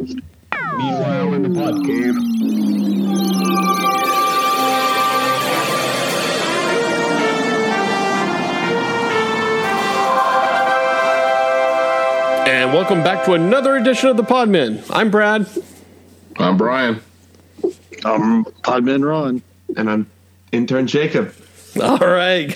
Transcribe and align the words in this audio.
Meanwhile, 0.00 1.34
in 1.34 1.42
the 1.42 1.50
pod 1.50 1.84
cave. 1.84 3.20
And 12.48 12.72
welcome 12.72 13.02
back 13.02 13.24
to 13.26 13.34
another 13.34 13.76
edition 13.76 14.08
of 14.08 14.16
the 14.16 14.22
Podmen. 14.22 14.84
I'm 14.90 15.10
Brad. 15.10 15.46
I'm 16.38 16.56
Brian. 16.56 17.00
I'm 18.04 18.44
Podman 18.44 19.06
Ron. 19.06 19.42
and 19.76 19.88
I'm 19.90 20.10
intern 20.50 20.86
Jacob. 20.86 21.32
All 21.80 21.98
right, 21.98 22.48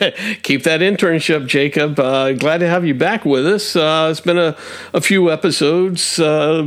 keep 0.42 0.64
that 0.64 0.80
internship, 0.80 1.46
Jacob. 1.46 2.00
Uh, 2.00 2.32
glad 2.32 2.58
to 2.58 2.68
have 2.68 2.84
you 2.84 2.94
back 2.94 3.24
with 3.24 3.46
us. 3.46 3.76
Uh, 3.76 4.08
it's 4.10 4.20
been 4.20 4.38
a, 4.38 4.56
a 4.92 5.00
few 5.00 5.30
episodes, 5.30 6.18
uh, 6.18 6.62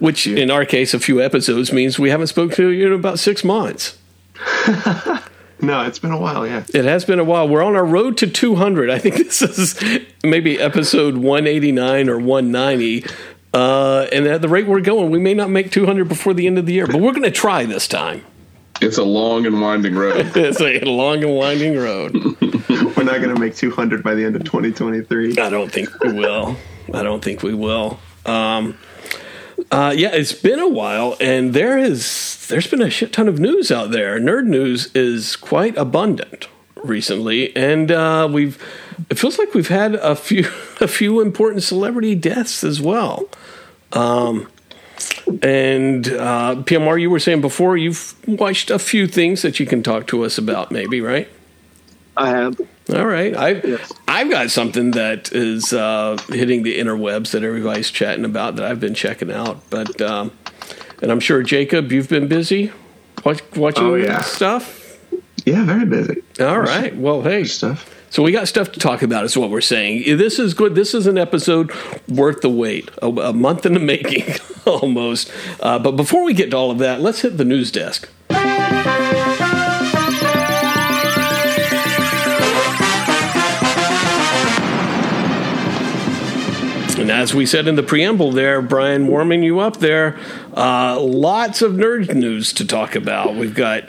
which 0.00 0.26
in 0.26 0.50
our 0.50 0.64
case, 0.64 0.92
a 0.92 0.98
few 0.98 1.22
episodes 1.22 1.72
means 1.72 1.98
we 1.98 2.10
haven't 2.10 2.26
spoken 2.28 2.56
to 2.56 2.70
you 2.70 2.88
in 2.88 2.92
about 2.92 3.18
six 3.18 3.44
months. 3.44 3.98
No, 5.60 5.82
it's 5.82 5.98
been 5.98 6.10
a 6.10 6.18
while, 6.18 6.46
yeah. 6.46 6.64
It 6.74 6.84
has 6.84 7.06
been 7.06 7.18
a 7.18 7.24
while. 7.24 7.48
We're 7.48 7.62
on 7.62 7.74
our 7.74 7.86
road 7.86 8.18
to 8.18 8.26
200. 8.26 8.90
I 8.90 8.98
think 8.98 9.16
this 9.16 9.40
is 9.40 9.80
maybe 10.22 10.60
episode 10.60 11.16
189 11.16 12.10
or 12.10 12.18
190. 12.18 13.06
Uh, 13.54 14.06
and 14.12 14.26
at 14.26 14.42
the 14.42 14.48
rate 14.48 14.66
we're 14.66 14.80
going, 14.80 15.10
we 15.10 15.18
may 15.18 15.32
not 15.32 15.48
make 15.48 15.70
200 15.70 16.06
before 16.06 16.34
the 16.34 16.46
end 16.46 16.58
of 16.58 16.66
the 16.66 16.74
year, 16.74 16.86
but 16.86 16.96
we're 16.96 17.12
going 17.12 17.22
to 17.22 17.30
try 17.30 17.64
this 17.64 17.88
time. 17.88 18.24
It's 18.84 18.98
a 18.98 19.04
long 19.04 19.46
and 19.46 19.60
winding 19.60 19.94
road. 19.94 20.32
It's 20.36 20.60
a 20.60 20.80
long 20.80 21.24
and 21.24 21.34
winding 21.34 21.76
road. 21.76 22.12
We're 22.68 23.04
not 23.04 23.20
going 23.20 23.34
to 23.34 23.40
make 23.40 23.56
200 23.56 24.02
by 24.02 24.14
the 24.14 24.24
end 24.24 24.36
of 24.36 24.44
2023. 24.44 25.38
I 25.38 25.48
don't 25.48 25.72
think 25.72 25.88
we 26.00 26.12
will. 26.12 26.56
I 26.92 27.02
don't 27.02 27.24
think 27.24 27.42
we 27.42 27.54
will. 27.54 27.98
Um, 28.26 28.76
uh, 29.70 29.94
yeah, 29.96 30.10
it's 30.12 30.32
been 30.32 30.58
a 30.58 30.68
while, 30.68 31.16
and 31.20 31.54
there 31.54 31.78
is 31.78 32.46
there's 32.48 32.66
been 32.66 32.82
a 32.82 32.90
shit 32.90 33.12
ton 33.12 33.28
of 33.28 33.38
news 33.38 33.70
out 33.70 33.90
there. 33.90 34.18
Nerd 34.20 34.46
news 34.46 34.94
is 34.94 35.36
quite 35.36 35.76
abundant 35.76 36.48
recently, 36.82 37.54
and 37.56 37.90
uh, 37.90 38.28
we've 38.30 38.62
it 39.08 39.18
feels 39.18 39.38
like 39.38 39.54
we've 39.54 39.68
had 39.68 39.94
a 39.94 40.14
few 40.14 40.40
a 40.80 40.88
few 40.88 41.20
important 41.20 41.62
celebrity 41.62 42.14
deaths 42.14 42.62
as 42.62 42.80
well. 42.80 43.28
Um, 43.92 44.48
and 45.42 46.06
uh, 46.08 46.56
PMR, 46.64 47.00
you 47.00 47.10
were 47.10 47.18
saying 47.20 47.40
before 47.40 47.76
you've 47.76 48.14
watched 48.26 48.70
a 48.70 48.78
few 48.78 49.06
things 49.06 49.42
that 49.42 49.58
you 49.60 49.66
can 49.66 49.82
talk 49.82 50.06
to 50.08 50.24
us 50.24 50.38
about, 50.38 50.70
maybe, 50.70 51.00
right? 51.00 51.28
I 52.16 52.28
have. 52.30 52.60
All 52.94 53.06
right, 53.06 53.34
I 53.36 53.48
Yes. 53.54 53.92
I've 54.06 54.30
got 54.30 54.50
something 54.50 54.92
that 54.92 55.32
is 55.32 55.72
uh, 55.72 56.16
hitting 56.28 56.62
the 56.62 56.78
interwebs 56.78 57.30
that 57.32 57.42
everybody's 57.42 57.90
chatting 57.90 58.24
about 58.24 58.56
that 58.56 58.64
I've 58.66 58.78
been 58.80 58.94
checking 58.94 59.32
out. 59.32 59.68
But 59.70 60.00
um, 60.00 60.30
and 61.02 61.10
I'm 61.10 61.20
sure 61.20 61.42
Jacob, 61.42 61.90
you've 61.90 62.08
been 62.08 62.28
busy 62.28 62.70
watch, 63.24 63.40
watching 63.56 63.84
Oh, 63.84 63.94
yeah. 63.94 64.20
stuff. 64.20 64.98
Yeah, 65.44 65.64
very 65.64 65.86
busy. 65.86 66.22
All 66.40 66.60
right, 66.60 66.94
well, 66.96 67.22
hey, 67.22 67.44
Stuff. 67.44 67.90
So 68.14 68.22
we 68.22 68.30
got 68.30 68.46
stuff 68.46 68.70
to 68.70 68.78
talk 68.78 69.02
about, 69.02 69.24
is 69.24 69.36
what 69.36 69.50
we're 69.50 69.60
saying. 69.60 70.16
This 70.18 70.38
is 70.38 70.54
good. 70.54 70.76
This 70.76 70.94
is 70.94 71.08
an 71.08 71.18
episode 71.18 71.72
worth 72.08 72.42
the 72.42 72.48
wait, 72.48 72.88
a, 73.02 73.08
a 73.08 73.32
month 73.32 73.66
in 73.66 73.74
the 73.74 73.80
making, 73.80 74.36
almost. 74.66 75.32
Uh, 75.58 75.80
but 75.80 75.96
before 75.96 76.22
we 76.22 76.32
get 76.32 76.52
to 76.52 76.56
all 76.56 76.70
of 76.70 76.78
that, 76.78 77.00
let's 77.00 77.22
hit 77.22 77.38
the 77.38 77.44
news 77.44 77.72
desk. 77.72 78.08
And 87.00 87.10
as 87.10 87.34
we 87.34 87.46
said 87.46 87.66
in 87.66 87.74
the 87.74 87.82
preamble 87.82 88.30
there, 88.30 88.62
Brian, 88.62 89.08
warming 89.08 89.42
you 89.42 89.58
up 89.58 89.78
there, 89.78 90.16
uh, 90.56 91.00
lots 91.00 91.62
of 91.62 91.72
nerd 91.72 92.14
news 92.14 92.52
to 92.52 92.64
talk 92.64 92.94
about. 92.94 93.34
We've 93.34 93.56
got 93.56 93.88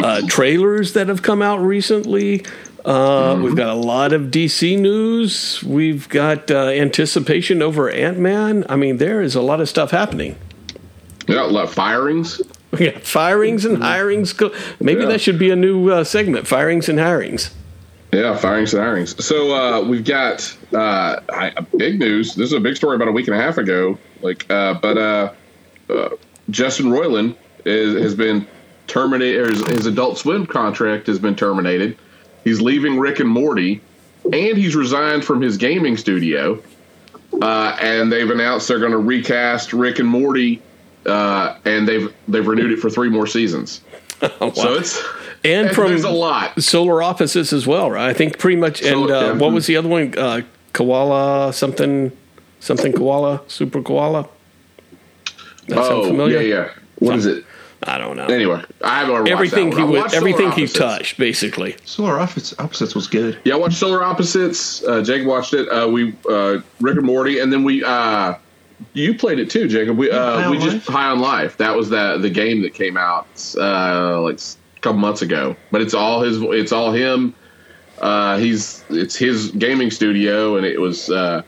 uh, 0.00 0.22
trailers 0.28 0.92
that 0.92 1.08
have 1.08 1.22
come 1.22 1.42
out 1.42 1.58
recently. 1.58 2.44
Uh, 2.84 3.40
We've 3.42 3.56
got 3.56 3.68
a 3.70 3.74
lot 3.74 4.12
of 4.12 4.22
DC 4.30 4.78
news. 4.78 5.62
We've 5.64 6.06
got 6.08 6.50
uh, 6.50 6.66
anticipation 6.68 7.62
over 7.62 7.88
Ant 7.88 8.18
Man. 8.18 8.64
I 8.68 8.76
mean, 8.76 8.98
there 8.98 9.22
is 9.22 9.34
a 9.34 9.40
lot 9.40 9.60
of 9.60 9.68
stuff 9.68 9.90
happening. 9.90 10.36
yeah, 11.26 11.42
like 11.42 11.68
firings. 11.70 12.40
Yeah, 12.76 12.98
firings 12.98 13.64
and 13.64 13.78
hirings. 13.78 14.34
Maybe 14.80 15.02
Yeah. 15.02 15.06
that 15.10 15.20
should 15.20 15.38
be 15.38 15.50
a 15.50 15.54
new 15.56 15.90
uh, 15.90 16.02
segment: 16.02 16.48
firings 16.48 16.88
and 16.88 16.98
hirings. 16.98 17.52
Yeah, 18.12 18.36
firings 18.36 18.74
and 18.74 18.82
hirings. 18.82 19.22
So 19.22 19.54
uh, 19.54 19.80
we've 19.88 20.04
got 20.04 20.56
uh, 20.72 21.20
big 21.76 22.00
news. 22.00 22.34
This 22.34 22.46
is 22.48 22.52
a 22.52 22.58
big 22.58 22.74
story 22.74 22.96
about 22.96 23.06
a 23.06 23.12
week 23.12 23.28
and 23.28 23.36
a 23.36 23.40
half 23.40 23.58
ago. 23.58 23.96
Like, 24.22 24.50
uh, 24.50 24.74
but 24.74 24.98
uh, 24.98 25.32
uh, 25.88 26.08
Justin 26.50 26.86
Roiland 26.86 27.36
is, 27.64 27.94
has 28.02 28.16
been 28.16 28.44
terminated. 28.88 29.50
His, 29.50 29.60
his 29.68 29.86
Adult 29.86 30.18
Swim 30.18 30.44
contract 30.44 31.06
has 31.06 31.20
been 31.20 31.36
terminated. 31.36 31.96
He's 32.44 32.60
leaving 32.60 32.98
Rick 32.98 33.20
and 33.20 33.28
Morty, 33.28 33.80
and 34.24 34.56
he's 34.56 34.76
resigned 34.76 35.24
from 35.24 35.40
his 35.40 35.56
gaming 35.56 35.96
studio. 35.96 36.62
Uh, 37.40 37.76
and 37.80 38.12
they've 38.12 38.30
announced 38.30 38.68
they're 38.68 38.78
going 38.78 38.92
to 38.92 38.98
recast 38.98 39.72
Rick 39.72 39.98
and 39.98 40.08
Morty, 40.08 40.62
uh, 41.06 41.56
and 41.64 41.88
they've 41.88 42.14
they've 42.28 42.46
renewed 42.46 42.70
it 42.70 42.78
for 42.78 42.90
three 42.90 43.08
more 43.08 43.26
seasons. 43.26 43.80
Wow. 44.40 44.52
So 44.52 44.74
it's 44.74 45.02
and 45.44 45.70
from 45.72 45.88
there's 45.88 46.04
a 46.04 46.10
lot. 46.10 46.62
Solar 46.62 47.02
Opposites 47.02 47.52
as 47.52 47.66
well, 47.66 47.90
right? 47.90 48.08
I 48.08 48.14
think 48.14 48.38
pretty 48.38 48.56
much. 48.56 48.80
And 48.80 49.10
uh, 49.10 49.34
what 49.34 49.52
was 49.52 49.66
the 49.66 49.76
other 49.76 49.88
one? 49.88 50.16
Uh, 50.16 50.42
koala 50.72 51.52
something, 51.52 52.10
something 52.60 52.92
koala, 52.92 53.42
super 53.48 53.82
koala. 53.82 54.28
That 55.68 55.76
sound 55.76 55.90
oh, 55.90 56.06
familiar? 56.08 56.40
yeah, 56.40 56.54
yeah. 56.54 56.70
What 57.00 57.16
is 57.16 57.26
it? 57.26 57.44
I 57.88 57.98
don't 57.98 58.16
know. 58.16 58.26
Anyway, 58.26 58.62
I 58.82 59.00
haven't 59.00 59.14
watched 59.14 59.30
everything 59.30 59.70
that 59.70 59.76
he 59.76 59.82
one. 59.82 59.88
I 59.88 59.92
would, 59.92 60.00
watched 60.00 60.14
everything 60.14 60.50
Solar 60.50 60.66
he 60.66 60.66
touched, 60.66 61.18
basically. 61.18 61.76
Solar 61.84 62.18
Opposites, 62.18 62.54
Opposites 62.58 62.94
was 62.94 63.06
good. 63.06 63.38
Yeah, 63.44 63.54
I 63.54 63.56
watched 63.56 63.76
Solar 63.76 64.02
Opposites. 64.02 64.82
Uh, 64.84 65.02
Jake 65.02 65.26
watched 65.26 65.54
it. 65.54 65.68
Uh, 65.68 65.88
we 65.88 66.14
uh, 66.28 66.58
Rick 66.80 66.96
and 66.96 67.06
Morty, 67.06 67.40
and 67.40 67.52
then 67.52 67.64
we 67.64 67.84
uh, 67.84 68.34
you 68.92 69.14
played 69.14 69.38
it 69.38 69.50
too, 69.50 69.68
Jacob. 69.68 69.96
We 69.96 70.10
uh, 70.10 70.50
we 70.50 70.58
just 70.58 70.76
Life? 70.76 70.86
High 70.86 71.10
on 71.10 71.20
Life. 71.20 71.56
That 71.56 71.76
was 71.76 71.90
the 71.90 72.18
the 72.18 72.30
game 72.30 72.62
that 72.62 72.74
came 72.74 72.96
out 72.96 73.26
uh, 73.56 74.20
like 74.22 74.40
a 74.40 74.80
couple 74.80 74.98
months 74.98 75.22
ago. 75.22 75.56
But 75.70 75.82
it's 75.82 75.94
all 75.94 76.22
his. 76.22 76.40
It's 76.40 76.72
all 76.72 76.92
him. 76.92 77.34
Uh, 78.00 78.38
he's 78.38 78.84
it's 78.90 79.16
his 79.16 79.50
gaming 79.52 79.90
studio, 79.90 80.56
and 80.56 80.66
it 80.66 80.80
was 80.80 81.10
uh, 81.10 81.42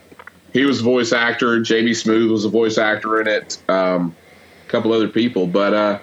he 0.53 0.65
was 0.65 0.81
voice 0.81 1.13
actor. 1.13 1.59
JB 1.59 1.89
Smoove 1.91 2.31
was 2.31 2.45
a 2.45 2.49
voice 2.49 2.77
actor 2.77 3.21
in 3.21 3.27
it. 3.27 3.57
Um, 3.69 4.15
a 4.65 4.69
couple 4.69 4.91
other 4.91 5.07
people, 5.07 5.47
but 5.47 5.73
uh, 5.73 5.99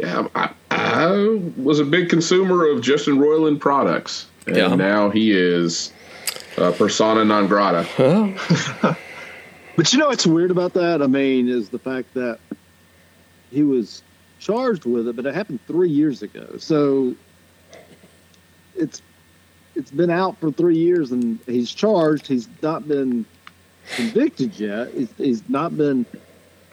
yeah, 0.00 0.26
I, 0.34 0.50
I 0.70 1.40
was 1.56 1.78
a 1.80 1.84
big 1.84 2.08
consumer 2.08 2.66
of 2.68 2.80
Justin 2.82 3.18
Roiland 3.18 3.60
products, 3.60 4.26
and 4.46 4.56
Yeah. 4.56 4.74
now 4.74 5.10
he 5.10 5.32
is 5.32 5.92
uh, 6.56 6.72
persona 6.72 7.24
non 7.24 7.46
grata. 7.46 7.86
But 9.76 9.92
you 9.94 9.98
know 9.98 10.08
what's 10.08 10.26
weird 10.26 10.50
about 10.50 10.74
that? 10.74 11.00
I 11.00 11.06
mean, 11.06 11.48
is 11.48 11.70
the 11.70 11.78
fact 11.78 12.12
that 12.12 12.38
he 13.50 13.62
was 13.62 14.02
charged 14.38 14.84
with 14.84 15.08
it, 15.08 15.16
but 15.16 15.24
it 15.24 15.34
happened 15.34 15.60
three 15.66 15.88
years 15.88 16.22
ago. 16.22 16.56
So 16.58 17.14
it's 18.76 19.00
it's 19.74 19.90
been 19.90 20.10
out 20.10 20.38
for 20.38 20.50
three 20.52 20.76
years, 20.76 21.12
and 21.12 21.38
he's 21.46 21.70
charged. 21.72 22.26
He's 22.26 22.46
not 22.60 22.88
been 22.88 23.24
convicted 23.96 24.58
yet. 24.60 24.92
He's, 24.92 25.08
he's 25.16 25.48
not 25.48 25.74
been. 25.78 26.04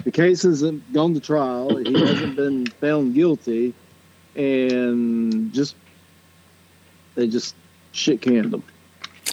The 0.07 0.12
case 0.13 0.44
hasn't 0.44 0.94
gone 0.94 1.13
to 1.16 1.19
trial. 1.19 1.75
He 1.75 1.91
hasn't 2.00 2.38
been 2.38 2.66
found 2.68 3.13
guilty, 3.13 3.73
and 4.38 5.51
just 5.51 5.75
they 7.16 7.28
just 7.28 7.56
shit 7.91 8.22
canned 8.22 8.53
him. 8.53 8.63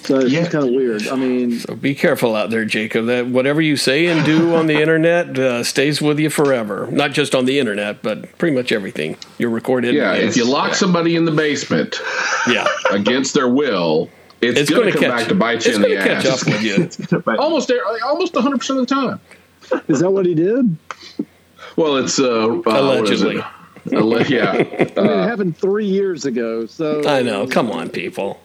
So 0.03 0.19
it's 0.19 0.33
Yeah. 0.33 0.49
kind 0.49 0.65
of 0.67 0.71
weird. 0.75 1.07
I 1.07 1.15
mean, 1.15 1.61
So 1.61 1.77
be 1.77 1.95
careful 1.95 2.35
out 2.35 2.51
there, 2.51 2.65
Jacob. 2.65 3.07
That 3.07 3.29
whatever 3.29 3.61
you 3.61 3.77
say 3.77 4.07
and 4.07 4.27
do 4.27 4.53
on 4.57 4.67
the 4.67 4.75
internet 4.83 5.39
uh, 5.39 5.63
stays 5.63 6.03
with 6.03 6.19
you 6.19 6.29
forever. 6.29 6.89
Not 6.91 7.13
just 7.13 7.37
on 7.37 7.45
the 7.45 7.61
internet, 7.61 8.03
but 8.03 8.37
pretty 8.37 8.57
much 8.57 8.73
everything. 8.73 9.17
You're 9.39 9.51
recorded. 9.51 9.95
Yeah, 9.95 10.15
if 10.15 10.37
you 10.37 10.45
lock 10.45 10.75
somebody 10.75 11.15
in 11.15 11.25
the 11.25 11.31
basement 11.31 12.01
yeah, 12.49 12.67
against 12.91 13.33
their 13.35 13.49
will, 13.49 14.11
it's, 14.41 14.59
it's 14.59 14.71
going 14.71 14.91
going 14.91 14.93
to 14.93 14.99
to 14.99 15.05
come 15.07 15.13
catch 15.13 15.21
back 15.21 15.29
to 15.29 15.35
bite 15.37 15.65
you 15.67 15.69
It's 15.69 15.77
in 15.77 15.83
the 15.83 15.89
going 15.91 16.01
to 16.01 16.05
catch 16.09 16.27
ass. 16.27 16.43
up 16.43 16.49
with 16.53 16.63
you. 16.65 17.33
Almost, 17.39 17.71
almost 18.05 18.35
100 18.35 18.59
percent 18.59 18.81
of 18.81 18.89
the 18.89 18.93
time. 18.93 19.21
Is 19.89 20.01
that 20.01 20.11
what 20.11 20.27
he 20.27 20.35
did? 20.35 20.77
Well, 21.77 21.97
it's 21.97 22.19
uh, 22.19 22.49
uh, 22.49 22.63
Allegedly. 22.67 23.37
it? 23.37 23.45
Alle- 23.95 24.23
yeah, 24.27 24.51
I 24.53 24.57
mean, 24.57 24.67
it 24.71 24.97
happened 25.29 25.59
three 25.59 25.87
years 25.87 26.25
ago. 26.25 26.67
So 26.67 27.03
I 27.07 27.23
know. 27.23 27.47
Come 27.47 27.71
on, 27.71 27.89
people. 27.91 28.41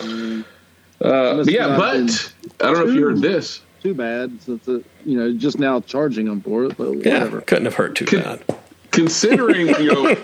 uh, 0.00 1.44
yeah, 1.46 1.76
but 1.76 2.32
I 2.60 2.64
don't 2.64 2.74
know 2.78 2.88
if 2.88 2.94
you 2.94 3.04
heard 3.04 3.20
this. 3.20 3.60
Too 3.82 3.94
bad, 3.94 4.40
since 4.42 4.66
it, 4.66 4.84
you 5.04 5.18
know, 5.18 5.32
just 5.34 5.58
now 5.58 5.78
charging 5.80 6.26
him 6.26 6.40
for 6.40 6.64
it. 6.64 6.76
But 6.76 6.92
Yeah, 7.04 7.14
whatever. 7.18 7.40
couldn't 7.42 7.66
have 7.66 7.74
hurt 7.74 7.94
too 7.96 8.06
bad. 8.06 8.42
Considering 8.90 9.66
you 9.68 9.92
know, 9.92 10.06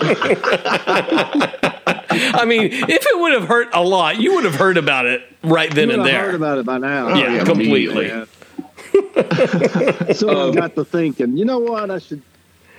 I 2.33 2.45
mean, 2.47 2.71
if 2.73 3.07
it 3.07 3.19
would 3.21 3.33
have 3.33 3.45
hurt 3.49 3.69
a 3.75 3.83
lot, 3.83 4.19
you 4.21 4.35
would 4.35 4.45
have 4.45 4.55
heard 4.55 4.77
about 4.79 5.07
it 5.07 5.23
right 5.43 5.73
then 5.75 5.89
You 5.89 5.95
and 5.95 6.03
would 6.05 6.11
have 6.13 6.21
heard 6.21 6.29
there. 6.31 6.37
about 6.37 6.59
it 6.59 6.67
by 6.67 6.79
now. 6.79 7.15
Yeah, 7.15 7.35
yeah, 7.35 7.45
completely. 7.45 8.09
Man. 8.09 8.27
Someone 10.15 10.37
Um, 10.49 10.53
got 10.55 10.75
to 10.75 10.85
thinking, 10.85 11.37
you 11.37 11.45
know 11.45 11.59
what? 11.59 11.91
I 11.91 11.99
should, 11.99 12.23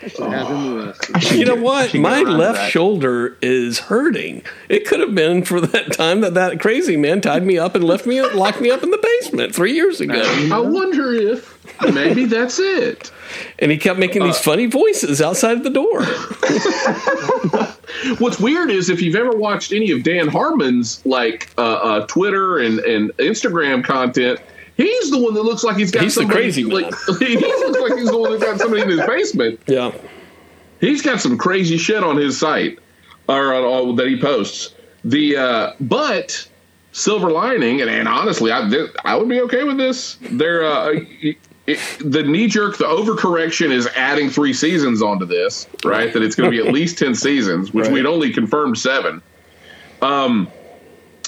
I 0.03 0.07
should 0.07 0.31
have 0.31 0.47
him 0.47 0.79
arrested. 0.79 1.33
You 1.37 1.45
know 1.45 1.55
what? 1.55 1.93
My 1.93 2.21
left 2.21 2.59
that. 2.59 2.71
shoulder 2.71 3.37
is 3.41 3.79
hurting. 3.79 4.43
It 4.69 4.85
could 4.87 4.99
have 4.99 5.15
been 5.15 5.43
for 5.43 5.61
that 5.61 5.93
time 5.93 6.21
that 6.21 6.33
that 6.33 6.59
crazy 6.59 6.97
man 6.97 7.21
tied 7.21 7.43
me 7.45 7.57
up 7.57 7.75
and 7.75 7.83
left 7.83 8.05
me, 8.05 8.21
locked 8.21 8.61
me 8.61 8.69
up 8.71 8.83
in 8.83 8.91
the 8.91 8.97
basement 9.21 9.55
three 9.55 9.73
years 9.73 10.01
ago. 10.01 10.21
I 10.51 10.59
wonder 10.59 11.13
if 11.13 11.57
maybe 11.93 12.25
that's 12.25 12.59
it. 12.59 13.11
And 13.59 13.71
he 13.71 13.77
kept 13.77 13.97
making 13.99 14.23
Uh, 14.23 14.27
these 14.27 14.39
funny 14.39 14.65
voices 14.65 15.21
outside 15.21 15.63
the 15.63 15.69
door. 15.69 16.03
What's 18.19 18.39
weird 18.39 18.71
is 18.71 18.89
if 18.89 19.01
you've 19.01 19.15
ever 19.15 19.31
watched 19.31 19.71
any 19.71 19.91
of 19.91 20.03
Dan 20.03 20.27
Harmon's 20.27 21.05
like 21.05 21.49
uh, 21.57 21.61
uh, 21.61 22.05
Twitter 22.07 22.59
and, 22.59 22.79
and 22.79 23.11
Instagram 23.17 23.83
content, 23.83 24.39
he's 24.81 25.11
the 25.11 25.17
one 25.17 25.33
that 25.33 25.43
looks 25.43 25.63
like 25.63 25.77
he's 25.77 25.91
got 25.91 26.03
He's 26.03 26.15
the 26.15 26.21
somebody, 26.21 26.39
crazy 26.41 26.63
man. 26.63 26.83
he 27.19 27.37
looks 27.37 27.79
like 27.79 27.97
he's 27.99 28.09
the 28.09 28.17
one 28.17 28.31
that 28.31 28.41
got 28.41 28.59
somebody 28.59 28.81
in 28.83 28.89
his 28.89 29.01
basement. 29.05 29.59
Yeah. 29.67 29.91
He's 30.79 31.01
got 31.01 31.19
some 31.21 31.37
crazy 31.37 31.77
shit 31.77 32.03
on 32.03 32.17
his 32.17 32.39
site 32.39 32.79
or 33.27 33.53
on 33.53 33.63
all 33.63 33.95
that 33.95 34.07
he 34.07 34.19
posts. 34.19 34.73
The 35.05 35.37
uh, 35.37 35.73
but 35.79 36.47
silver 36.91 37.31
lining, 37.31 37.81
and, 37.81 37.89
and 37.89 38.07
honestly, 38.07 38.51
I 38.51 38.67
th- 38.69 38.91
I 39.05 39.15
would 39.15 39.29
be 39.29 39.41
okay 39.41 39.63
with 39.63 39.77
this. 39.77 40.17
They're 40.21 40.63
uh, 40.65 40.91
it, 41.21 41.37
it, 41.67 41.79
the 42.03 42.23
knee 42.23 42.47
jerk, 42.47 42.77
the 42.77 42.85
overcorrection 42.85 43.71
is 43.71 43.87
adding 43.95 44.29
three 44.29 44.53
seasons 44.53 45.01
onto 45.01 45.25
this, 45.25 45.67
right? 45.85 46.11
That 46.13 46.21
it's 46.23 46.35
going 46.35 46.51
to 46.51 46.55
be 46.61 46.67
at 46.67 46.73
least 46.73 46.97
ten 46.97 47.13
seasons, 47.15 47.73
which 47.73 47.85
Right. 47.85 47.93
we'd 47.93 48.05
only 48.05 48.31
confirmed 48.33 48.77
seven. 48.77 49.21
Um, 50.01 50.49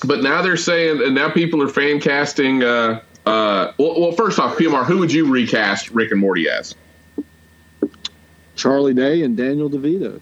but 0.06 0.22
now 0.22 0.42
they're 0.42 0.58
saying, 0.58 1.02
and 1.04 1.16
now 1.16 1.30
people 1.32 1.62
are 1.62 1.68
fan 1.70 2.00
casting. 2.00 2.64
Uh, 2.64 3.02
uh, 3.26 3.72
well, 3.78 4.00
well, 4.02 4.12
first 4.12 4.40
off, 4.40 4.58
PMR, 4.58 4.86
who 4.86 4.98
would 5.00 5.12
you 5.12 5.30
recast 5.32 5.92
Rick 5.92 6.12
and 6.12 6.20
Morty 6.20 6.50
as? 6.50 6.76
Charlie 8.56 8.94
Day 8.94 9.24
and 9.24 9.36
Daniel 9.36 9.70
DeVito. 9.70 10.20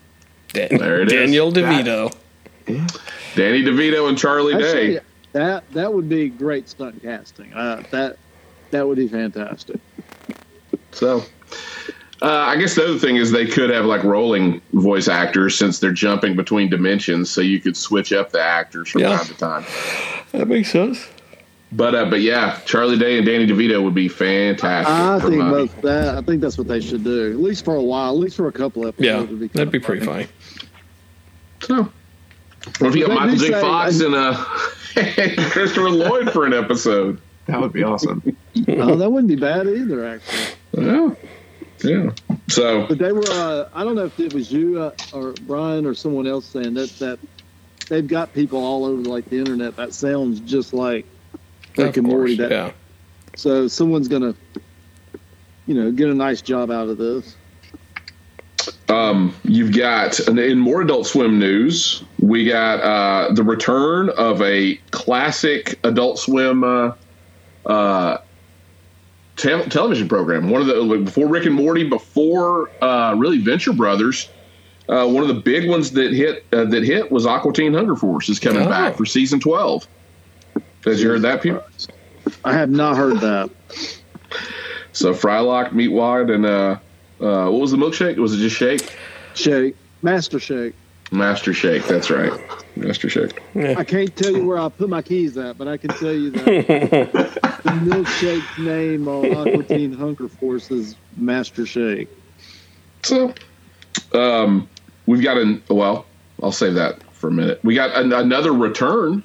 Dan- 0.53 0.69
There 0.77 1.01
it 1.01 1.07
is. 1.07 1.13
Daniel 1.13 1.51
DeVito. 1.51 2.13
Danny 3.35 3.63
DeVito 3.63 4.07
and 4.07 4.17
Charlie 4.17 4.55
Day. 4.57 4.99
That 5.33 5.69
that 5.71 5.93
would 5.93 6.09
be 6.09 6.29
great 6.29 6.67
stunt 6.69 7.01
casting. 7.01 7.53
Uh, 7.53 7.83
that 7.91 8.17
that 8.71 8.87
would 8.87 8.97
be 8.97 9.07
fantastic. 9.07 9.79
So, 10.91 11.23
uh, 12.21 12.25
I 12.29 12.57
guess 12.57 12.75
the 12.75 12.83
other 12.83 12.99
thing 12.99 13.15
is 13.15 13.31
they 13.31 13.45
could 13.45 13.69
have 13.69 13.85
like 13.85 14.03
rolling 14.03 14.61
voice 14.73 15.07
actors 15.07 15.57
since 15.57 15.79
they're 15.79 15.93
jumping 15.93 16.35
between 16.35 16.69
dimensions, 16.69 17.29
so 17.29 17.39
you 17.41 17.59
could 17.61 17.75
switch 17.77 18.11
up 18.13 18.31
the 18.31 18.41
actors 18.41 18.89
from 18.89 19.01
Yeah. 19.01 19.17
time 19.17 19.25
to 19.27 19.33
time. 19.37 19.65
That 20.33 20.47
makes 20.49 20.69
sense. 20.71 21.07
But 21.73 21.95
uh, 21.95 22.05
but 22.09 22.19
yeah, 22.21 22.59
Charlie 22.65 22.97
Day 22.99 23.17
and 23.17 23.25
Danny 23.25 23.47
DeVito 23.47 23.81
would 23.81 23.93
be 23.95 24.09
fantastic. 24.09 24.93
I 24.93 25.19
think 25.19 25.35
Mummy. 25.37 25.51
both 25.67 25.81
that. 25.83 26.17
I 26.17 26.21
think 26.21 26.41
that's 26.41 26.57
what 26.57 26.67
they 26.67 26.81
should 26.81 27.03
do. 27.05 27.31
At 27.31 27.39
least 27.39 27.63
for 27.63 27.75
a 27.75 27.81
while. 27.81 28.09
At 28.11 28.17
least 28.17 28.35
for 28.35 28.47
a 28.47 28.51
couple 28.51 28.85
episodes. 28.87 29.05
Yeah. 29.05 29.19
would 29.21 29.39
be 29.39 29.47
That'd 29.47 29.71
be 29.71 29.79
pretty 29.79 30.05
funny. 30.05 30.25
funny. 30.25 30.67
So, 31.61 31.91
what 32.79 32.89
if 32.89 32.95
you 32.95 33.07
got 33.07 33.15
Michael 33.15 33.37
J. 33.37 33.51
say- 33.51 33.61
Fox 33.61 33.99
and 34.01 34.15
uh, 34.15 34.33
Christopher 35.51 35.89
Lloyd 35.89 36.31
for 36.31 36.45
an 36.45 36.53
episode? 36.53 37.21
That 37.45 37.61
would 37.61 37.71
be 37.73 37.83
awesome. 37.83 38.21
Oh, 38.67 38.95
that 38.95 39.09
wouldn't 39.09 39.27
be 39.29 39.35
bad 39.35 39.67
either, 39.67 40.05
actually. 40.05 40.55
Yeah, 40.77 41.15
yeah. 41.83 42.09
So 42.49 42.85
But 42.87 42.97
they 42.97 43.11
were. 43.13 43.23
Uh, 43.27 43.69
I 43.73 43.83
don't 43.83 43.95
know 43.95 44.05
if 44.05 44.19
it 44.19 44.33
was 44.33 44.51
you 44.51 44.81
uh, 44.81 44.91
or 45.13 45.33
Brian 45.47 45.85
or 45.85 45.93
someone 45.93 46.27
else 46.27 46.45
saying 46.45 46.73
that 46.75 46.89
that 46.99 47.17
they've 47.87 48.07
got 48.07 48.33
people 48.33 48.59
all 48.63 48.83
over 48.85 49.01
like 49.03 49.25
the 49.29 49.37
internet 49.39 49.75
that 49.77 49.93
sounds 49.93 50.39
just 50.41 50.73
like 50.73 51.05
Rick 51.77 51.97
Of 51.97 51.97
and 51.97 52.07
Morty. 52.07 52.35
That 52.35 52.51
yeah. 52.51 52.71
so 53.35 53.67
someone's 53.67 54.07
gonna, 54.07 54.35
you 55.67 55.73
know, 55.75 55.91
get 55.91 56.09
a 56.09 56.13
nice 56.13 56.41
job 56.41 56.71
out 56.71 56.89
of 56.89 56.97
this. 56.97 57.35
Um, 58.89 59.33
you've 59.43 59.75
got 59.75 60.19
in 60.27 60.59
more 60.59 60.81
Adult 60.81 61.07
Swim 61.07 61.39
news, 61.39 62.03
we 62.19 62.45
got 62.45 62.79
uh, 62.81 63.33
the 63.33 63.43
return 63.43 64.09
of 64.17 64.41
a 64.41 64.75
classic 64.91 65.79
Adult 65.85 66.19
Swim 66.19 66.63
uh, 66.63 66.91
uh, 67.65 68.17
tel- 69.37 69.63
television 69.65 70.09
program. 70.09 70.49
One 70.49 70.59
of 70.61 70.67
the 70.67 70.75
like, 70.75 71.05
before 71.05 71.27
Rick 71.27 71.45
and 71.45 71.55
Morty, 71.55 71.87
before 71.87 72.69
uh, 72.83 73.15
really 73.17 73.37
Venture 73.39 73.73
Brothers. 73.73 74.29
Uh, 74.89 75.07
one 75.07 75.21
of 75.21 75.29
the 75.29 75.41
big 75.41 75.69
ones 75.69 75.91
that 75.91 76.11
hit 76.11 76.45
uh, 76.51 76.65
that 76.65 76.83
hit 76.83 77.09
was 77.11 77.25
Aqua 77.25 77.53
Teen 77.53 77.73
Hunger 77.73 77.95
Force 77.95 78.27
is 78.27 78.39
coming 78.39 78.63
Oh. 78.63 78.69
back 78.69 78.97
for 78.97 79.05
season 79.05 79.39
twelve. 79.39 79.87
Has 80.85 81.01
you 81.01 81.09
heard 81.09 81.21
that, 81.21 81.41
people? 81.41 81.63
I 82.43 82.53
have 82.53 82.69
not 82.69 82.97
heard 82.97 83.19
that. 83.19 83.49
So 84.93 85.13
Frylock, 85.13 85.69
Meatwad, 85.69 86.33
and 86.33 86.45
uh, 86.45 86.79
uh, 87.23 87.49
what 87.49 87.61
was 87.61 87.71
the 87.71 87.77
milkshake? 87.77 88.17
Was 88.17 88.33
it 88.33 88.37
just 88.37 88.55
Shake? 88.55 88.97
Shake, 89.33 89.75
Master 90.01 90.39
Shake. 90.39 90.73
Master 91.11 91.53
Shake. 91.53 91.85
That's 91.85 92.09
right, 92.09 92.31
Master 92.75 93.09
Shake. 93.09 93.41
I 93.55 93.83
can't 93.83 94.15
tell 94.15 94.31
you 94.31 94.45
where 94.45 94.57
I 94.57 94.69
put 94.69 94.89
my 94.89 95.01
keys 95.01 95.37
at, 95.37 95.57
but 95.57 95.67
I 95.67 95.77
can 95.77 95.91
tell 95.91 96.13
you 96.13 96.31
that 96.31 96.43
the 97.63 97.71
milkshake's 97.71 98.57
name 98.57 99.07
on 99.07 99.33
Aqua 99.35 99.63
Teen 99.63 99.93
Hunger 99.93 100.27
Force 100.27 100.71
is 100.71 100.95
Master 101.17 101.65
Shake. 101.65 102.09
So, 103.03 103.33
um, 104.13 104.69
we've 105.05 105.23
got 105.23 105.37
an 105.37 105.61
well. 105.69 106.05
I'll 106.41 106.51
save 106.51 106.73
that 106.75 107.03
for 107.13 107.27
a 107.27 107.31
minute. 107.31 107.59
We 107.63 107.75
got 107.75 107.95
an, 107.95 108.11
another 108.13 108.51
return. 108.51 109.23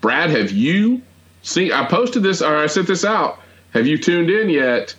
Brad, 0.00 0.30
have 0.30 0.50
you 0.50 1.02
seen? 1.42 1.72
I 1.72 1.84
posted 1.86 2.22
this 2.22 2.42
or 2.42 2.56
I 2.56 2.66
sent 2.66 2.86
this 2.86 3.04
out. 3.04 3.38
Have 3.72 3.86
you 3.86 3.98
tuned 3.98 4.30
in 4.30 4.48
yet? 4.48 4.94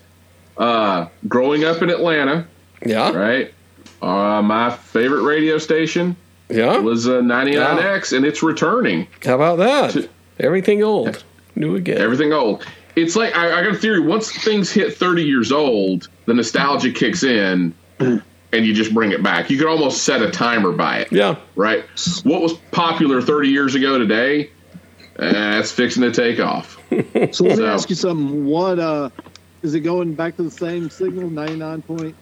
Uh, 0.57 1.07
growing 1.27 1.63
up 1.63 1.81
in 1.81 1.89
Atlanta, 1.89 2.45
Yeah. 2.85 3.11
right? 3.11 3.53
Uh, 4.01 4.41
my 4.41 4.69
favorite 4.69 5.23
radio 5.23 5.57
station 5.57 6.15
Yeah. 6.49 6.77
was 6.79 7.07
uh, 7.07 7.21
99X, 7.21 8.15
and 8.15 8.25
it's 8.25 8.43
returning. 8.43 9.07
How 9.25 9.35
about 9.35 9.57
that? 9.57 10.09
Everything 10.39 10.83
old, 10.83 11.23
new 11.55 11.75
again. 11.75 11.97
Everything 11.99 12.33
old. 12.33 12.65
It's 12.95 13.15
like 13.15 13.35
I, 13.35 13.59
I 13.59 13.63
got 13.63 13.73
a 13.73 13.77
theory. 13.77 13.99
Once 14.01 14.31
things 14.43 14.71
hit 14.71 14.95
30 14.97 15.23
years 15.23 15.51
old, 15.51 16.09
the 16.25 16.33
nostalgia 16.33 16.91
kicks 16.91 17.23
in, 17.23 17.73
and 17.99 18.21
you 18.65 18.73
just 18.73 18.93
bring 18.93 19.11
it 19.11 19.23
back. 19.23 19.49
You 19.49 19.57
could 19.57 19.67
almost 19.67 20.03
set 20.03 20.21
a 20.21 20.29
timer 20.29 20.71
by 20.73 20.99
it. 20.99 21.07
yeah. 21.11 21.35
right? 21.55 21.85
What 22.23 22.41
was 22.41 22.53
popular 22.71 23.21
30 23.21 23.47
years 23.49 23.75
ago 23.75 23.97
today, 23.97 24.49
eh, 25.21 25.59
it's 25.59 25.71
fixing 25.71 26.03
to 26.03 26.11
take 26.11 26.39
off. 26.39 26.77
So 27.31 27.43
let 27.45 27.51
me 27.51 27.55
So- 27.55 27.65
ask 27.67 27.89
you 27.89 27.95
something. 27.95 28.45
What 28.45 28.79
uh, 28.79 29.09
is 29.61 29.73
it 29.75 29.81
going 29.81 30.13
back 30.15 30.35
to 30.37 30.43
the 30.43 30.51
same 30.51 30.89
signal? 30.89 31.29
Ninety 31.29 31.55
nine 31.55 31.81
point. 31.81 32.15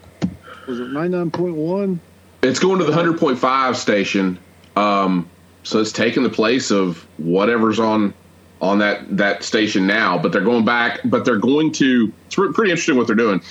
Was 0.67 0.79
it 0.79 0.89
ninety 0.89 1.17
nine 1.17 1.31
point 1.31 1.55
one? 1.55 1.99
It's 2.41 2.59
going 2.59 2.79
to 2.79 2.85
the 2.85 2.93
100.5 2.93 3.75
station, 3.75 4.39
um, 4.77 5.29
so 5.63 5.79
it's 5.81 5.91
taking 5.91 6.23
the 6.23 6.29
place 6.29 6.71
of 6.71 7.05
whatever's 7.17 7.79
on 7.79 8.13
on 8.61 8.79
that 8.79 9.17
that 9.17 9.43
station 9.43 9.85
now. 9.87 10.17
But 10.17 10.31
they're 10.31 10.41
going 10.43 10.63
back. 10.65 11.01
But 11.05 11.25
they're 11.25 11.37
going 11.37 11.71
to. 11.73 12.13
It's 12.27 12.37
re- 12.37 12.53
pretty 12.53 12.71
interesting 12.71 12.95
what 12.97 13.07
they're 13.07 13.15
doing. 13.15 13.41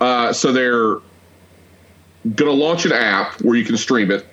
Uh, 0.00 0.32
so 0.32 0.52
they're 0.52 0.96
going 2.34 2.50
to 2.50 2.52
launch 2.52 2.84
an 2.84 2.92
app 2.92 3.40
where 3.40 3.56
you 3.56 3.64
can 3.64 3.76
stream 3.76 4.10
it, 4.10 4.26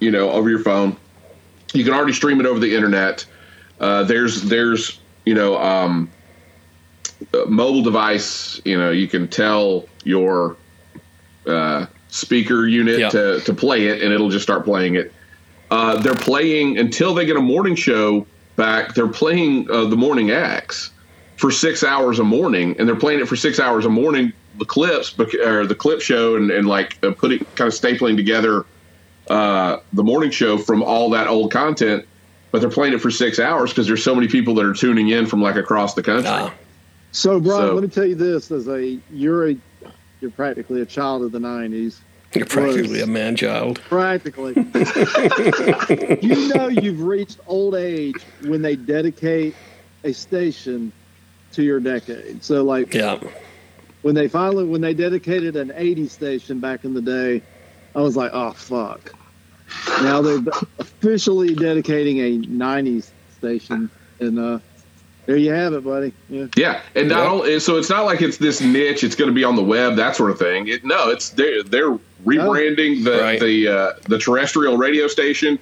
you 0.00 0.10
know, 0.10 0.30
over 0.30 0.48
your 0.50 0.60
phone. 0.60 0.96
You 1.72 1.82
can 1.84 1.92
already 1.94 2.12
stream 2.12 2.38
it 2.40 2.46
over 2.46 2.60
the 2.60 2.74
internet. 2.74 3.26
Uh, 3.80 4.04
there's 4.04 4.42
there's 4.42 4.98
you 5.24 5.34
know 5.34 5.58
um, 5.58 6.10
mobile 7.46 7.82
device. 7.82 8.60
You 8.64 8.78
know, 8.78 8.90
you 8.90 9.08
can 9.08 9.28
tell 9.28 9.86
your 10.04 10.56
uh, 11.46 11.86
speaker 12.08 12.66
unit 12.66 12.98
Yeah. 13.00 13.08
to 13.10 13.40
to 13.40 13.54
play 13.54 13.88
it, 13.88 14.02
and 14.02 14.12
it'll 14.12 14.30
just 14.30 14.44
start 14.44 14.64
playing 14.64 14.94
it. 14.96 15.12
Uh, 15.70 16.00
they're 16.00 16.14
playing 16.14 16.78
until 16.78 17.14
they 17.14 17.24
get 17.24 17.36
a 17.36 17.40
morning 17.40 17.74
show 17.74 18.26
back. 18.56 18.94
They're 18.94 19.08
playing 19.08 19.68
uh, 19.70 19.86
the 19.86 19.96
morning 19.96 20.30
acts 20.30 20.90
for 21.36 21.50
six 21.50 21.82
hours 21.82 22.18
a 22.20 22.24
morning, 22.24 22.76
and 22.78 22.88
they're 22.88 22.94
playing 22.94 23.20
it 23.20 23.28
for 23.28 23.36
six 23.36 23.58
hours 23.58 23.84
a 23.84 23.90
morning. 23.90 24.32
The 24.56 24.64
clips, 24.64 25.18
or 25.18 25.66
the 25.66 25.74
clip 25.74 26.00
show, 26.00 26.36
and, 26.36 26.48
and 26.52 26.68
like 26.68 26.96
uh, 27.02 27.10
putting 27.10 27.40
kind 27.56 27.66
of 27.66 27.74
stapling 27.74 28.14
together 28.14 28.64
uh, 29.28 29.78
the 29.92 30.04
morning 30.04 30.30
show 30.30 30.58
from 30.58 30.80
all 30.80 31.10
that 31.10 31.26
old 31.26 31.50
content. 31.50 32.06
But 32.54 32.60
they're 32.60 32.70
playing 32.70 32.92
it 32.94 33.00
for 33.00 33.10
six 33.10 33.40
hours 33.40 33.70
because 33.72 33.88
there's 33.88 34.04
so 34.04 34.14
many 34.14 34.28
people 34.28 34.54
that 34.54 34.64
are 34.64 34.72
tuning 34.74 35.08
in 35.08 35.26
from 35.26 35.42
like 35.42 35.56
across 35.56 35.94
the 35.94 36.04
country. 36.04 36.28
Ah, 36.30 36.54
So 37.10 37.40
Brian, 37.40 37.66
So- 37.70 37.74
let 37.74 37.82
me 37.82 37.88
tell 37.88 38.04
you 38.04 38.14
this: 38.14 38.48
as 38.52 38.68
a 38.68 38.96
you're 39.10 39.48
a 39.50 39.56
you're 40.20 40.30
practically 40.30 40.80
a 40.80 40.86
child 40.86 41.24
of 41.24 41.32
the 41.32 41.40
nineties. 41.40 42.00
you're 42.32 42.46
practically 42.46 43.00
a 43.00 43.08
man 43.08 43.34
child. 43.34 43.80
Practically, 43.88 44.52
you 46.22 46.54
know 46.54 46.68
you've 46.68 47.02
reached 47.02 47.40
old 47.48 47.74
age 47.74 48.22
when 48.42 48.62
they 48.62 48.76
dedicate 48.76 49.56
a 50.04 50.12
station 50.12 50.92
to 51.54 51.64
your 51.64 51.80
decade. 51.80 52.44
So 52.44 52.62
like 52.62 52.94
Yeah. 52.94 53.18
when 54.02 54.14
they 54.14 54.28
finally 54.28 54.64
when 54.64 54.80
they 54.80 54.94
dedicated 54.94 55.56
an 55.56 55.70
80s 55.70 56.10
station 56.10 56.60
back 56.60 56.84
in 56.84 56.94
the 56.94 57.02
day 57.02 57.42
i 57.96 58.00
was 58.00 58.16
like 58.16 58.30
oh 58.32 58.52
fuck 58.52 59.12
now 60.02 60.20
they're 60.22 60.42
officially 60.78 61.54
dedicating 61.54 62.18
a 62.18 62.38
90s 62.46 63.10
station 63.38 63.90
and 64.20 64.38
uh 64.38 64.58
There 65.26 65.36
you 65.38 65.52
have 65.52 65.72
it, 65.72 65.82
buddy. 65.84 66.12
Yeah. 66.28 66.46
Yeah, 66.56 66.80
and 66.94 67.08
not 67.08 67.24
Yeah. 67.24 67.30
only 67.30 67.60
so 67.60 67.76
it's 67.78 67.88
not 67.90 68.04
like 68.04 68.20
it's 68.22 68.36
this 68.38 68.60
niche. 68.60 69.02
It's 69.04 69.14
going 69.16 69.28
to 69.30 69.34
be 69.34 69.44
on 69.44 69.56
the 69.56 69.62
web, 69.64 69.96
that 69.96 70.16
sort 70.16 70.30
of 70.30 70.38
thing. 70.38 70.68
It, 70.68 70.84
no, 70.84 71.08
it's 71.10 71.30
they're 71.30 71.62
they're 71.62 71.98
rebranding 72.26 73.04
the 73.04 73.18
Right. 73.20 73.40
the 73.40 73.68
uh, 73.68 73.92
the 74.08 74.18
terrestrial 74.18 74.76
radio 74.76 75.06
station, 75.08 75.58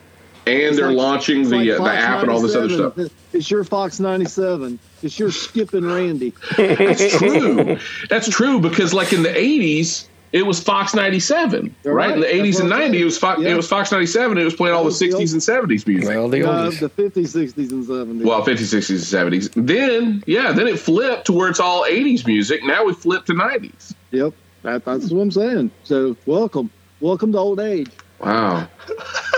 and 0.46 0.76
they're 0.76 0.88
like- 0.88 0.96
launching 0.96 1.48
the 1.48 1.56
like 1.56 1.80
uh, 1.80 1.84
the 1.84 1.90
app 1.92 2.22
and 2.22 2.30
all 2.30 2.40
this 2.40 2.54
other 2.56 2.70
stuff. 2.70 2.98
It's 3.32 3.50
your 3.50 3.62
Fox 3.64 3.98
97. 4.00 4.78
It's 5.02 5.18
your 5.18 5.30
Skip 5.30 5.72
and 5.74 5.86
Randy. 5.86 6.34
That's 6.56 7.16
true. 7.18 7.78
That's 8.10 8.28
true 8.28 8.60
because 8.60 8.92
like 8.92 9.12
in 9.12 9.22
the 9.22 9.36
eighties. 9.36 10.08
It 10.32 10.46
was 10.46 10.60
Fox 10.60 10.94
ninety 10.94 11.20
seven, 11.20 11.74
You're 11.84 11.92
right? 11.94 12.12
In 12.12 12.20
the 12.20 12.34
eighties 12.34 12.56
That's 12.56 12.60
and 12.62 12.70
nineties, 12.70 13.02
it 13.02 13.04
was 13.04 13.18
Fox. 13.18 13.40
Yeah. 13.42 13.50
It 13.50 13.56
was 13.56 13.68
Fox 13.68 13.92
ninety 13.92 14.06
seven. 14.06 14.38
It 14.38 14.44
was 14.44 14.54
playing 14.54 14.74
all 14.74 14.82
the 14.82 14.86
was 14.86 14.98
the 14.98 15.06
sixties 15.10 15.32
and 15.34 15.42
seventies 15.42 15.86
music. 15.86 16.08
Well, 16.08 16.28
the 16.28 16.42
Uh, 16.48 16.70
the 16.70 16.88
50s, 16.88 17.12
60s, 17.36 17.70
and 17.70 17.84
70s. 17.86 18.24
Well, 18.24 18.42
50s, 18.42 18.74
60s, 18.74 19.14
and 19.14 19.32
70s. 19.32 19.66
Then, 19.66 20.24
yeah, 20.26 20.52
then 20.52 20.66
it 20.68 20.78
flipped 20.78 21.26
to 21.26 21.32
where 21.34 21.48
it's 21.50 21.60
all 21.60 21.84
80s 21.84 22.26
music. 22.26 22.64
Now 22.64 22.84
we 22.84 22.94
flip 22.94 23.26
to 23.26 23.34
90s. 23.34 23.94
yep. 24.10 24.32
That, 24.62 24.84
that's 24.84 25.10
what 25.10 25.20
I'm 25.20 25.30
saying. 25.30 25.70
So, 25.84 26.16
welcome. 26.24 26.70
Welcome 27.00 27.32
to 27.32 27.38
old 27.38 27.60
age. 27.60 27.90
Wow. 28.20 28.68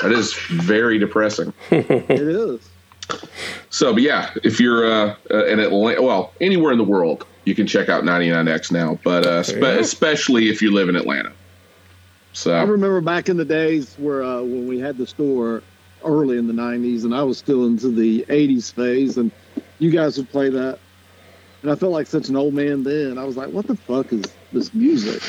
that 0.03 0.13
is 0.13 0.35
very 0.51 0.99
depressing. 0.99 1.53
It 1.71 2.11
is. 2.11 2.69
So, 3.71 3.93
but 3.95 4.03
yeah, 4.03 4.31
if 4.45 4.61
you're 4.61 4.87
uh, 4.91 5.15
uh, 5.31 5.45
in 5.47 5.59
Atlanta, 5.61 6.03
well, 6.03 6.33
anywhere 6.41 6.73
in 6.73 6.79
the 6.79 6.85
world, 6.85 7.27
you 7.45 7.55
can 7.55 7.67
check 7.67 7.89
out 7.89 8.05
99X 8.05 8.73
now, 8.73 8.99
but 9.05 9.27
uh, 9.27 9.43
spe- 9.43 9.63
especially 9.63 10.49
if 10.49 10.61
you 10.63 10.73
live 10.73 10.89
in 10.89 10.97
Atlanta. 10.97 11.33
So 12.33 12.53
I 12.53 12.63
remember 12.63 13.01
back 13.01 13.29
in 13.29 13.37
the 13.37 13.45
days 13.45 13.95
where 13.99 14.23
uh, 14.25 14.41
when 14.43 14.67
we 14.67 14.79
had 14.81 14.97
the 14.99 15.07
store 15.07 15.63
early 16.05 16.37
in 16.37 16.47
the 16.47 16.53
90s, 16.53 17.05
and 17.05 17.15
I 17.15 17.23
was 17.23 17.39
still 17.39 17.67
into 17.67 17.89
the 17.89 18.25
80s 18.29 18.73
phase, 18.73 19.17
and 19.17 19.31
you 19.79 19.91
guys 19.91 20.17
would 20.19 20.29
play 20.31 20.51
that. 20.51 20.79
And 21.63 21.71
I 21.71 21.77
felt 21.77 21.93
like 21.93 22.07
such 22.07 22.29
an 22.29 22.37
old 22.37 22.53
man 22.53 22.83
then. 22.83 23.17
I 23.19 23.25
was 23.25 23.37
like, 23.37 23.49
what 23.51 23.67
the 23.67 23.77
fuck 23.77 24.13
is 24.13 24.25
this 24.53 24.75
music? 24.75 25.23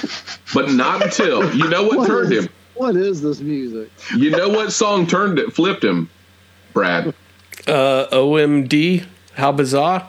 but 0.54 0.72
not 0.72 1.02
until 1.04 1.54
you 1.56 1.70
know 1.70 1.84
what 1.84 1.98
What 2.00 2.08
turned 2.08 2.34
is- 2.34 2.46
him. 2.46 2.52
What 2.74 2.98
is 2.98 3.22
this 3.22 3.40
music? 3.40 3.90
You 4.18 4.32
know 4.32 4.50
what 4.50 4.74
song 4.74 5.08
turned 5.08 5.40
it, 5.40 5.54
flipped 5.54 5.82
him, 5.82 6.10
Brad? 6.74 7.14
Uh, 7.68 8.08
OMC. 8.12 9.06
How 9.36 9.54
bizarre. 9.54 10.06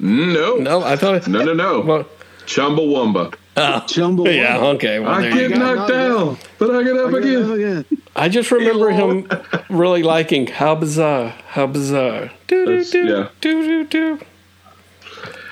No, 0.00 0.56
No, 0.56 0.82
I 0.82 0.96
thought. 0.96 1.28
no, 1.28 1.44
no, 1.44 1.52
no. 1.52 1.80
Well, 1.80 2.06
Chumbawamba. 2.46 3.34
Chumbawamba. 3.56 4.34
yeah, 4.36 4.58
okay. 4.74 4.98
Well, 4.98 5.10
I 5.10 5.30
get 5.30 5.50
knocked 5.50 5.90
down, 5.90 6.38
but 6.58 6.70
I 6.74 6.82
get 6.82 6.96
up 6.96 7.12
again. 7.12 7.50
again. 7.50 7.84
I 8.16 8.28
just 8.28 8.50
remember 8.50 8.90
him 8.90 9.28
really 9.70 10.02
liking 10.02 10.46
how 10.46 10.74
bizarre, 10.74 11.28
how 11.48 11.66
bizarre. 11.66 12.30
Do 12.48 12.64
do 12.66 12.72
That's- 12.82 12.90
do 12.90 13.04
yeah. 13.04 13.28
do 13.40 13.62
do 13.62 13.84
do. 13.84 14.20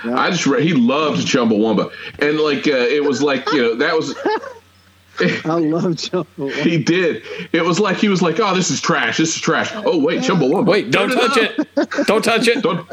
I 0.04 0.30
just 0.30 0.46
re- 0.46 0.62
he 0.62 0.72
loved 0.74 1.26
Chumbawamba, 1.26 1.90
and 2.20 2.38
like 2.40 2.66
uh, 2.66 2.70
it 2.70 3.02
was 3.04 3.20
like 3.22 3.44
you 3.52 3.60
know 3.62 3.74
that 3.76 3.94
was 3.94 4.14
I 5.44 5.58
love 5.58 5.94
Chumbawamba. 5.96 6.52
he 6.62 6.78
did. 6.82 7.22
It 7.52 7.64
was 7.64 7.78
like 7.80 7.96
he 7.98 8.08
was 8.08 8.22
like, 8.22 8.38
oh, 8.40 8.54
this 8.54 8.70
is 8.70 8.80
trash. 8.80 9.18
This 9.18 9.34
is 9.36 9.40
trash. 9.42 9.70
Oh 9.74 9.98
wait, 10.02 10.22
Chumbawamba. 10.22 10.66
Wait, 10.66 10.90
don't 10.90 11.10
touch 11.10 11.36
it. 11.36 12.06
Don't 12.06 12.24
touch 12.24 12.48
it. 12.48 12.62
Don't. 12.62 12.88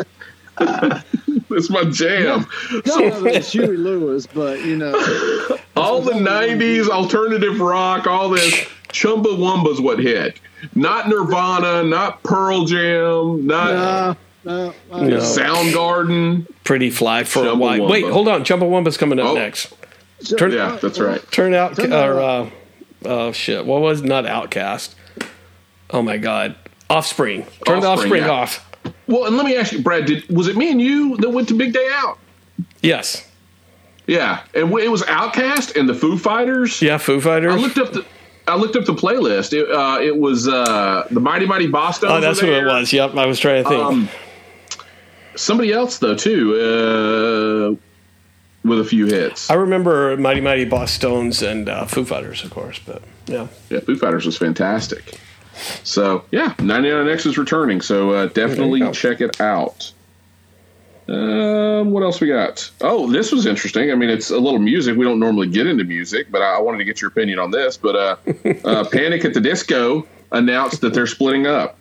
it's 1.51 1.69
my 1.69 1.83
jam. 1.85 2.45
None 2.85 3.03
of 3.05 3.25
it 3.25 3.35
was 3.37 3.51
Huey 3.51 3.77
Lewis, 3.77 4.27
but 4.27 4.63
you 4.63 4.77
know, 4.77 4.93
All 5.75 6.01
the 6.01 6.13
'90s 6.13 6.87
alternative 6.89 7.59
rock, 7.59 8.07
all 8.07 8.29
this 8.29 8.53
Chumbawamba's 8.89 9.81
what 9.81 9.99
hit. 9.99 10.39
Not 10.73 11.09
Nirvana, 11.09 11.83
not 11.83 12.23
Pearl 12.23 12.65
Jam, 12.65 13.45
not 13.45 13.73
nah, 13.73 14.15
no, 14.45 14.73
uh, 14.91 15.01
No. 15.01 15.17
Soundgarden. 15.17 16.47
Pretty 16.63 16.89
fly 16.89 17.23
for 17.23 17.45
a 17.45 17.53
while. 17.55 17.77
Chumbawamba. 17.79 17.89
Wait, 17.89 18.05
hold 18.05 18.27
on. 18.27 18.43
Chumbawamba's 18.43 18.97
coming 18.97 19.19
up 19.19 19.27
Oh. 19.27 19.33
next. 19.35 19.73
Turn- 20.37 20.51
Yeah, 20.53 20.77
that's 20.81 20.97
right. 20.99 21.21
Turn 21.31 21.53
out, 21.53 21.75
Turn 21.75 21.91
or 21.93 22.19
uh, 22.19 22.49
oh 23.03 23.31
shit, 23.33 23.65
what 23.65 23.81
was 23.81 24.01
not 24.01 24.23
OutKast? 24.25 24.95
Oh 25.89 26.01
my 26.01 26.17
god, 26.17 26.55
Offspring. 26.89 27.45
Turn 27.65 27.81
the 27.81 27.87
Offspring, 27.87 28.23
Offspring 28.23 28.23
yeah. 28.23 28.29
off. 28.29 28.64
Well, 29.07 29.25
and 29.25 29.37
let 29.37 29.45
me 29.45 29.55
ask 29.55 29.71
you, 29.71 29.81
Brad, 29.81 30.05
did 30.05 30.27
was 30.29 30.47
it 30.47 30.57
me 30.57 30.71
and 30.71 30.81
you 30.81 31.17
that 31.17 31.29
went 31.29 31.47
to 31.49 31.53
Big 31.55 31.73
Day 31.73 31.87
Out? 31.93 32.17
Yes, 32.81 33.27
Yeah, 34.07 34.41
and 34.53 34.71
it 34.79 34.91
was 34.91 35.01
OutKast 35.03 35.77
and 35.79 35.89
the 35.89 35.93
Foo 35.93 36.17
Fighters. 36.17 36.81
yeah, 36.81 36.97
Foo 36.97 37.19
Fighters. 37.19 37.53
I 37.53 37.57
looked 37.57 37.77
up 37.77 37.93
the 37.93 38.05
I 38.47 38.55
looked 38.55 38.75
up 38.75 38.85
the 38.85 38.93
playlist. 38.93 39.53
It, 39.53 39.69
uh, 39.71 39.99
it 39.99 40.15
was 40.15 40.47
uh, 40.47 41.07
the 41.09 41.19
Mighty 41.19 41.47
Mighty 41.47 41.67
Bosstones. 41.67 42.11
oh, 42.11 42.21
that's 42.21 42.39
who 42.39 42.51
it 42.51 42.65
was. 42.65 42.93
Yep, 42.93 43.15
I 43.15 43.25
was 43.25 43.39
trying 43.39 43.63
to 43.63 43.69
think. 43.69 43.83
Um, 43.83 44.09
somebody 45.35 45.71
else 45.73 45.97
though 45.99 46.15
too, 46.15 46.53
uh, 46.55 47.75
with 48.67 48.79
a 48.79 48.85
few 48.85 49.05
hits. 49.07 49.49
I 49.49 49.55
remember 49.55 50.15
Mighty 50.17 50.41
Mighty 50.41 50.65
Bosstones 50.65 51.45
and 51.47 51.69
uh, 51.69 51.85
Foo 51.85 52.05
Fighters, 52.05 52.43
of 52.43 52.51
course, 52.51 52.79
but 52.79 53.01
yeah. 53.27 53.47
Yeah, 53.69 53.79
Foo 53.79 53.95
Fighters 53.97 54.25
was 54.25 54.37
fantastic. 54.37 55.19
So 55.83 56.25
yeah, 56.31 56.53
99X 56.57 57.25
is 57.25 57.37
returning. 57.37 57.81
So 57.81 58.11
uh, 58.11 58.25
definitely 58.27 58.79
go. 58.81 58.91
check 58.91 59.21
it 59.21 59.39
out. 59.39 59.91
Um, 61.07 61.91
what 61.91 62.01
else 62.01 62.19
we 62.19 62.27
got? 62.27 62.69
Oh, 62.81 63.11
this 63.11 63.31
was 63.31 63.45
interesting. 63.45 63.91
I 63.91 63.95
mean, 63.95 64.09
it's 64.09 64.31
a 64.31 64.39
little 64.39 64.59
music. 64.59 64.97
We 64.97 65.05
don't 65.05 65.19
normally 65.19 65.47
get 65.47 65.67
into 65.67 65.83
music, 65.83 66.31
but 66.31 66.41
I, 66.41 66.55
I 66.55 66.59
wanted 66.59 66.79
to 66.79 66.83
get 66.83 66.99
your 66.99 67.09
opinion 67.09 67.37
on 67.37 67.51
this. 67.51 67.77
But 67.77 67.95
uh, 67.95 68.15
uh, 68.65 68.85
Panic 68.89 69.23
at 69.23 69.33
the 69.33 69.41
Disco 69.41 70.07
announced 70.31 70.81
that 70.81 70.93
they're 70.93 71.05
splitting 71.07 71.45
up. 71.45 71.77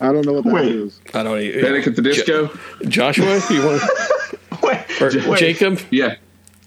I 0.00 0.12
don't 0.12 0.24
know 0.26 0.32
what 0.32 0.44
that 0.44 0.52
Wait. 0.52 0.74
is. 0.74 1.00
I 1.12 1.22
don't. 1.22 1.62
Panic 1.62 1.86
at 1.86 1.96
the 1.96 2.02
Disco. 2.02 2.50
Joshua, 2.88 3.40
you 3.50 3.64
want 3.64 3.82
Wait, 4.62 5.02
or 5.02 5.30
wait. 5.30 5.38
Jacob? 5.38 5.80
Yeah. 5.90 6.16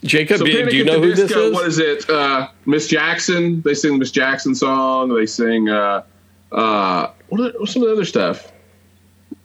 Jacob, 0.03 0.37
So 0.37 0.45
do 0.45 0.55
Panic 0.55 0.73
you 0.73 0.85
know 0.85 1.01
the 1.01 1.07
who 1.07 1.15
this 1.15 1.31
is? 1.31 1.53
What 1.53 1.67
is 1.67 1.79
it? 1.79 2.07
Uh, 2.07 2.49
Miss 2.67 2.87
Jackson. 2.87 3.61
They 3.63 3.73
sing 3.73 3.93
the 3.93 3.97
Miss 3.97 4.11
Jackson 4.11 4.53
song. 4.53 5.13
They 5.13 5.25
sing. 5.25 5.67
Uh, 5.67 6.03
uh, 6.51 7.11
what 7.29 7.41
are, 7.41 7.59
what's 7.59 7.73
some 7.73 7.81
of 7.83 7.87
the 7.89 7.93
other 7.93 8.05
stuff? 8.05 8.51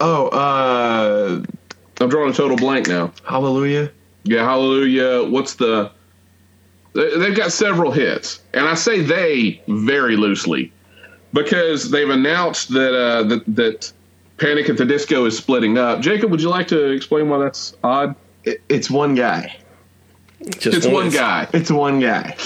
Oh, 0.00 0.28
uh, 0.28 1.42
I'm 2.00 2.08
drawing 2.08 2.30
a 2.30 2.34
total 2.34 2.56
blank 2.56 2.88
now. 2.88 3.12
Hallelujah. 3.24 3.90
Yeah, 4.24 4.44
Hallelujah. 4.44 5.24
What's 5.28 5.54
the? 5.54 5.90
they- 6.94 7.16
They've 7.18 7.36
got 7.36 7.52
several 7.52 7.90
hits, 7.90 8.40
and 8.54 8.66
I 8.66 8.74
say 8.74 9.00
they 9.00 9.60
very 9.68 10.16
loosely 10.16 10.72
because 11.32 11.90
they've 11.90 12.10
announced 12.10 12.68
that 12.70 12.94
uh, 12.94 13.22
that 13.24 13.42
that 13.56 13.92
Panic 14.38 14.68
at 14.68 14.76
the 14.76 14.84
Disco 14.84 15.24
is 15.24 15.36
splitting 15.36 15.78
up. 15.78 16.00
Jacob, 16.00 16.30
would 16.30 16.40
you 16.40 16.48
like 16.50 16.68
to 16.68 16.90
explain 16.90 17.28
why 17.28 17.38
that's 17.38 17.76
odd? 17.84 18.14
It, 18.44 18.60
it's 18.68 18.90
one 18.90 19.14
guy. 19.14 19.56
Just 20.58 20.76
It's 20.76 20.86
one 20.86 21.10
guy. 21.10 21.46
It's 21.52 21.70
one 21.70 22.00
guy. 22.00 22.36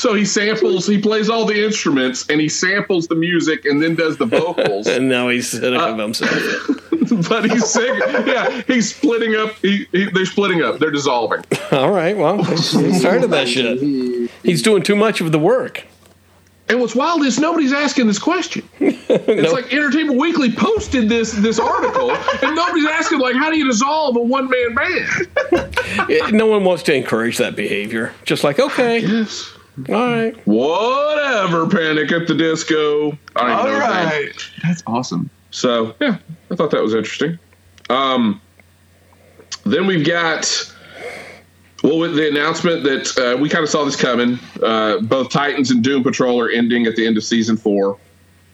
So 0.00 0.14
he 0.14 0.24
samples, 0.24 0.86
he 0.86 0.96
plays 0.98 1.28
all 1.28 1.44
the 1.44 1.62
instruments, 1.62 2.24
and 2.30 2.40
he 2.40 2.48
samples 2.48 3.06
the 3.06 3.14
music, 3.14 3.66
and 3.66 3.82
then 3.82 3.94
does 3.96 4.16
the 4.16 4.24
vocals. 4.24 4.86
and 4.86 5.10
now 5.10 5.28
he's 5.28 5.50
sick 5.50 5.62
Uh, 5.62 5.92
of 5.92 5.98
himself. 5.98 6.32
but 7.28 7.50
he's 7.50 7.66
singing. 7.68 8.00
Yeah, 8.26 8.62
he's 8.66 8.94
splitting 8.96 9.34
up. 9.36 9.52
He, 9.60 9.86
he, 9.92 10.06
they're 10.10 10.24
splitting 10.24 10.62
up. 10.62 10.78
They're 10.78 10.90
dissolving. 10.90 11.44
All 11.70 11.90
right, 11.90 12.16
well, 12.16 12.42
he's 12.42 13.02
tired 13.02 13.24
of 13.24 13.30
that 13.32 13.46
shit. 13.46 14.30
He's 14.42 14.62
doing 14.62 14.82
too 14.82 14.96
much 14.96 15.20
of 15.20 15.32
the 15.32 15.38
work. 15.38 15.84
And 16.70 16.80
what's 16.80 16.94
wild 16.94 17.22
is 17.26 17.38
nobody's 17.38 17.74
asking 17.74 18.06
this 18.06 18.18
question. 18.18 18.66
It's 18.78 19.52
like 19.52 19.70
Entertainment 19.70 20.18
Weekly 20.18 20.50
posted 20.50 21.10
this 21.10 21.32
this 21.32 21.58
article, 21.58 22.10
and 22.12 22.56
nobody's 22.56 22.86
asking 22.86 23.18
like, 23.18 23.34
how 23.36 23.50
do 23.50 23.58
you 23.58 23.66
dissolve 23.66 24.16
a 24.16 24.20
one 24.20 24.48
man 24.48 24.74
band? 24.74 26.32
No 26.32 26.46
one 26.46 26.64
wants 26.64 26.84
to 26.84 26.94
encourage 26.94 27.36
that 27.36 27.54
behavior. 27.54 28.14
Just 28.24 28.44
like, 28.44 28.58
okay, 28.58 29.00
Yes. 29.00 29.52
All 29.88 29.94
right. 29.94 30.36
Whatever. 30.46 31.66
Panic 31.68 32.12
at 32.12 32.26
the 32.26 32.34
Disco. 32.34 33.12
I 33.36 33.40
don't 33.46 33.50
All 33.50 33.64
know 33.66 34.08
his 34.10 34.10
name. 34.10 34.32
That's 34.62 34.82
awesome. 34.86 35.30
So 35.50 35.94
yeah, 36.00 36.18
I 36.50 36.54
thought 36.56 36.70
that 36.70 36.82
was 36.82 36.94
interesting. 36.94 37.38
Um, 37.88 38.40
then 39.64 39.86
we've 39.86 40.06
got 40.06 40.72
well 41.82 41.98
with 41.98 42.14
the 42.14 42.28
announcement 42.28 42.82
that 42.84 43.18
uh, 43.18 43.36
we 43.40 43.48
kind 43.48 43.62
of 43.64 43.70
saw 43.70 43.84
this 43.84 43.96
coming. 43.96 44.38
Uh, 44.62 44.98
both 45.00 45.30
Titans 45.30 45.70
and 45.70 45.82
Doom 45.82 46.02
Patrol 46.02 46.40
are 46.40 46.50
ending 46.50 46.86
at 46.86 46.96
the 46.96 47.06
end 47.06 47.16
of 47.16 47.24
season 47.24 47.56
four. 47.56 47.98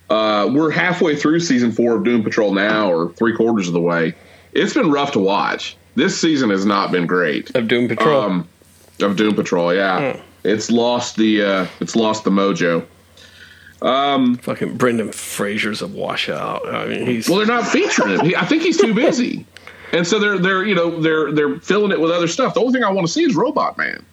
Uh, 0.09 0.49
we're 0.53 0.71
halfway 0.71 1.17
through 1.17 1.41
season 1.41 1.73
four 1.73 1.97
of 1.97 2.05
Doom 2.05 2.23
Patrol 2.23 2.53
now, 2.53 2.91
or 2.91 3.13
three 3.15 3.35
quarters 3.37 3.67
of 3.67 3.75
the 3.75 3.81
way. 3.81 4.15
It's 4.53 4.73
been 4.73 4.91
rough 4.91 5.13
to 5.13 5.19
watch. 5.19 5.77
This 5.97 6.19
season 6.19 6.51
has 6.51 6.65
not 6.65 6.93
been 6.93 7.07
great. 7.07 7.55
Of 7.57 7.69
Doom 7.69 7.89
Patrol. 7.89 8.21
Um, 8.23 8.49
of 9.03 9.17
Doom 9.17 9.35
Patrol, 9.35 9.75
yeah, 9.75 10.13
Hmm. 10.15 10.21
It's 10.47 10.71
lost 10.71 11.17
the 11.17 11.43
uh, 11.43 11.67
it's 11.81 11.97
lost 11.97 12.25
the 12.25 12.31
mojo. 12.31 12.87
Fucking 14.37 14.77
Brendan 14.77 15.13
Fraser's 15.13 15.83
a 15.83 15.87
washout. 15.87 16.67
I 16.67 16.87
mean, 16.87 17.07
he's 17.07 17.29
Well, 17.29 17.39
they're 17.39 17.47
not 17.47 17.67
featuring 17.67 18.19
him. 18.19 18.27
He, 18.27 18.37
I 18.37 18.45
think 18.47 18.63
he's 18.63 18.79
too 18.81 18.95
busy, 18.95 19.47
and 19.93 20.07
so 20.07 20.19
they're 20.19 20.39
they're 20.39 20.65
you 20.65 20.75
know 20.75 21.01
they're 21.01 21.33
they're 21.33 21.61
filling 21.61 21.93
it 21.93 22.01
with 22.01 22.11
other 22.11 22.29
stuff. 22.29 22.55
The 22.55 22.61
only 22.61 22.73
thing 22.73 22.85
I 22.85 22.91
want 22.91 23.07
to 23.07 23.13
see 23.13 23.25
is 23.25 23.35
Robot 23.37 23.77
Man. 23.77 24.05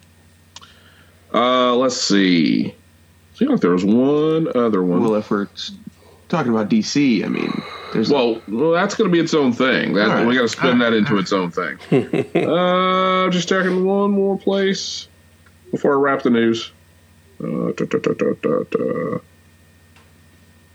Uh, 1.34 1.76
let's 1.76 1.98
see. 1.98 2.76
Seems 3.36 3.50
like 3.50 3.62
there 3.62 3.72
was 3.72 3.86
one 3.86 4.48
other 4.56 4.84
one. 4.84 5.02
Well, 5.02 5.16
if 5.16 5.32
we're 5.32 5.48
talking 6.30 6.52
about 6.52 6.70
DC, 6.70 7.26
I 7.26 7.28
mean, 7.28 7.52
There's 7.92 8.12
Well, 8.12 8.40
well, 8.48 8.72
that's 8.72 8.94
going 8.94 9.10
to 9.10 9.12
be 9.12 9.20
its 9.20 9.34
own 9.34 9.52
thing. 9.54 9.94
That 9.94 10.10
All 10.10 10.16
right. 10.18 10.28
we 10.28 10.36
got 10.36 10.44
to 10.44 10.48
spin 10.48 10.74
All 10.74 10.78
that 10.78 10.86
right. 10.86 10.94
into 10.94 11.18
its 11.18 11.34
own 11.34 11.50
thing. 11.50 11.80
uh, 12.48 13.30
just 13.32 13.50
checking 13.50 13.86
one 13.86 14.12
more 14.12 14.38
place 14.38 15.08
before 15.74 15.94
I 15.94 15.96
wrap 15.96 16.22
the 16.22 16.30
news. 16.30 16.72
Uh, 17.44 17.72
da, 17.72 17.86
da, 17.86 17.98
da, 17.98 18.14
da, 18.14 18.34
da, 18.42 18.64
da. 18.70 19.16
I 19.18 19.20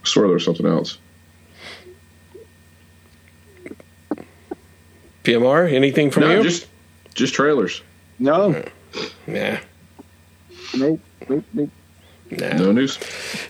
swear 0.03 0.27
there's 0.27 0.43
something 0.43 0.65
else. 0.65 0.97
PMR, 5.23 5.71
anything 5.71 6.11
from 6.11 6.23
no, 6.23 6.37
you? 6.37 6.43
just 6.43 6.67
just 7.15 7.33
trailers. 7.33 7.81
No, 8.19 8.63
nah, 9.25 9.57
nope, 10.75 10.99
nope, 11.29 11.45
nope. 11.53 11.69
nah. 12.31 12.57
No 12.57 12.71
news. 12.73 12.99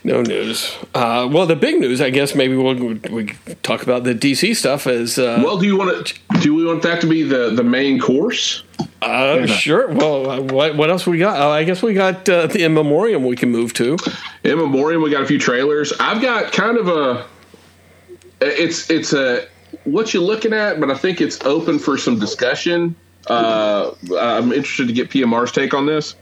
No 0.03 0.21
news. 0.21 0.77
Uh, 0.93 1.27
well, 1.31 1.47
the 1.47 1.55
big 1.55 1.79
news, 1.79 1.99
I 1.99 2.11
guess, 2.11 2.35
maybe 2.35 2.55
we'll 2.55 2.75
we 3.09 3.33
talk 3.63 3.81
about 3.81 4.03
the 4.03 4.13
DC 4.13 4.55
stuff 4.55 4.85
as 4.85 5.17
uh, 5.17 5.41
Well, 5.43 5.57
do 5.57 5.65
you 5.65 5.77
want 5.77 6.05
to? 6.05 6.19
Do 6.41 6.53
we 6.55 6.65
want 6.65 6.81
that 6.83 7.01
to 7.01 7.07
be 7.07 7.23
the 7.23 7.51
the 7.51 7.63
main 7.63 7.99
course? 7.99 8.63
uh, 9.01 9.45
sure. 9.47 9.87
Well, 9.89 10.29
uh, 10.29 10.41
what 10.41 10.75
what 10.75 10.89
else 10.89 11.05
we 11.07 11.17
got? 11.17 11.39
Uh, 11.39 11.49
I 11.49 11.63
guess 11.63 11.81
we 11.81 11.93
got 11.93 12.27
uh, 12.29 12.47
the 12.47 12.63
in 12.63 12.73
memoriam 12.73 13.23
we 13.25 13.35
can 13.35 13.49
move 13.49 13.73
to. 13.75 13.97
In 14.43 14.57
memoriam, 14.57 15.01
we 15.01 15.09
got 15.09 15.23
a 15.23 15.25
few 15.25 15.39
trailers. 15.39 15.91
I've 15.99 16.21
got 16.21 16.51
kind 16.53 16.77
of 16.77 16.87
a. 16.87 17.25
It's 18.41 18.89
it's 18.89 19.13
a 19.13 19.47
what 19.83 20.13
you're 20.13 20.23
looking 20.23 20.53
at, 20.53 20.79
but 20.79 20.89
I 20.91 20.95
think 20.95 21.21
it's 21.21 21.39
open 21.45 21.79
for 21.79 21.97
some 21.97 22.19
discussion. 22.19 22.95
Uh, 23.27 23.91
I'm 24.17 24.51
interested 24.51 24.87
to 24.87 24.93
get 24.93 25.09
PMR's 25.09 25.51
take 25.51 25.73
on 25.73 25.85
this. 25.85 26.15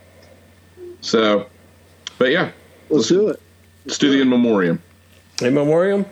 So, 1.02 1.46
but 2.18 2.32
yeah, 2.32 2.52
Let's 2.90 3.08
do 3.08 3.30
it. 3.30 3.42
let's 3.86 3.98
do 3.98 4.10
the 4.12 4.22
in 4.22 4.30
memoriam. 4.30 4.82
In 5.42 5.54
memoriam. 5.54 6.06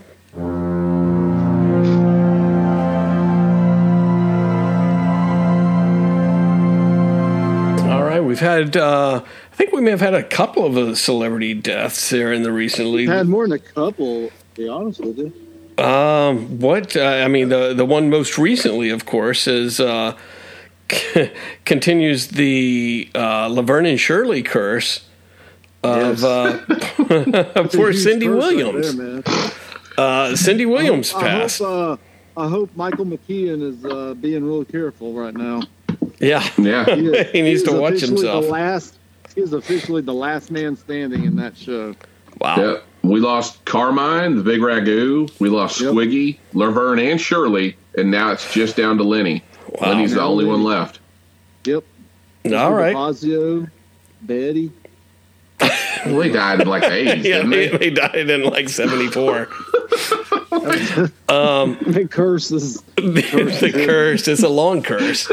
We've 8.35 8.41
had. 8.41 8.75
Uh, 8.75 9.21
I 9.23 9.55
think 9.55 9.71
we 9.71 9.79
may 9.79 9.91
have 9.91 10.01
had 10.01 10.13
a 10.13 10.21
couple 10.23 10.65
of 10.65 10.75
uh, 10.75 10.93
celebrity 10.93 11.53
deaths 11.53 12.09
there 12.09 12.33
in 12.33 12.43
the 12.43 12.51
recently. 12.51 13.05
Had 13.05 13.29
more 13.29 13.47
than 13.47 13.53
a 13.53 13.59
couple. 13.59 14.27
To 14.27 14.33
be 14.55 14.67
honest 14.67 14.99
with 14.99 15.17
you. 15.17 15.81
Um, 15.81 16.59
what 16.59 16.97
uh, 16.97 17.01
I 17.01 17.29
mean, 17.29 17.47
the 17.47 17.73
the 17.73 17.85
one 17.85 18.09
most 18.09 18.37
recently, 18.37 18.89
of 18.89 19.05
course, 19.05 19.47
is 19.47 19.79
uh, 19.79 20.17
continues 21.63 22.27
the 22.27 23.09
uh, 23.15 23.47
Laverne 23.47 23.85
and 23.85 23.99
Shirley 23.99 24.43
curse 24.43 25.07
of 25.81 26.19
Yes. 26.19 26.23
uh, 26.25 27.69
poor 27.73 27.93
Cindy 27.93 28.27
Williams. 28.27 28.97
there, 28.97 29.23
uh, 29.97 30.35
Cindy 30.35 30.65
Williams 30.65 31.13
I 31.13 31.21
passed. 31.21 31.59
hope, 31.59 32.01
uh, 32.35 32.41
I 32.41 32.49
hope 32.49 32.69
Michael 32.75 33.05
McKean 33.05 33.61
is 33.61 33.85
uh, 33.85 34.13
being 34.15 34.43
real 34.43 34.65
careful 34.65 35.13
right 35.13 35.33
now. 35.33 35.61
Yeah, 36.19 36.47
Yeah, 36.57 36.85
He, 36.95 37.05
is- 37.07 37.31
He 37.31 37.41
needs 37.41 37.61
is 37.61 37.67
to 37.69 37.79
watch 37.79 37.93
officially 37.95 38.17
himself. 38.21 38.45
The 38.45 38.51
last, 38.51 38.97
he 39.35 39.41
is 39.41 39.53
officially 39.53 40.01
the 40.01 40.13
last 40.13 40.51
man 40.51 40.75
standing 40.75 41.25
in 41.25 41.35
that 41.37 41.57
show. 41.57 41.95
wow. 42.39 42.55
yeah. 42.57 42.77
We 43.03 43.19
lost 43.19 43.63
Carmine, 43.65 44.35
the 44.35 44.41
big 44.43 44.61
ragu. 44.61 45.29
We 45.39 45.49
lost 45.49 45.79
Yep. 45.79 45.93
Squiggy, 45.93 46.39
Laverne, 46.53 46.97
and 46.99 47.21
Shirley, 47.21 47.77
and 47.95 48.09
now 48.09 48.31
it's 48.31 48.51
just 48.51 48.75
down 48.75 48.97
to 48.97 49.03
Lenny. 49.03 49.43
Wow. 49.79 49.89
Lenny's 49.89 50.13
the 50.15 50.21
only 50.21 50.43
Lenny. 50.45 50.57
one 50.57 50.63
left. 50.63 50.99
Yep. 51.65 51.83
All 52.53 52.73
right. 52.73 52.93
Fazio, 52.93 53.67
Betty. 54.23 54.71
Well, 55.59 56.17
they 56.19 56.29
died 56.29 56.61
in 56.61 56.67
like 56.67 56.81
the 56.81 56.87
80s, 56.89 57.23
Yeah, 57.23 57.41
didn't 57.43 57.51
he, 57.51 57.67
they? 57.77 57.85
he 57.85 57.89
died 57.91 58.29
in 58.29 58.43
like 58.43 58.69
'74. 58.69 59.47
curses. 62.09 62.81
the 62.95 63.21
curse 63.29 63.53
is 63.55 63.59
the 63.61 63.71
curse. 63.71 64.27
It's 64.27 64.43
a 64.43 64.49
long 64.49 64.81
curse. 64.81 65.29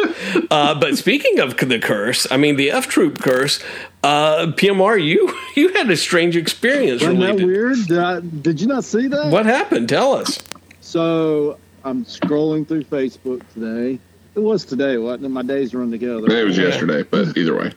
Uh, 0.50 0.78
but 0.78 0.96
speaking 0.98 1.40
of 1.40 1.56
the 1.56 1.78
curse, 1.78 2.26
I 2.30 2.36
mean 2.36 2.56
the 2.56 2.70
F 2.70 2.88
Troop 2.88 3.20
curse. 3.20 3.62
Uh, 4.02 4.46
PMR, 4.46 5.02
you 5.02 5.32
you 5.56 5.72
had 5.74 5.90
a 5.90 5.96
strange 5.96 6.36
experience. 6.36 7.02
Wasn't 7.02 7.20
that 7.20 7.36
weird? 7.36 7.78
Did, 7.86 7.98
I, 7.98 8.20
did 8.20 8.60
you 8.60 8.66
not 8.66 8.84
see 8.84 9.08
that? 9.08 9.30
What 9.32 9.46
happened? 9.46 9.88
Tell 9.88 10.14
us. 10.14 10.38
So 10.80 11.58
I'm 11.84 12.04
scrolling 12.04 12.66
through 12.66 12.84
Facebook 12.84 13.42
today. 13.54 13.98
It 14.34 14.40
was 14.40 14.64
today, 14.64 14.96
wasn't 14.96 15.26
it? 15.26 15.28
My 15.28 15.42
days 15.42 15.74
run 15.74 15.90
together. 15.90 16.30
It 16.30 16.44
was 16.44 16.56
yesterday, 16.56 17.02
but 17.02 17.36
either 17.36 17.56
way. 17.56 17.72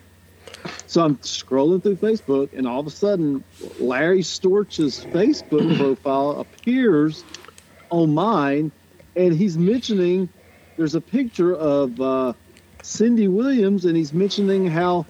So 0.86 1.04
I'm 1.04 1.16
scrolling 1.18 1.82
through 1.82 1.96
Facebook, 1.96 2.56
and 2.56 2.66
all 2.66 2.80
of 2.80 2.86
a 2.86 2.90
sudden, 2.90 3.44
Larry 3.78 4.22
Storch's 4.22 5.04
Facebook 5.04 5.76
profile 5.76 6.40
appears 6.40 7.24
on 7.90 8.14
mine, 8.14 8.72
and 9.14 9.34
he's 9.34 9.56
mentioning 9.56 10.28
there's 10.76 10.94
a 10.94 11.00
picture 11.00 11.54
of 11.54 12.00
uh, 12.00 12.32
Cindy 12.82 13.28
Williams, 13.28 13.84
and 13.84 13.96
he's 13.96 14.12
mentioning 14.12 14.66
how, 14.66 15.06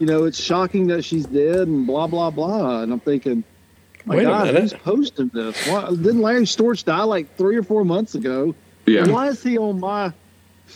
you 0.00 0.06
know, 0.06 0.24
it's 0.24 0.40
shocking 0.40 0.86
that 0.88 1.04
she's 1.04 1.26
dead 1.26 1.68
and 1.68 1.86
blah 1.86 2.06
blah 2.06 2.30
blah. 2.30 2.82
And 2.82 2.92
I'm 2.92 3.00
thinking, 3.00 3.44
my 4.04 4.16
Wait 4.16 4.22
a 4.22 4.26
God, 4.26 4.46
minute. 4.46 4.60
who's 4.62 4.72
posting 4.72 5.28
this? 5.32 5.66
Why, 5.66 5.88
didn't 5.90 6.20
Larry 6.20 6.42
Storch 6.42 6.84
die 6.84 7.02
like 7.04 7.36
three 7.36 7.56
or 7.56 7.62
four 7.62 7.84
months 7.84 8.14
ago? 8.14 8.54
Yeah. 8.86 9.06
Why 9.06 9.28
is 9.28 9.42
he 9.42 9.56
on 9.56 9.80
my 9.80 10.12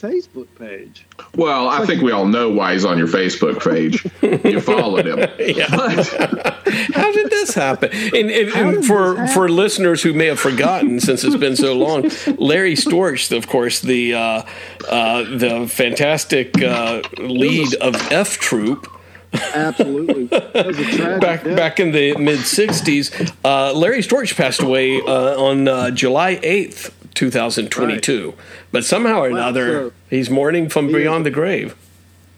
Facebook 0.01 0.47
page? 0.59 1.07
Well, 1.35 1.69
I 1.69 1.85
think 1.87 2.03
we 2.03 2.13
all 2.13 2.27
know 2.27 2.49
why 2.51 2.73
he's 2.73 2.85
on 2.85 2.99
your 2.99 3.09
Facebook 3.09 3.63
page. 3.63 4.07
You 4.45 4.61
followed 4.73 5.07
him. 5.07 5.19
Yeah. 5.39 5.67
How 6.95 7.13
did 7.13 7.31
this 7.31 7.55
happen? 7.55 7.91
And, 7.93 8.31
and, 8.31 8.49
and 8.51 8.87
for 8.87 9.17
happen? 9.17 9.35
for 9.35 9.49
listeners 9.49 10.03
who 10.03 10.13
may 10.13 10.27
have 10.27 10.39
forgotten, 10.39 11.01
since 11.01 11.25
it's 11.25 11.37
been 11.37 11.57
so 11.57 11.75
long, 11.75 12.11
Larry 12.37 12.75
Storch, 12.75 13.37
of 13.37 13.49
course, 13.49 13.81
the 13.81 14.15
uh, 14.15 14.43
uh, 14.89 15.23
the 15.25 15.67
fantastic 15.69 16.61
uh, 16.63 17.03
lead 17.19 17.75
of 17.77 17.95
F 18.13 18.39
Troop. 18.39 18.87
Absolutely, 19.33 20.25
was 20.25 20.79
a 20.79 21.19
back 21.21 21.45
death. 21.45 21.57
back 21.57 21.81
in 21.81 21.93
the 21.93 22.17
mid 22.17 22.39
'60s. 22.41 23.35
Uh, 23.45 23.73
Larry 23.75 24.01
Storch 24.01 24.35
passed 24.37 24.63
away 24.63 25.01
uh, 25.03 25.39
on 25.39 25.69
uh, 25.69 25.91
July 25.91 26.37
8th, 26.37 26.91
2022. 27.19 28.35
But 28.73 28.85
somehow 28.85 29.19
or 29.25 29.31
Wow, 29.31 29.37
another, 29.37 29.73
so- 29.73 29.93
he's 30.09 30.31
mourning 30.31 30.69
from 30.69 30.87
He 30.89 30.95
beyond 30.95 31.23
is- 31.23 31.25
the 31.25 31.31
grave. 31.35 31.75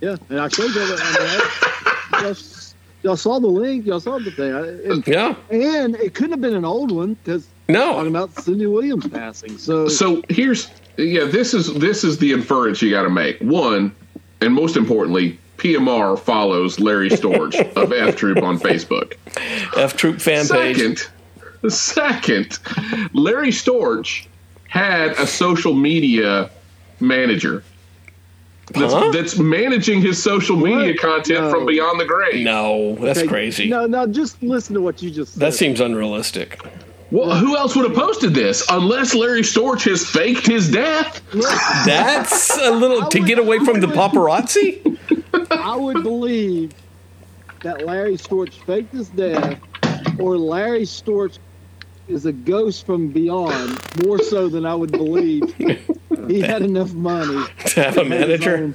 Yeah, 0.00 0.16
and 0.30 0.40
I 0.40 0.48
showed 0.48 0.68
you 0.68 0.72
that. 0.72 0.98
I 1.02 1.20
mean, 1.20 1.40
I- 2.12 2.22
y'all, 2.22 2.36
y'all 3.02 3.16
saw 3.16 3.38
the 3.38 3.46
link. 3.46 3.84
Y'all 3.86 4.00
saw 4.00 4.18
the 4.18 4.30
thing, 4.30 4.52
and, 4.90 5.06
Yeah. 5.06 5.34
and 5.50 5.94
it 5.96 6.14
couldn't 6.14 6.30
have 6.32 6.40
been 6.40 6.54
an 6.54 6.64
old 6.64 6.90
one 6.90 7.16
because 7.22 7.46
no, 7.68 7.92
talking 7.92 8.08
about 8.08 8.34
Cindy 8.42 8.66
Williams 8.66 9.06
passing. 9.08 9.58
So, 9.58 9.88
so 9.88 10.22
here's 10.30 10.68
yeah, 10.96 11.24
this 11.26 11.52
is 11.52 11.72
this 11.74 12.02
is 12.02 12.16
the 12.18 12.32
inference 12.32 12.80
you 12.80 12.90
got 12.90 13.02
to 13.02 13.10
make. 13.10 13.38
One, 13.40 13.94
and 14.40 14.54
most 14.54 14.76
importantly, 14.78 15.38
PMR 15.58 16.18
follows 16.18 16.80
Larry 16.80 17.10
Storch 17.10 17.54
of 17.76 17.92
F 18.08 18.16
Troop 18.16 18.42
on 18.42 18.58
Facebook. 18.58 19.12
F 19.76 19.96
Troop 19.98 20.18
fan 20.18 20.48
page. 20.48 20.78
Second, 20.78 21.08
second, 21.70 22.58
Larry 23.12 23.50
Storch 23.50 24.26
had 24.70 25.10
a 25.12 25.26
social 25.26 25.74
media 25.74 26.48
manager 27.00 27.62
that's, 28.72 28.92
Huh? 28.92 29.10
that's 29.10 29.36
managing 29.36 30.00
his 30.00 30.22
social 30.22 30.56
media 30.56 30.92
What? 30.92 30.98
content 31.00 31.40
No. 31.42 31.50
from 31.50 31.66
beyond 31.66 31.98
the 32.00 32.04
grave. 32.04 32.44
No, 32.44 32.94
that's 33.00 33.18
Okay, 33.18 33.28
crazy. 33.28 33.68
No, 33.68 33.86
no, 33.86 34.06
just 34.06 34.40
listen 34.42 34.74
to 34.74 34.80
what 34.80 35.02
you 35.02 35.10
just 35.10 35.34
said. 35.34 35.40
That 35.40 35.54
seems 35.54 35.80
unrealistic. 35.80 36.60
Well, 37.10 37.34
who 37.34 37.56
else 37.56 37.74
would 37.74 37.84
have 37.90 37.96
posted 37.98 38.32
this 38.32 38.64
unless 38.70 39.12
Larry 39.12 39.42
Storch 39.42 39.82
has 39.90 40.06
faked 40.06 40.46
his 40.46 40.70
death? 40.70 41.20
That's 41.84 42.56
a 42.58 42.70
little 42.70 43.08
to 43.08 43.18
get 43.18 43.40
away 43.40 43.58
from 43.58 43.80
the 43.80 43.88
paparazzi. 43.88 44.96
I 45.50 45.74
would 45.74 46.04
believe 46.04 46.70
that 47.64 47.84
Larry 47.84 48.16
Storch 48.16 48.52
faked 48.64 48.92
his 48.94 49.08
death, 49.08 49.58
or 50.20 50.38
Larry 50.38 50.82
Storch 50.82 51.38
is 52.10 52.26
a 52.26 52.32
ghost 52.32 52.84
from 52.86 53.08
beyond, 53.08 53.78
more 54.04 54.18
so 54.22 54.48
than 54.48 54.66
I 54.66 54.74
would 54.74 54.92
believe 54.92 55.54
he 56.28 56.40
had 56.40 56.62
enough 56.62 56.92
money 56.92 57.44
To 57.66 57.82
have 57.82 57.98
a 57.98 58.04
manager. 58.04 58.74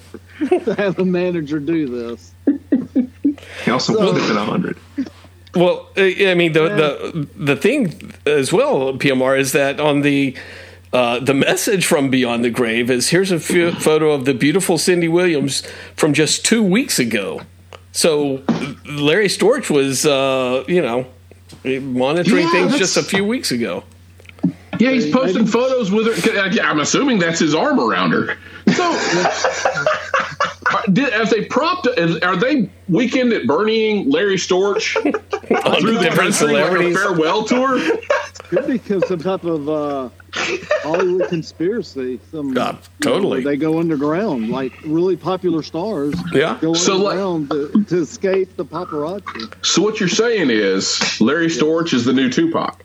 to 0.50 0.76
have 0.76 1.00
a 1.00 1.06
manager 1.06 1.60
do 1.60 1.88
this. 1.88 2.32
He 3.66 3.72
also 3.72 3.94
So- 3.94 4.06
wants 4.14 4.24
it 4.30 4.32
at 4.32 4.38
100. 4.38 4.78
Well, 5.56 5.88
uh, 5.98 6.02
I 6.02 6.34
mean 6.36 6.52
the 6.52 6.64
the 6.68 7.28
the 7.38 7.56
thing 7.56 8.12
as 8.26 8.52
well, 8.52 8.92
PMR, 8.98 9.40
is 9.40 9.54
that 9.54 9.80
on 9.80 10.02
the 10.02 10.36
uh, 10.92 11.20
the 11.20 11.34
message 11.34 11.86
from 11.86 12.10
Beyond 12.10 12.44
the 12.44 12.50
Grave 12.50 12.92
is 12.92 13.10
here's 13.10 13.32
a 13.32 13.40
photo 13.40 14.12
of 14.12 14.26
the 14.26 14.34
beautiful 14.34 14.78
Cindy 14.78 15.08
Williams 15.08 15.64
from 15.96 16.14
just 16.14 16.44
two 16.46 16.62
weeks 16.62 17.00
ago. 17.00 17.40
So 17.94 18.44
Larry 18.86 19.28
Storch 19.30 19.70
was, 19.70 20.06
uh, 20.06 20.66
you 20.68 20.82
know, 20.82 21.08
monitoring 21.64 22.44
Yeah, 22.46 22.52
things 22.52 22.78
just 22.78 22.98
a 22.98 23.04
few 23.04 23.24
weeks 23.26 23.52
ago. 23.52 23.84
Yeah, 24.80 24.92
he's 24.92 25.10
posting 25.10 25.40
Maybe- 25.44 25.52
photos 25.52 25.90
with 25.92 26.08
her. 26.24 26.50
yeah, 26.50 26.70
I'm 26.70 26.80
assuming 26.80 27.18
that's 27.20 27.40
his 27.40 27.56
arm 27.56 27.80
around 27.80 28.12
her. 28.12 28.38
So, 28.74 28.92
did, 30.92 31.14
as 31.14 31.30
they 31.30 31.46
propped, 31.46 31.88
are 32.24 32.36
they 32.36 32.70
weekend 32.90 33.32
at 33.32 33.48
Bernieing 33.48 34.10
Larry 34.10 34.36
Storch 34.36 34.94
through 35.80 35.94
the 35.94 36.00
different 36.02 36.36
country 36.36 36.54
like 36.62 36.82
a 36.82 36.94
farewell 36.94 37.44
tour? 37.46 37.80
Could 38.50 38.68
be 38.68 39.00
some 39.08 39.20
type 39.20 39.44
of 39.44 39.68
uh, 39.70 40.10
Hollywood 40.84 41.30
conspiracy. 41.30 42.20
Some 42.32 42.58
Uh, 42.58 42.76
totally. 43.02 43.44
They 43.44 43.58
go 43.58 43.80
underground, 43.80 44.50
like 44.50 44.74
really 44.86 45.16
popular 45.18 45.64
stars 45.64 46.14
Yeah. 46.34 46.58
go 46.62 46.74
So, 46.74 46.98
like- 46.98 47.18
underground 47.18 47.50
to, 47.52 47.84
to 47.96 48.02
escape 48.02 48.56
the 48.56 48.66
paparazzi. 48.66 49.54
So 49.66 49.82
what 49.82 50.00
you're 50.00 50.10
saying 50.10 50.50
is 50.52 51.20
Larry 51.22 51.48
Storch 51.48 51.94
is 51.94 52.06
the 52.06 52.14
new 52.14 52.30
Tupac. 52.30 52.82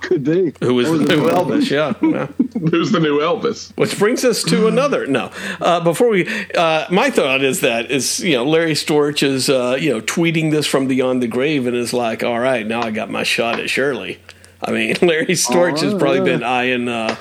Could 0.00 0.24
be. 0.24 0.52
Who 0.60 0.78
is 0.80 0.90
was 0.90 1.00
Or 1.00 1.04
the 1.04 1.16
new 1.16 1.28
Elvis? 1.30 1.70
Yeah. 1.70 1.94
yeah. 2.02 2.26
Who's 2.70 2.90
the 2.92 3.00
new 3.00 3.20
Elvis? 3.20 3.72
Which 3.76 3.98
brings 3.98 4.22
us 4.22 4.42
to 4.44 4.66
another. 4.66 5.06
No, 5.06 5.30
uh, 5.62 5.80
before 5.80 6.10
we, 6.10 6.28
uh, 6.54 6.84
my 6.90 7.08
thought 7.08 7.42
is 7.42 7.60
that 7.60 7.90
is 7.90 8.20
you 8.20 8.34
know 8.36 8.44
Larry 8.44 8.72
Storch 8.74 9.22
is 9.22 9.48
uh, 9.48 9.78
you 9.80 9.92
know 9.94 10.00
tweeting 10.02 10.50
this 10.50 10.66
from 10.66 10.88
beyond 10.88 11.22
the 11.22 11.26
grave 11.28 11.66
and 11.66 11.74
is 11.74 11.94
like, 11.94 12.22
all 12.22 12.38
right, 12.38 12.66
now 12.66 12.82
I 12.82 12.90
got 12.90 13.08
my 13.08 13.22
shot 13.22 13.58
at 13.60 13.70
Shirley. 13.70 14.18
I 14.62 14.70
mean, 14.72 14.96
Larry 15.02 15.26
Storch 15.34 15.80
has 15.80 15.92
probably 15.94 16.18
yeah. 16.18 16.24
been 16.24 16.42
eyeing 16.42 16.88
uh, 16.88 17.16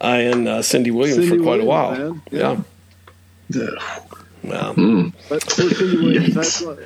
eyeing 0.00 0.46
uh, 0.48 0.62
Cindy 0.62 0.90
Williams 0.90 1.16
Cindy 1.26 1.38
for 1.38 1.42
quite 1.44 1.60
a 1.60 1.64
while. 1.64 1.90
Williams, 1.90 2.20
Yeah. 2.30 2.62
man. 4.42 4.74
Well, 4.74 5.12
But 5.28 5.50
Cindy 5.50 5.96
Williams, 5.96 6.34
that's 6.34 6.60
what, 6.62 6.78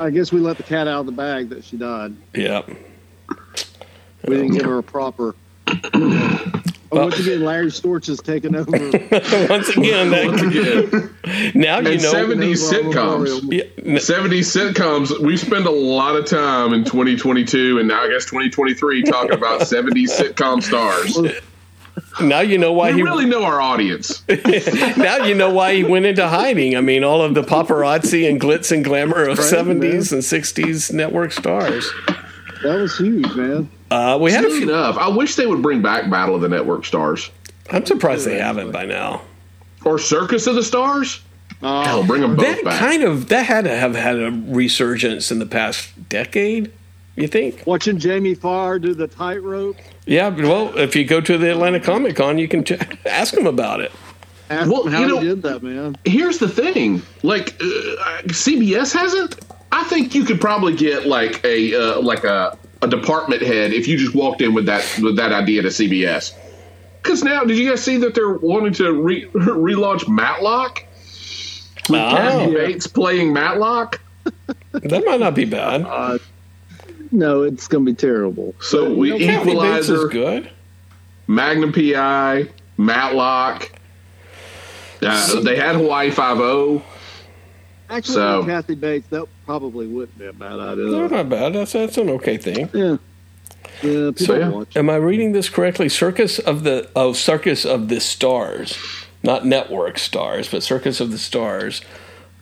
I 0.00 0.10
guess 0.10 0.32
we 0.32 0.40
let 0.40 0.56
the 0.56 0.62
cat 0.62 0.88
out 0.88 1.00
of 1.00 1.06
the 1.06 1.12
bag 1.12 1.48
that 1.50 1.64
she 1.64 1.76
died. 1.76 2.14
yeah. 2.34 2.62
We 4.26 4.36
didn't 4.36 4.52
give 4.54 4.64
her 4.66 4.78
a 4.78 4.82
proper. 4.82 5.34
Oh, 6.90 7.02
once 7.04 7.18
again, 7.18 7.44
Larry 7.44 7.66
Storch 7.66 8.06
has 8.06 8.18
taken 8.20 8.56
over. 8.56 8.70
Once 9.50 9.68
again, 9.68 10.10
that, 10.10 11.52
now 11.54 11.80
you 11.80 11.88
And 11.92 12.02
know. 12.02 12.12
70s 12.12 12.72
sitcoms. 12.72 13.52
Yeah, 13.52 13.64
n- 13.84 13.96
70s 13.96 14.72
sitcoms. 14.72 15.20
We 15.20 15.36
spend 15.36 15.66
a 15.66 15.70
lot 15.70 16.16
of 16.16 16.24
time 16.24 16.72
in 16.72 16.84
2022 16.84 17.78
and 17.78 17.88
now 17.88 18.04
I 18.04 18.08
guess 18.08 18.24
2023 18.24 19.02
talking 19.02 19.32
about 19.34 19.60
70s 19.60 20.08
sitcom 20.18 20.62
stars. 20.62 21.18
now 22.22 22.40
you 22.40 22.56
know 22.56 22.72
why 22.72 22.90
We 22.92 22.96
he 22.98 23.02
really 23.02 23.26
know 23.26 23.44
our 23.44 23.60
audience. 23.60 24.22
now 24.96 25.16
you 25.26 25.34
know 25.34 25.52
why 25.52 25.74
he 25.74 25.84
went 25.84 26.06
into 26.06 26.26
hiding. 26.26 26.74
I 26.74 26.80
mean, 26.80 27.04
all 27.04 27.20
of 27.20 27.34
the 27.34 27.42
paparazzi 27.42 28.26
and 28.30 28.40
glitz 28.40 28.72
and 28.72 28.82
glamour 28.82 29.24
of 29.28 29.36
Right, 29.38 29.46
seventies 29.46 30.10
and 30.12 30.24
sixties 30.24 30.90
network 30.90 31.32
stars. 31.32 31.90
That 32.62 32.76
was 32.80 32.96
huge, 32.98 33.32
man. 33.34 33.68
Uh, 33.90 34.18
we 34.20 34.32
had 34.32 34.44
a 34.44 34.48
few. 34.48 34.62
enough, 34.64 34.96
I 34.98 35.08
wish 35.08 35.34
they 35.36 35.46
would 35.46 35.62
bring 35.62 35.80
back 35.82 36.10
Battle 36.10 36.34
of 36.34 36.40
the 36.40 36.48
Network 36.48 36.84
Stars 36.84 37.30
I'm 37.70 37.84
surprised 37.86 38.26
they 38.26 38.38
haven't 38.38 38.72
by 38.72 38.84
now. 38.86 39.22
or 39.84 39.98
Circus 39.98 40.46
of 40.46 40.54
the 40.54 40.62
Stars. 40.62 41.20
Hell, 41.60 42.04
bring 42.04 42.22
them 42.22 42.36
both 42.36 42.46
That 42.46 42.64
back. 42.64 42.78
kind 42.78 43.02
of 43.02 43.28
that 43.28 43.44
had 43.46 43.64
to 43.64 43.76
have 43.76 43.94
had 43.94 44.16
a 44.18 44.30
resurgence 44.30 45.30
in 45.32 45.38
the 45.38 45.46
past 45.46 45.90
decade. 46.08 46.70
You 47.16 47.26
think? 47.26 47.64
Watching 47.66 47.98
Jamie 47.98 48.34
Farr 48.34 48.78
do 48.78 48.94
the 48.94 49.08
tightrope. 49.08 49.76
Yeah. 50.06 50.28
Well, 50.28 50.76
if 50.78 50.94
you 50.94 51.04
go 51.04 51.20
to 51.20 51.36
the 51.36 51.50
Atlanta 51.50 51.80
Comic 51.80 52.14
Con, 52.16 52.38
you 52.38 52.46
can 52.46 52.62
ch- 52.64 52.72
ask 53.06 53.34
him 53.34 53.46
about 53.46 53.80
it. 53.80 53.90
Ask 54.50 54.70
Well, 54.70 54.84
him 54.86 54.92
how 54.92 55.00
you 55.00 55.08
know- 55.08 55.18
he 55.18 55.28
did 55.28 55.42
that, 55.42 55.62
man. 55.62 55.96
Here's 56.04 56.38
the 56.38 56.48
thing: 56.48 57.02
like 57.24 57.54
uh, 57.60 58.22
CBS 58.28 58.92
hasn't. 58.92 59.36
I 59.72 59.84
think 59.84 60.14
you 60.14 60.24
could 60.24 60.40
probably 60.40 60.74
get 60.74 61.06
like 61.06 61.44
a 61.44 61.74
uh, 61.74 62.00
like 62.00 62.24
a, 62.24 62.56
a 62.82 62.88
department 62.88 63.42
head 63.42 63.72
if 63.72 63.86
you 63.86 63.96
just 63.98 64.14
walked 64.14 64.40
in 64.40 64.54
with 64.54 64.66
that 64.66 64.84
with 65.02 65.16
that 65.16 65.32
idea 65.32 65.62
to 65.62 65.68
CBS. 65.68 66.34
Because 67.02 67.22
now, 67.22 67.44
did 67.44 67.56
you 67.56 67.70
guys 67.70 67.82
see 67.82 67.96
that 67.98 68.14
they're 68.14 68.34
wanting 68.34 68.72
to 68.74 68.92
re- 68.92 69.26
relaunch 69.32 70.08
Matlock? 70.08 70.84
With 71.88 72.00
Kathy 72.00 72.44
Oh, 72.44 72.52
Bates 72.52 72.86
playing 72.86 73.32
Matlock. 73.32 74.00
that 74.72 75.04
might 75.06 75.20
not 75.20 75.34
be 75.34 75.46
bad. 75.46 75.82
Uh, 75.86 76.18
no, 77.10 77.42
it's 77.44 77.66
going 77.66 77.86
to 77.86 77.92
be 77.92 77.96
terrible. 77.96 78.54
So 78.60 78.92
we 78.92 79.10
Kathy 79.18 79.54
Bates 79.54 79.88
is 79.88 80.02
Equalizer, 80.02 80.08
good. 80.08 80.50
Magnum 81.26 81.72
PI, 81.72 82.48
Matlock. 82.76 83.70
Uh, 85.00 85.40
they 85.40 85.56
had 85.56 85.76
Hawaii 85.76 86.10
Five 86.10 86.40
O. 86.40 86.82
Actually, 87.90 88.14
So- 88.14 88.44
Kathy 88.44 88.74
Bates, 88.74 89.06
that 89.10 89.26
probably 89.46 89.86
wouldn't 89.86 90.18
be 90.18 90.26
a 90.26 90.32
bad 90.32 90.58
idea. 90.60 91.08
not 91.08 91.28
bad. 91.28 91.54
That's 91.54 91.72
that's 91.72 91.96
an 91.98 92.10
okay 92.10 92.36
thing. 92.36 92.68
Yeah. 92.72 92.96
Yeah, 93.82 94.10
people 94.10 94.26
So, 94.26 94.34
yeah. 94.38 94.48
watch. 94.48 94.76
am 94.76 94.90
I 94.90 94.96
reading 94.96 95.32
this 95.32 95.48
correctly? 95.48 95.88
Circus 95.88 96.38
of 96.38 96.64
the 96.64 96.88
oh, 96.96 97.12
Circus 97.12 97.64
of 97.64 97.88
the 97.88 98.00
Stars, 98.00 98.76
not 99.22 99.46
Network 99.46 99.98
Stars, 99.98 100.48
but 100.50 100.62
Circus 100.62 101.00
of 101.00 101.10
the 101.12 101.18
Stars. 101.18 101.80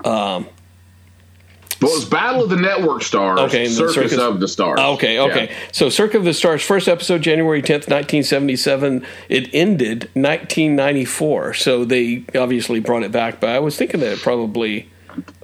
Um, 0.05 0.47
well, 1.83 1.93
it 1.93 1.97
was 1.97 2.05
Battle 2.07 2.45
of 2.45 2.49
the 2.51 2.57
Network 2.57 3.03
Stars. 3.03 3.39
Okay, 3.41 3.67
and 3.67 3.75
Circus, 3.75 3.95
Circus- 3.95 4.19
of 4.19 4.41
the 4.41 4.49
Stars. 4.49 4.81
Okay, 4.81 5.19
okay. 5.19 5.49
Yeah. 5.51 5.57
So, 5.73 5.91
Circus 5.91 6.17
of 6.17 6.25
the 6.25 6.33
Stars, 6.33 6.63
first 6.63 6.89
episode, 6.89 7.21
January 7.23 7.61
tenth, 7.61 7.87
nineteen 7.89 8.23
seventy-seven. 8.23 9.05
It 9.29 9.51
ended 9.53 10.09
nineteen 10.15 10.75
ninety-four. 10.75 11.53
So 11.55 11.85
they 11.85 12.25
obviously 12.35 12.81
brought 12.81 13.03
it 13.03 13.13
back. 13.13 13.41
But 13.41 13.51
I 13.51 13.59
was 13.59 13.77
thinking 13.77 14.01
that 14.01 14.13
it 14.13 14.19
probably 14.21 14.89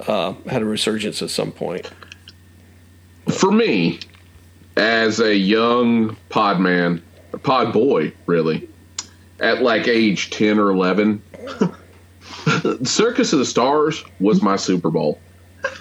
uh, 0.06 0.32
had 0.48 0.62
a 0.62 0.64
resurgence 0.64 1.22
at 1.22 1.30
some 1.30 1.52
point. 1.52 1.90
For 3.30 3.50
me, 3.52 4.00
as 4.76 5.20
a 5.20 5.34
young 5.36 6.16
pod 6.28 6.60
man, 6.60 7.02
a 7.32 7.38
pod 7.38 7.72
boy, 7.72 8.12
really, 8.26 8.68
at 9.40 9.62
like 9.62 9.88
age 9.88 10.30
10 10.30 10.58
or 10.58 10.70
11, 10.70 11.22
Circus 12.84 13.32
of 13.32 13.38
the 13.38 13.44
Stars 13.44 14.04
was 14.20 14.42
my 14.42 14.56
Super 14.56 14.90
Bowl. 14.90 15.20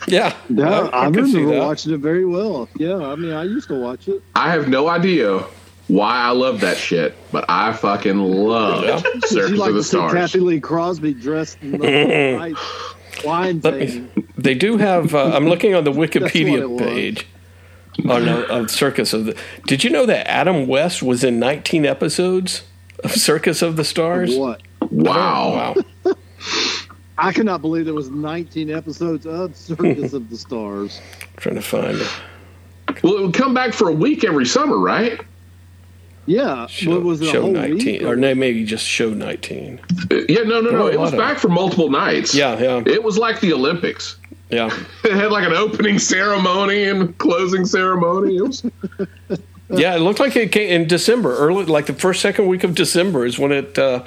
Yeah, 0.07 0.35
Yeah, 0.49 0.89
I, 0.93 1.09
could 1.09 1.25
see 1.25 1.37
remember 1.37 1.55
that. 1.55 1.65
watching 1.65 1.93
it 1.93 1.97
very 1.99 2.25
well. 2.25 2.69
Yeah, 2.77 2.97
I 2.97 3.15
mean, 3.15 3.33
I 3.33 3.43
used 3.43 3.67
to 3.69 3.75
watch 3.79 4.07
it. 4.07 4.21
I 4.35 4.51
have 4.51 4.67
no 4.67 4.87
idea 4.87 5.39
why 5.87 6.17
I 6.17 6.29
love 6.29 6.59
that 6.61 6.77
shit, 6.77 7.15
but 7.31 7.45
I 7.49 7.73
fucking 7.73 8.17
love 8.19 8.83
Yeah. 8.83 8.97
Circus 9.25 9.49
you 9.51 9.55
like 9.57 9.69
of 9.69 9.75
the 9.75 9.79
to 9.79 9.83
see 9.83 9.89
Stars. 9.97 10.13
Cathy 10.13 10.39
Lee 10.39 10.59
Crosby 10.59 11.13
dressed 11.15 11.57
in 11.61 11.71
the 11.79 12.35
white 12.37 12.55
wine 13.25 13.61
Let 13.63 13.75
me- 13.79 14.07
They 14.37 14.55
do 14.55 14.77
have. 14.77 15.13
Uh, 15.15 15.31
I'm 15.33 15.47
looking 15.47 15.75
on 15.75 15.83
the 15.83 15.91
Wikipedia 16.03 16.77
page. 16.79 17.27
Oh 18.05 18.19
no, 18.19 18.43
of 18.45 18.71
Circus 18.71 19.13
of 19.13 19.25
the. 19.25 19.37
Did 19.67 19.83
you 19.83 19.89
know 19.89 20.05
that 20.05 20.27
Adam 20.29 20.65
West 20.67 21.03
was 21.03 21.23
in 21.23 21.39
19 21.39 21.85
episodes 21.85 22.63
of 23.03 23.11
Circus 23.11 23.61
of 23.61 23.75
the 23.75 23.83
Stars? 23.83 24.35
What? 24.35 24.61
Wow. 24.89 25.75
Wow. 26.05 26.13
I 27.17 27.31
cannot 27.31 27.61
believe 27.61 27.85
there 27.85 27.93
was 27.93 28.09
19 28.09 28.71
episodes 28.71 29.25
of 29.27 29.55
Circus 29.55 30.13
of 30.13 30.29
the 30.29 30.37
Stars. 30.47 30.99
trying 31.37 31.55
to 31.55 31.61
find 31.61 31.97
it. 31.97 32.09
Well, 33.03 33.17
it 33.17 33.21
would 33.21 33.33
come 33.35 33.53
back 33.53 33.73
for 33.73 33.89
a 33.89 33.93
week 33.93 34.23
every 34.23 34.45
summer, 34.45 34.77
right? 34.79 35.21
Yeah, 36.27 36.67
Show, 36.67 36.91
what 36.91 37.03
was 37.03 37.21
it? 37.21 37.27
a 37.27 37.31
show 37.31 37.41
whole 37.41 37.51
19, 37.51 37.77
week 37.85 38.01
or 38.03 38.15
no, 38.15 38.35
maybe 38.35 38.63
just 38.63 38.85
show 38.85 39.09
19. 39.09 39.79
Uh, 40.11 40.15
Yeah, 40.29 40.43
no, 40.43 40.61
no, 40.61 40.69
no. 40.71 40.87
It 40.87 40.99
was 40.99 41.11
of- 41.13 41.17
back 41.19 41.39
for 41.39 41.49
multiple 41.49 41.89
nights. 41.89 42.33
Yeah, 42.35 42.59
yeah, 42.59 42.83
It 42.85 43.03
was 43.03 43.17
like 43.17 43.39
the 43.41 43.53
Olympics. 43.53 44.17
yeah. 44.49 44.69
It 45.03 45.13
had 45.13 45.31
like 45.31 45.45
an 45.47 45.53
opening 45.53 45.97
ceremony 45.99 46.83
and 46.83 47.17
closing 47.17 47.65
ceremony. 47.65 48.37
It 48.37 48.41
was, 48.43 48.63
Yeah, 49.69 49.95
it 49.95 49.99
looked 49.99 50.19
like 50.19 50.35
it 50.35 50.51
came 50.51 50.69
in 50.81 50.87
December, 50.87 51.35
early, 51.37 51.65
like 51.65 51.85
the 51.87 51.93
first, 51.93 52.21
second 52.21 52.47
week 52.47 52.63
of 52.65 52.75
December 52.75 53.25
is 53.25 53.39
when 53.39 53.51
it, 53.53 53.79
uh, 53.79 54.03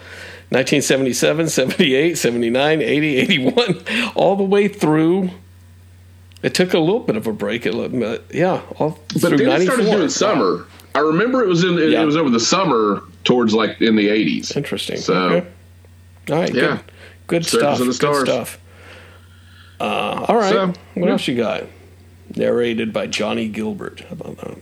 1977, 0.51 1.49
78, 1.49 2.17
79, 2.19 2.81
80, 2.83 3.17
81, 3.17 3.83
all 4.15 4.37
the 4.37 4.43
way 4.45 4.69
through. 4.69 5.31
It 6.43 6.55
took 6.55 6.75
a 6.75 6.79
little 6.79 7.01
bit 7.01 7.17
of 7.17 7.27
a 7.27 7.33
break, 7.33 7.65
it 7.65 7.73
looked, 7.73 7.99
but 7.99 8.25
yeah, 8.33 8.61
all 8.79 8.99
but 9.15 9.21
through 9.21 9.39
then 9.39 9.41
it 9.41 9.67
94. 9.67 9.75
started 9.75 9.91
doing 9.91 10.09
summer. 10.11 10.67
I 10.95 11.01
remember 11.01 11.43
it 11.43 11.49
was 11.49 11.65
in 11.65 11.79
it, 11.79 11.91
Yeah. 11.91 12.05
was 12.05 12.17
over 12.17 12.31
the 12.31 12.39
summer 12.41 13.03
towards 13.25 13.53
like 13.55 13.81
in 13.81 13.97
the 13.97 14.09
eighties. 14.09 14.57
Interesting. 14.57 14.97
So- 14.97 15.15
okay. 15.15 15.47
All 16.31 16.37
right, 16.41 16.55
Yeah. 16.55 16.79
good, 17.27 17.43
good 17.43 17.47
stuff. 17.47 17.81
of 17.81 17.87
the 17.87 17.93
Good 17.93 18.27
stuff. 18.27 18.59
Uh, 19.81 20.25
all 20.29 20.37
right, 20.37 20.53
So, 20.53 20.67
what 20.95 21.07
yeah. 21.07 21.11
else 21.13 21.27
you 21.29 21.37
got? 21.37 21.65
Narrated 22.37 22.93
by 22.93 23.07
Johnny 23.07 23.49
Gilbert. 23.49 24.01
How 24.09 24.13
about 24.13 24.37
that? 24.39 24.57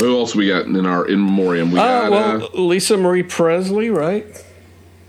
Who 0.00 0.18
else 0.18 0.34
we 0.34 0.48
got 0.48 0.66
in 0.66 0.86
our 0.86 1.06
in 1.06 1.24
memoriam? 1.24 1.70
We 1.72 1.78
Uh, 1.78 1.82
got 1.82 2.10
well, 2.10 2.50
uh, 2.54 2.60
Lisa 2.60 2.96
Marie 2.96 3.22
Presley, 3.22 3.90
right? 3.90 4.26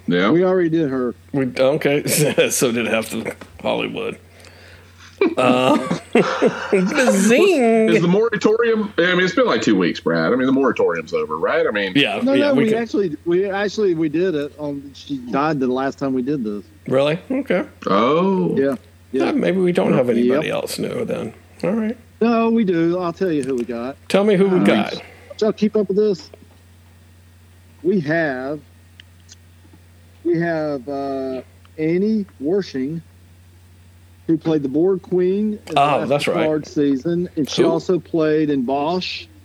yeah. 0.08 0.32
We 0.32 0.44
already 0.44 0.70
did 0.70 0.90
her. 0.90 1.14
We, 1.34 1.48
okay, 1.58 2.06
so 2.50 2.72
did 2.72 2.88
half 2.88 3.10
the 3.10 3.36
Hollywood. 3.62 4.18
Uh, 5.38 5.78
zing. 7.12 7.90
Is 7.90 8.02
the 8.02 8.08
moratorium? 8.08 8.94
I 8.98 9.14
mean, 9.16 9.22
it's 9.26 9.34
been 9.36 9.46
like 9.48 9.62
two 9.62 9.76
weeks, 9.76 10.00
Brad. 10.00 10.32
I 10.32 10.36
mean, 10.36 10.46
the 10.46 10.52
moratorium's 10.52 11.14
over, 11.14 11.38
right? 11.38 11.66
I 11.68 11.72
mean, 11.72 11.94
yeah, 11.96 12.20
No, 12.22 12.34
yeah. 12.34 12.48
no, 12.50 12.54
we 12.56 12.66
we, 12.66 12.76
actually, 12.76 13.16
we 13.26 13.50
actually, 13.50 13.94
we 13.96 14.10
did 14.10 14.36
it 14.36 14.54
on. 14.60 14.92
She 14.94 15.18
died 15.32 15.60
the 15.60 15.68
last 15.68 15.98
time 15.98 16.14
we 16.14 16.22
did 16.22 16.44
this. 16.44 16.66
really 16.88 17.20
okay. 17.32 17.66
Oh, 17.88 18.56
Yeah, 18.58 18.76
Yeah, 19.12 19.26
yeah. 19.26 19.32
maybe 19.32 19.60
we 19.60 19.72
don't 19.72 19.94
have 19.94 20.10
anybody 20.10 20.48
Yep. 20.48 20.54
else 20.56 20.80
new 20.80 21.04
then. 21.06 21.34
All 21.64 21.72
right, 21.72 21.98
No, 22.22 22.50
we 22.52 22.64
do. 22.64 23.00
I'll 23.00 23.14
tell 23.14 23.32
you 23.32 23.44
who 23.44 23.56
we 23.56 23.64
got. 23.64 23.98
tell 24.10 24.24
me 24.24 24.36
who 24.36 24.48
we 24.48 24.60
got. 24.64 25.02
Y'all 25.42 25.54
keep 25.54 25.76
up 25.76 25.88
with 25.88 25.98
this. 25.98 26.30
We 27.84 28.00
have, 28.02 28.60
we 30.24 30.40
have 30.40 30.88
uh, 30.90 31.42
Annie 31.78 32.26
Wersching, 32.42 33.02
who 34.28 34.38
played 34.38 34.62
the 34.62 34.70
Borg 34.70 35.02
Queen 35.02 35.54
in 35.68 35.78
Oh, 35.78 35.82
last 36.00 36.10
that's 36.10 36.28
right. 36.28 36.38
Picard 36.38 36.68
season, 36.68 37.30
and 37.36 37.50
she 37.50 37.64
Cool. 37.64 37.72
also 37.72 38.00
played 38.00 38.50
in 38.50 38.64
Bosch. 38.64 39.26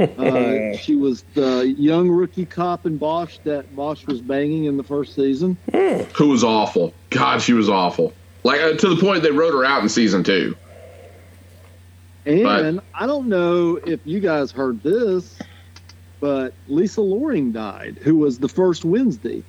Uh, 0.00 0.74
she 0.78 0.96
was 0.96 1.24
the 1.34 1.74
young 1.76 2.08
rookie 2.08 2.46
cop 2.46 2.86
in 2.86 2.96
Bosch 2.96 3.36
that 3.44 3.76
Bosch 3.76 4.06
was 4.06 4.22
banging 4.22 4.64
in 4.64 4.78
the 4.78 4.82
first 4.82 5.14
season. 5.14 5.58
Who 6.14 6.28
was 6.28 6.42
awful? 6.42 6.94
God, 7.10 7.42
she 7.42 7.52
was 7.52 7.68
awful. 7.68 8.14
Like 8.42 8.62
uh, 8.62 8.72
to 8.78 8.94
the 8.94 8.96
point 8.98 9.22
they 9.22 9.30
wrote 9.30 9.52
her 9.52 9.62
out 9.62 9.82
in 9.82 9.90
season 9.90 10.24
two. 10.24 10.56
And 12.24 12.80
I 12.94 13.06
don't 13.06 13.28
know 13.28 13.78
if 13.86 14.00
you 14.06 14.20
guys 14.20 14.50
heard 14.52 14.82
this, 14.82 15.38
but 16.20 16.54
Lisa 16.66 17.02
Loring 17.02 17.52
died, 17.52 17.98
who 18.02 18.16
was 18.16 18.38
the 18.38 18.48
first 18.48 18.84
Wednesday 18.86 19.42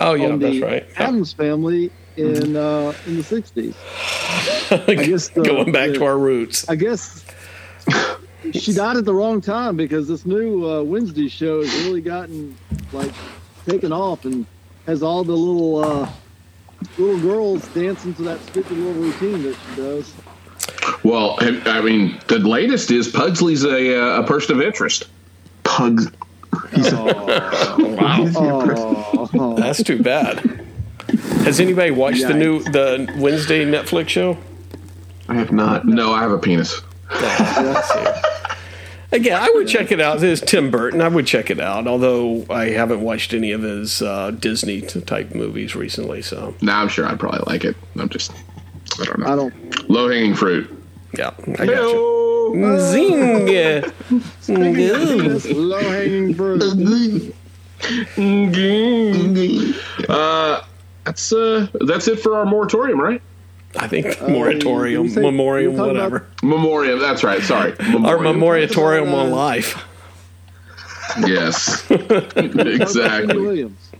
Oh 0.00 0.14
yeah, 0.14 0.28
on 0.28 0.38
that's 0.38 0.54
the 0.54 0.62
right. 0.62 0.86
Yeah. 0.92 1.08
Addams 1.08 1.32
family 1.32 1.90
in 2.18 2.56
uh, 2.56 2.92
in 3.06 3.16
the 3.16 3.22
sixties. 3.22 3.74
I 4.70 4.94
guess 4.94 5.28
the- 5.34 5.42
Going 5.42 5.72
back 5.72 5.90
the- 5.90 5.98
to 5.98 6.04
our 6.04 6.18
roots. 6.18 6.68
I 6.68 6.74
guess 6.76 7.24
she 8.52 8.72
died 8.72 8.96
at 8.96 9.04
the 9.04 9.14
wrong 9.14 9.40
time 9.40 9.76
because 9.76 10.08
this 10.08 10.24
new 10.26 10.68
uh, 10.68 10.82
Wednesday 10.82 11.28
show 11.28 11.62
has 11.62 11.74
really 11.84 12.00
gotten 12.00 12.56
like 12.92 13.12
taken 13.66 13.92
off 13.92 14.24
and 14.24 14.46
has 14.86 15.02
all 15.02 15.24
the 15.24 15.32
little 15.36 15.84
uh, 15.84 16.08
little 16.98 17.20
girls 17.20 17.66
dancing 17.68 18.14
to 18.14 18.22
that 18.22 18.40
stupid 18.40 18.72
little 18.76 19.00
routine 19.02 19.42
that 19.42 19.56
she 19.70 19.76
does. 19.76 20.14
Well, 21.04 21.36
I 21.40 21.80
mean, 21.80 22.20
the 22.28 22.38
latest 22.38 22.90
is 22.90 23.08
Pugsley's 23.08 23.64
a 23.64 23.98
uh, 24.00 24.22
a 24.22 24.26
person 24.26 24.56
of 24.56 24.62
interest. 24.62 25.06
Pugs. 25.64 26.10
Wow, 26.78 28.24
Oh, 29.34 29.54
that's 29.58 29.82
too 29.82 30.02
bad. 30.02 30.66
Has 31.44 31.60
anybody 31.60 31.90
watched 31.90 32.26
the 32.26 32.34
new 32.34 32.62
the 32.62 33.12
Wednesday 33.18 33.64
Netflix 33.64 34.08
show? 34.10 34.36
I 35.28 35.34
have 35.34 35.52
not. 35.52 35.86
No, 35.86 36.12
I 36.12 36.20
have 36.20 36.30
a 36.32 36.38
penis. 36.38 36.80
Again, 39.10 39.40
I 39.40 39.50
would 39.54 39.66
check 39.66 39.90
it 39.90 40.00
out. 40.00 40.22
It's 40.22 40.42
Tim 40.42 40.70
Burton. 40.70 41.00
I 41.00 41.08
would 41.08 41.26
check 41.26 41.50
it 41.50 41.58
out, 41.60 41.86
although 41.86 42.44
I 42.50 42.68
haven't 42.70 43.00
watched 43.00 43.32
any 43.32 43.52
of 43.52 43.62
his 43.62 44.02
uh, 44.02 44.32
Disney 44.32 44.82
type 44.82 45.34
movies 45.34 45.74
recently. 45.74 46.20
So 46.20 46.54
Now 46.60 46.82
I'm 46.82 46.88
sure 46.88 47.06
I'd 47.06 47.18
probably 47.18 47.40
like 47.46 47.64
it. 47.64 47.74
I'm 47.98 48.10
just, 48.10 48.32
I 49.00 49.04
don't 49.04 49.20
know. 49.20 49.26
I 49.26 49.30
know. 49.30 49.48
don't. 49.50 49.88
Low 49.90 50.10
hanging 50.10 50.34
fruit. 50.34 50.68
yeah, 51.16 51.30
I 51.58 51.64
got 51.64 51.90
you. 51.90 52.78
Zing! 52.80 53.46
Low 55.56 55.80
hanging 55.80 56.34
fruit. 56.34 56.60
Zing. 56.62 57.32
Zing. 58.54 59.74
Uh, 60.08 60.62
that's 61.08 61.32
uh, 61.32 61.66
that's 61.80 62.06
it 62.06 62.20
for 62.20 62.36
our 62.36 62.44
moratorium, 62.44 63.00
right? 63.00 63.22
I 63.76 63.88
think 63.88 64.20
moratorium, 64.20 65.04
you 65.04 65.10
say- 65.10 65.22
memoriam, 65.22 65.72
you're 65.72 65.78
talking 65.78 65.94
whatever. 65.94 66.26
Memoriam. 66.42 66.98
That's 66.98 67.24
right. 67.24 67.42
Sorry. 67.42 67.72
Our 67.80 68.18
Memoriam. 68.18 68.38
moratorium 68.38 69.08
about, 69.08 69.26
on 69.26 69.32
uh, 69.32 69.36
life. 69.36 69.84
Yes. 71.26 71.90
Exactly. 71.90 73.38
Williams. 73.38 73.90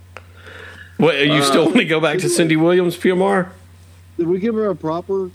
What, 0.98 1.16
you 1.18 1.42
still 1.42 1.66
want 1.66 1.76
to 1.76 1.84
go 1.84 2.00
back 2.00 2.18
to 2.18 2.28
Cindy 2.28 2.56
Williams, 2.56 2.96
PMR? 2.96 3.50
Did 4.18 4.26
we 4.26 4.38
give 4.38 4.54
her 4.54 4.68
a 4.68 4.76
proper 4.76 5.30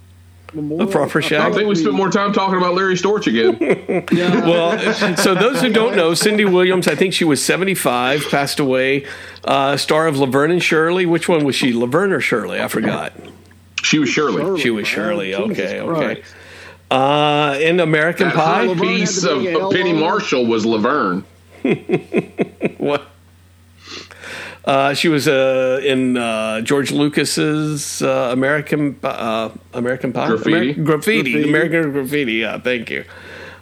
memorial? 0.56 0.88
A 0.88 0.92
proper 0.92 1.20
I 1.20 1.52
think 1.52 1.68
we 1.68 1.76
spent 1.76 1.94
more 1.96 2.10
time 2.10 2.34
talking 2.34 2.58
about 2.58 2.76
Larry 2.76 2.96
Storch 2.96 3.28
again. 3.28 4.06
Yeah. 4.13 4.46
Well, 4.46 5.16
so 5.18 5.34
those 5.34 5.62
who 5.62 5.72
don't 5.72 5.96
know, 5.96 6.13
Cindy 6.13 6.46
Williams, 6.46 6.88
I 6.88 6.96
think 6.96 7.13
she 7.13 7.24
was 7.24 7.44
75, 7.44 8.28
passed 8.30 8.60
away. 8.60 9.06
Uh, 9.44 9.78
star 9.78 10.08
of 10.08 10.18
Laverne 10.18 10.52
and 10.52 10.63
Shirley. 10.63 11.06
Which 11.06 11.28
one 11.30 11.44
was 11.46 11.56
she, 11.56 11.74
Laverne 11.74 12.12
or 12.12 12.20
Shirley? 12.20 12.60
I 12.62 12.68
forgot. 12.68 13.13
She 13.84 14.00
was 14.00 14.10
Shirley. 14.10 14.60
She 14.62 14.70
was 14.70 14.88
Shirley. 14.88 15.32
Jesus 15.32 15.52
Okay, 15.52 15.80
okay. 15.82 16.24
Uh, 16.92 17.58
in 17.60 17.80
American 17.80 18.28
That 18.28 18.36
Pie. 18.36 18.74
piece 18.76 19.24
of 19.24 19.42
big 19.42 19.56
of 19.56 19.62
L 19.63 19.72
Penny. 19.72 19.94
Marshall 19.94 20.46
was 20.46 20.66
Laverne. 20.66 21.26
What? 22.78 23.08
Uh, 24.65 24.93
she 24.93 25.10
was 25.10 25.28
uh, 25.28 25.82
in 25.84 26.15
uh, 26.15 26.62
George 26.62 26.91
Lucas's 26.91 28.02
uh, 28.02 28.30
American 28.32 28.97
uh, 29.04 29.49
American 29.73 30.13
Pie, 30.13 30.28
Graffiti? 30.28 30.73
Ameri- 30.76 30.86
graffiti, 30.86 31.32
Graffiti. 31.34 31.49
American 31.49 31.91
Graffiti. 31.91 32.34
Yeah, 32.34 32.60
thank 32.60 32.89
you. 32.89 33.04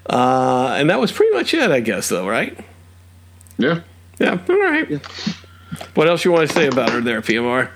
Uh, 0.08 0.76
and 0.78 0.90
that 0.90 1.00
was 1.00 1.12
pretty 1.12 1.34
much 1.34 1.54
it, 1.54 1.72
I 1.72 1.80
guess, 1.80 2.10
though, 2.10 2.28
right? 2.28 2.58
Yeah. 3.58 3.82
Yeah. 4.20 4.40
All 4.48 4.60
right. 4.60 5.02
What 5.96 6.08
else 6.08 6.24
you 6.26 6.32
want 6.32 6.48
to 6.50 6.54
say 6.54 6.68
about 6.68 6.90
her 6.92 7.02
there, 7.02 7.22
PMR? 7.22 7.70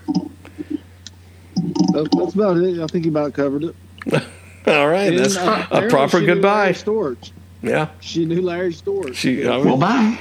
That- 1.93 2.09
That's 2.17 2.33
about 2.35 2.57
it. 2.57 2.79
I 2.81 2.87
think 2.87 3.05
you 3.05 3.11
about 3.11 3.33
covered 3.33 3.63
it. 3.63 3.75
All 4.67 4.87
right, 4.87 5.09
And, 5.13 5.19
that's 5.19 5.37
uh, 5.37 5.65
a 5.71 5.87
proper 5.89 6.19
she 6.19 6.25
knew 6.25 6.33
goodbye. 6.33 6.61
Larry 6.65 6.73
Storch. 6.73 7.31
Yeah, 7.61 7.89
She 8.01 8.25
knew 8.25 8.41
Larry 8.41 8.73
Storch. 8.73 9.15
she 9.15 9.45
uh, 9.47 9.59
Well, 9.63 9.77
bye. 9.77 10.19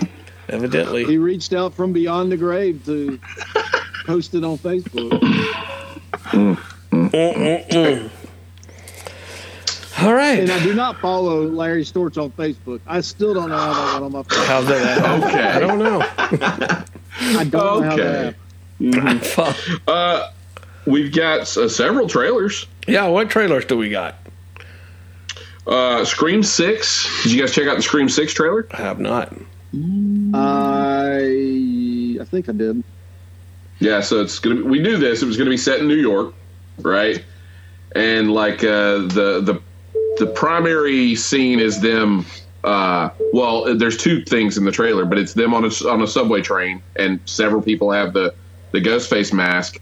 Evidently. 0.49 1.05
He 1.05 1.19
reached 1.19 1.53
out 1.53 1.75
from 1.75 1.93
beyond 1.93 2.31
the 2.33 2.37
grave 2.37 2.85
to 2.87 3.19
post 4.07 4.35
it 4.35 4.45
on 4.45 4.59
Facebook. 4.59 5.13
All 10.03 10.13
right. 10.13 10.41
And 10.41 10.51
I 10.51 10.63
do 10.63 10.75
not 10.75 10.99
follow 11.01 11.43
Larry 11.47 11.85
Storch 11.85 12.21
on 12.23 12.31
Facebook. 12.33 12.81
I 12.87 13.01
still 13.01 13.33
don't 13.33 13.49
know 13.49 13.57
how 13.57 13.73
that 13.73 13.93
got 13.93 14.03
on 14.03 14.13
my 14.13 14.23
phone. 14.25 14.47
How's 14.47 14.67
that? 14.67 14.99
happen? 14.99 15.29
Okay. 15.29 15.43
I 15.43 15.61
don't 15.61 15.79
know. 15.79 16.01
I 17.39 17.45
don't 17.45 17.53
know 17.53 17.83
how 17.83 17.97
that 17.97 18.35
happened. 18.81 19.83
Uh, 19.87 20.31
we've 20.87 21.15
got 21.15 21.57
uh, 21.57 21.69
several 21.69 22.09
trailers. 22.09 22.67
yeah, 22.89 23.07
what 23.07 23.31
trailers 23.31 23.65
do 23.65 23.77
we 23.77 23.89
got? 23.89 24.17
Uh, 25.67 26.05
Scream 26.05 26.43
Six. 26.43 27.23
Did 27.23 27.33
you 27.33 27.41
guys 27.41 27.55
check 27.55 27.67
out 27.69 27.77
the 27.77 27.83
Scream 27.83 28.09
Six 28.09 28.35
trailer? 28.35 28.67
I 28.73 28.79
have 28.79 28.99
not. 28.99 29.33
I 30.35 32.19
I 32.21 32.25
think 32.25 32.49
I 32.49 32.53
did. 32.53 32.83
Yeah. 33.81 34.01
So 34.01 34.21
it's 34.21 34.39
gonna. 34.39 34.57
Be, 34.57 34.63
we 34.63 34.79
knew 34.81 34.97
this. 34.97 35.23
It 35.23 35.27
was 35.27 35.37
gonna 35.37 35.51
be 35.51 35.57
set 35.57 35.81
in 35.81 35.89
New 35.89 35.95
York, 35.95 36.35
right? 36.79 37.25
And 37.95 38.33
like 38.33 38.65
uh, 38.65 38.99
the 38.99 39.41
the 39.43 39.61
the 40.19 40.27
primary 40.27 41.15
scene 41.15 41.61
is 41.61 41.81
them. 41.81 42.27
Uh, 42.63 43.11
well, 43.35 43.77
there's 43.77 43.97
two 43.97 44.25
things 44.25 44.57
in 44.57 44.65
the 44.65 44.73
trailer, 44.73 45.05
but 45.05 45.19
it's 45.19 45.35
them 45.35 45.53
on 45.53 45.65
a 45.65 45.89
on 45.89 46.03
a 46.03 46.07
subway 46.07 46.41
train, 46.41 46.83
and 46.97 47.21
several 47.27 47.61
people 47.61 47.91
have 47.91 48.13
the 48.13 48.35
the 48.73 48.81
ghost 48.81 49.11
face 49.11 49.33
mask. 49.33 49.81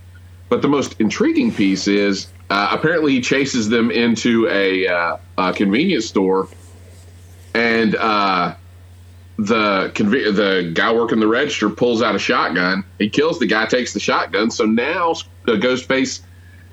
But 0.49 0.61
the 0.61 0.69
most 0.69 1.01
intriguing 1.01 1.53
piece 1.55 1.89
is 1.89 2.29
uh, 2.51 2.69
apparently 2.71 3.13
he 3.13 3.21
chases 3.23 3.71
them 3.71 3.91
into 3.91 4.47
a, 4.51 4.87
uh, 4.87 5.17
a 5.39 5.53
convenience 5.55 6.05
store, 6.05 6.49
and 7.55 7.95
uh, 7.97 8.55
the 9.47 9.91
conve- 9.95 10.35
the 10.37 10.71
guy 10.75 10.93
working 10.93 11.21
the 11.21 11.27
register 11.27 11.69
pulls 11.71 12.03
out 12.03 12.15
a 12.15 12.19
shotgun. 12.19 12.85
He 12.99 13.09
kills 13.09 13.39
the 13.39 13.47
guy, 13.47 13.67
takes 13.67 13.93
the 13.93 14.01
shotgun. 14.01 14.51
So 14.51 14.65
now 14.65 15.15
the 15.47 15.53
Ghostface 15.53 16.21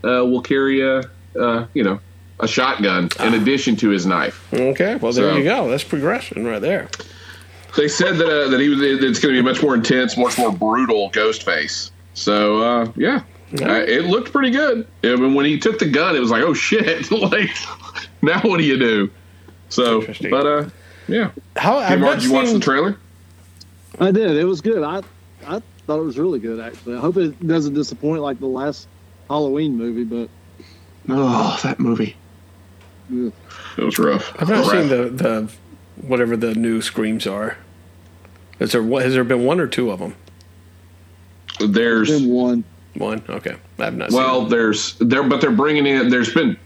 uh, 0.03 0.25
will 0.25 0.41
carry 0.41 0.81
a 0.81 1.09
uh, 1.39 1.65
you 1.73 1.83
know 1.83 1.99
a 2.39 2.47
shotgun 2.47 3.09
in 3.19 3.33
addition 3.33 3.75
to 3.77 3.89
his 3.89 4.05
knife. 4.05 4.47
Okay, 4.53 4.95
well 4.95 5.11
there 5.13 5.31
So- 5.31 5.37
you 5.37 5.43
go. 5.43 5.69
That's 5.69 5.83
progression 5.83 6.45
right 6.45 6.61
there. 6.61 6.87
They 7.77 7.87
said 7.87 8.17
that 8.17 8.27
uh, 8.27 8.49
that 8.49 8.59
he 8.59 8.69
was 8.69 8.81
it's 8.81 9.19
going 9.19 9.35
to 9.35 9.39
be 9.41 9.47
a 9.47 9.51
much 9.51 9.61
more 9.61 9.75
intense, 9.75 10.17
much 10.17 10.37
more 10.37 10.51
brutal 10.51 11.11
Ghostface. 11.11 11.91
So 12.13 12.61
uh, 12.61 12.91
yeah. 12.95 13.21
Uh, 13.61 13.73
it 13.87 14.05
looked 14.05 14.31
pretty 14.31 14.51
good. 14.51 14.87
I 15.03 15.15
mean, 15.15 15.33
when 15.33 15.45
he 15.45 15.57
took 15.57 15.79
the 15.79 15.89
gun, 15.89 16.15
it 16.15 16.19
was 16.19 16.29
like, 16.29 16.43
"Oh 16.43 16.53
shit!" 16.53 17.09
like, 17.31 17.49
now 18.21 18.39
what 18.41 18.57
do 18.59 18.63
you 18.63 18.77
do? 18.77 19.09
So, 19.69 20.01
but 20.29 20.45
uh, 20.45 20.69
yeah. 21.09 21.31
How 21.55 21.81
Hey, 21.81 21.95
Mark, 21.95 22.15
did 22.15 22.23
you 22.25 22.33
watch 22.33 22.49
the 22.51 22.59
trailer? 22.59 22.97
I 23.99 24.11
did. 24.11 24.37
It 24.37 24.45
was 24.45 24.61
good. 24.61 24.83
I 24.83 24.97
I 25.47 25.61
thought 25.87 25.99
it 25.99 26.05
was 26.05 26.17
really 26.17 26.39
good 26.39 26.59
actually. 26.59 26.95
I 26.95 26.99
hope 26.99 27.17
it 27.17 27.45
doesn't 27.45 27.73
disappoint 27.73 28.21
like 28.21 28.39
the 28.39 28.47
last 28.47 28.87
Halloween 29.29 29.77
movie, 29.77 30.03
but 30.03 30.29
Oh, 31.09 31.59
that 31.63 31.79
movie. 31.79 32.15
yeah. 33.09 33.29
It 33.77 33.83
was 33.83 33.97
rough. 33.97 34.33
I've 34.39 34.49
not 34.49 34.59
Rough. 34.65 34.71
seen 34.71 34.87
the 34.89 35.09
the 35.09 35.51
whatever 36.07 36.37
the 36.37 36.53
new 36.55 36.81
screams 36.81 37.25
are. 37.27 37.57
Is 38.59 38.71
there 38.73 38.83
has 38.83 39.13
there 39.13 39.23
been 39.23 39.43
one 39.45 39.59
or 39.59 39.67
two 39.67 39.89
of 39.91 39.99
them? 39.99 40.15
There's 41.59 42.09
then 42.09 42.29
one. 42.29 42.63
One. 42.95 43.23
Okay, 43.29 43.55
I 43.79 43.85
have 43.85 43.95
not. 43.97 44.11
well, 44.11 44.41
seen 44.41 44.49
there's 44.49 44.95
there, 44.99 45.23
but 45.23 45.41
they're 45.41 45.51
bringing 45.51 45.85
in. 45.85 46.09
There's 46.09 46.33
been 46.33 46.57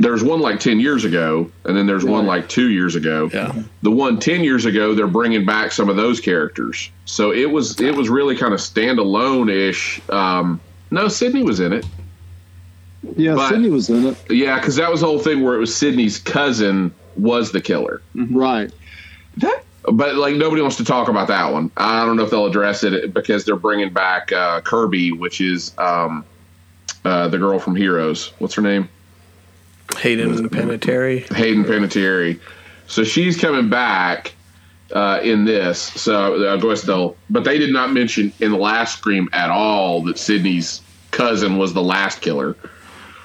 there's 0.00 0.22
one 0.22 0.40
like 0.40 0.60
ten 0.60 0.80
years 0.80 1.04
ago, 1.04 1.50
and 1.64 1.76
then 1.76 1.86
there's 1.86 2.04
one 2.04 2.26
like 2.26 2.48
two 2.48 2.70
years 2.70 2.94
ago. 2.94 3.28
Yeah. 3.32 3.52
The 3.82 3.90
one 3.90 4.18
10 4.18 4.42
years 4.44 4.64
ago, 4.64 4.94
they're 4.94 5.06
bringing 5.06 5.44
back 5.44 5.72
some 5.72 5.88
of 5.88 5.96
those 5.96 6.20
characters. 6.20 6.90
So 7.04 7.32
it 7.32 7.50
was 7.50 7.80
it 7.80 7.94
was 7.94 8.08
really 8.08 8.36
kind 8.36 8.52
of 8.54 8.60
standalone 8.60 9.50
ish. 9.50 10.00
Um, 10.10 10.60
no, 10.90 11.08
Sidney 11.08 11.42
was 11.42 11.60
in 11.60 11.72
it. 11.72 11.86
Yeah, 13.16 13.34
But- 13.34 13.50
Sidney 13.50 13.70
was 13.70 13.88
in 13.88 14.06
it. 14.06 14.16
Yeah, 14.30 14.58
because 14.58 14.76
that 14.76 14.90
was 14.90 15.00
the 15.00 15.06
whole 15.06 15.18
thing 15.20 15.42
where 15.42 15.54
it 15.54 15.58
was 15.58 15.74
Sidney's 15.74 16.18
cousin 16.18 16.92
was 17.16 17.52
the 17.52 17.60
killer. 17.60 18.00
Right. 18.14 18.70
That 19.38 19.62
But 19.92 20.16
like 20.16 20.34
nobody 20.36 20.62
wants 20.62 20.76
to 20.78 20.84
talk 20.84 21.08
about 21.08 21.28
that 21.28 21.52
one. 21.52 21.70
I 21.76 22.04
don't 22.04 22.16
know 22.16 22.24
if 22.24 22.30
they'll 22.30 22.46
address 22.46 22.82
it 22.84 23.12
because 23.14 23.44
they're 23.44 23.56
bringing 23.56 23.92
back 23.92 24.32
uh, 24.32 24.60
Kirby, 24.62 25.12
which 25.12 25.40
is 25.40 25.72
um, 25.78 26.24
uh, 27.04 27.28
the 27.28 27.38
girl 27.38 27.58
from 27.58 27.76
Heroes. 27.76 28.32
What's 28.38 28.54
her 28.54 28.62
name? 28.62 28.88
Hayden 29.96 30.48
Panettiere. 30.48 31.32
Hayden 31.34 31.64
Panettiere. 31.64 32.38
So 32.86 33.04
she's 33.04 33.38
coming 33.38 33.68
back 33.68 34.34
uh, 34.92 35.20
in 35.22 35.44
this. 35.44 35.80
So 35.80 36.52
I 36.52 36.56
guess 36.58 36.82
they'll, 36.82 37.16
but 37.30 37.44
they 37.44 37.58
did 37.58 37.72
not 37.72 37.92
mention 37.92 38.32
in 38.40 38.52
the 38.52 38.58
last 38.58 38.98
Scream 38.98 39.28
at 39.32 39.50
all 39.50 40.02
that 40.04 40.18
Sidney's 40.18 40.80
cousin 41.10 41.58
was 41.58 41.74
the 41.74 41.82
last 41.82 42.20
killer. 42.20 42.56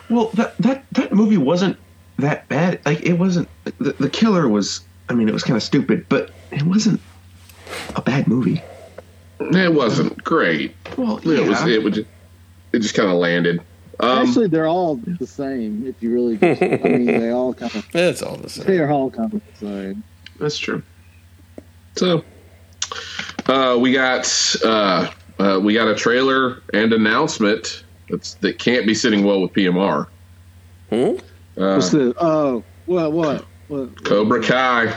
Well, 0.10 0.28
that 0.34 0.58
that 0.58 0.86
that 0.94 1.14
movie 1.14 1.38
wasn't 1.38 1.78
that 2.18 2.48
bad. 2.50 2.80
Like 2.86 3.02
it 3.02 3.14
wasn't. 3.14 3.48
The, 3.80 3.94
the 3.94 4.10
killer 4.10 4.48
was. 4.48 4.82
I 5.10 5.14
mean, 5.14 5.28
it 5.28 5.34
was 5.34 5.44
kind 5.44 5.58
of 5.58 5.64
stupid, 5.64 6.06
but 6.10 6.32
it 6.52 6.64
wasn't 6.64 7.02
a 7.96 8.02
bad 8.02 8.28
movie. 8.28 8.62
It 9.40 9.74
wasn't 9.74 10.24
great. 10.24 10.74
Well, 10.98 11.18
It 11.18 11.48
was. 11.48 11.66
It 11.68 11.84
would. 11.84 12.06
It 12.72 12.80
just 12.80 12.96
kind 12.96 13.10
of 13.10 13.16
landed. 13.16 13.62
Um, 14.00 14.28
Actually, 14.28 14.48
they're 14.48 14.68
all 14.68 14.96
the 14.96 15.28
same. 15.28 15.86
If 15.86 16.02
you 16.02 16.12
really, 16.12 16.38
just, 16.38 16.62
I 16.62 16.78
mean, 16.78 17.06
they 17.06 17.30
all 17.32 17.54
kind 17.54 17.74
of 17.76 17.86
It's 17.96 18.22
all 18.22 18.38
the 18.38 18.50
same. 18.50 18.66
they 18.66 18.80
are 18.80 18.90
all 18.92 19.10
kind 19.12 19.34
of 19.34 19.42
the 19.60 19.66
same. 19.68 20.04
that's 20.40 20.58
true. 20.58 20.82
So, 21.96 22.24
uh, 23.48 23.78
we 23.80 23.94
got 23.94 24.56
uh, 24.66 25.12
uh, 25.40 25.60
we 25.62 25.74
got 25.76 25.88
a 25.88 25.96
trailer 25.96 26.62
and 26.74 26.92
announcement 26.94 27.84
that's 28.10 28.34
that 28.36 28.58
can't 28.60 28.86
be 28.88 28.96
sitting 28.96 29.24
well 29.24 29.42
with 29.42 29.54
PMR. 29.54 30.08
Hmm? 30.90 30.96
Uh, 30.96 31.76
What's 31.76 31.92
the? 31.92 32.16
Oh, 32.20 32.64
what? 32.88 33.12
What? 33.12 33.46
What? 33.68 34.04
Cobra 34.04 34.42
Kai. 34.42 34.96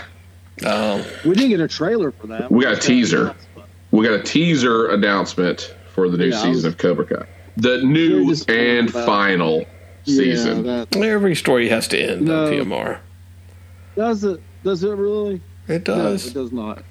Oh, 0.65 1.07
We 1.27 1.35
didn't 1.35 1.51
get 1.51 1.61
a 1.61 1.69
trailer 1.69 2.11
for 2.13 2.29
that. 2.29 2.51
We 2.51 2.65
got 2.65 2.73
a 2.79 2.81
teaser. 2.81 3.35
We 3.91 4.07
got 4.07 4.19
a 4.19 4.23
teaser 4.23 4.89
announcement 4.89 5.75
for 5.93 6.09
the 6.09 6.17
new 6.17 6.27
Yeah, 6.29 6.37
season 6.37 6.51
was- 6.53 6.65
of 6.65 6.79
Cobra 6.79 7.05
Kai, 7.05 7.27
the 7.57 7.79
new 7.83 8.25
We're 8.25 8.31
just 8.31 8.49
talking 8.49 8.79
and 8.79 8.91
about- 8.91 9.07
final 9.07 9.65
season. 10.05 10.65
Yeah, 10.65 10.85
that 10.91 10.97
every 11.03 11.35
story 11.35 11.69
has 11.69 11.89
to 11.89 11.99
end 11.99 12.23
No. 12.27 12.47
on 12.47 12.53
PMR. 12.53 12.99
does 13.97 14.25
it. 14.25 14.41
Does 14.65 14.83
it 14.85 14.91
really? 14.97 15.41
It 15.69 15.87
No, 15.89 15.97
does. 15.97 16.27
it 16.29 16.35
does 16.35 16.53
not. 16.53 16.83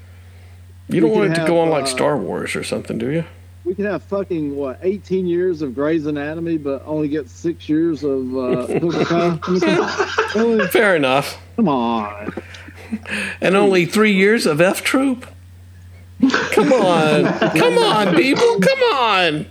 you 0.90 1.00
don't 1.02 1.10
we 1.12 1.16
want 1.18 1.32
it 1.32 1.36
to 1.36 1.40
have, 1.42 1.48
go 1.50 1.60
on 1.60 1.70
like 1.70 1.84
uh, 1.84 1.88
Star 1.88 2.18
Wars 2.18 2.56
or 2.56 2.64
something, 2.64 2.98
do 2.98 3.10
you? 3.12 3.24
We 3.64 3.74
could 3.74 3.86
have 3.86 4.04
fucking 4.04 4.56
what 4.56 4.80
18 4.84 5.26
years 5.26 5.62
of 5.64 5.74
Grey's 5.74 6.06
Anatomy, 6.06 6.58
but 6.58 6.84
only 6.86 7.08
get 7.08 7.30
six 7.30 7.68
years 7.68 8.04
of 8.04 8.36
uh, 8.38 8.68
Cobra 8.80 9.06
Kai. 9.06 9.40
I 9.42 9.50
mean, 9.50 9.60
come 9.60 9.80
on. 9.82 10.00
Really? 10.36 10.68
Fair 10.68 10.96
enough. 10.96 11.38
Come 11.56 11.68
on. 11.70 12.34
And 13.42 13.56
only 13.56 13.86
three 13.86 14.14
years 14.14 14.46
of 14.46 14.62
F 14.62 14.84
Troop? 14.84 15.26
Come 16.52 16.72
on. 16.72 17.24
Come 17.58 17.78
on, 17.80 18.16
people. 18.16 18.60
Come 18.60 18.80
on. 18.94 19.46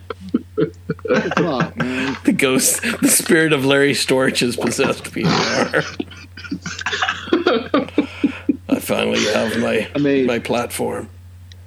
Come 0.57 1.73
man. 1.77 2.17
The 2.25 2.33
ghost, 2.37 2.81
the 3.01 3.09
spirit 3.09 3.53
of 3.53 3.65
Larry 3.65 3.93
Storch 3.93 4.41
has 4.41 4.57
possessed 4.57 5.05
PMR. 5.05 5.85
I 8.69 8.79
finally 8.81 9.25
have 9.33 9.59
my 9.59 9.89
I 9.95 9.99
mean- 9.99 10.27
my 10.27 10.39
platform. 10.39 11.09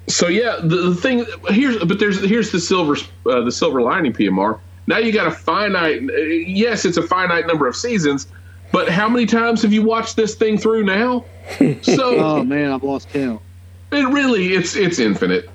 So 0.08 0.28
yeah, 0.28 0.56
the, 0.62 0.76
the 0.76 0.94
thing 0.94 1.26
here's 1.48 1.76
but 1.84 1.98
there's 1.98 2.18
here's 2.26 2.50
the 2.50 2.60
silver 2.60 2.96
uh, 3.26 3.42
the 3.42 3.52
silver 3.52 3.82
lining 3.82 4.12
PMR. 4.14 4.58
Now 4.86 4.96
you 4.98 5.12
got 5.12 5.26
a 5.26 5.30
finite. 5.30 6.00
Yes, 6.46 6.86
it's 6.86 6.96
a 6.96 7.02
finite 7.02 7.46
number 7.46 7.68
of 7.68 7.76
seasons, 7.76 8.26
but 8.72 8.88
how 8.88 9.06
many 9.06 9.26
times 9.26 9.60
have 9.60 9.72
you 9.72 9.82
watched 9.82 10.16
this 10.16 10.34
thing 10.34 10.56
through 10.56 10.84
now? 10.84 11.24
So 11.82 12.16
Oh 12.18 12.42
man, 12.44 12.72
I've 12.72 12.82
lost 12.82 13.10
count. 13.10 13.42
it 13.92 14.08
really 14.08 14.54
it's 14.54 14.76
it's 14.76 14.98
infinite. 14.98 15.50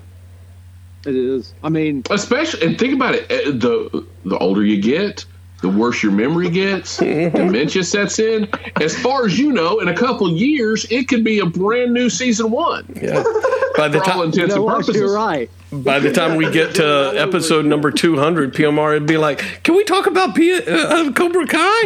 It 1.06 1.14
is. 1.16 1.52
I 1.62 1.68
mean, 1.68 2.02
Especially 2.10 2.66
and 2.66 2.78
think 2.78 2.94
about 2.94 3.14
it. 3.14 3.24
uh, 3.30 3.50
The 3.52 4.06
the 4.24 4.38
older 4.38 4.64
you 4.64 4.80
get, 4.80 5.24
the 5.62 5.68
worse 5.68 6.02
your 6.02 6.12
memory 6.12 6.50
gets. 6.50 6.96
dementia 6.98 7.84
sets 7.84 8.18
in. 8.18 8.48
As 8.80 8.96
far 8.98 9.26
as 9.26 9.38
you 9.38 9.52
know, 9.52 9.80
in 9.80 9.88
a 9.88 9.94
couple 9.94 10.30
years, 10.30 10.86
it 10.90 11.08
could 11.08 11.22
be 11.24 11.38
a 11.40 11.46
brand 11.46 11.92
new 11.92 12.08
season 12.10 12.50
one 12.50 12.84
Yeah. 13.00 13.22
By 13.76 13.88
the 13.88 13.98
for 13.98 14.04
all 14.04 14.10
time 14.18 14.20
intents 14.26 14.38
you 14.38 14.46
know 14.46 14.54
and 14.54 14.64
what? 14.64 14.72
purposes. 14.80 14.96
You're 14.96 15.14
right. 15.14 15.50
by 15.72 15.98
the 15.98 16.12
time 16.12 16.36
we 16.36 16.50
get 16.50 16.76
to 16.76 17.12
episode 17.16 17.64
number 17.66 17.90
200 17.90 18.54
PMR 18.54 18.96
it'd 18.96 19.06
be 19.08 19.16
like, 19.18 19.62
"Can 19.64 19.74
we 19.76 19.82
talk 19.84 20.06
about 20.06 20.34
P- 20.36 20.54
uh, 20.54 21.10
Cobra 21.12 21.46
Kai?" 21.46 21.82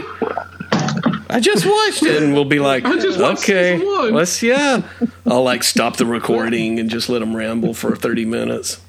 I 1.30 1.40
just 1.40 1.66
watched 1.66 2.02
it 2.04 2.22
and 2.22 2.32
we'll 2.34 2.44
be 2.46 2.58
like, 2.58 2.84
I 2.84 2.98
just 2.98 3.18
"Okay, 3.18 3.78
one." 3.78 4.12
let's 4.14 4.42
yeah." 4.42 4.82
I'll 5.26 5.42
like 5.42 5.62
stop 5.62 5.96
the 5.96 6.06
recording 6.06 6.78
and 6.78 6.88
just 6.90 7.08
let 7.08 7.18
them 7.20 7.34
ramble 7.36 7.74
for 7.74 7.94
30 7.96 8.24
minutes. 8.24 8.80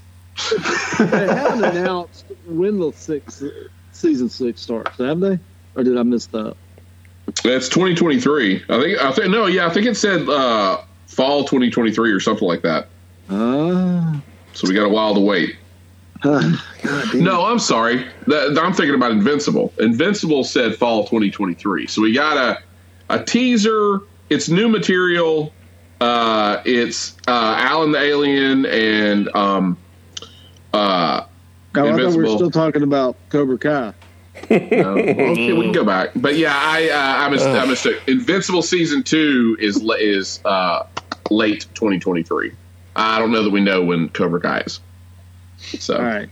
They 0.99 1.05
haven't 1.27 1.63
announced 1.63 2.25
when 2.47 2.79
the 2.79 2.91
six 2.93 3.43
season 3.91 4.29
six 4.29 4.61
starts, 4.61 4.97
have 4.97 5.19
they? 5.19 5.39
Or 5.75 5.83
did 5.83 5.97
I 5.97 6.03
miss 6.03 6.25
that? 6.27 6.55
That's 7.43 7.69
2023. 7.69 8.55
I 8.69 8.81
think. 8.81 8.99
I 8.99 9.11
think. 9.11 9.29
No. 9.29 9.45
Yeah. 9.45 9.67
I 9.67 9.69
think 9.69 9.85
it 9.85 9.95
said 9.95 10.27
uh, 10.27 10.81
fall 11.07 11.43
2023 11.43 12.11
or 12.11 12.19
something 12.19 12.47
like 12.47 12.61
that. 12.63 12.87
Ah, 13.29 14.21
So 14.53 14.67
we 14.67 14.73
got 14.73 14.85
a 14.85 14.89
while 14.89 15.13
to 15.13 15.19
wait. 15.21 15.55
No, 17.13 17.45
I'm 17.45 17.59
sorry. 17.59 18.05
That, 18.27 18.57
I'm 18.61 18.73
thinking 18.73 18.95
about 18.95 19.11
Invincible. 19.11 19.73
Invincible 19.79 20.43
said 20.43 20.75
fall 20.75 21.03
2023. 21.03 21.87
So 21.87 22.01
we 22.01 22.13
got 22.13 22.37
a 22.37 22.59
a 23.09 23.23
teaser. 23.23 24.01
It's 24.29 24.49
new 24.49 24.69
material. 24.69 25.53
Uh, 26.01 26.61
it's 26.65 27.17
uh, 27.27 27.55
Alan 27.57 27.91
the 27.91 27.99
Alien 27.99 28.65
and 28.65 29.27
um, 29.35 29.77
uh, 30.73 31.23
Oh, 31.75 31.85
I 31.85 31.91
thought 31.97 32.11
we 32.15 32.23
were 32.23 32.27
still 32.35 32.49
talking 32.51 32.81
about 32.83 33.15
Cobra 33.29 33.57
Kai. 33.57 33.93
No, 34.49 34.93
well, 34.95 34.97
okay, 34.99 35.53
we 35.53 35.63
can 35.63 35.71
go 35.73 35.83
back, 35.83 36.11
but 36.15 36.37
yeah, 36.37 36.53
I 36.55 36.89
uh, 36.89 37.25
I, 37.25 37.29
mis- 37.29 37.43
I 37.43 37.65
mistook. 37.65 38.01
Invincible 38.07 38.61
season 38.61 39.03
two 39.03 39.57
is 39.59 39.83
la- 39.83 39.95
is 39.95 40.39
uh, 40.45 40.83
late 41.29 41.65
2023. 41.73 42.53
I 42.95 43.19
don't 43.19 43.31
know 43.31 43.43
that 43.43 43.49
we 43.49 43.59
know 43.59 43.83
when 43.83 44.07
Cobra 44.09 44.39
Kai 44.39 44.61
is. 44.61 44.79
So 45.57 45.97
All 45.97 46.03
right. 46.03 46.29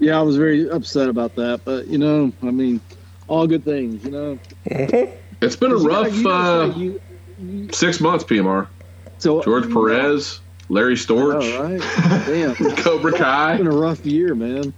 Yeah, 0.00 0.18
I 0.18 0.22
was 0.22 0.36
very 0.36 0.68
upset 0.68 1.08
about 1.08 1.36
that, 1.36 1.60
but 1.64 1.86
you 1.86 1.98
know, 1.98 2.32
I 2.42 2.50
mean, 2.50 2.80
all 3.28 3.46
good 3.46 3.64
things, 3.64 4.04
you 4.04 4.10
know. 4.10 4.38
it's 4.66 5.56
been 5.56 5.70
a 5.72 5.78
You 5.78 5.88
gotta- 5.88 6.08
rough 6.10 6.16
you 6.16 6.22
gotta 6.24 6.72
uh, 6.72 6.76
you- 6.76 7.00
you- 7.40 7.68
six 7.72 8.00
months. 8.00 8.24
PMR 8.24 8.66
so 9.18 9.42
George 9.42 9.72
Perez, 9.72 10.40
Larry 10.70 10.94
Storch, 10.94 11.56
All 11.58 11.64
right. 11.64 11.80
Damn. 12.26 12.54
Cobra 12.76 13.12
Kai. 13.12 13.54
It's 13.54 13.58
been 13.58 13.66
a 13.66 13.70
rough 13.76 14.06
year, 14.06 14.34
man. 14.36 14.72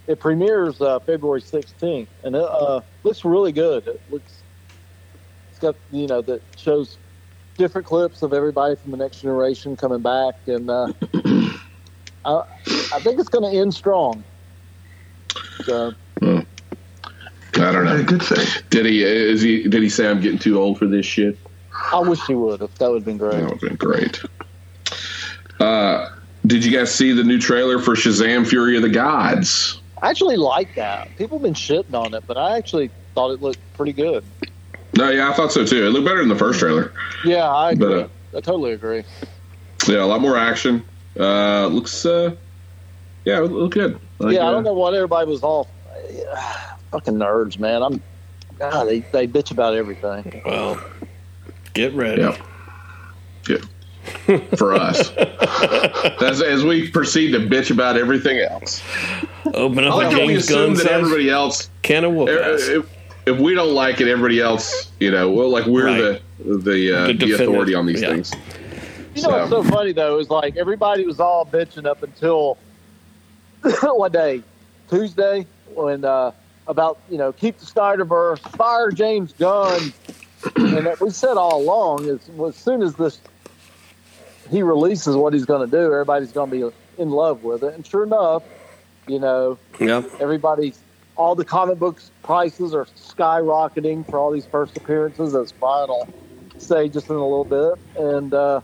it 0.07 0.19
premieres 0.19 0.81
uh, 0.81 0.99
February 1.01 1.41
16th, 1.41 2.09
and 2.25 2.35
it 2.35 2.43
uh, 2.43 2.81
looks 3.05 3.25
really 3.25 3.53
good. 3.53 3.87
It 3.87 4.01
looks 4.11 4.43
it's 5.51 5.59
got 5.59 5.77
you 5.91 6.07
know 6.07 6.23
that 6.23 6.43
shows 6.57 6.99
different 7.57 7.87
clips 7.87 8.23
of 8.23 8.33
everybody 8.33 8.77
from 8.77 8.91
the 8.91 8.97
next 8.97 9.21
generation 9.21 9.77
coming 9.77 10.03
back, 10.03 10.35
and 10.47 10.71
uh, 10.71 10.87
I 12.25 12.43
I 12.93 13.01
think 13.01 13.21
it's 13.21 13.29
going 13.29 13.51
to 13.51 13.59
end 13.59 13.75
strong. 13.75 14.25
So 15.65 15.93
I 16.23 16.45
don't 17.55 17.87
A 17.87 17.99
know. 17.99 18.03
good 18.03 18.23
thing. 18.23 18.47
Did 18.71 18.87
he? 18.87 19.03
Is 19.03 19.43
he? 19.43 19.69
Did 19.69 19.83
he 19.83 19.89
say 19.89 20.09
I'm 20.09 20.21
getting 20.21 20.39
too 20.39 20.59
old 20.59 20.79
for 20.79 20.87
this 20.87 21.07
shit? 21.07 21.39
I 21.93 22.01
wish 22.01 22.21
he 22.27 22.35
would 22.35 22.61
have. 22.61 22.75
That 22.79 22.89
would 22.91 22.97
have 22.99 23.05
been 23.05 23.19
great. 23.19 23.33
That 23.41 23.43
would 23.43 23.51
have 23.53 23.61
been 23.61 23.77
great. 23.77 24.21
Uh, 25.61 26.09
did 26.47 26.65
you 26.65 26.77
guys 26.77 26.93
see 26.93 27.13
the 27.13 27.23
new 27.23 27.39
trailer 27.39 27.79
for 27.79 27.95
Shazam: 27.95 28.47
Fury 28.47 28.77
of 28.77 28.83
the 28.83 28.89
Gods? 28.89 29.81
I 30.03 30.11
actually 30.11 30.37
like 30.37 30.75
that. 30.75 31.15
People 31.17 31.39
have 31.39 31.45
been 31.45 31.55
shitting 31.55 31.95
on 31.95 32.15
it, 32.15 32.25
but 32.27 32.37
I 32.37 32.57
actually 32.57 32.91
thought 33.15 33.31
it 33.31 33.41
looked 33.41 33.61
pretty 33.75 33.93
good. 33.93 34.25
No, 34.97 35.09
yeah, 35.11 35.31
I 35.31 35.33
thought 35.33 35.53
so 35.53 35.65
too. 35.65 35.87
It 35.87 35.91
looked 35.91 36.05
better 36.05 36.19
than 36.21 36.29
the 36.29 36.37
first 36.37 36.59
trailer. 36.59 36.93
Yeah, 37.25 37.51
I 37.51 37.75
But, 37.75 37.85
agree. 37.87 38.01
uh, 38.03 38.07
I 38.39 38.41
totally 38.41 38.73
agree. 38.73 39.05
Yeah, 39.89 40.05
a 40.05 40.07
lot 40.07 40.21
more 40.21 40.37
action. 40.37 40.83
Uh, 41.19 41.67
looks, 41.67 42.05
uh, 42.07 42.35
yeah, 43.25 43.39
it 43.39 43.51
looked 43.51 43.75
good. 43.75 43.99
Like, 44.19 44.35
yeah, 44.35 44.45
I 44.45 44.49
uh, 44.49 44.51
don't 44.53 44.65
know 44.65 44.75
what 44.75 44.95
everybody 44.95 45.29
was 45.29 45.43
all 45.43 45.69
fucking 46.91 47.15
nerds, 47.15 47.59
man. 47.59 47.83
I'm 47.83 48.03
God, 48.59 48.85
they, 48.85 49.01
they 49.01 49.27
bitch 49.27 49.51
about 49.51 49.75
everything. 49.75 50.43
Well, 50.45 50.83
get 51.75 51.95
ready. 51.95 52.23
Yeah. 52.23 52.37
Yeah. 53.49 54.39
For 54.57 54.75
us, 54.75 55.11
as, 56.23 56.43
as 56.43 56.65
we 56.65 56.91
proceed 56.91 57.33
to 57.33 57.39
bitch 57.39 57.71
about 57.71 57.97
everything 57.97 58.39
else. 58.39 58.83
Open 59.55 59.85
I 59.85 59.89
up 59.89 59.95
like 59.97 60.07
a 60.09 60.11
how 60.11 60.17
James 60.17 60.45
assume 60.45 60.75
Gunn 60.75 60.75
that 60.75 60.87
everybody 60.93 61.31
else 61.31 61.71
can 61.83 62.05
of 62.05 62.13
whoop 62.13 62.29
ass. 62.29 62.69
If, 63.27 63.35
if 63.35 63.39
we 63.41 63.55
don't 63.55 63.75
like 63.75 64.01
it, 64.01 64.09
everybody 64.09 64.41
else, 64.41 64.91
you 65.01 65.11
know, 65.11 65.31
well, 65.31 65.49
like 65.51 65.67
we're 65.67 65.87
Right. 65.87 66.23
the 66.39 66.55
the, 66.59 66.93
uh, 66.99 67.07
The 67.09 67.13
the, 67.15 67.33
authority 67.33 67.75
on 67.75 67.87
these 67.87 68.03
yeah. 68.03 68.09
things. 68.11 68.33
You 69.15 69.23
know 69.23 69.29
what's 69.31 69.51
so 69.51 69.63
funny 69.63 69.93
though 69.93 70.19
is 70.19 70.31
like 70.31 70.57
everybody 70.57 71.05
was 71.07 71.21
all 71.21 71.45
bitching 71.45 71.87
up 71.87 72.03
until 72.03 72.57
one 73.83 74.11
day? 74.13 74.43
Tuesday 74.89 75.47
when 75.75 76.05
uh, 76.05 76.33
about 76.67 76.99
you 77.11 77.19
know 77.19 77.33
keep 77.33 77.59
the 77.59 77.67
Snyderverse, 77.67 78.39
fire 78.57 78.91
James 78.91 79.33
Gunn, 79.35 79.93
and 80.57 80.87
that 80.87 81.01
we 81.01 81.11
said 81.11 81.37
all 81.37 81.61
along 81.63 82.07
is 82.07 82.21
as 82.47 82.57
soon 82.57 82.83
as 82.83 82.95
this 82.97 83.21
he 84.51 84.63
releases 84.63 85.15
what 85.17 85.33
he's 85.33 85.45
going 85.47 85.69
to 85.69 85.71
do, 85.71 85.85
everybody's 85.93 86.33
going 86.33 86.51
to 86.51 86.71
be 86.71 86.77
in 87.03 87.11
love 87.11 87.43
with 87.45 87.63
it, 87.63 87.75
and 87.75 87.87
sure 87.87 88.03
enough, 88.05 88.43
you 89.07 89.19
know 89.19 89.59
Yeah. 89.81 90.03
everybody's 90.21 90.79
all 91.17 91.35
the 91.35 91.45
comic 91.45 91.79
books 91.79 92.11
prices 92.23 92.75
are 92.75 92.87
skyrocketing 92.87 94.09
for 94.09 94.19
all 94.19 94.31
these 94.31 94.47
first 94.47 94.77
appearances 94.77 95.35
as 95.35 95.53
Brian 95.53 95.89
will 95.89 96.09
say 96.59 96.89
just 96.89 97.09
in 97.11 97.17
a 97.17 97.27
little 97.27 97.45
bit. 97.45 98.03
And 98.03 98.33
uh, 98.33 98.61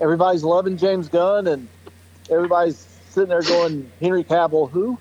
everybody's 0.00 0.44
loving 0.44 0.76
James 0.76 1.08
Gunn 1.08 1.46
and 1.46 1.68
everybody's 2.30 2.78
sitting 3.10 3.28
there 3.28 3.42
going 3.42 3.90
Henry 4.00 4.24
Cavill 4.24 4.70
who? 4.70 4.98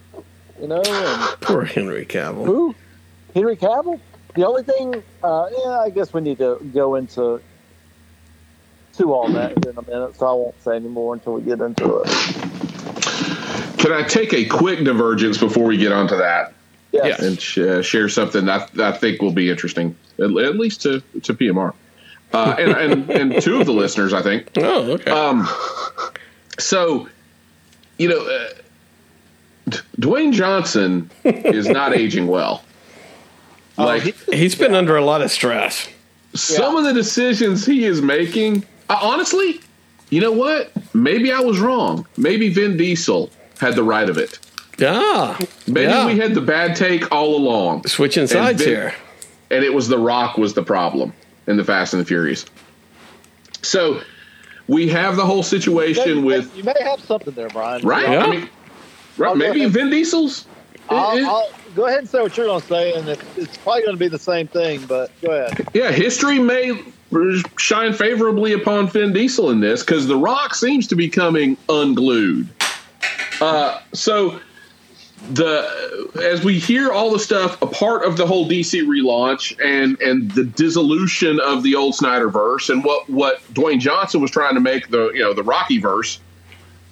You 0.60 0.68
know 0.68 0.82
and 0.86 1.42
Poor 1.42 1.64
Henry 1.64 2.06
Cavill. 2.06 2.46
who? 2.46 2.76
Henry 3.34 3.56
Cavill? 3.56 4.00
The 4.36 4.46
only 4.46 4.64
thing 4.64 5.04
uh, 5.24 5.50
yeah 5.52 5.80
I 5.80 5.90
guess 5.90 6.14
we 6.14 6.22
need 6.22 6.40
to 6.40 6.60
go 6.74 6.96
into 6.96 7.42
to 8.94 9.14
all 9.14 9.32
that 9.32 9.66
in 9.66 9.78
a 9.78 9.82
minute 9.84 10.16
so 10.18 10.28
I 10.28 10.34
won't 10.34 10.62
say 10.62 10.76
any 10.76 10.90
more 10.90 11.14
until 11.14 11.34
we 11.34 11.42
get 11.42 11.62
into 11.62 12.02
it 12.04 12.59
Can 13.80 13.92
I 13.94 14.04
take 14.04 14.34
a 14.34 14.46
quick 14.46 14.84
divergence 14.84 15.38
before 15.38 15.64
we 15.66 15.78
get 15.78 15.92
onto 15.92 16.18
that 16.18 16.54
yes. 16.92 17.20
and 17.20 17.40
sh- 17.40 17.58
uh, 17.60 17.82
share 17.82 18.10
something 18.10 18.46
that 18.46 18.70
I 18.80 18.92
think 18.92 19.22
will 19.22 19.32
be 19.32 19.50
interesting, 19.50 19.96
at, 20.20 20.26
at 20.26 20.58
least 20.58 20.82
to 20.84 21.02
to 21.24 21.34
PMR 21.34 21.74
uh, 22.34 22.56
and, 22.60 22.72
and 22.76 23.10
and 23.10 23.42
two 23.42 23.60
of 23.60 23.66
the 23.66 23.72
listeners, 23.74 24.14
I 24.14 24.22
think. 24.22 24.50
Oh, 24.58 24.92
okay. 24.94 25.10
Um, 25.10 25.48
so, 26.60 27.08
you 27.98 28.10
know, 28.10 28.20
uh, 28.20 28.50
D- 29.70 29.78
Dwayne 30.00 30.34
Johnson 30.34 31.10
is 31.24 31.68
not 31.70 31.94
aging 31.96 32.28
well. 32.28 32.64
Like 33.78 34.02
he- 34.04 34.36
He's 34.38 34.56
been 34.56 34.76
under 34.76 34.98
a 34.98 35.04
lot 35.06 35.22
of 35.22 35.32
stress. 35.32 35.88
some 36.36 36.76
of 36.76 36.84
the 36.84 36.92
decisions 36.94 37.66
he 37.66 37.86
is 37.86 38.02
making, 38.02 38.66
uh, 38.90 39.00
honestly, 39.02 39.62
you 40.10 40.20
know 40.20 40.34
what? 40.34 40.72
Maybe 40.94 41.32
I 41.32 41.40
was 41.40 41.60
wrong. 41.60 42.06
Maybe 42.18 42.50
Vin 42.50 42.76
Diesel 42.76 43.30
had 43.60 43.76
the 43.76 43.84
right 43.84 44.10
of 44.10 44.18
it. 44.18 44.40
Yeah. 44.78 45.38
Maybe 45.68 45.92
yeah. 45.92 46.06
we 46.06 46.18
had 46.18 46.34
the 46.34 46.42
bad 46.42 46.76
take 46.76 47.12
all 47.12 47.36
along, 47.36 47.86
Switching 47.86 48.28
sides 48.28 48.60
Vin- 48.64 48.70
here. 48.70 48.96
and 49.52 49.64
it 49.64 49.74
was 49.74 49.88
The 49.90 49.98
Rock 49.98 50.38
was 50.38 50.54
the 50.54 50.64
problem 50.64 51.14
in 51.48 51.58
the 51.58 51.64
Fast 51.66 51.94
and 51.94 52.02
the 52.02 52.06
Furious. 52.06 52.46
So 53.62 54.02
we 54.68 54.88
have 54.90 55.16
the 55.18 55.26
whole 55.26 55.38
you, 55.38 55.44
situation 55.44 56.18
may, 56.22 56.24
with 56.24 56.56
you 56.56 56.64
may 56.64 56.76
have 56.82 57.02
something 57.02 57.34
there 57.34 57.50
Brian 57.50 57.86
right. 57.86 58.08
Yeah. 58.10 58.24
I 58.24 58.30
mean, 58.30 58.50
right 59.18 59.36
maybe 59.36 59.62
ahead. 59.62 59.72
Vin 59.74 59.90
Diesel's. 59.90 60.46
I'll, 60.90 61.18
it- 61.18 61.22
it- 61.22 61.28
I'll 61.28 61.50
go 61.76 61.86
ahead 61.86 62.00
and 62.00 62.10
say 62.10 62.22
what 62.22 62.36
you're 62.38 62.46
going 62.48 62.62
to 62.62 62.68
say, 62.68 62.94
and 62.94 63.08
it, 63.10 63.20
it's 63.36 63.58
probably 63.58 63.82
going 63.82 63.96
to 63.96 64.00
be 64.00 64.08
the 64.08 64.18
same 64.18 64.48
thing. 64.48 64.86
But 64.88 65.12
go 65.22 65.32
ahead. 65.32 65.68
yeah, 65.74 65.92
history 65.92 66.40
may 66.40 66.82
shine 67.58 67.92
favorably 67.94 68.54
upon 68.54 68.88
Vin 68.88 69.12
Diesel 69.12 69.50
in 69.50 69.60
this 69.60 69.84
because 69.84 70.08
The 70.08 70.16
Rock 70.18 70.56
seems 70.56 70.88
to 70.88 70.96
be 70.96 71.10
coming 71.10 71.58
unglued. 71.68 72.48
Uh, 73.42 73.80
so 73.94 74.40
the 75.32 76.10
as 76.24 76.44
we 76.44 76.60
hear 76.60 76.92
all 76.92 77.12
the 77.12 77.20
stuff, 77.20 77.62
a 77.62 77.68
part 77.68 78.06
of 78.06 78.18
the 78.18 78.26
whole 78.26 78.48
DC 78.48 78.84
relaunch 78.86 79.58
and 79.64 80.00
and 80.02 80.32
the 80.32 80.44
dissolution 80.44 81.40
of 81.40 81.64
the 81.64 81.76
old 81.76 81.94
Snyderverse 81.94 82.70
and 82.70 82.84
what 82.84 83.10
what 83.10 83.42
Dwayne 83.54 83.80
Johnson 83.80 84.22
was 84.22 84.32
trying 84.32 84.56
to 84.56 84.62
make 84.62 84.90
the 84.90 85.12
you 85.14 85.22
know 85.22 85.34
the 85.34 85.44
Rocky 85.44 85.80
verse. 85.80 86.20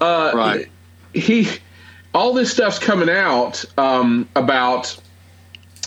Uh, 0.01 0.31
Right. 0.35 0.67
He 1.13 1.47
all 2.13 2.33
this 2.33 2.51
stuff's 2.51 2.79
coming 2.79 3.09
out 3.09 3.63
um, 3.77 4.27
about 4.35 4.97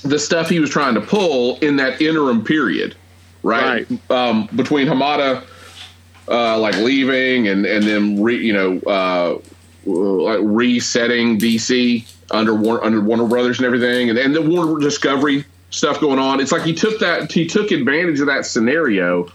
the 0.03 0.19
stuff 0.19 0.49
he 0.49 0.61
was 0.61 0.71
trying 0.71 0.95
to 0.95 1.01
pull 1.01 1.59
in 1.59 1.77
that 1.77 2.01
interim 2.01 2.43
period, 2.43 2.95
right? 3.43 3.87
Um, 4.11 4.49
between 4.55 4.87
Hamada 4.87 5.45
uh, 6.29 6.59
like 6.59 6.77
leaving 6.77 7.49
and 7.49 7.67
and 7.67 7.85
then 7.85 8.23
re, 8.23 8.37
you 8.37 8.53
know 8.53 8.79
uh, 8.91 9.39
like 9.87 10.41
resetting 10.43 11.39
DC 11.39 12.07
under 12.31 12.55
Warner, 12.55 12.85
under 12.85 13.01
Warner 13.01 13.27
Brothers 13.27 13.59
and 13.59 13.67
everything, 13.67 14.11
and 14.11 14.19
and 14.19 14.35
the 14.35 14.43
Warner 14.43 14.79
Discovery 14.81 15.45
stuff 15.71 16.01
going 16.01 16.19
on. 16.19 16.41
It's 16.41 16.53
like 16.53 16.63
he 16.63 16.75
took 16.75 16.99
that 17.01 17.31
he 17.33 17.47
took 17.47 17.71
advantage 17.71 18.21
of 18.21 18.27
that 18.27 18.47
scenario. 18.47 19.29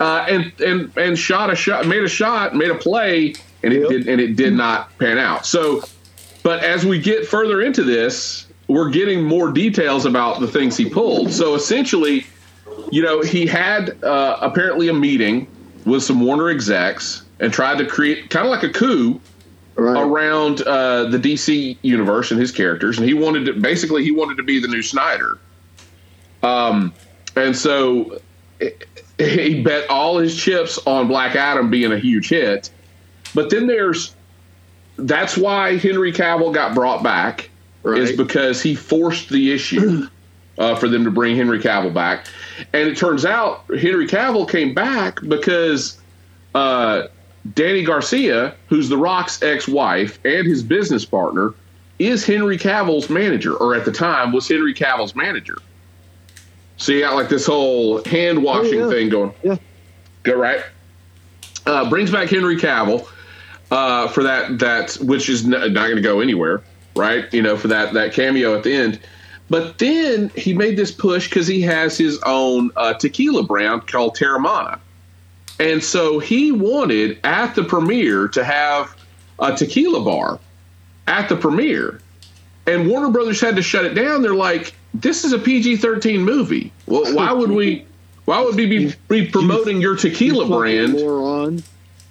Uh, 0.00 0.26
and 0.28 0.52
and 0.60 0.96
and 0.96 1.16
shot 1.18 1.50
a 1.50 1.54
shot, 1.54 1.86
made 1.86 2.02
a 2.02 2.08
shot, 2.08 2.56
made 2.56 2.70
a 2.70 2.74
play, 2.74 3.34
and 3.62 3.72
it 3.72 3.80
Yep. 3.82 3.88
did 3.90 4.08
and 4.08 4.20
it 4.20 4.34
did 4.34 4.52
not 4.52 4.96
pan 4.98 5.16
out. 5.18 5.46
So, 5.46 5.84
but 6.42 6.64
as 6.64 6.84
we 6.84 6.98
get 6.98 7.26
further 7.26 7.62
into 7.62 7.84
this, 7.84 8.46
we're 8.66 8.90
getting 8.90 9.22
more 9.22 9.52
details 9.52 10.04
about 10.04 10.40
the 10.40 10.48
things 10.48 10.76
he 10.76 10.88
pulled. 10.88 11.30
So 11.30 11.54
essentially, 11.54 12.26
you 12.90 13.02
know, 13.02 13.22
he 13.22 13.46
had 13.46 14.02
uh, 14.02 14.38
apparently 14.40 14.88
a 14.88 14.94
meeting 14.94 15.46
with 15.84 16.02
some 16.02 16.20
Warner 16.20 16.48
execs 16.48 17.22
and 17.38 17.52
tried 17.52 17.78
to 17.78 17.86
create 17.86 18.28
kind 18.30 18.44
of 18.46 18.50
like 18.50 18.62
a 18.64 18.70
coup 18.70 19.20
Right. 19.74 20.02
around 20.02 20.60
uh, 20.62 21.04
the 21.04 21.18
DC 21.18 21.78
universe 21.80 22.30
and 22.30 22.38
his 22.38 22.52
characters, 22.52 22.98
and 22.98 23.06
he 23.06 23.14
wanted 23.14 23.46
to 23.46 23.54
basically 23.54 24.04
he 24.04 24.10
wanted 24.10 24.36
to 24.36 24.42
be 24.42 24.60
the 24.60 24.68
new 24.68 24.82
Snyder. 24.82 25.38
Um, 26.42 26.92
and 27.36 27.56
so 27.56 28.20
he 29.18 29.62
bet 29.62 29.88
all 29.88 30.18
his 30.18 30.36
chips 30.36 30.78
on 30.86 31.08
Black 31.08 31.36
Adam 31.36 31.70
being 31.70 31.92
a 31.92 31.98
huge 31.98 32.28
hit. 32.28 32.70
But 33.34 33.50
then 33.50 33.66
there's 33.66 34.14
that's 34.98 35.36
why 35.36 35.78
Henry 35.78 36.12
Cavill 36.12 36.52
got 36.52 36.74
brought 36.74 37.02
back 37.02 37.50
is 37.84 38.16
because 38.16 38.62
he 38.62 38.74
forced 38.74 39.30
the 39.30 39.52
issue 39.52 40.06
uh, 40.58 40.76
for 40.76 40.88
them 40.88 41.04
to 41.04 41.10
bring 41.10 41.34
Henry 41.34 41.58
Cavill 41.58 41.94
back, 41.94 42.26
and 42.72 42.88
it 42.88 42.96
turns 42.96 43.24
out 43.24 43.64
Henry 43.68 44.06
Cavill 44.06 44.48
came 44.48 44.74
back 44.74 45.20
because 45.26 45.98
uh, 46.54 47.04
Dany 47.50 47.84
Garcia, 47.84 48.54
who's 48.68 48.88
The 48.88 48.96
Rock's 48.96 49.42
ex-wife 49.42 50.18
and 50.24 50.46
his 50.46 50.62
business 50.62 51.04
partner, 51.04 51.54
is 51.98 52.24
Henry 52.24 52.56
Cavill's 52.58 53.10
manager, 53.10 53.54
or 53.54 53.74
at 53.74 53.84
the 53.84 53.92
time 53.92 54.32
was 54.32 54.48
Henry 54.48 54.74
Cavill's 54.74 55.14
manager. 55.14 55.58
So 56.76 56.92
you 56.92 57.00
got 57.00 57.14
like 57.14 57.28
this 57.28 57.46
whole 57.46 58.02
hand 58.04 58.42
washing 58.42 58.80
Oh, 58.82 58.88
yeah. 58.88 58.90
thing 58.90 59.08
going. 59.08 59.34
Yeah. 59.42 59.56
Go 60.24 60.36
right. 60.36 60.62
Uh, 61.66 61.88
brings 61.88 62.10
back 62.10 62.28
Henry 62.28 62.56
Cavill 62.56 63.06
uh, 63.70 64.08
for 64.08 64.22
that 64.24 64.58
that 64.58 64.94
which 65.00 65.28
is 65.28 65.44
n- 65.44 65.50
not 65.50 65.72
going 65.74 65.96
to 65.96 66.02
go 66.02 66.20
anywhere, 66.20 66.62
right? 66.96 67.32
You 67.32 67.42
know, 67.42 67.56
for 67.56 67.68
that 67.68 67.92
that 67.94 68.12
cameo 68.12 68.56
at 68.56 68.64
the 68.64 68.72
end. 68.72 69.00
But 69.48 69.78
then 69.78 70.30
he 70.36 70.54
made 70.54 70.76
this 70.76 70.90
push 70.90 71.28
because 71.28 71.46
he 71.46 71.60
has 71.62 71.96
his 71.96 72.18
own 72.24 72.70
uh, 72.74 72.94
tequila 72.94 73.42
brand 73.44 73.86
called 73.86 74.16
Teremana. 74.16 74.80
And 75.60 75.82
so 75.82 76.18
he 76.18 76.52
wanted 76.52 77.20
at 77.24 77.54
the 77.54 77.64
premiere 77.64 78.28
to 78.28 78.42
have 78.44 78.96
a 79.38 79.54
tequila 79.54 80.04
bar 80.04 80.40
at 81.06 81.28
the 81.28 81.36
premiere. 81.36 82.00
And 82.66 82.88
Warner 82.88 83.10
Brothers 83.10 83.40
had 83.40 83.56
to 83.56 83.62
shut 83.62 83.84
it 83.84 83.94
down. 83.94 84.22
They're 84.22 84.34
like, 84.34 84.74
this 84.94 85.24
is 85.24 85.32
a 85.32 85.38
PG 85.38 85.76
13 85.76 86.22
movie. 86.22 86.72
Well, 86.86 87.14
why 87.14 87.32
would 87.32 87.50
we? 87.50 87.86
Why 88.24 88.40
would 88.40 88.54
we 88.54 88.66
be, 88.66 88.94
be 89.08 89.26
promoting 89.26 89.80
your 89.80 89.96
tequila 89.96 90.46
brand? 90.46 90.92
Moron. 90.92 91.62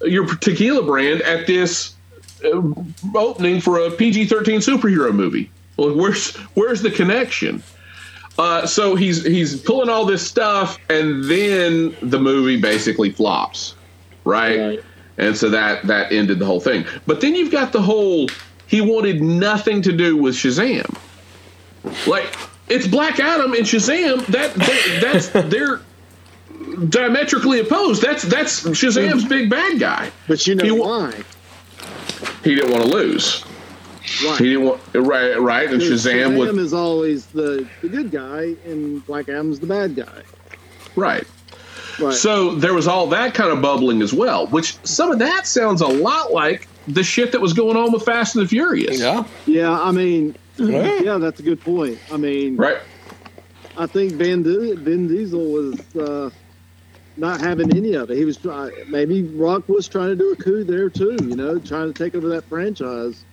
your 0.02 0.26
tequila 0.36 0.82
brand 0.82 1.22
at 1.22 1.46
this 1.46 1.94
uh, 2.44 2.60
opening 3.14 3.60
for 3.60 3.80
a 3.80 3.90
PG-13 3.90 4.56
superhero 4.58 5.14
movie. 5.14 5.50
Well, 5.76 5.94
where's 5.94 6.36
where's 6.54 6.82
the 6.82 6.90
connection? 6.90 7.62
Uh, 8.38 8.66
so 8.66 8.94
he's 8.94 9.24
he's 9.24 9.60
pulling 9.60 9.88
all 9.88 10.04
this 10.04 10.26
stuff, 10.26 10.78
and 10.88 11.24
then 11.24 11.94
the 12.02 12.18
movie 12.18 12.60
basically 12.60 13.10
flops, 13.10 13.74
right? 14.24 14.58
Right. 14.58 14.80
And 15.18 15.36
so 15.36 15.50
that 15.50 15.86
that 15.86 16.12
ended 16.12 16.38
the 16.38 16.46
whole 16.46 16.60
thing. 16.60 16.86
But 17.06 17.20
then 17.20 17.34
you've 17.34 17.52
got 17.52 17.72
the 17.72 17.82
whole 17.82 18.28
he 18.66 18.80
wanted 18.80 19.22
nothing 19.22 19.82
to 19.82 19.92
do 19.92 20.16
with 20.16 20.34
Shazam. 20.34 20.98
Like 22.06 22.34
it's 22.68 22.86
Black 22.86 23.20
Adam 23.20 23.52
and 23.52 23.64
Shazam. 23.64 24.24
That, 24.26 24.54
that 24.54 24.98
that's 25.02 25.28
they're 25.50 25.80
diametrically 26.88 27.60
opposed. 27.60 28.02
That's 28.02 28.22
that's 28.22 28.62
Shazam's 28.64 29.26
big 29.26 29.50
bad 29.50 29.78
guy. 29.78 30.10
But 30.26 30.46
you 30.46 30.54
know 30.54 30.64
He 30.64 30.70
why? 30.70 31.22
He 32.44 32.54
didn't 32.54 32.72
want 32.72 32.84
to 32.84 32.90
lose. 32.90 33.44
Right. 34.24 34.38
He 34.38 34.46
didn't 34.50 34.64
want 34.64 34.80
right, 34.94 35.38
right. 35.40 35.68
And 35.70 35.78
Because 35.80 36.04
Shazam 36.04 36.36
would 36.38 36.56
is 36.58 36.72
always 36.74 37.26
the, 37.26 37.68
the 37.82 37.88
good 37.88 38.10
guy, 38.10 38.54
and 38.66 39.04
Black 39.06 39.28
Adam's 39.28 39.60
the 39.60 39.66
bad 39.66 39.94
guy. 39.96 40.22
right. 40.96 41.24
Right. 42.00 42.14
So 42.14 42.54
there 42.54 42.72
was 42.72 42.88
all 42.88 43.06
that 43.08 43.34
kind 43.34 43.50
of 43.52 43.60
bubbling 43.60 44.00
as 44.00 44.14
well, 44.14 44.46
which 44.46 44.76
some 44.84 45.10
of 45.10 45.18
that 45.18 45.46
sounds 45.46 45.82
a 45.82 45.86
lot 45.86 46.32
like 46.32 46.66
the 46.88 47.04
shit 47.04 47.32
that 47.32 47.40
was 47.40 47.52
going 47.52 47.76
on 47.76 47.92
with 47.92 48.02
Fast 48.04 48.34
and 48.34 48.44
the 48.44 48.48
Furious. 48.48 48.98
Yeah. 48.98 49.24
yeah, 49.46 49.70
I 49.78 49.92
mean, 49.92 50.34
Yeah. 50.56 51.00
yeah, 51.00 51.18
that's 51.18 51.38
a 51.38 51.42
good 51.42 51.60
point. 51.60 51.98
I 52.10 52.16
mean, 52.16 52.56
Right. 52.56 52.78
I 53.76 53.86
think 53.86 54.14
Van, 54.14 54.42
Di- 54.42 54.74
Vin 54.74 55.06
Diesel 55.06 55.44
was 55.52 55.96
uh, 55.96 56.30
not 57.18 57.40
having 57.40 57.76
any 57.76 57.92
of 57.94 58.10
it. 58.10 58.16
He 58.16 58.24
was 58.24 58.36
trying. 58.38 58.72
Maybe 58.88 59.22
Rock 59.22 59.68
was 59.68 59.86
trying 59.86 60.08
to 60.08 60.16
do 60.16 60.32
a 60.32 60.36
coup 60.36 60.64
there 60.64 60.88
too. 60.90 61.16
You 61.22 61.36
know, 61.36 61.58
trying 61.58 61.92
to 61.92 62.04
take 62.04 62.14
over 62.14 62.28
that 62.30 62.44
franchise. 62.44 63.24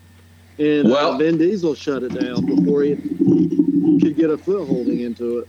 And 0.60 0.90
Well- 0.90 1.14
uh, 1.14 1.18
Vin 1.18 1.38
Diesel 1.38 1.74
shut 1.74 2.04
it 2.04 2.20
down 2.20 2.46
before 2.46 2.84
he 2.84 2.96
could 4.02 4.16
get 4.16 4.30
a 4.30 4.38
footholding 4.38 5.00
into 5.02 5.40
it. 5.40 5.48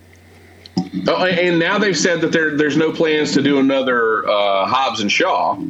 Oh, 1.08 1.24
and 1.24 1.58
now 1.58 1.78
they've 1.78 1.96
said 1.96 2.20
that 2.22 2.32
there 2.32 2.56
there's 2.56 2.76
no 2.76 2.90
plans 2.92 3.32
to 3.32 3.42
do 3.42 3.58
another 3.58 4.26
uh, 4.28 4.66
Hobbs 4.66 5.00
and 5.00 5.10
Shaw. 5.10 5.60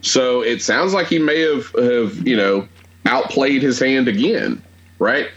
So 0.00 0.42
it 0.42 0.62
sounds 0.62 0.92
like 0.92 1.06
he 1.08 1.18
may 1.18 1.40
have 1.40 1.70
have 1.72 2.26
you 2.26 2.36
know 2.36 2.68
outplayed 3.06 3.62
his 3.62 3.78
hand 3.80 4.06
again, 4.06 4.62
right? 4.98 5.28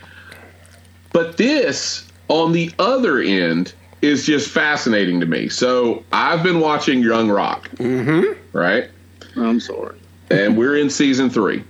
But 1.13 1.37
this 1.37 2.07
on 2.27 2.51
the 2.51 2.71
other 2.79 3.19
end 3.19 3.73
is 4.01 4.25
just 4.25 4.49
fascinating 4.49 5.19
to 5.19 5.25
me. 5.25 5.49
So 5.49 6.03
I've 6.11 6.43
been 6.43 6.59
watching 6.59 7.01
Young 7.01 7.29
Rock, 7.29 7.69
mm-hmm. 7.75 8.57
right? 8.57 8.89
I'm 9.35 9.59
sorry. 9.59 9.97
and 10.29 10.57
we're 10.57 10.75
in 10.77 10.89
season 10.89 11.29
three. 11.29 11.63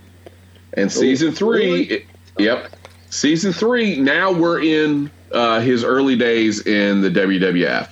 And 0.74 0.90
season 0.90 1.32
three, 1.32 1.82
it- 1.84 2.06
yep, 2.38 2.72
season 3.10 3.52
three. 3.52 4.00
Now 4.00 4.32
we're 4.32 4.62
in 4.62 5.10
uh, 5.32 5.60
his 5.60 5.84
early 5.84 6.16
days 6.16 6.66
in 6.66 7.00
the 7.00 7.10
WWF, 7.10 7.90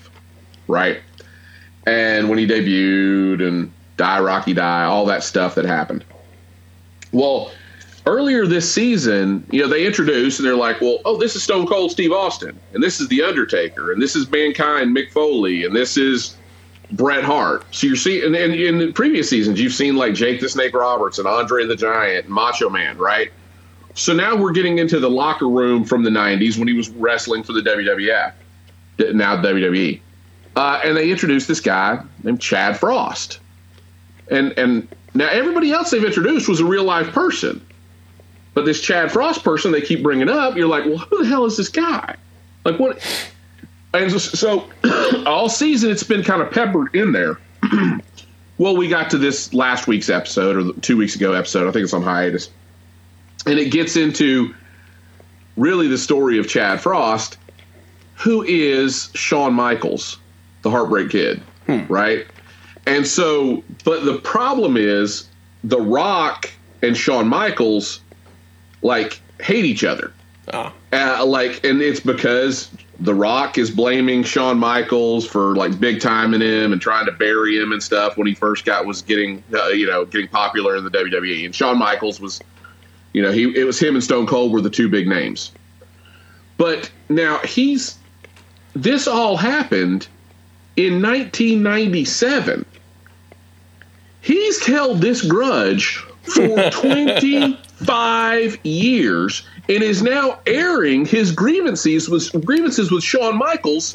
right? 0.68 1.00
And 1.86 2.28
when 2.28 2.38
he 2.38 2.46
debuted 2.46 3.46
and 3.46 3.72
Die 3.96 4.20
Rocky 4.20 4.52
Die, 4.54 4.84
all 4.84 5.06
that 5.06 5.22
stuff 5.24 5.54
that 5.56 5.64
happened. 5.64 6.04
Well, 7.12 7.50
earlier 8.06 8.46
this 8.46 8.70
season, 8.72 9.44
you 9.50 9.60
know, 9.62 9.68
they 9.68 9.84
introduced 9.86 10.38
and 10.38 10.46
they're 10.46 10.56
like, 10.56 10.80
well, 10.80 10.98
oh, 11.04 11.16
this 11.18 11.36
is 11.36 11.42
Stone 11.42 11.66
Cold 11.66 11.90
Steve 11.90 12.12
Austin, 12.12 12.58
and 12.72 12.82
this 12.82 13.00
is 13.00 13.08
The 13.08 13.22
Undertaker, 13.22 13.92
and 13.92 14.00
this 14.00 14.14
is 14.16 14.30
Mankind 14.30 14.96
Mick 14.96 15.10
Foley, 15.10 15.64
and 15.64 15.74
this 15.74 15.96
is 15.96 16.36
Bret 16.92 17.24
Hart. 17.24 17.64
So 17.74 17.86
you're 17.86 17.96
seeing, 17.96 18.34
and, 18.34 18.54
in 18.54 18.92
previous 18.92 19.30
seasons, 19.30 19.60
you've 19.60 19.72
seen 19.72 19.96
like 19.96 20.14
Jake 20.14 20.40
the 20.40 20.48
Snake 20.48 20.74
Roberts 20.74 21.18
and 21.18 21.26
Andre 21.26 21.66
the 21.66 21.76
Giant, 21.76 22.26
and 22.26 22.34
Macho 22.34 22.68
Man, 22.68 22.98
right? 22.98 23.30
So 23.94 24.12
now 24.12 24.36
we're 24.36 24.52
getting 24.52 24.78
into 24.78 25.00
the 25.00 25.10
locker 25.10 25.48
room 25.48 25.84
from 25.84 26.02
the 26.02 26.10
'90s 26.10 26.58
when 26.58 26.68
he 26.68 26.74
was 26.74 26.88
wrestling 26.90 27.42
for 27.42 27.52
the 27.52 27.60
WWF, 27.60 28.32
now 29.14 29.36
WWE, 29.36 30.00
uh, 30.56 30.80
and 30.84 30.96
they 30.96 31.10
introduced 31.10 31.48
this 31.48 31.60
guy 31.60 32.02
named 32.22 32.40
Chad 32.40 32.78
Frost, 32.78 33.40
and 34.30 34.52
and 34.58 34.88
now 35.14 35.28
everybody 35.28 35.72
else 35.72 35.90
they've 35.90 36.04
introduced 36.04 36.48
was 36.48 36.60
a 36.60 36.64
real 36.64 36.84
life 36.84 37.12
person, 37.12 37.64
but 38.54 38.64
this 38.64 38.80
Chad 38.80 39.10
Frost 39.10 39.42
person 39.42 39.72
they 39.72 39.80
keep 39.80 40.02
bringing 40.02 40.28
up, 40.28 40.56
you're 40.56 40.68
like, 40.68 40.84
well, 40.84 40.98
who 40.98 41.18
the 41.22 41.28
hell 41.28 41.44
is 41.44 41.56
this 41.56 41.68
guy? 41.68 42.14
Like 42.64 42.78
what? 42.78 43.00
And 43.92 44.10
so, 44.10 44.18
so 44.18 45.24
all 45.26 45.48
season 45.48 45.90
it's 45.90 46.02
been 46.02 46.22
kind 46.22 46.42
of 46.42 46.50
peppered 46.50 46.94
in 46.94 47.12
there. 47.12 47.38
well, 48.58 48.76
we 48.76 48.88
got 48.88 49.10
to 49.10 49.18
this 49.18 49.52
last 49.52 49.86
week's 49.86 50.08
episode 50.08 50.56
or 50.56 50.80
two 50.80 50.96
weeks 50.96 51.16
ago 51.16 51.32
episode. 51.32 51.68
I 51.68 51.72
think 51.72 51.84
it's 51.84 51.94
on 51.94 52.02
hiatus, 52.02 52.50
and 53.46 53.58
it 53.58 53.70
gets 53.70 53.96
into 53.96 54.54
really 55.56 55.88
the 55.88 55.98
story 55.98 56.38
of 56.38 56.48
Chad 56.48 56.80
Frost, 56.80 57.36
who 58.14 58.42
is 58.42 59.10
Shawn 59.14 59.54
Michaels, 59.54 60.18
the 60.62 60.70
Heartbreak 60.70 61.10
Kid, 61.10 61.42
right? 61.88 62.26
And 62.86 63.06
so, 63.06 63.62
but 63.84 64.04
the 64.04 64.18
problem 64.18 64.76
is 64.76 65.28
The 65.64 65.80
Rock 65.80 66.50
and 66.82 66.96
Shawn 66.96 67.28
Michaels 67.28 68.00
like 68.82 69.20
hate 69.40 69.64
each 69.64 69.84
other. 69.84 70.12
Ah. 70.52 70.72
Uh, 70.92 71.24
like, 71.24 71.64
and 71.64 71.80
it's 71.80 72.00
because 72.00 72.70
The 72.98 73.14
Rock 73.14 73.58
is 73.58 73.70
blaming 73.70 74.24
Shawn 74.24 74.58
Michaels 74.58 75.26
for 75.26 75.54
like 75.54 75.78
big 75.78 76.00
timing 76.00 76.40
him 76.40 76.72
and 76.72 76.80
trying 76.82 77.06
to 77.06 77.12
bury 77.12 77.56
him 77.56 77.72
and 77.72 77.82
stuff 77.82 78.16
when 78.16 78.26
he 78.26 78.34
first 78.34 78.64
got 78.64 78.86
was 78.86 79.02
getting 79.02 79.42
uh, 79.54 79.68
you 79.68 79.86
know 79.86 80.04
getting 80.04 80.28
popular 80.28 80.76
in 80.76 80.84
the 80.84 80.90
WWE. 80.90 81.44
And 81.44 81.54
Shawn 81.54 81.78
Michaels 81.78 82.20
was, 82.20 82.40
you 83.12 83.22
know, 83.22 83.30
he 83.30 83.56
it 83.56 83.64
was 83.64 83.78
him 83.78 83.94
and 83.94 84.02
Stone 84.02 84.26
Cold 84.26 84.52
were 84.52 84.60
the 84.60 84.70
two 84.70 84.88
big 84.88 85.06
names. 85.06 85.52
But 86.56 86.90
now 87.08 87.38
he's 87.38 87.96
this 88.74 89.06
all 89.06 89.36
happened 89.36 90.08
in 90.76 91.02
1997. 91.02 92.64
He's 94.22 94.66
held 94.66 95.00
this 95.00 95.22
grudge 95.22 96.04
for 96.22 96.70
25 97.84 98.58
years 98.64 99.42
and 99.68 99.82
is 99.82 100.02
now 100.02 100.38
airing 100.46 101.06
his 101.06 101.32
grievances 101.32 102.08
with 102.08 102.30
grievances 102.44 102.90
with 102.90 103.02
Shawn 103.02 103.36
Michaels 103.38 103.94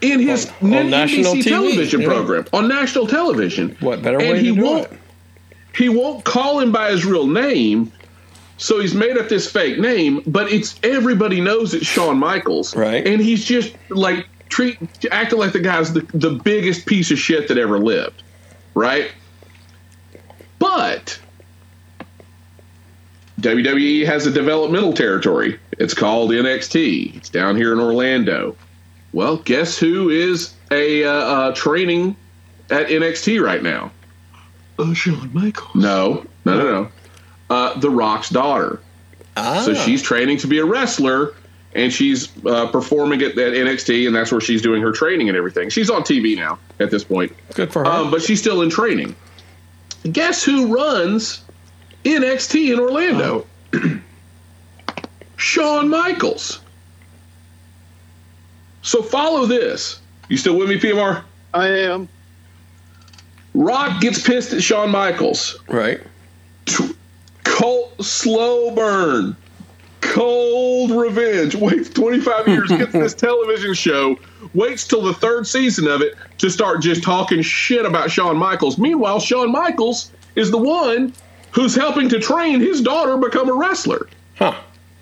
in 0.00 0.20
his 0.20 0.50
On- 0.62 0.74
on 0.74 0.90
national 0.90 1.34
TV, 1.34 1.44
television 1.44 2.00
yeah. 2.00 2.06
program 2.08 2.44
on 2.52 2.68
national 2.68 3.06
television. 3.06 3.76
What 3.80 4.02
better 4.02 4.18
And 4.20 4.30
way 4.30 4.40
he 4.40 4.48
to 4.50 4.54
do 4.54 4.62
won't, 4.62 4.92
it? 4.92 4.98
He 5.76 5.88
won't 5.88 6.24
call 6.24 6.60
him 6.60 6.72
by 6.72 6.90
his 6.90 7.04
real 7.04 7.26
name, 7.26 7.92
so 8.56 8.80
he's 8.80 8.94
made 8.94 9.16
up 9.18 9.28
this 9.28 9.50
fake 9.50 9.78
name. 9.78 10.22
But 10.26 10.50
it's 10.52 10.78
everybody 10.82 11.40
knows 11.40 11.74
it's 11.74 11.86
Shawn 11.86 12.18
Michaels, 12.18 12.74
Right. 12.74 13.06
And 13.06 13.20
he's 13.20 13.44
just 13.44 13.74
like 13.90 14.26
treat 14.48 14.78
acting 15.10 15.38
like 15.38 15.52
the 15.52 15.60
guy's 15.60 15.92
the, 15.92 16.00
the 16.14 16.30
biggest 16.30 16.86
piece 16.86 17.10
of 17.10 17.18
shit 17.18 17.48
that 17.48 17.58
ever 17.58 17.78
lived, 17.78 18.22
right? 18.74 19.10
But 20.58 21.20
WWE 23.40 24.04
has 24.06 24.26
a 24.26 24.30
developmental 24.30 24.92
territory. 24.92 25.58
It's 25.72 25.94
called 25.94 26.30
NXT. 26.30 27.16
It's 27.16 27.28
down 27.28 27.56
here 27.56 27.72
in 27.72 27.78
Orlando. 27.78 28.56
Well, 29.12 29.36
guess 29.38 29.78
who 29.78 30.10
is 30.10 30.54
a 30.70 31.04
uh, 31.04 31.10
uh, 31.10 31.54
training 31.54 32.16
at 32.70 32.88
NXT 32.88 33.42
right 33.42 33.62
now? 33.62 33.92
Oh, 34.78 34.92
Shawn 34.92 35.30
Michaels. 35.32 35.74
No, 35.74 36.24
no, 36.44 36.58
no, 36.58 36.64
no. 36.64 36.88
Uh, 37.50 37.78
the 37.78 37.90
Rock's 37.90 38.28
daughter. 38.28 38.80
Ah. 39.36 39.62
So 39.64 39.72
she's 39.72 40.02
training 40.02 40.38
to 40.38 40.46
be 40.46 40.58
a 40.58 40.64
wrestler, 40.64 41.34
and 41.74 41.92
she's 41.92 42.28
uh, 42.44 42.66
performing 42.70 43.22
at, 43.22 43.38
at 43.38 43.54
NXT, 43.54 44.06
and 44.06 44.14
that's 44.14 44.32
where 44.32 44.40
she's 44.40 44.62
doing 44.62 44.82
her 44.82 44.92
training 44.92 45.28
and 45.28 45.38
everything. 45.38 45.70
She's 45.70 45.90
on 45.90 46.02
TV 46.02 46.36
now 46.36 46.58
at 46.80 46.90
this 46.90 47.04
point, 47.04 47.32
good 47.54 47.72
for 47.72 47.84
her. 47.84 47.90
um, 47.90 48.10
but 48.10 48.20
she's 48.20 48.40
still 48.40 48.62
in 48.62 48.70
training. 48.70 49.14
Guess 50.10 50.44
who 50.44 50.74
runs 50.74 51.42
NXT 52.04 52.72
in 52.72 52.80
Orlando? 52.80 53.46
Shawn 55.36 55.88
Michaels. 55.88 56.60
So 58.82 59.02
follow 59.02 59.46
this. 59.46 60.00
You 60.28 60.36
still 60.36 60.58
with 60.58 60.68
me, 60.68 60.78
PMR? 60.78 61.22
I 61.54 61.68
am. 61.68 62.08
Rock 63.54 64.00
gets 64.00 64.22
pissed 64.22 64.52
at 64.52 64.62
Shawn 64.62 64.90
Michaels. 64.90 65.58
right. 65.68 66.00
Colt 67.44 68.04
slow 68.04 68.74
burn 68.74 69.36
cold 70.18 70.90
revenge. 70.90 71.54
Waits 71.54 71.90
25 71.90 72.48
years, 72.48 72.68
gets 72.68 72.92
this 72.92 73.14
television 73.14 73.74
show, 73.74 74.16
waits 74.54 74.86
till 74.86 75.02
the 75.02 75.14
third 75.14 75.46
season 75.46 75.86
of 75.86 76.00
it 76.00 76.14
to 76.38 76.50
start 76.50 76.82
just 76.82 77.02
talking 77.02 77.42
shit 77.42 77.84
about 77.84 78.10
Shawn 78.10 78.36
Michaels. 78.36 78.78
Meanwhile, 78.78 79.20
Shawn 79.20 79.52
Michaels 79.52 80.10
is 80.34 80.50
the 80.50 80.58
one 80.58 81.12
who's 81.52 81.74
helping 81.74 82.08
to 82.10 82.18
train 82.20 82.60
his 82.60 82.80
daughter 82.80 83.16
become 83.16 83.48
a 83.48 83.54
wrestler. 83.54 84.08
Huh. 84.36 84.54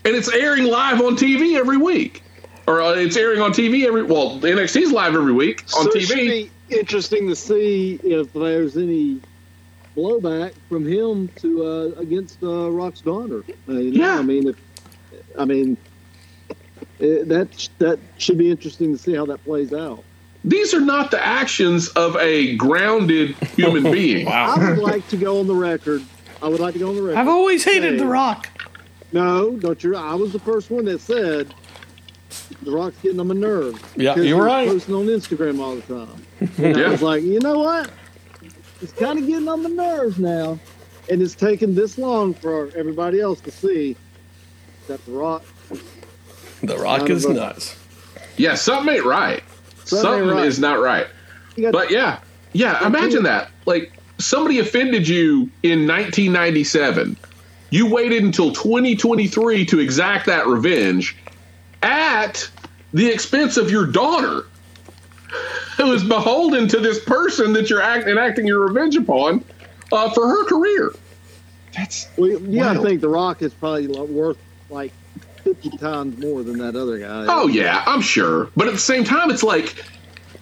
And 0.05 0.15
it's 0.15 0.33
airing 0.33 0.65
live 0.65 1.01
on 1.01 1.17
TV 1.17 1.57
every 1.59 1.77
week. 1.77 2.23
Or 2.67 2.83
uh, 2.83 2.93
it's 2.95 3.17
airing 3.17 3.41
on 3.41 3.53
TV 3.53 3.87
every 3.87 4.03
well, 4.03 4.39
NXT's 4.41 4.91
live 4.93 5.15
every 5.15 5.33
week 5.33 5.63
on 5.77 5.85
so 5.85 5.91
It 5.93 6.01
should 6.03 6.19
TV. 6.19 6.51
be 6.69 6.79
interesting 6.79 7.29
to 7.29 7.37
see 7.37 8.01
if 8.03 8.33
there's 8.33 8.77
any 8.77 9.21
blowback 9.97 10.53
from 10.69 10.87
him 10.87 11.29
to 11.37 11.65
uh, 11.65 12.01
against 12.01 12.43
uh, 12.43 12.71
Rock's 12.71 13.01
daughter. 13.01 13.45
Uh, 13.69 13.73
you 13.75 13.93
know, 13.99 14.05
Yeah. 14.07 14.19
I 14.19 14.23
mean, 14.23 14.49
if 14.49 14.57
I 15.39 15.45
mean 15.45 15.77
it, 16.99 17.29
that 17.29 17.69
that 17.79 17.99
should 18.19 18.39
be 18.39 18.51
interesting 18.51 18.93
to 18.93 18.99
see 18.99 19.15
how 19.15 19.27
that 19.27 19.45
plays 19.45 19.73
out. 19.73 20.03
These 20.45 20.75
are 20.75 20.81
not 20.81 21.11
the 21.11 21.25
actions 21.25 21.89
of 21.91 22.17
a 22.17 22.57
grounded 22.57 23.35
human 23.57 23.83
being. 23.93 24.27
Wow. 24.27 24.55
I 24.57 24.71
would 24.71 24.79
like 24.79 25.07
to 25.09 25.17
go 25.17 25.41
on 25.41 25.47
the 25.47 25.55
record. 25.55 26.03
I 26.43 26.49
would 26.49 26.61
like 26.61 26.75
to 26.75 26.79
go 26.79 26.89
on 26.89 26.97
the 26.97 27.03
record. 27.03 27.19
I've 27.19 27.29
always 27.29 27.65
hated 27.65 27.93
Hey. 27.95 27.99
The 27.99 28.07
Rock. 28.07 28.49
No, 29.13 29.53
don't 29.57 29.83
you? 29.83 29.97
I 29.97 30.15
was 30.15 30.33
the 30.33 30.39
first 30.39 30.71
one 30.71 30.85
that 30.87 31.01
said 31.01 31.55
the 32.63 32.71
Rock's 32.71 32.97
getting 32.99 33.21
on 33.21 33.29
my 33.29 33.35
nerves. 33.35 33.81
Yeah, 33.97 34.15
Because 34.15 34.29
you're 34.29 34.43
right. 34.43 34.69
Posting 34.69 34.95
on 34.95 35.07
Instagram 35.07 35.61
all 35.61 35.77
the 35.77 35.83
time. 35.83 36.23
And 36.59 36.77
I 36.77 36.89
was 36.89 37.03
like, 37.03 37.23
you 37.23 37.41
know 37.41 37.59
what? 37.61 37.91
It's 38.83 38.93
kind 38.93 39.19
of 39.19 39.27
getting 39.27 39.49
on 39.49 39.63
my 39.63 39.71
nerves 39.71 40.19
now, 40.19 40.59
and 41.09 41.23
it's 41.23 41.35
taken 41.35 41.75
this 41.75 41.97
long 41.97 42.35
for 42.35 42.71
everybody 42.77 43.21
else 43.21 43.41
to 43.43 43.51
see 43.51 43.97
that 44.87 45.05
the 45.07 45.13
Rock. 45.13 45.45
The 46.63 46.77
Rock 46.77 47.09
is 47.09 47.27
nuts. 47.27 47.77
Yeah, 48.37 48.55
something 48.55 48.95
ain't 48.95 49.05
right. 49.05 49.43
Something 49.85 50.25
ain't 50.25 50.33
right. 50.33 50.47
is 50.47 50.59
not 50.59 50.81
right. 50.81 51.07
But 51.57 51.91
yeah, 51.91 52.21
yeah, 52.53 52.87
imagine 52.87 53.23
that. 53.23 53.51
Like 53.65 53.99
somebody 54.19 54.59
offended 54.59 55.07
you 55.09 55.51
in 55.63 55.87
1997. 55.87 57.17
You 57.71 57.93
waited 57.93 58.23
until 58.23 58.53
2023 58.53 59.65
to 59.67 59.81
exact 59.81 60.27
that 60.27 60.47
revenge 60.47 61.17
at 61.83 62.49
the 62.93 63.09
expense 63.09 63.57
of 63.57 63.71
your 63.71 63.87
daughter, 63.87 64.47
who 65.77 65.93
is 65.93 66.05
beholden 66.05 66.69
to 66.69 66.79
this 66.79 67.03
person 67.05 67.53
that 67.55 67.69
you're 67.69 67.83
act- 67.83 68.07
enacting 68.07 68.47
your 68.47 68.61
revenge 68.67 68.97
upon 68.97 69.45
uh, 69.93 70.11
for 70.11 70.27
her 70.27 70.45
career. 70.45 70.93
That's 71.75 72.09
well, 72.17 72.29
you 72.31 72.39
got 72.61 72.73
to 72.73 72.79
Wild. 72.79 72.87
think 72.87 73.01
the 73.03 73.09
Rock 73.09 73.43
is 73.43 73.53
probably 73.53 73.89
worth 73.89 74.39
like 74.71 74.93
fifty 75.45 75.69
times 75.77 76.19
more 76.19 76.43
than 76.43 76.59
that 76.59 76.75
other 76.75 76.99
guy. 76.99 77.27
Oh 77.29 77.49
yeah, 77.49 77.83
I'm 77.87 78.01
sure. 78.01 78.51
But 78.57 78.69
at 78.69 78.73
the 78.73 78.81
same 78.81 79.05
time, 79.05 79.31
it's 79.31 79.43
like 79.43 79.85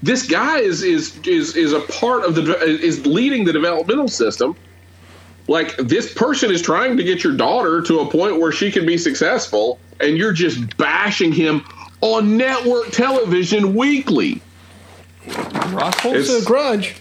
this 0.04 0.26
guy 0.26 0.58
is 0.58 0.82
is 0.82 1.18
is 1.26 1.56
is 1.56 1.72
a 1.72 1.80
part 1.80 2.24
of 2.24 2.34
the 2.34 2.60
is 2.62 3.06
leading 3.06 3.44
the 3.44 3.52
developmental 3.52 4.08
system. 4.08 4.54
Like 5.48 5.76
this 5.76 6.12
person 6.12 6.50
is 6.50 6.60
trying 6.62 6.96
to 6.96 7.02
get 7.02 7.24
your 7.24 7.36
daughter 7.36 7.82
to 7.82 8.00
a 8.00 8.10
point 8.10 8.38
where 8.38 8.52
she 8.52 8.70
can 8.70 8.86
be 8.86 8.98
successful, 8.98 9.78
and 10.00 10.16
you're 10.16 10.32
just 10.32 10.76
bashing 10.76 11.32
him 11.32 11.64
on 12.02 12.36
network 12.36 12.90
television 12.90 13.74
weekly. 13.74 14.42
Rock 15.26 15.98
holds 16.00 16.28
It's- 16.28 16.42
a 16.42 16.44
grudge. 16.44 16.96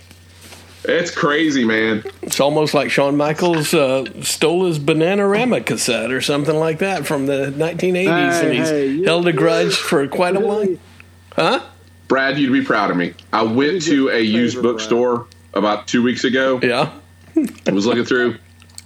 It's 0.86 1.12
crazy, 1.12 1.64
man. 1.64 2.04
It's 2.22 2.42
almost 2.42 2.74
like 2.74 2.92
Shawn 2.92 3.16
Michaels 3.16 3.74
uh, 3.74 4.04
stole 4.22 4.66
his 4.66 4.80
Bananarama 4.80 5.66
cassette 5.66 6.12
or 6.12 6.20
something 6.20 6.56
like 6.58 6.80
that 6.80 7.08
from 7.08 7.26
the 7.26 7.54
1980s, 7.56 8.44
and 8.44 8.54
he's 8.54 8.70
hey, 8.70 9.02
held 9.02 9.26
a 9.26 9.32
grudge 9.32 9.76
for 9.78 10.06
quite 10.10 10.36
a 10.36 10.42
long. 10.42 10.78
Huh? 11.38 11.62
Brad, 12.14 12.38
you'd 12.38 12.54
be 12.54 12.64
proud 12.64 12.92
of 12.92 12.98
me. 12.98 13.16
I 13.34 13.42
went 13.42 13.82
to 13.86 14.10
a 14.10 14.20
used 14.20 14.54
favorite, 14.58 14.74
bookstore 14.74 15.26
about 15.56 15.88
two 15.88 16.04
weeks 16.04 16.24
ago. 16.24 16.60
Yeah. 16.62 16.94
I 17.66 17.72
was 17.72 17.88
looking 17.88 18.06
through. 18.06 18.38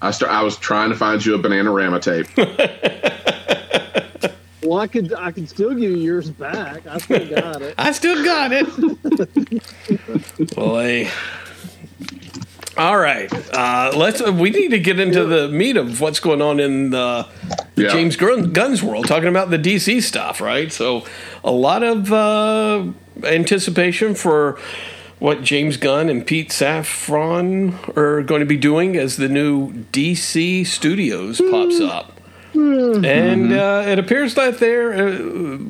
I 0.01 0.11
start. 0.11 0.31
I 0.31 0.43
was 0.43 0.55
trying 0.55 0.91
to 0.91 0.95
find 0.95 1.25
you 1.25 1.35
a 1.35 1.37
Bananarama 1.37 2.01
tape. 2.01 2.27
Well, 4.63 4.79
I 4.79 4.87
could 4.87 5.13
I 5.13 5.31
could 5.31 5.47
still 5.47 5.69
give 5.71 5.91
you 5.91 5.97
yours 5.97 6.29
back. 6.29 6.85
I 6.87 6.97
still 6.97 7.29
got 7.29 7.61
it. 7.61 7.75
I 7.77 7.91
still 7.93 8.23
got 8.23 8.51
it. 8.51 8.67
Boy. 10.55 11.09
All 12.77 12.97
right. 12.97 13.31
Uh, 13.53 13.93
let's. 13.95 14.21
Uh, 14.21 14.31
we 14.33 14.49
need 14.49 14.69
to 14.69 14.79
get 14.79 14.99
into 14.99 15.25
the 15.25 15.47
meat 15.47 15.77
of 15.77 16.01
what's 16.01 16.19
going 16.19 16.41
on 16.41 16.59
in 16.59 16.89
the, 16.89 17.27
the 17.75 17.83
Yeah. 17.83 17.89
James 17.89 18.15
Gunn, 18.17 18.51
Gunn's 18.51 18.83
world. 18.83 19.07
Talking 19.07 19.29
about 19.29 19.49
the 19.51 19.57
DC 19.57 20.01
stuff, 20.03 20.41
right? 20.41 20.71
So, 20.71 21.05
a 21.45 21.51
lot 21.51 21.81
of 21.83 22.11
uh, 22.11 22.87
anticipation 23.23 24.15
for 24.15 24.57
what 25.19 25.41
James 25.43 25.77
Gunn 25.77 26.09
and 26.09 26.25
Pete 26.25 26.49
Safran 26.49 27.95
are 27.97 28.21
going 28.21 28.39
to 28.41 28.45
be 28.45 28.57
doing 28.57 28.95
as 28.95 29.17
the 29.17 29.27
new 29.27 29.71
DC 29.91 30.65
Studios 30.65 31.41
pops 31.49 31.79
up. 31.79 32.13
And 32.53 33.53
uh, 33.53 33.83
it 33.87 33.99
appears 33.99 34.33
that 34.35 34.57
they're, 34.59 34.93
uh, 34.93 35.17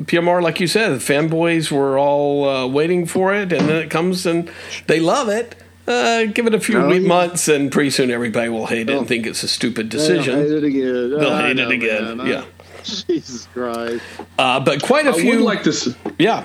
PMR, 0.06 0.41
like 0.41 0.60
you 0.60 0.68
said, 0.68 0.89
the 0.93 0.95
fanboys 1.00 1.70
were 1.72 1.98
all 2.00 2.48
uh, 2.48 2.68
waiting 2.68 3.06
for 3.06 3.34
it, 3.34 3.52
and 3.52 3.68
then 3.68 3.76
it 3.84 3.89
comes 3.89 4.26
and 4.26 4.50
they 4.88 5.00
love 5.00 5.28
it. 5.30 5.56
Uh, 5.86 6.26
give 6.26 6.48
it 6.48 6.54
a 6.54 6.60
few 6.60 6.78
Oh, 6.82 6.89
yeah. 6.91 7.00
months, 7.08 7.48
and 7.48 7.72
pretty 7.72 7.89
soon 7.89 8.12
everybody 8.12 8.50
will 8.50 8.66
hate 8.68 8.89
it 8.89 8.93
Oh. 8.93 9.00
and 9.00 9.08
think 9.08 9.26
it's 9.26 9.43
a 9.43 9.48
stupid 9.48 9.89
decision. 9.89 10.36
They'll 10.36 10.43
hate 10.50 10.64
it 10.64 10.64
again. 10.66 11.10
They'll 11.12 11.30
I 11.32 11.48
hate 11.48 11.60
it 11.60 11.72
again. 11.72 12.18
man. 12.18 12.22
I- 12.22 12.30
Yeah. 12.30 12.45
Jesus 12.84 13.48
Christ. 13.54 14.04
Uh, 14.38 14.60
but 14.62 14.82
quite 14.82 15.06
a 15.06 15.10
I 15.10 15.14
would 15.14 15.22
few. 15.22 15.39
like 15.43 15.64
to. 15.64 15.70
s- 15.72 15.95
yeah. 16.20 16.43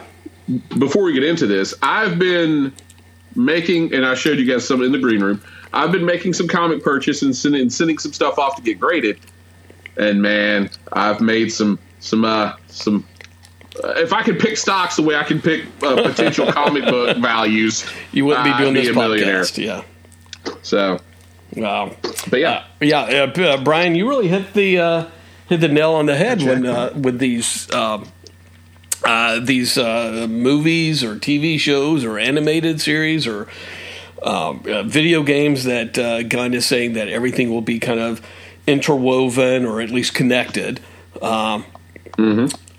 Before 0.79 1.05
we 1.05 1.13
get 1.13 1.25
into 1.25 1.47
this, 1.47 1.75
I've 1.83 2.19
been 2.19 2.73
making, 3.35 3.95
and 3.95 4.05
I 4.05 4.15
showed 4.15 4.39
you 4.39 4.45
guys 4.45 4.67
some 4.67 4.83
in 4.83 4.93
the 4.93 4.99
green 4.99 5.23
room. 5.23 5.41
I've 5.73 5.91
been 5.93 6.05
making 6.05 6.35
some 6.35 6.49
comic 6.49 6.83
purchase 6.83 7.23
and 7.23 7.35
sending, 7.35 7.71
sending 7.71 7.99
some 7.99 8.13
stuff 8.13 8.39
off 8.39 8.57
to 8.57 8.63
get 8.63 8.79
graded. 8.79 9.19
And 9.97 10.21
man, 10.23 10.71
I've 10.93 11.21
made 11.21 11.53
some 11.53 11.79
some 12.01 12.25
uh, 12.25 12.55
some. 12.69 13.07
Uh, 13.83 13.89
if 13.97 14.13
I 14.13 14.23
could 14.23 14.39
pick 14.39 14.57
stocks 14.59 14.97
the 14.97 15.03
way 15.03 15.17
I 15.17 15.23
can 15.23 15.41
pick 15.41 15.65
uh, 15.83 15.97
potential 16.03 16.51
comic 16.53 16.85
book 16.85 17.17
values, 17.19 17.87
You 18.13 18.27
wouldn't 18.27 18.45
be 18.45 18.51
I'd 18.51 18.61
doing 18.61 18.75
be 18.75 18.87
this 18.87 18.95
millionaire. 18.95 19.41
podcast. 19.43 19.65
Yeah. 19.65 19.83
So, 20.63 20.99
Wow. 21.57 21.95
but 22.29 22.41
yeah, 22.41 22.65
Yeah, 22.81 23.01
uh, 23.37 23.41
uh, 23.41 23.63
Brian, 23.65 23.95
you 23.95 24.09
really 24.09 24.29
hit 24.29 24.53
the 24.55 24.79
uh, 24.79 25.07
hit 25.49 25.61
the 25.61 25.69
nail 25.69 25.93
on 25.93 26.05
the 26.07 26.17
head 26.17 26.43
when 26.43 26.67
uh, 26.67 26.93
with 26.95 27.19
these 27.19 27.71
um, 27.73 28.07
uh, 29.05 29.41
these 29.41 29.77
uh, 29.79 30.27
movies 30.29 31.03
or 31.03 31.17
TV 31.17 31.59
shows 31.59 32.05
or 32.05 32.19
animated 32.19 32.81
series 32.81 33.27
or 33.27 33.49
um, 34.23 34.63
uh, 34.69 34.83
video 34.85 35.23
games 35.23 35.65
that 35.65 35.99
uh, 35.99 36.23
Gunn 36.23 36.55
is 36.55 36.67
saying 36.67 36.93
that 36.95 37.09
everything 37.09 37.51
will 37.51 37.63
be 37.63 37.79
kind 37.79 37.99
of 38.01 38.21
interwoven 38.67 39.65
or 39.65 39.81
at 39.81 39.91
least 39.91 40.15
connected. 40.15 40.81
Um, 41.21 41.65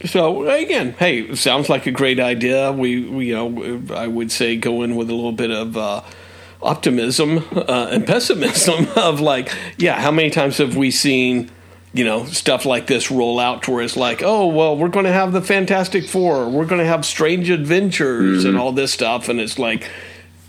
So 0.06 0.50
again, 0.50 0.94
hey, 1.00 1.34
sounds 1.36 1.70
like 1.70 1.86
a 1.86 1.92
great 1.92 2.20
idea. 2.20 2.72
We, 2.72 3.06
we, 3.08 3.28
you 3.28 3.36
know, 3.36 3.96
I 3.96 4.08
would 4.08 4.32
say 4.32 4.58
go 4.58 4.82
in 4.82 4.96
with 4.96 5.10
a 5.10 5.14
little 5.16 5.32
bit 5.32 5.50
of 5.50 5.78
uh, 5.78 6.02
optimism 6.62 7.40
uh, 7.56 7.88
and 7.92 8.06
pessimism 8.14 8.88
of 8.98 9.22
like, 9.22 9.54
yeah, 9.78 10.00
how 10.00 10.12
many 10.12 10.30
times 10.30 10.58
have 10.58 10.76
we 10.76 10.92
seen, 10.92 11.50
you 11.94 12.04
know, 12.04 12.26
stuff 12.26 12.66
like 12.66 12.88
this 12.88 13.12
roll 13.12 13.40
out 13.40 13.64
to 13.64 13.72
where 13.72 13.84
it's 13.84 13.96
like, 13.96 14.24
oh, 14.24 14.48
well, 14.48 14.76
we're 14.76 14.90
going 14.90 15.06
to 15.06 15.12
have 15.12 15.32
the 15.32 15.42
Fantastic 15.42 16.08
Four, 16.08 16.50
we're 16.50 16.66
going 16.66 16.82
to 16.82 16.88
have 16.88 17.06
Strange 17.06 17.50
Adventures 17.50 18.46
and 18.46 18.58
all 18.58 18.72
this 18.72 18.92
stuff, 18.92 19.30
and 19.30 19.40
it's 19.40 19.60
like, 19.60 19.90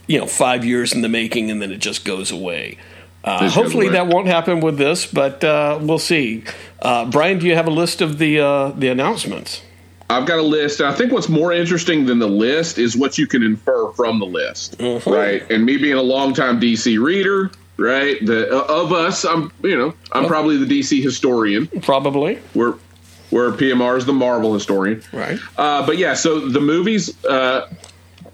you 0.07 0.19
know, 0.19 0.27
five 0.27 0.65
years 0.65 0.95
in 0.95 1.03
the 1.03 1.09
making, 1.09 1.51
and 1.51 1.61
then 1.61 1.71
it 1.71 1.79
just 1.79 2.05
goes 2.05 2.31
away. 2.31 2.79
Uh, 3.25 3.49
hopefully 3.49 3.89
that 3.89 4.07
won't 4.07 4.27
happen 4.27 4.61
with 4.61 4.77
this, 4.77 5.07
but 5.07 5.43
uh, 5.43 5.79
we'll 5.81 5.99
see. 5.99 6.45
Uh, 6.83 7.07
Brian, 7.11 7.39
do 7.39 7.47
you 7.47 7.55
have 7.55 7.67
a 7.67 7.71
list 7.71 8.03
of 8.03 8.19
the 8.19 8.39
uh, 8.39 8.69
the 8.71 8.89
announcements? 8.89 9.63
I've 10.11 10.27
got 10.27 10.39
a 10.39 10.43
list. 10.43 10.83
I 10.83 10.93
think 10.95 11.11
what's 11.11 11.31
more 11.31 11.51
interesting 11.51 12.05
than 12.05 12.19
the 12.19 12.29
list 12.29 12.77
is 12.77 12.95
what 12.95 13.17
you 13.17 13.27
can 13.27 13.43
infer 13.43 13.91
from 13.93 14.19
the 14.19 14.27
list, 14.27 14.77
right? 15.07 15.51
And 15.51 15.65
me 15.65 15.79
being 15.79 15.95
a 15.97 16.03
longtime 16.03 16.61
DC 16.61 17.03
reader, 17.03 17.51
right? 17.77 18.25
The 18.25 18.51
uh, 18.51 18.83
of 18.83 18.93
us, 18.93 19.25
I'm 19.25 19.53
you 19.63 19.77
know 19.77 19.95
I'm 20.13 20.27
probably 20.27 20.57
the 20.57 20.81
DC 20.81 21.03
historian. 21.03 21.67
Probably, 21.83 22.37
Where 22.55 22.75
where 23.31 23.51
PMR 23.51 23.99
is 23.99 24.07
the 24.07 24.13
Marvel 24.13 24.55
historian. 24.55 25.03
right? 25.13 25.39
Uh, 25.57 25.85
but 25.85 25.99
yeah, 25.99 26.15
so 26.15 26.49
the 26.49 26.61
movies, 26.61 27.25
uh, 27.25 27.69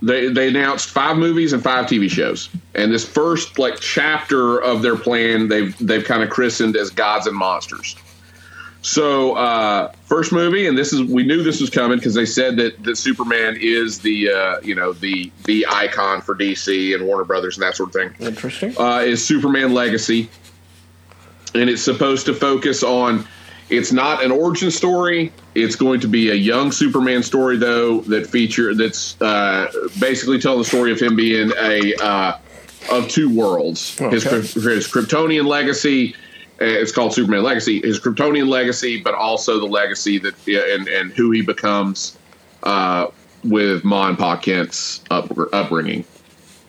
they 0.03 0.29
they 0.29 0.49
announced 0.49 0.91
five 0.91 1.17
movies 1.17 1.53
and 1.53 1.63
five 1.63 1.87
TV 1.87 2.11
shows, 2.11 2.51
and 2.75 2.93
this 2.93 3.07
first 3.09 3.59
like 3.59 3.81
chapter 3.81 4.59
of 4.63 4.83
their 4.83 4.97
plan, 4.97 5.49
they've 5.49 5.77
they've 5.79 6.05
kind 6.05 6.23
of 6.23 6.31
christened 6.31 6.77
as 6.77 6.91
Gods 6.91 7.27
and 7.27 7.37
Monsters. 7.37 7.97
So 8.83 9.35
uh, 9.35 9.93
first 10.05 10.33
movie, 10.33 10.67
and 10.67 10.77
this 10.77 10.93
is 10.93 11.03
we 11.03 11.23
knew 11.23 11.43
this 11.43 11.61
was 11.61 11.69
coming 11.69 11.99
because 11.99 12.15
they 12.15 12.25
said 12.25 12.57
that 12.57 12.83
that 12.85 12.97
Superman 12.97 13.59
is 13.61 13.99
the 14.01 14.31
uh, 14.31 14.61
you 14.63 14.75
know 14.75 14.93
the 14.93 15.31
the 15.45 15.67
icon 15.69 16.23
for 16.23 16.35
DC 16.35 16.95
and 16.95 17.07
Warner 17.07 17.25
Brothers 17.25 17.57
and 17.59 17.63
that 17.63 17.77
sort 17.77 17.91
of 17.91 17.95
thing 17.95 18.27
Interesting. 18.27 18.75
uh, 18.79 19.01
is 19.01 19.25
Superman 19.25 19.75
Legacy, 19.75 20.31
and 21.55 21.69
it's 21.69 21.83
supposed 21.83 22.25
to 22.27 22.35
focus 22.35 22.83
on 22.83 23.27
It's 23.69 23.93
not 23.93 24.25
an 24.25 24.33
origin 24.33 24.71
story. 24.71 25.33
It's 25.55 25.77
going 25.77 26.01
to 26.01 26.09
be 26.09 26.31
a 26.31 26.35
young 26.35 26.73
Superman 26.73 27.23
story, 27.23 27.57
though, 27.57 28.01
that 28.03 28.27
feature 28.27 28.75
that's 28.75 29.21
uh, 29.21 29.71
basically 30.01 30.41
telling 30.41 30.61
the 30.61 30.65
story 30.65 30.91
of 30.91 31.01
him 31.01 31.17
being 31.17 31.53
a 31.59 31.95
uh, 32.03 32.39
of 32.91 33.09
two 33.09 33.29
worlds. 33.35 33.99
His, 33.99 34.25
his 34.25 34.89
Kryptonian 34.89 35.47
legacy. 35.47 36.15
Uh, 36.61 36.65
It's 36.65 36.93
called 36.93 37.13
Superman 37.15 37.43
Legacy. 37.43 37.81
His 37.81 37.99
Kryptonian 38.01 38.49
legacy, 38.49 39.01
but 39.01 39.15
also 39.15 39.59
the 39.59 39.67
legacy 39.67 40.19
that 40.19 40.35
and 40.49 40.89
and 40.89 41.13
who 41.13 41.31
he 41.31 41.43
becomes 41.43 42.17
uh, 42.63 43.07
with 43.45 43.85
Ma 43.85 44.09
and 44.09 44.19
Pa 44.19 44.37
Kent's 44.37 45.03
up, 45.11 45.31
upbringing. 45.53 46.05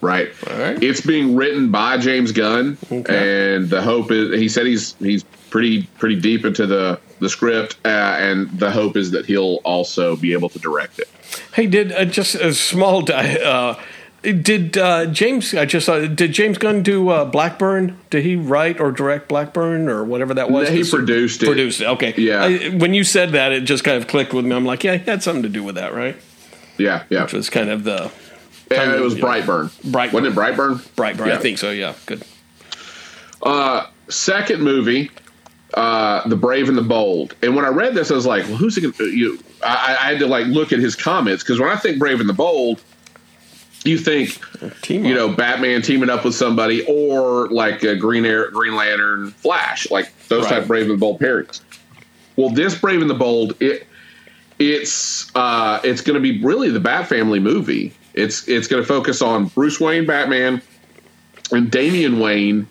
Right. 0.02 0.30
It's 0.48 1.02
being 1.02 1.36
written 1.36 1.70
by 1.70 1.98
James 2.00 2.32
Gunn, 2.32 2.76
Okay. 2.92 3.56
and 3.56 3.70
the 3.70 3.84
hope 3.84 4.10
is 4.12 4.40
he 4.40 4.50
said 4.50 4.66
he's 4.66 4.94
he's 4.96 5.24
pretty 5.52 5.84
pretty 6.00 6.20
deep 6.20 6.44
into 6.44 6.66
the 6.66 7.00
the 7.20 7.30
script, 7.30 7.78
uh, 7.86 7.88
and 8.18 8.50
the 8.58 8.72
hope 8.72 8.98
is 8.98 9.12
that 9.12 9.28
he'll 9.28 9.60
also 9.64 10.16
be 10.16 10.34
able 10.34 10.50
to 10.50 10.58
direct 10.58 10.98
it. 10.98 11.08
Hey, 11.54 11.68
did 11.68 11.92
uh, 11.92 12.06
just 12.06 12.34
a 12.34 12.52
small 12.56 13.04
di- 13.04 13.38
uh, 13.44 13.76
did 14.22 14.78
uh, 14.78 15.08
James? 15.08 15.54
I 15.56 15.66
just 15.66 15.88
saw. 15.88 16.00
Did 16.00 16.32
James 16.32 16.58
Gunn 16.58 16.84
do 16.84 17.10
uh, 17.10 17.26
Blackburn? 17.26 17.98
Did 18.10 18.24
he 18.24 18.36
write 18.36 18.80
or 18.80 18.92
direct 18.92 19.28
Blackburn 19.28 19.90
or 19.90 20.04
whatever 20.04 20.34
that 20.36 20.52
was? 20.52 20.70
No, 20.70 20.76
he 20.76 20.84
produced 20.84 21.42
it. 21.42 21.48
Produced 21.48 21.82
it. 21.82 21.88
Okay. 21.88 22.14
Yeah. 22.18 22.44
I, 22.44 22.70
when 22.70 22.94
you 22.94 23.04
said 23.04 23.32
that, 23.32 23.52
it 23.52 23.62
just 23.62 23.84
kind 23.84 23.98
of 23.98 24.08
clicked 24.08 24.34
with 24.34 24.46
me. 24.46 24.56
I'm 24.56 24.66
like, 24.66 24.84
yeah, 24.84 24.98
he 24.98 25.10
had 25.10 25.24
something 25.24 25.44
to 25.44 25.50
do 25.50 25.64
with 25.64 25.76
that, 25.76 25.94
right? 25.94 26.16
Yeah, 26.78 27.04
yeah. 27.10 27.24
Which 27.24 27.34
was 27.34 27.50
kind 27.50 27.70
of 27.70 27.84
the 27.84 28.12
And 28.70 28.92
it 28.92 29.02
was 29.02 29.16
yeah. 29.16 29.24
Brightburn. 29.24 29.70
Brightburn. 29.92 30.14
Wasn't 30.14 30.28
it 30.28 30.36
Brightburn? 30.36 30.76
Brightburn. 30.96 31.28
Yeah. 31.28 31.36
I 31.36 31.38
think 31.38 31.58
so. 31.58 31.72
Yeah. 31.72 31.96
Good. 32.06 32.24
second 34.10 34.62
movie, 34.62 35.10
uh, 35.74 36.28
The 36.28 36.36
Brave 36.36 36.70
and 36.70 36.78
the 36.78 36.84
Bold. 36.84 37.36
And 37.42 37.56
when 37.56 37.66
I 37.66 37.70
read 37.70 37.96
this, 37.96 38.12
I 38.12 38.16
was 38.16 38.26
like, 38.26 38.44
well, 38.46 38.58
who's 38.58 38.78
it 38.78 38.82
going 38.82 38.94
to, 38.94 39.06
you, 39.06 39.40
I, 39.64 39.98
I 40.00 40.10
had 40.12 40.20
to 40.20 40.28
like 40.28 40.46
look 40.48 40.72
at 40.72 40.80
his 40.80 40.96
comments 40.96 41.44
because 41.44 41.60
when 41.60 41.70
I 41.70 41.76
think 41.76 41.98
Brave 41.98 42.20
and 42.20 42.30
the 42.30 42.34
Bold, 42.34 42.84
you 43.84 43.98
think, 43.98 44.40
you 44.90 45.14
know, 45.16 45.30
Batman 45.30 45.82
teaming 45.82 46.10
up 46.10 46.24
with 46.24 46.36
somebody 46.36 46.86
or 46.88 47.48
like 47.50 47.84
a 47.84 47.96
Green 47.96 48.26
Air, 48.26 48.52
Green 48.52 48.76
Lantern, 48.76 49.32
Flash, 49.32 49.90
like 49.90 50.12
those 50.28 50.44
Right. 50.44 50.52
type 50.52 50.62
of 50.64 50.68
Brave 50.68 50.84
and 50.84 50.92
the 50.94 50.98
Bold 50.98 51.20
pairings. 51.20 51.62
Well, 52.36 52.50
this 52.50 52.78
Brave 52.78 53.02
and 53.02 53.10
the 53.10 53.16
Bold, 53.16 53.56
it, 53.60 53.88
it's 54.60 55.36
uh, 55.36 55.80
it's 55.84 56.02
going 56.02 56.16
to 56.16 56.20
be 56.22 56.44
really 56.44 56.70
the 56.70 56.80
Bat 56.80 57.08
Family 57.08 57.40
movie. 57.40 57.94
It's 58.14 58.48
it's 58.48 58.68
going 58.68 58.82
to 58.84 58.88
focus 58.88 59.22
on 59.22 59.46
Bruce 59.48 59.80
Wayne, 59.80 60.06
Batman, 60.06 60.62
and 61.52 61.72
Damian 61.72 62.20
Wayne 62.20 62.68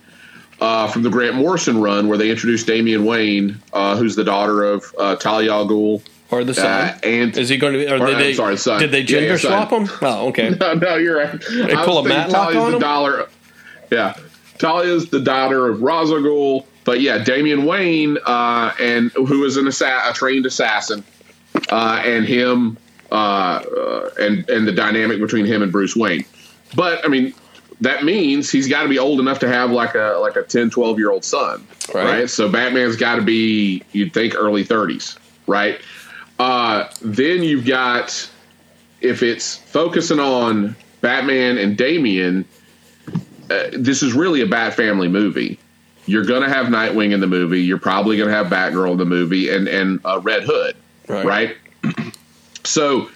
uh, 0.60 0.86
from 0.88 1.02
the 1.02 1.10
Grant 1.10 1.34
Morrison 1.36 1.80
run, 1.80 2.06
where 2.08 2.18
they 2.18 2.30
introduced 2.30 2.66
Damian 2.66 3.04
Wayne, 3.04 3.60
uh, 3.72 3.96
who's 3.96 4.14
the 4.16 4.24
daughter 4.24 4.62
of 4.62 4.84
uh, 4.98 5.16
Talia 5.16 5.52
al 5.52 5.66
Ghul. 5.68 6.02
Or 6.30 6.44
the 6.44 6.54
son. 6.54 6.66
Uh, 6.66 6.98
and 7.02 7.36
Is 7.36 7.48
he 7.48 7.56
going 7.56 7.72
to 7.74 7.78
be? 7.78 7.88
Or 7.88 8.00
or, 8.00 8.06
did 8.06 8.16
I'm 8.16 8.34
sorry, 8.34 8.56
son. 8.56 8.80
Did 8.80 8.90
they 8.90 9.02
gender 9.02 9.30
yeah, 9.30 9.36
swap 9.36 9.70
him? 9.70 9.88
Oh, 10.02 10.28
okay. 10.28 10.50
no, 10.60 10.74
no, 10.74 10.96
you're 10.96 11.18
right. 11.18 11.40
They 11.40 11.74
I 11.74 11.84
pull 11.84 11.98
a 11.98 12.08
Matlock 12.08 12.54
on 12.54 12.70
the 12.70 12.76
him? 12.76 12.80
dollar. 12.80 13.28
Yeah, 13.90 14.14
Talia's 14.58 15.10
the 15.10 15.20
daughter 15.20 15.68
of 15.68 15.82
Ra's 15.82 16.10
al 16.10 16.18
Ghul. 16.18 16.64
But 16.84 17.00
yeah, 17.00 17.18
Damian 17.22 17.66
Wayne, 17.66 18.16
uh, 18.24 18.72
and 18.80 19.10
who 19.12 19.44
is 19.44 19.56
an 19.56 19.66
assa- 19.68 20.02
a 20.08 20.12
trained 20.14 20.46
assassin, 20.46 21.04
uh, 21.70 22.02
and 22.04 22.24
him, 22.24 22.78
uh, 23.12 23.14
uh, 23.14 24.10
and 24.18 24.48
and 24.48 24.66
the 24.66 24.72
dynamic 24.72 25.20
between 25.20 25.44
him 25.44 25.62
and 25.62 25.70
Bruce 25.70 25.94
Wayne. 25.94 26.24
But 26.74 27.04
I 27.04 27.08
mean, 27.08 27.34
that 27.80 28.04
means 28.04 28.50
he's 28.50 28.68
got 28.68 28.82
to 28.84 28.88
be 28.88 28.98
old 28.98 29.20
enough 29.20 29.38
to 29.40 29.48
have 29.48 29.70
like 29.70 29.94
a 29.94 30.18
like 30.20 30.36
a 30.36 30.42
10, 30.42 30.70
12 30.70 30.98
year 30.98 31.10
old 31.10 31.24
son, 31.24 31.66
Right. 31.94 32.04
right? 32.04 32.30
So 32.30 32.48
Batman's 32.50 32.96
got 32.96 33.16
to 33.16 33.22
be 33.22 33.82
you'd 33.92 34.12
think 34.14 34.34
early 34.34 34.64
thirties, 34.64 35.16
right? 35.46 35.80
Uh, 36.40 36.88
then 37.02 37.42
you've 37.42 37.66
got 37.66 38.28
if 39.02 39.22
it's 39.22 39.56
focusing 39.56 40.18
on 40.18 40.74
Batman 41.02 41.58
and 41.58 41.76
Damian, 41.76 42.46
uh, 43.50 43.64
this 43.72 44.02
is 44.02 44.14
really 44.14 44.40
a 44.40 44.46
Bat 44.46 44.72
family 44.74 45.08
movie. 45.08 45.58
You're 46.06 46.24
going 46.24 46.42
to 46.42 46.48
have 46.48 46.66
Nightwing 46.68 47.12
in 47.12 47.20
the 47.20 47.26
movie. 47.26 47.60
You're 47.60 47.78
probably 47.78 48.16
going 48.16 48.30
to 48.30 48.34
have 48.34 48.46
Batgirl 48.46 48.92
in 48.92 48.96
the 48.98 49.04
movie, 49.04 49.50
and 49.50 49.68
and 49.68 50.00
uh, 50.04 50.18
Red 50.22 50.44
Hood, 50.44 50.76
Right. 51.08 51.26
right? 51.26 51.56
so, 52.64 53.10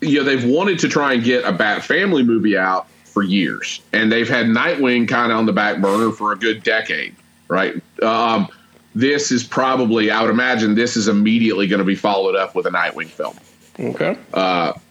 you 0.00 0.18
know, 0.18 0.24
they've 0.24 0.44
wanted 0.44 0.78
to 0.80 0.88
try 0.88 1.12
and 1.12 1.22
get 1.22 1.44
a 1.44 1.52
Bat 1.52 1.84
family 1.84 2.22
movie 2.22 2.56
out 2.56 2.88
for 3.04 3.22
years, 3.22 3.80
and 3.92 4.10
they've 4.10 4.28
had 4.28 4.46
Nightwing 4.46 5.06
kind 5.06 5.32
of 5.32 5.38
on 5.38 5.44
the 5.44 5.52
back 5.52 5.82
burner 5.82 6.12
for 6.12 6.32
a 6.32 6.36
good 6.36 6.62
decade, 6.62 7.14
right? 7.48 7.74
Um, 8.02 8.48
this 8.94 9.30
is 9.30 9.44
probably, 9.44 10.10
I 10.10 10.20
would 10.22 10.30
imagine, 10.30 10.74
this 10.74 10.96
is 10.96 11.08
immediately 11.08 11.66
going 11.66 11.78
to 11.78 11.84
be 11.84 11.94
followed 11.94 12.34
up 12.34 12.54
with 12.54 12.66
a 12.66 12.70
Nightwing 12.70 13.08
film. 13.08 13.36
Okay. 13.78 14.16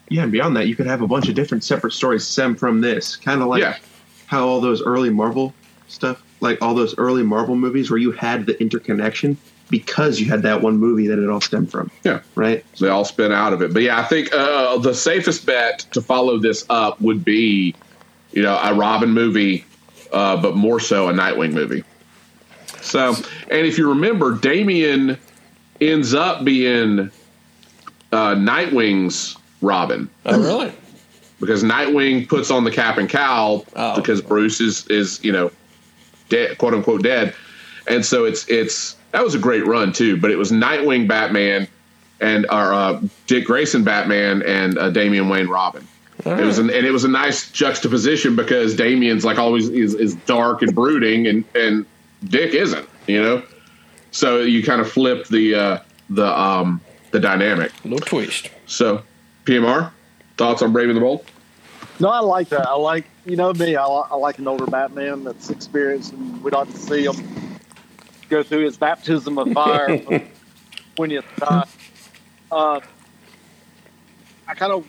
Yeah, 0.10 0.24
and 0.24 0.32
beyond 0.32 0.56
that, 0.56 0.68
you 0.68 0.76
could 0.76 0.88
have 0.88 1.02
a 1.02 1.08
bunch 1.08 1.28
of 1.28 1.36
different 1.36 1.66
separate 1.66 1.92
stories 1.92 2.26
stem 2.26 2.56
from 2.56 2.80
this. 2.80 3.18
Kind 3.18 3.42
of 3.42 3.48
like 3.50 3.62
Yeah. 3.62 3.76
how 4.28 4.48
all 4.48 4.62
those 4.62 4.82
early 4.82 5.10
Marvel 5.10 5.54
stuff, 5.90 6.24
like 6.40 6.62
all 6.62 6.74
those 6.74 6.98
early 6.98 7.24
Marvel 7.24 7.56
movies 7.58 7.90
where 7.92 8.00
you 8.00 8.12
had 8.12 8.46
the 8.46 8.58
interconnection 8.62 9.36
because 9.70 10.22
you 10.22 10.28
had 10.28 10.44
that 10.44 10.62
one 10.62 10.78
movie 10.78 11.08
that 11.08 11.20
it 11.20 11.30
all 11.30 11.42
stemmed 11.42 11.70
from, 11.70 11.92
Yeah. 12.06 12.22
right? 12.36 12.64
they 12.80 12.88
all 12.88 13.04
spin 13.04 13.34
out 13.34 13.52
of 13.52 13.62
it. 13.62 13.74
But 13.74 13.82
yeah, 13.82 14.00
I 14.00 14.04
think 14.04 14.34
uh, 14.34 14.78
the 14.78 14.94
safest 14.94 15.46
bet 15.46 15.80
to 15.92 16.02
follow 16.02 16.38
this 16.38 16.64
up 16.70 17.02
would 17.02 17.26
be, 17.26 17.76
you 18.32 18.44
know, 18.44 18.58
a 18.64 18.74
Robin 18.74 19.10
movie, 19.10 19.66
uh, 20.14 20.38
but 20.42 20.56
more 20.56 20.80
so 20.80 21.10
a 21.10 21.14
Nightwing 21.14 21.52
movie. 21.52 21.84
So, 22.88 23.16
and 23.52 23.66
if 23.68 23.78
you 23.78 23.90
remember, 23.90 24.34
Damian 24.36 25.18
ends 25.82 26.14
up 26.14 26.44
being 26.44 27.12
uh, 28.12 28.36
Nightwing's 28.36 29.36
Robin 29.62 30.10
Oh, 30.26 30.40
really? 30.42 30.72
because 31.40 31.64
Nightwing 31.64 32.28
puts 32.28 32.50
on 32.52 32.64
the 32.64 32.72
cap 32.72 32.98
and 32.98 33.10
cowl 33.10 33.66
Oh. 33.76 33.96
because 33.96 34.22
Bruce 34.22 34.60
is 34.62 34.88
is 34.88 35.24
you 35.24 35.32
know 35.32 35.52
dead, 36.30 36.58
quote 36.58 36.74
unquote 36.74 37.04
dead, 37.04 37.34
and 37.88 38.06
so 38.06 38.26
it's 38.26 38.48
it's 38.48 38.96
that 39.12 39.24
was 39.24 39.36
a 39.36 39.40
great 39.40 39.66
run 39.66 39.92
too. 39.94 40.18
But 40.18 40.32
it 40.32 40.38
was 40.38 40.52
Nightwing 40.52 41.08
Batman 41.08 41.68
and 42.20 42.46
our 42.50 42.74
uh, 42.74 43.02
Dick 43.28 43.46
Grayson 43.46 43.84
Batman 43.84 44.42
and 44.44 44.78
uh, 44.78 44.90
Damian 44.90 45.30
Wayne 45.30 45.48
Robin. 45.48 45.86
It 46.26 46.44
was 46.44 46.58
an, 46.58 46.70
and 46.72 46.86
it 46.86 46.92
was 46.92 47.04
a 47.04 47.08
nice 47.08 47.52
juxtaposition 47.52 48.36
because 48.36 48.76
Damian's 48.76 49.24
like 49.24 49.38
always 49.38 49.70
is, 49.70 49.94
is 49.94 50.16
dark 50.26 50.62
and 50.64 50.74
brooding 50.74 51.28
and 51.28 51.44
and 51.56 51.86
Dick 52.30 52.54
isn't, 52.54 52.88
you 53.08 53.22
know. 53.22 53.44
So 54.12 54.42
you 54.42 54.64
kind 54.64 54.82
of 54.82 54.92
flip 54.92 55.28
the 55.28 55.56
uh, 55.56 55.80
the 56.10 56.28
um 56.40 56.82
the 57.12 57.20
dynamic. 57.20 57.72
Little 57.84 58.00
twist. 58.00 58.50
So 58.66 59.04
PMR 59.46 59.92
thoughts 60.38 60.62
on 60.62 60.72
Brave 60.72 60.90
and 60.90 60.98
the 60.98 61.02
Bold? 61.02 61.26
No, 62.00 62.10
I 62.10 62.20
like 62.20 62.50
that. 62.50 62.68
I 62.68 62.76
like, 62.76 63.06
you 63.26 63.36
know 63.36 63.52
me, 63.54 63.76
I, 63.76 63.84
I 63.84 64.16
like 64.16 64.38
an 64.38 64.48
older 64.48 64.68
Batman 64.68 65.24
that's 65.24 65.50
experienced, 65.50 66.14
and 66.14 66.44
we'd 66.44 66.54
like 66.54 66.72
to 66.72 66.78
see 66.78 67.06
him 67.06 67.16
go 68.30 68.44
through 68.44 68.66
his 68.66 68.78
baptism 68.78 69.38
of 69.40 69.52
fire 69.54 69.98
when 70.96 71.10
the 71.10 71.22
20th 71.22 71.36
time. 71.38 71.68
Uh, 72.52 72.80
I 74.48 74.54
kind 74.54 74.72
of 74.72 74.88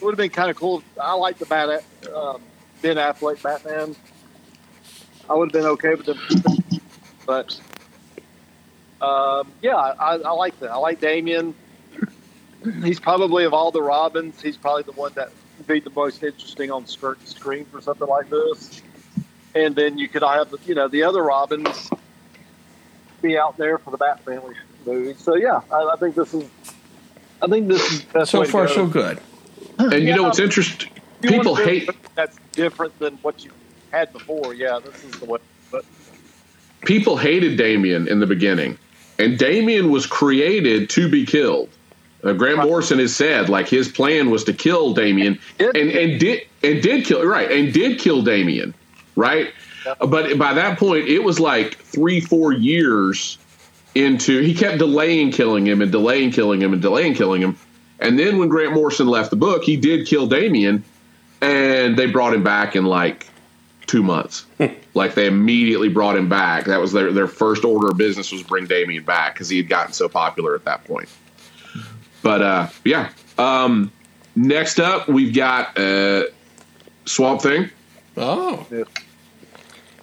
would 0.00 0.12
have 0.12 0.18
been 0.18 0.30
kind 0.30 0.50
of 0.50 0.56
cool. 0.56 0.82
I 1.00 1.14
like 1.14 1.38
the 1.38 1.46
Bat, 1.46 1.82
um, 2.14 2.42
Ben 2.82 2.96
Affleck 2.96 3.42
Batman. 3.42 3.96
I 5.28 5.34
would 5.34 5.52
have 5.52 5.62
been 5.62 5.70
okay 5.72 5.94
with 5.94 6.06
them, 6.06 6.18
but 7.26 7.58
um, 9.00 9.50
yeah, 9.62 9.76
I, 9.76 10.16
I 10.16 10.30
like 10.32 10.58
that. 10.60 10.70
I 10.70 10.76
like 10.76 11.00
Damian. 11.00 11.54
He's 12.82 13.00
probably 13.00 13.44
of 13.44 13.52
all 13.52 13.70
the 13.70 13.82
Robins, 13.82 14.40
he's 14.40 14.56
probably 14.56 14.82
the 14.84 14.92
one 14.92 15.12
that 15.14 15.30
would 15.58 15.66
be 15.66 15.80
the 15.80 15.90
most 15.90 16.22
interesting 16.22 16.70
on 16.70 16.86
screen 16.86 17.64
for 17.66 17.80
something 17.80 18.08
like 18.08 18.30
this. 18.30 18.82
And 19.54 19.76
then 19.76 19.98
you 19.98 20.08
could 20.08 20.22
have 20.22 20.52
you 20.66 20.74
know 20.74 20.88
the 20.88 21.02
other 21.04 21.22
Robins 21.22 21.90
be 23.22 23.38
out 23.38 23.56
there 23.56 23.78
for 23.78 23.90
the 23.90 23.96
Bat 23.98 24.24
Family 24.24 24.54
movie. 24.86 25.14
So 25.14 25.34
yeah, 25.36 25.60
I, 25.70 25.90
I 25.92 25.96
think 25.96 26.14
this 26.14 26.34
is. 26.34 26.48
I 27.42 27.46
think 27.46 27.68
this 27.68 27.82
is 27.92 28.04
the 28.04 28.12
best 28.12 28.30
So 28.30 28.40
way 28.40 28.46
to 28.46 28.52
far, 28.52 28.66
go. 28.66 28.74
so 28.74 28.86
good. 28.86 29.20
And 29.78 30.04
you 30.04 30.14
know 30.14 30.22
what's 30.22 30.38
interesting? 30.38 30.90
People 31.20 31.54
hate 31.56 31.90
that's 32.14 32.38
different 32.52 32.98
than 32.98 33.16
what 33.16 33.44
you 33.44 33.50
had 33.94 34.12
before. 34.12 34.54
Yeah, 34.54 34.80
this 34.84 35.04
is 35.04 35.12
the 35.20 35.26
way. 35.26 35.38
But 35.70 35.84
people 36.84 37.16
hated 37.16 37.56
Damian 37.56 38.08
in 38.08 38.20
the 38.20 38.26
beginning, 38.26 38.78
and 39.18 39.38
Damian 39.38 39.90
was 39.90 40.06
created 40.06 40.90
to 40.90 41.08
be 41.08 41.24
killed. 41.24 41.68
Uh, 42.22 42.32
Grant 42.32 42.58
Right. 42.58 42.66
Morrison 42.66 42.98
has 42.98 43.14
said 43.14 43.48
like 43.48 43.68
his 43.68 43.88
plan 43.88 44.30
was 44.30 44.44
to 44.44 44.52
kill 44.52 44.94
Damian, 44.94 45.38
and 45.58 45.76
and 45.76 46.20
did 46.20 46.42
and 46.62 46.82
did 46.82 47.04
kill 47.04 47.24
right 47.24 47.50
and 47.50 47.72
did 47.72 47.98
kill 47.98 48.22
Damian, 48.22 48.74
right? 49.14 49.52
Yep. 49.86 49.98
But 50.08 50.38
by 50.38 50.54
that 50.54 50.78
point, 50.78 51.06
it 51.06 51.22
was 51.22 51.38
like 51.38 51.76
three 51.76 52.20
four 52.20 52.52
years 52.52 53.38
into 53.94 54.40
he 54.40 54.54
kept 54.54 54.78
delaying 54.78 55.30
killing 55.30 55.66
him 55.66 55.82
and 55.82 55.92
delaying 55.92 56.32
killing 56.32 56.60
him 56.60 56.72
and 56.72 56.82
delaying 56.82 57.14
killing 57.14 57.42
him, 57.42 57.58
and 58.00 58.18
then 58.18 58.38
when 58.38 58.48
Grant 58.48 58.72
Morrison 58.72 59.06
left 59.06 59.30
the 59.30 59.36
book, 59.36 59.62
he 59.62 59.76
did 59.76 60.06
kill 60.06 60.26
Damian, 60.26 60.82
and 61.42 61.96
they 61.96 62.06
brought 62.06 62.32
him 62.32 62.42
back 62.42 62.74
in 62.74 62.86
like 62.86 63.28
two 63.94 64.02
months. 64.02 64.44
like 64.94 65.14
they 65.14 65.28
immediately 65.28 65.88
brought 65.88 66.16
him 66.16 66.28
back. 66.28 66.64
That 66.64 66.80
was 66.80 66.92
their 66.92 67.12
their 67.12 67.28
first 67.28 67.64
order 67.64 67.88
of 67.88 67.96
business 67.96 68.32
was 68.32 68.42
bring 68.42 68.66
Damian 68.66 69.04
back 69.04 69.34
because 69.34 69.48
he 69.48 69.56
had 69.56 69.68
gotten 69.68 69.92
so 69.92 70.08
popular 70.08 70.56
at 70.56 70.64
that 70.64 70.84
point. 70.84 71.08
But 72.20 72.42
uh, 72.42 72.68
yeah. 72.84 73.10
Um, 73.38 73.92
next 74.34 74.80
up, 74.80 75.08
we've 75.08 75.32
got 75.32 75.78
uh, 75.78 76.24
Swamp 77.04 77.40
Thing. 77.40 77.70
Oh, 78.16 78.66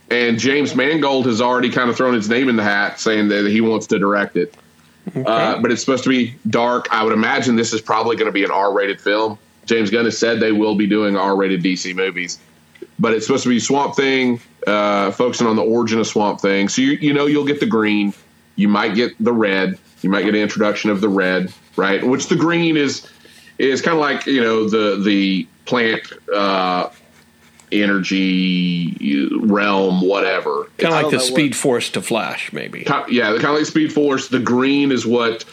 and 0.10 0.40
James 0.40 0.74
Mangold 0.74 1.26
has 1.26 1.42
already 1.42 1.70
kind 1.70 1.90
of 1.90 1.98
thrown 1.98 2.14
his 2.14 2.30
name 2.30 2.48
in 2.48 2.56
the 2.56 2.64
hat, 2.64 2.98
saying 3.00 3.28
that 3.30 3.48
he 3.48 3.60
wants 3.60 3.88
to 3.88 4.00
direct 4.00 4.38
it. 4.38 4.56
Uh, 5.16 5.60
but 5.62 5.72
it's 5.72 5.82
supposed 5.82 6.04
to 6.04 6.10
be 6.10 6.36
dark. 6.50 6.88
I 6.92 7.04
would 7.04 7.14
imagine 7.14 7.56
this 7.56 7.74
is 7.74 7.82
probably 7.82 8.16
going 8.16 8.28
to 8.28 8.32
be 8.32 8.44
an 8.44 8.52
R-rated 8.52 9.02
film. 9.02 9.38
James 9.66 9.90
Gunn 9.90 10.06
has 10.06 10.18
said 10.18 10.40
they 10.40 10.52
will 10.52 10.76
be 10.76 10.86
doing 10.86 11.16
R-rated 11.16 11.64
DC 11.64 11.96
movies, 11.96 12.40
but 13.02 13.14
it's 13.14 13.26
supposed 13.26 13.44
to 13.44 13.50
be 13.50 13.60
Swamp 13.60 13.96
Thing, 13.96 14.40
uh, 14.68 15.12
focusing 15.12 15.48
on 15.48 15.56
the 15.56 15.64
origin 15.64 16.00
of 16.00 16.08
Swamp 16.08 16.40
Thing. 16.40 16.70
So 16.70 16.82
you 16.82 16.92
you 16.92 17.14
know 17.14 17.26
you'll 17.26 17.46
get 17.46 17.60
the 17.60 17.66
green, 17.66 18.14
you 18.56 18.68
might 18.68 18.94
get 18.96 19.12
the 19.20 19.34
red, 19.34 19.78
you 20.02 20.10
might 20.10 20.24
get 20.24 20.36
an 20.36 20.42
introduction 20.42 20.92
of 20.92 21.02
the 21.02 21.10
red, 21.10 21.52
right? 21.76 22.06
Which 22.06 22.28
the 22.28 22.36
green 22.36 22.78
is 22.78 23.08
is 23.58 23.82
kind 23.82 23.96
of 23.96 24.02
like 24.02 24.26
you 24.28 24.40
know 24.40 24.70
the 24.70 25.02
the 25.04 25.48
plant 25.66 26.02
uh, 26.34 26.90
energy 27.72 29.28
realm, 29.40 30.02
whatever. 30.02 30.70
kind 30.78 30.94
of 30.94 31.02
like 31.02 31.12
the 31.12 31.18
know 31.18 31.24
Speed 31.24 31.56
Force 31.56 31.90
to 31.90 32.02
Flash, 32.02 32.54
maybe. 32.54 32.84
Ki- 32.84 32.94
yeah, 33.10 33.32
kind 33.32 33.46
of 33.46 33.56
like 33.56 33.66
Speed 33.66 33.92
Force. 33.92 34.28
The 34.28 34.40
green 34.40 34.92
is 34.92 35.08
what 35.08 35.44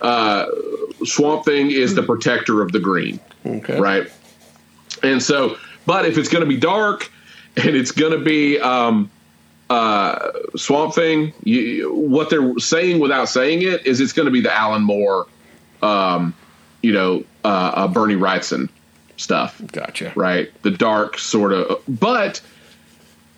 uh, 0.00 0.46
Swamp 1.04 1.44
Thing 1.44 1.70
is 1.70 1.94
the 1.94 2.02
protector 2.02 2.62
of 2.62 2.72
the 2.72 2.80
green, 2.80 3.20
Okay, 3.44 3.78
right? 3.78 4.10
And 5.02 5.22
so, 5.22 5.58
but 5.86 6.06
if 6.06 6.18
it's 6.18 6.28
going 6.28 6.42
to 6.42 6.48
be 6.48 6.56
dark 6.56 7.10
and 7.56 7.76
it's 7.76 7.92
going 7.92 8.12
to 8.12 8.24
be 8.24 8.58
um, 8.60 9.10
uh, 9.70 10.30
Swamp 10.56 10.94
Thing, 10.94 11.32
you, 11.42 11.92
what 11.92 12.30
they're 12.30 12.58
saying 12.58 13.00
without 13.00 13.28
saying 13.28 13.62
it 13.62 13.86
is 13.86 14.00
it's 14.00 14.12
going 14.12 14.26
to 14.26 14.32
be 14.32 14.40
the 14.40 14.54
Alan 14.54 14.82
Moore, 14.82 15.26
um, 15.82 16.34
you 16.82 16.92
know, 16.92 17.24
uh, 17.44 17.72
uh, 17.74 17.88
Bernie 17.88 18.16
Wrightson 18.16 18.68
stuff 19.16 19.60
Gotcha. 19.72 20.12
right? 20.14 20.50
The 20.62 20.70
dark 20.70 21.18
sort 21.18 21.52
of, 21.52 21.82
but 21.88 22.40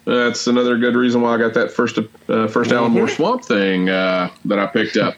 that's 0.04 0.46
another 0.46 0.78
good 0.78 0.94
reason 0.94 1.20
why 1.20 1.34
I 1.34 1.38
got 1.38 1.54
that 1.54 1.70
first 1.72 1.98
uh, 1.98 2.46
first 2.48 2.70
Alan 2.72 2.92
Moore 2.92 3.08
Swamp 3.08 3.44
Thing 3.44 3.88
uh, 3.88 4.30
that 4.44 4.58
I 4.58 4.66
picked 4.66 4.96
up. 4.96 5.14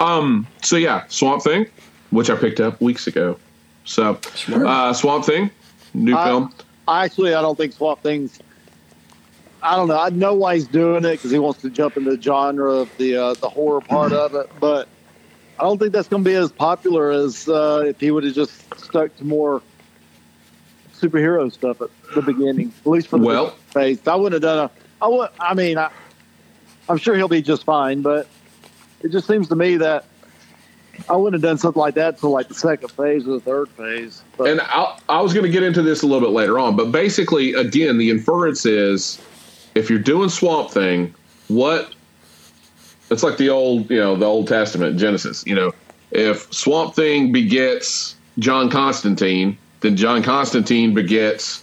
Um, 0.00 0.46
so 0.62 0.76
yeah, 0.76 1.04
Swamp 1.08 1.42
Thing, 1.42 1.66
which 2.10 2.30
I 2.30 2.36
picked 2.36 2.58
up 2.58 2.80
weeks 2.80 3.06
ago. 3.06 3.38
So 3.84 4.18
uh, 4.48 4.92
Swamp 4.92 5.24
Thing, 5.24 5.50
new 5.94 6.12
film. 6.12 6.18
I- 6.18 6.26
film. 6.28 6.52
Actually, 6.88 7.34
I 7.34 7.42
don't 7.42 7.56
think 7.56 7.72
Swamp 7.72 8.02
Thing's. 8.02 8.38
I 9.62 9.76
don't 9.76 9.86
know. 9.86 9.98
I 10.00 10.08
know 10.10 10.34
why 10.34 10.54
he's 10.56 10.66
doing 10.66 11.04
it 11.04 11.12
because 11.12 11.30
he 11.30 11.38
wants 11.38 11.60
to 11.62 11.70
jump 11.70 11.96
into 11.96 12.16
the 12.16 12.20
genre 12.20 12.72
of 12.72 12.90
the 12.98 13.16
uh, 13.16 13.34
the 13.34 13.48
horror 13.48 13.80
part 13.80 14.12
of 14.24 14.34
it, 14.34 14.50
but 14.58 14.88
I 15.60 15.62
don't 15.62 15.78
think 15.78 15.92
that's 15.92 16.08
going 16.08 16.24
to 16.24 16.28
be 16.28 16.34
as 16.34 16.50
popular 16.50 17.10
as 17.12 17.48
uh, 17.48 17.84
if 17.86 18.00
he 18.00 18.10
would 18.10 18.24
have 18.24 18.34
just 18.34 18.52
stuck 18.80 19.14
to 19.18 19.24
more 19.24 19.62
superhero 20.94 21.50
stuff 21.52 21.80
at 21.80 21.90
the 22.14 22.22
beginning, 22.22 22.72
at 22.80 22.86
least 22.86 23.08
for 23.08 23.18
the 23.18 23.24
Well- 23.26 23.50
phase. 23.70 24.00
I 24.06 24.16
wouldn't 24.16 24.42
have 24.42 24.42
done 24.42 24.64
a. 24.66 25.04
I 25.04 25.08
would. 25.08 25.30
I 25.38 25.54
mean, 25.54 25.78
I, 25.78 25.90
I'm 26.88 26.96
sure 26.98 27.14
he'll 27.16 27.28
be 27.28 27.42
just 27.42 27.64
fine, 27.64 28.02
but 28.02 28.26
it 29.02 29.10
just 29.12 29.26
seems 29.28 29.48
to 29.48 29.56
me 29.56 29.76
that 29.76 30.04
I 31.08 31.16
wouldn't 31.16 31.42
have 31.42 31.48
done 31.48 31.58
something 31.58 31.80
like 31.80 31.94
that 31.94 32.18
till 32.18 32.30
like 32.30 32.48
the 32.48 32.54
second 32.54 32.90
phase 32.90 33.26
or 33.26 33.32
the 33.32 33.40
third 33.40 33.68
phase. 33.70 34.22
But 34.36 34.48
And 34.48 34.60
I, 34.60 34.98
I 35.08 35.20
was 35.20 35.32
going 35.32 35.46
to 35.46 35.50
get 35.52 35.62
into 35.62 35.82
this 35.82 36.02
a 36.02 36.06
little 36.06 36.20
bit 36.20 36.34
later 36.34 36.58
on, 36.58 36.76
but 36.76 36.92
basically, 36.92 37.54
again, 37.54 37.98
the 37.98 38.10
inference 38.10 38.66
is 38.66 39.20
if 39.74 39.88
you're 39.88 39.98
doing 39.98 40.28
Swamp 40.28 40.70
Thing, 40.70 41.14
what 41.48 41.94
it's 43.10 43.22
like 43.22 43.36
the 43.36 43.50
old, 43.50 43.90
you 43.90 43.98
know, 43.98 44.16
the 44.16 44.26
Old 44.26 44.48
Testament, 44.48 44.98
Genesis. 44.98 45.44
You 45.46 45.54
know, 45.54 45.72
if 46.10 46.52
Swamp 46.52 46.94
Thing 46.94 47.32
begets 47.32 48.16
John 48.38 48.70
Constantine, 48.70 49.58
then 49.80 49.96
John 49.96 50.22
Constantine 50.22 50.94
begets, 50.94 51.62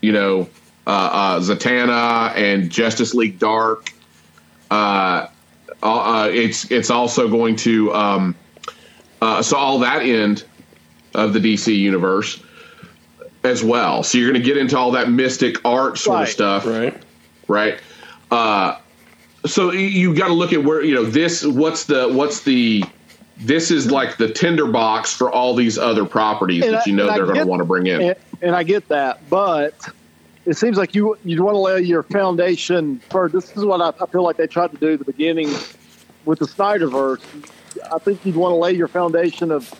you 0.00 0.12
know, 0.12 0.48
uh, 0.86 0.90
uh, 0.90 1.40
Zatanna 1.40 2.34
and 2.36 2.70
Justice 2.70 3.14
League 3.14 3.38
Dark. 3.38 3.92
Uh, 4.70 5.26
uh, 5.82 6.28
it's 6.32 6.70
it's 6.70 6.90
also 6.90 7.28
going 7.28 7.56
to 7.56 7.92
um, 7.94 8.36
uh, 9.20 9.42
so 9.42 9.56
all 9.56 9.78
that 9.80 10.02
end 10.02 10.44
of 11.14 11.32
the 11.32 11.38
DC 11.40 11.76
universe 11.76 12.42
as 13.44 13.64
well. 13.64 14.02
So 14.02 14.18
you're 14.18 14.30
going 14.30 14.40
to 14.40 14.46
get 14.46 14.56
into 14.56 14.76
all 14.78 14.90
that 14.92 15.10
mystic 15.10 15.56
art 15.64 15.98
sort 15.98 16.16
Right. 16.16 16.22
of 16.24 16.28
stuff, 16.28 16.66
Right. 16.66 17.02
right? 17.48 17.80
Uh, 18.30 18.76
so 19.46 19.72
you 19.72 20.14
got 20.14 20.28
to 20.28 20.34
look 20.34 20.52
at 20.52 20.62
where 20.64 20.82
you 20.84 20.94
know 20.94 21.04
this. 21.04 21.44
What's 21.44 21.84
the 21.84 22.08
what's 22.08 22.42
the 22.42 22.84
this 23.38 23.70
is 23.70 23.90
like 23.90 24.18
the 24.18 24.30
tinderbox 24.30 25.14
for 25.14 25.30
all 25.32 25.54
these 25.54 25.78
other 25.78 26.04
properties 26.04 26.64
And 26.66 26.74
that 26.74 26.86
you 26.86 26.92
know 26.92 27.08
I 27.08 27.16
they're 27.16 27.24
going 27.24 27.38
to 27.38 27.46
want 27.46 27.60
to 27.60 27.64
bring 27.64 27.86
in. 27.86 28.02
and, 28.02 28.16
and 28.42 28.54
I 28.54 28.62
get 28.62 28.88
that, 28.88 29.30
but 29.30 29.72
it 30.44 30.58
seems 30.58 30.76
like 30.76 30.94
you 30.94 31.16
you 31.24 31.42
want 31.42 31.54
to 31.54 31.58
lay 31.60 31.80
your 31.80 32.02
foundation 32.02 33.00
first. 33.10 33.32
This 33.34 33.56
is 33.56 33.64
what 33.64 33.80
I, 33.80 33.92
I 34.02 34.06
feel 34.08 34.22
like 34.22 34.36
they 34.36 34.46
tried 34.46 34.72
to 34.72 34.76
do 34.76 34.92
at 34.92 34.98
the 34.98 35.06
beginning 35.06 35.48
with 36.26 36.38
the 36.38 36.46
Snyderverse. 36.46 37.22
I 37.92 37.98
think 37.98 38.24
you'd 38.24 38.36
want 38.36 38.52
to 38.52 38.56
lay 38.56 38.72
your 38.72 38.88
foundation 38.88 39.50
of 39.50 39.72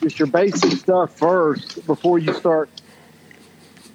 just 0.00 0.18
your 0.18 0.28
basic 0.28 0.72
stuff 0.72 1.16
first 1.16 1.86
before 1.86 2.18
you 2.18 2.32
start, 2.34 2.68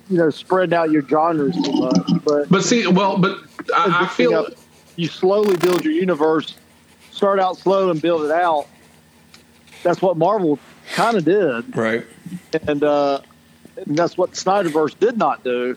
you 0.09 0.17
know, 0.17 0.29
spreading 0.29 0.73
out 0.73 0.91
your 0.91 1.01
genres 1.07 1.55
too 1.55 1.71
much. 1.73 2.23
But 2.23 2.49
but 2.49 2.63
see, 2.63 2.87
well, 2.87 3.17
but 3.17 3.37
I, 3.75 4.05
I 4.05 4.07
feel 4.07 4.33
up- 4.35 4.53
you 4.95 5.07
slowly 5.07 5.57
build 5.57 5.83
your 5.83 5.93
universe. 5.93 6.55
Start 7.11 7.39
out 7.39 7.57
slow 7.57 7.89
and 7.89 8.01
build 8.01 8.23
it 8.23 8.31
out. 8.31 8.67
That's 9.83 10.01
what 10.01 10.17
Marvel 10.17 10.59
kind 10.93 11.17
of 11.17 11.25
did 11.25 11.75
Right. 11.75 12.05
and, 12.67 12.83
uh, 12.83 13.19
and 13.75 13.97
that's 13.97 14.17
what 14.17 14.31
Snyderverse 14.33 14.97
did 14.99 15.17
not 15.17 15.43
do. 15.43 15.75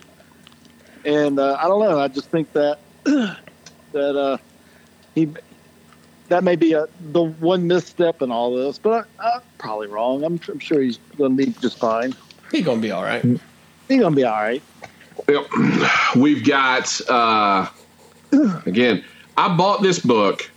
And 1.04 1.38
uh, 1.38 1.56
I 1.60 1.64
don't 1.68 1.80
know. 1.80 1.98
I 1.98 2.08
just 2.08 2.30
think 2.30 2.52
that 2.52 2.78
that 3.04 3.36
uh, 4.16 4.36
he 5.14 5.28
that 6.30 6.44
may 6.44 6.56
be 6.56 6.72
a, 6.72 6.86
the 7.12 7.24
one 7.24 7.66
misstep 7.66 8.22
in 8.22 8.30
all 8.30 8.54
this, 8.54 8.78
but 8.78 9.06
I, 9.18 9.30
I'm 9.32 9.40
probably 9.58 9.88
wrong. 9.88 10.24
I'm, 10.24 10.40
I'm 10.48 10.58
sure 10.58 10.80
he's 10.80 10.98
going 11.18 11.36
to 11.36 11.46
be 11.46 11.52
just 11.60 11.78
fine. 11.78 12.14
He's 12.50 12.64
gonna 12.64 12.80
be 12.80 12.90
all 12.90 13.02
right. 13.02 13.22
He's 13.22 14.00
going 14.00 14.12
to 14.12 14.16
be 14.16 14.24
all 14.24 14.40
right. 14.40 14.62
Yep. 15.28 15.46
We've 16.16 16.44
got 16.44 17.00
uh, 17.08 17.68
again. 18.64 19.04
I 19.36 19.54
bought 19.56 19.82
this 19.82 19.98
book 19.98 20.50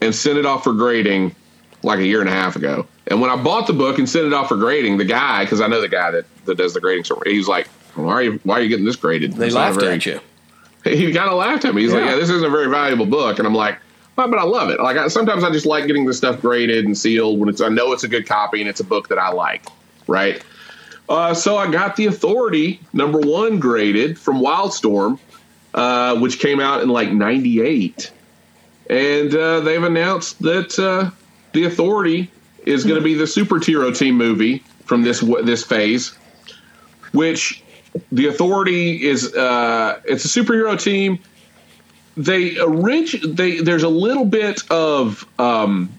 and 0.00 0.14
sent 0.14 0.38
it 0.38 0.46
off 0.46 0.64
for 0.64 0.72
grading 0.72 1.34
like 1.82 1.98
a 2.00 2.06
year 2.06 2.20
and 2.20 2.28
a 2.28 2.32
half 2.32 2.56
ago. 2.56 2.86
And 3.08 3.20
when 3.20 3.30
I 3.30 3.36
bought 3.36 3.66
the 3.66 3.72
book 3.72 3.98
and 3.98 4.08
sent 4.08 4.26
it 4.26 4.32
off 4.32 4.48
for 4.48 4.56
grading, 4.56 4.98
the 4.98 5.04
guy, 5.04 5.44
because 5.44 5.60
I 5.60 5.68
know 5.68 5.80
the 5.80 5.88
guy 5.88 6.10
that, 6.10 6.24
that 6.44 6.56
does 6.56 6.74
the 6.74 6.80
grading, 6.80 7.04
so 7.04 7.20
he's 7.24 7.46
like, 7.48 7.68
"Why 7.94 8.12
are 8.12 8.22
you 8.22 8.40
Why 8.42 8.58
are 8.58 8.62
you 8.62 8.68
getting 8.68 8.84
this 8.84 8.96
graded?" 8.96 9.34
They 9.34 9.46
It's 9.46 9.54
laughed 9.54 9.80
very- 9.80 9.94
at 9.94 10.06
you. 10.06 10.20
He 10.84 11.12
kind 11.12 11.28
of 11.28 11.36
laughed 11.36 11.64
at 11.64 11.74
me. 11.74 11.82
He's 11.82 11.92
like, 11.92 12.02
Yeah. 12.04 12.10
"Yeah, 12.10 12.16
this 12.16 12.30
isn't 12.30 12.44
a 12.44 12.50
very 12.50 12.68
valuable 12.68 13.06
book," 13.06 13.38
and 13.38 13.46
I'm 13.46 13.54
like. 13.54 13.78
But, 14.16 14.30
but 14.30 14.38
I 14.38 14.44
love 14.44 14.70
it. 14.70 14.80
Like 14.80 14.96
I, 14.96 15.08
sometimes 15.08 15.44
I 15.44 15.50
just 15.50 15.66
like 15.66 15.86
getting 15.86 16.06
the 16.06 16.14
stuff 16.14 16.40
graded 16.40 16.86
and 16.86 16.96
sealed 16.96 17.38
when 17.38 17.48
it's 17.48 17.60
I 17.60 17.68
know 17.68 17.92
it's 17.92 18.02
a 18.02 18.08
good 18.08 18.26
copy 18.26 18.60
and 18.60 18.68
it's 18.68 18.80
a 18.80 18.84
book 18.84 19.08
that 19.08 19.18
I 19.18 19.30
like, 19.30 19.66
right? 20.06 20.42
Uh, 21.08 21.34
so 21.34 21.56
I 21.56 21.70
got 21.70 21.94
the 21.96 22.06
Authority 22.06 22.80
number 22.92 23.20
one 23.20 23.60
graded 23.60 24.18
from 24.18 24.40
Wildstorm, 24.40 25.20
uh, 25.74 26.18
which 26.18 26.40
came 26.40 26.58
out 26.58 26.82
in 26.82 26.88
like 26.88 27.12
'98, 27.12 28.10
and 28.90 29.34
uh, 29.34 29.60
they've 29.60 29.82
announced 29.82 30.42
that 30.42 30.76
uh, 30.78 31.10
the 31.52 31.64
Authority 31.64 32.30
is 32.64 32.84
going 32.84 32.98
to 32.98 33.04
be 33.04 33.14
the 33.14 33.26
Super 33.26 33.60
Hero 33.60 33.92
Team 33.92 34.16
movie 34.16 34.64
from 34.84 35.02
this 35.02 35.20
this 35.44 35.62
phase, 35.62 36.16
which 37.12 37.62
the 38.10 38.26
Authority 38.26 39.06
is 39.06 39.32
uh, 39.36 40.00
it's 40.06 40.24
a 40.24 40.28
superhero 40.40 40.80
team. 40.80 41.20
They 42.16 42.58
orig- 42.58 43.36
they 43.36 43.60
there's 43.60 43.82
a 43.82 43.88
little 43.88 44.24
bit 44.24 44.62
of 44.70 45.26
um, 45.38 45.90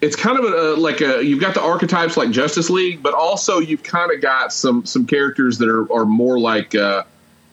it's 0.00 0.16
kind 0.16 0.38
of 0.38 0.44
a, 0.44 0.80
like 0.80 1.00
a 1.00 1.24
you've 1.24 1.40
got 1.40 1.54
the 1.54 1.62
archetypes 1.62 2.16
like 2.16 2.30
Justice 2.30 2.68
League, 2.70 3.02
but 3.02 3.14
also 3.14 3.58
you've 3.58 3.82
kind 3.82 4.12
of 4.12 4.20
got 4.20 4.52
some 4.52 4.84
some 4.84 5.06
characters 5.06 5.58
that 5.58 5.68
are, 5.68 5.90
are 5.92 6.04
more 6.04 6.38
like 6.38 6.74
uh, 6.74 7.04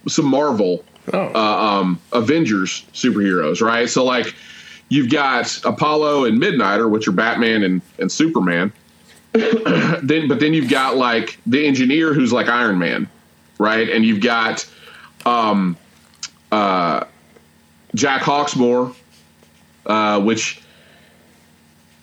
some 0.08 0.26
Marvel 0.26 0.84
Oh. 1.14 1.32
uh, 1.36 1.80
um, 1.80 2.00
Avengers 2.14 2.84
superheroes, 2.92 3.62
right? 3.62 3.88
So 3.88 4.04
like 4.04 4.34
you've 4.90 5.12
got 5.12 5.64
Apollo 5.64 6.26
and 6.26 6.42
Midnighter, 6.42 6.90
which 6.90 7.08
are 7.08 7.12
Batman 7.12 7.62
and, 7.64 7.80
and 8.00 8.12
Superman. 8.12 8.74
then 9.34 10.28
but 10.28 10.40
then 10.40 10.54
you've 10.56 10.70
got 10.70 10.96
like 10.98 11.38
the 11.46 11.68
engineer 11.68 12.12
who's 12.14 12.34
like 12.34 12.48
Iron 12.48 12.80
Man, 12.80 13.08
right? 13.60 13.88
And 13.88 14.04
you've 14.04 14.22
got 14.22 14.68
um 15.28 15.78
uh 16.52 17.04
Jack 17.96 18.22
Hawksmoor, 18.22 18.94
uh, 19.88 20.22
which 20.22 20.62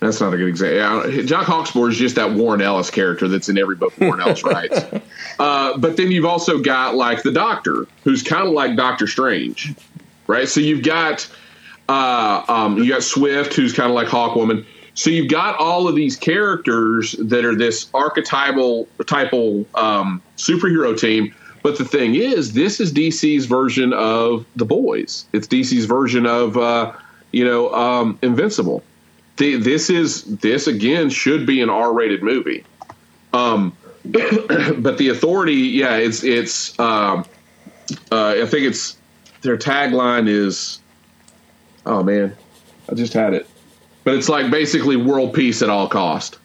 That's 0.01 0.21
not 0.21 0.35
a 0.35 0.37
good 0.37 0.49
example. 0.49 1.13
Yeah, 1.13 1.23
Jock 1.23 1.47
Hawksmoor 1.47 1.89
is 1.91 1.97
just 1.97 2.17
that 2.17 2.33
Warren 2.33 2.61
Ellis 2.61 2.91
character 2.91 3.29
that's 3.29 3.49
in 3.49 3.57
every 3.57 3.77
book 3.77 3.93
Warren 4.01 4.21
Ellis 4.21 4.43
writes. 4.43 4.81
Uh, 5.39 5.77
but 5.79 5.97
then 5.97 6.13
you've 6.13 6.27
also 6.27 6.59
got 6.61 6.95
like 6.95 7.23
the 7.23 7.33
Doctor, 7.33 7.87
who's 8.05 8.23
kind 8.23 8.47
of 8.47 8.53
like 8.53 8.77
Doctor 8.77 9.07
Strange, 9.09 9.75
right? 10.29 10.47
So 10.47 10.61
you've 10.61 10.85
got 10.85 11.29
uh, 11.89 12.45
um, 12.49 12.79
you 12.79 12.89
got 12.89 13.03
Swift, 13.03 13.55
who's 13.55 13.73
kind 13.73 13.89
of 13.89 13.95
like 13.95 14.07
Hawkwoman. 14.07 14.65
So 14.95 15.11
you've 15.11 15.31
got 15.31 15.57
all 15.57 15.89
of 15.89 15.97
these 15.97 16.17
characters 16.17 17.13
that 17.19 17.45
are 17.45 17.57
this 17.57 17.89
archetypal 17.95 18.87
typal 18.99 19.65
um, 19.75 20.23
superhero 20.37 20.97
team. 20.97 21.35
But 21.63 21.79
the 21.79 21.85
thing 21.85 22.17
is, 22.17 22.53
this 22.53 22.81
is 22.81 22.93
DC's 22.93 23.47
version 23.47 23.93
of 23.93 24.45
the 24.57 24.65
boys. 24.65 25.27
It's 25.33 25.47
DC's 25.47 25.85
version 25.85 26.27
of 26.27 26.57
uh, 26.57 26.93
you 27.31 27.45
know 27.45 27.73
um, 27.73 28.19
Invincible. 28.23 28.83
The, 29.37 29.57
this 29.57 29.89
is 29.89 30.25
this 30.25 30.67
again 30.67 31.09
should 31.09 31.47
be 31.47 31.61
an 31.61 31.71
R-rated 31.71 32.23
movie. 32.23 32.65
Um, 33.33 33.77
but 34.05 34.99
the 34.99 35.09
authority, 35.11 35.55
yeah, 35.55 35.97
it's 35.97 36.25
it's. 36.25 36.79
Um, 36.79 37.25
uh, 38.11 38.37
I 38.43 38.47
think 38.47 38.67
it's 38.67 38.97
their 39.43 39.57
tagline 39.57 40.29
is. 40.29 40.81
Oh 41.87 42.03
man, 42.03 42.37
I 42.91 42.95
just 42.95 43.13
had 43.13 43.35
it, 43.35 43.49
but 44.05 44.15
it's 44.15 44.29
like 44.29 44.51
basically 44.51 44.97
world 44.97 45.35
peace 45.35 45.63
at 45.63 45.71
all 45.71 45.89
cost. 45.89 46.39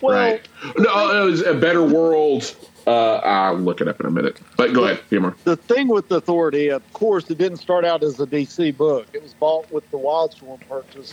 Well, 0.00 0.16
right? 0.16 0.48
No, 0.78 1.22
it 1.22 1.30
was 1.30 1.42
a 1.42 1.54
better 1.54 1.82
world. 1.82 2.54
Uh, 2.86 3.16
I'll 3.16 3.56
look 3.56 3.80
it 3.80 3.88
up 3.88 3.98
in 4.00 4.06
a 4.06 4.10
minute. 4.10 4.40
But 4.56 4.72
go 4.72 4.84
ahead, 4.84 5.00
Humor. 5.10 5.34
the 5.44 5.56
thing 5.56 5.88
with 5.88 6.10
Authority, 6.12 6.68
of 6.68 6.92
course, 6.92 7.28
it 7.30 7.38
didn't 7.38 7.58
start 7.58 7.84
out 7.84 8.02
as 8.04 8.20
a 8.20 8.26
DC 8.26 8.76
book. 8.76 9.06
It 9.12 9.22
was 9.22 9.34
bought 9.34 9.70
with 9.72 9.90
the 9.90 9.98
Wildstorm 9.98 10.60
purchase. 10.68 11.12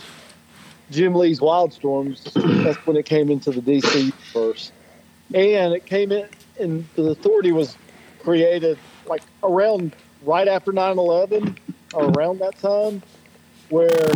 Jim 0.90 1.14
Lee's 1.14 1.40
Wildstorms. 1.40 2.22
that's 2.62 2.78
when 2.86 2.96
it 2.96 3.06
came 3.06 3.30
into 3.30 3.50
the 3.50 3.60
DC 3.60 4.12
universe, 4.34 4.70
and 5.34 5.74
it 5.74 5.86
came 5.86 6.12
in. 6.12 6.28
And 6.60 6.86
the 6.94 7.06
Authority 7.10 7.50
was 7.50 7.76
created 8.22 8.78
like 9.06 9.22
around 9.42 9.96
right 10.22 10.46
after 10.46 10.72
9-11 10.72 11.56
around 11.94 12.38
that 12.38 12.56
time. 12.58 13.02
Where 13.70 14.12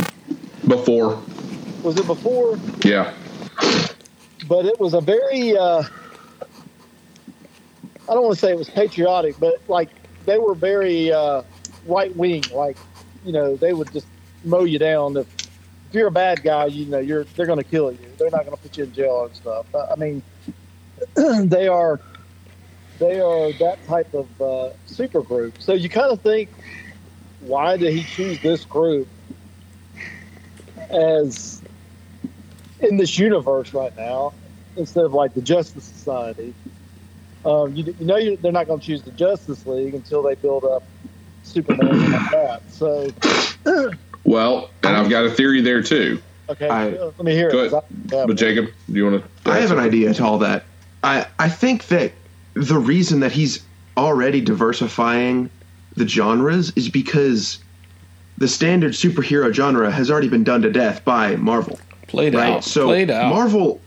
Before, 0.69 1.21
was 1.83 1.99
it 1.99 2.07
before? 2.07 2.59
yeah, 2.85 3.13
but 4.47 4.65
it 4.67 4.79
was 4.79 4.95
a 4.95 5.01
very 5.01 5.57
uh, 5.57 5.83
I 8.09 8.15
don't 8.15 8.23
want 8.23 8.35
to 8.35 8.41
say 8.41 8.51
it 8.51 8.59
was 8.59 8.71
patriotic, 8.71 9.37
but 9.39 9.61
like 9.69 9.91
they 10.25 10.39
were 10.39 10.55
very 10.55 11.13
uh, 11.13 11.43
right 11.87 12.15
wing. 12.17 12.45
Like 12.53 12.79
you 13.25 13.33
know, 13.33 13.57
they 13.57 13.73
would 13.73 13.93
just 13.93 14.07
mow 14.45 14.65
you 14.65 14.79
down 14.79 15.17
if, 15.17 15.27
if 15.89 15.95
you're 15.95 16.07
a 16.07 16.13
bad 16.13 16.43
guy. 16.43 16.67
You 16.67 16.87
know, 16.87 16.99
you're 16.99 17.25
they're 17.25 17.47
going 17.47 17.59
to 17.59 17.65
kill 17.65 17.93
you. 17.93 17.99
They're 18.19 18.31
not 18.31 18.45
going 18.45 18.57
to 18.57 18.63
put 18.63 18.77
you 18.79 18.85
in 18.85 18.93
jail 18.93 19.25
and 19.27 19.35
stuff. 19.37 19.67
I 19.75 19.95
mean, 19.97 20.23
they 21.15 21.69
are 21.69 22.01
they 22.99 23.21
are 23.21 23.53
that 23.55 23.79
type 23.87 24.13
of 24.15 24.41
uh, 24.41 24.71
super 24.87 25.23
group. 25.23 25.61
So 25.61 25.75
you 25.75 25.89
kind 25.89 26.11
of 26.11 26.21
think, 26.21 26.51
why 27.41 27.77
did 27.77 27.93
he 27.93 28.03
choose 28.03 28.41
this 28.41 28.65
group 28.65 29.07
as 30.91 31.63
in 32.81 32.97
this 32.97 33.19
universe 33.19 33.75
right 33.75 33.95
now 33.97 34.33
instead 34.77 35.05
of 35.05 35.13
like 35.13 35.35
the 35.35 35.43
Justice 35.43 35.85
Society? 35.85 36.55
Um, 37.49 37.75
you, 37.75 37.95
you 37.99 38.05
know 38.07 38.17
you, 38.17 38.37
they're 38.37 38.53
not 38.53 38.67
going 38.67 38.79
to 38.79 38.85
choose 38.85 39.03
the 39.03 39.11
Justice 39.13 39.65
League 39.67 39.95
until 39.95 40.23
they 40.23 40.35
build 40.35 40.65
up 40.65 40.83
Superman 41.43 41.89
and 41.89 42.13
like 42.13 42.31
that. 42.31 42.63
So 42.71 43.09
well, 44.25 44.71
and 44.83 44.95
I've 44.97 45.09
got 45.09 45.25
a 45.25 45.31
theory 45.31 45.63
there 45.63 45.83
too. 45.83 46.21
okay, 46.51 46.69
I- 46.69 46.91
let 46.91 47.19
me 47.25 47.33
hear 47.33 47.49
it. 47.49 47.53
Go 47.53 47.65
it. 47.65 47.71
'cause 47.71 47.83
I- 47.83 48.15
yeah, 48.17 48.27
But 48.27 48.37
Jacob, 48.37 48.67
do 48.87 48.93
you 48.93 49.05
want 49.11 49.25
to? 49.45 49.51
I 49.51 49.59
have 49.61 49.71
an 49.71 49.79
idea 49.79 50.13
to 50.13 50.25
all 50.25 50.39
that. 50.39 50.65
I 51.03 51.27
I 51.39 51.49
think 51.49 51.87
that 51.89 52.13
the 52.55 52.79
reason 52.79 53.21
that 53.21 53.33
he's 53.33 53.65
already 53.97 54.41
diversifying 54.43 55.49
the 55.97 56.07
genres 56.07 56.71
is 56.77 56.89
because 56.91 57.59
the 58.37 58.47
standard 58.47 58.93
superhero 58.93 59.53
genre 59.53 59.91
has 59.91 60.11
already 60.11 60.29
been 60.29 60.45
done 60.45 60.61
to 60.63 60.71
death 60.71 61.03
by 61.05 61.35
Marvel. 61.37 61.79
Played 62.09 62.35
right? 62.35 62.53
out. 62.57 62.65
So 62.65 62.87
Played 62.87 63.11
out. 63.11 63.31
Marvel 63.31 63.81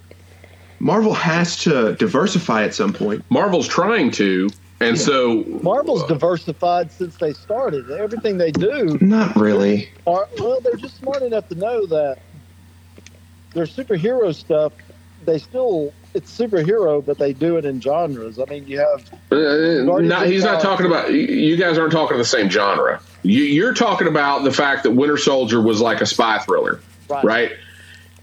Marvel 0.82 1.14
has 1.14 1.58
to 1.64 1.96
diversify 1.96 2.64
at 2.64 2.74
some 2.74 2.92
point. 2.92 3.24
Marvel's 3.30 3.68
trying 3.68 4.10
to, 4.12 4.50
and 4.80 4.98
so 5.00 5.44
Marvel's 5.62 6.04
diversified 6.08 6.92
since 6.92 7.16
they 7.18 7.34
started. 7.34 7.92
Everything 7.92 8.38
they 8.40 8.52
do 8.52 8.98
Not 9.00 9.36
really. 9.36 9.90
are 10.08 10.28
well, 10.40 10.60
they're 10.60 10.76
just 10.76 10.98
smart 10.98 11.22
enough 11.22 11.48
to 11.50 11.56
know 11.56 11.86
that 11.86 12.18
their 13.54 13.66
superhero 13.66 14.34
stuff. 14.34 14.74
They 15.24 15.38
still 15.38 15.94
it's 16.16 16.36
superhero, 16.36 17.06
but 17.06 17.20
they 17.20 17.32
do 17.32 17.58
it 17.58 17.64
in 17.66 17.80
genres. 17.80 18.40
I 18.40 18.46
mean, 18.46 18.66
you 18.68 18.80
have 18.80 19.08
Uh, 19.32 19.84
not, 20.02 20.26
he's 20.26 20.44
not 20.44 20.62
talking 20.64 20.88
about. 20.88 21.14
You 21.14 21.56
guys 21.58 21.78
aren't 21.78 21.92
talking 21.94 22.18
the 22.18 22.26
same 22.26 22.50
genre. 22.50 23.00
You, 23.22 23.44
you're 23.44 23.76
talking 23.76 24.08
about 24.08 24.44
the 24.44 24.52
fact 24.52 24.82
that 24.84 24.92
Winter 24.92 25.16
Soldier 25.18 25.62
was 25.62 25.80
like 25.80 26.02
a 26.02 26.08
spy 26.08 26.40
thriller, 26.40 26.82
Right. 27.08 27.24
right? 27.24 27.52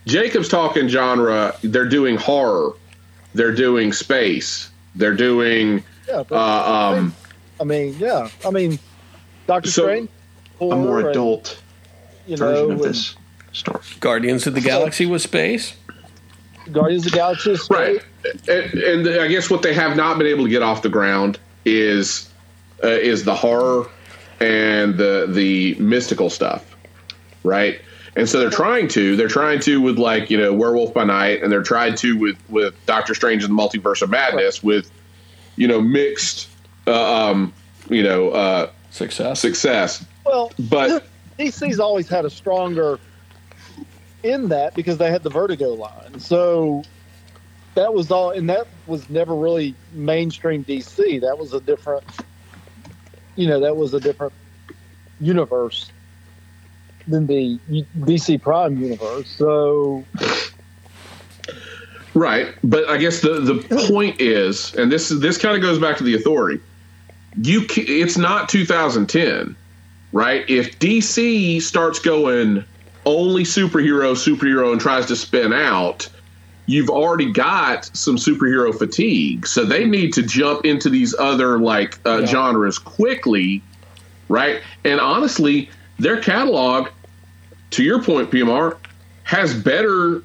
Jacob's 0.09 0.49
talking 0.49 0.89
genre. 0.89 1.55
They're 1.63 1.89
doing 1.89 2.17
horror. 2.17 2.73
They're 3.35 3.55
doing 3.55 3.93
space. 3.93 4.71
They're 4.95 5.15
doing. 5.15 5.85
yeah. 6.09 6.25
But, 6.29 6.35
Uh, 6.35 6.95
um, 6.97 7.15
I 7.61 7.65
mean, 7.65 7.95
yeah. 7.99 8.29
I 8.45 8.51
mean, 8.51 8.79
Doctor 9.47 9.71
So- 9.71 9.85
Strange, 9.85 10.09
A 10.61 10.65
more 10.65 10.75
horror 10.77 11.01
and, 11.01 11.09
adult 11.11 11.61
you 12.27 12.37
version 12.37 12.55
know, 12.55 12.65
of 12.65 12.71
and 12.71 12.81
this 12.81 13.15
story. 13.53 13.81
Guardians 14.01 14.47
of 14.47 14.55
the 14.55 14.61
Galaxy 14.61 15.07
with 15.07 15.23
space. 15.23 15.75
Guardians 16.73 17.07
of 17.07 17.13
the 17.13 17.17
Galaxy, 17.19 17.51
is 17.53 17.71
right, 17.71 18.03
and, 18.47 18.75
and 19.07 19.09
I 19.23 19.27
guess 19.29 19.49
what 19.49 19.63
they 19.63 19.73
have 19.73 19.97
not 19.97 20.19
been 20.19 20.27
able 20.27 20.45
to 20.45 20.51
get 20.51 20.63
off 20.63 20.83
the 20.83 20.91
ground 20.91 21.39
is 21.65 22.29
uh, 22.85 22.89
is 22.89 23.25
the 23.25 23.35
horror 23.35 23.87
and 24.41 24.97
the 24.99 25.27
the 25.31 25.75
mystical 25.77 26.29
stuff, 26.29 26.77
right? 27.43 27.81
And 28.17 28.29
so 28.29 28.39
they're 28.39 28.51
trying 28.51 28.89
to 28.89 29.17
they're 29.17 29.29
trying 29.29 29.61
to 29.61 29.81
with 29.81 29.99
like 29.99 30.31
you 30.31 30.39
know 30.39 30.53
Werewolf 30.53 30.95
by 30.95 31.05
Night, 31.05 31.43
and 31.43 31.53
they're 31.53 31.63
trying 31.63 31.95
to 31.97 32.19
with 32.19 32.39
with 32.51 32.75
Doctor 32.87 33.15
Strange 33.15 33.45
and 33.45 33.57
the 33.57 33.63
Multiverse 33.63 34.03
of 34.03 34.11
Madness 34.11 34.63
with 34.63 34.91
you 35.57 35.69
know 35.69 35.81
mixed 35.81 36.49
uh, 36.87 37.31
um, 37.31 37.53
you 37.89 38.03
know 38.03 38.31
uh, 38.31 38.71
Success. 38.91 39.41
success, 39.41 40.05
Well, 40.25 40.51
but 40.69 41.07
DC's 41.39 41.79
always 41.79 42.09
had 42.09 42.25
a 42.25 42.31
stronger 42.31 42.99
in 44.23 44.49
that 44.49 44.75
because 44.75 44.99
they 44.99 45.11
had 45.11 45.23
the 45.23 45.31
Vertigo 45.31 45.69
line. 45.75 46.19
So 46.19 46.83
that 47.75 47.95
was 47.95 48.11
all, 48.11 48.31
and 48.31 48.49
that 48.51 48.67
was 48.87 49.09
never 49.09 49.35
really 49.35 49.75
mainstream 49.93 50.65
DC. 50.65 51.21
That 51.21 51.39
was 51.39 51.53
a 51.53 51.61
different, 51.61 52.05
you 53.37 53.47
know, 53.47 53.61
that 53.61 53.77
was 53.77 53.95
a 53.95 54.01
different 54.01 54.33
universe 55.21 55.91
than 57.09 57.27
the 57.27 57.59
DC 58.01 58.41
Prime 58.41 58.77
universe. 58.79 59.29
So 59.29 60.05
Right, 62.19 62.53
but 62.65 62.89
I 62.89 62.97
guess 62.97 63.21
the 63.21 63.41
the 63.41 63.87
point 63.89 64.21
is, 64.21 64.75
and 64.75 64.91
this 64.91 65.09
this 65.09 65.39
kind 65.39 65.55
of 65.55 65.63
goes 65.63 65.79
back 65.79 65.97
to 65.99 66.05
the 66.05 66.15
authority. 66.15 66.61
You, 67.41 67.65
it's 67.77 68.19
not 68.19 68.49
2010, 68.49 69.55
right? 70.13 70.45
If 70.49 70.79
DC 70.81 71.63
starts 71.63 72.01
going 72.01 72.65
only 73.07 73.45
superhero, 73.45 74.15
superhero, 74.15 74.73
and 74.73 74.81
tries 74.81 75.07
to 75.07 75.17
spin 75.17 75.53
out, 75.53 76.09
you've 76.67 76.91
already 76.91 77.33
got 77.33 77.85
some 77.97 78.17
superhero 78.17 78.77
fatigue. 78.77 79.47
So 79.47 79.65
they 79.65 79.87
need 79.87 80.13
to 80.15 80.23
jump 80.23 80.65
into 80.65 80.91
these 80.91 81.15
other 81.21 81.59
like 81.59 82.01
uh, 82.05 82.27
genres 82.27 82.79
quickly, 82.79 83.63
right? 84.29 84.61
And 84.85 84.99
honestly, 84.99 85.71
their 86.01 86.21
catalog, 86.21 86.89
to 87.71 87.83
your 87.83 88.03
point, 88.03 88.31
PMR, 88.31 88.77
has 89.25 89.55
better 89.55 90.23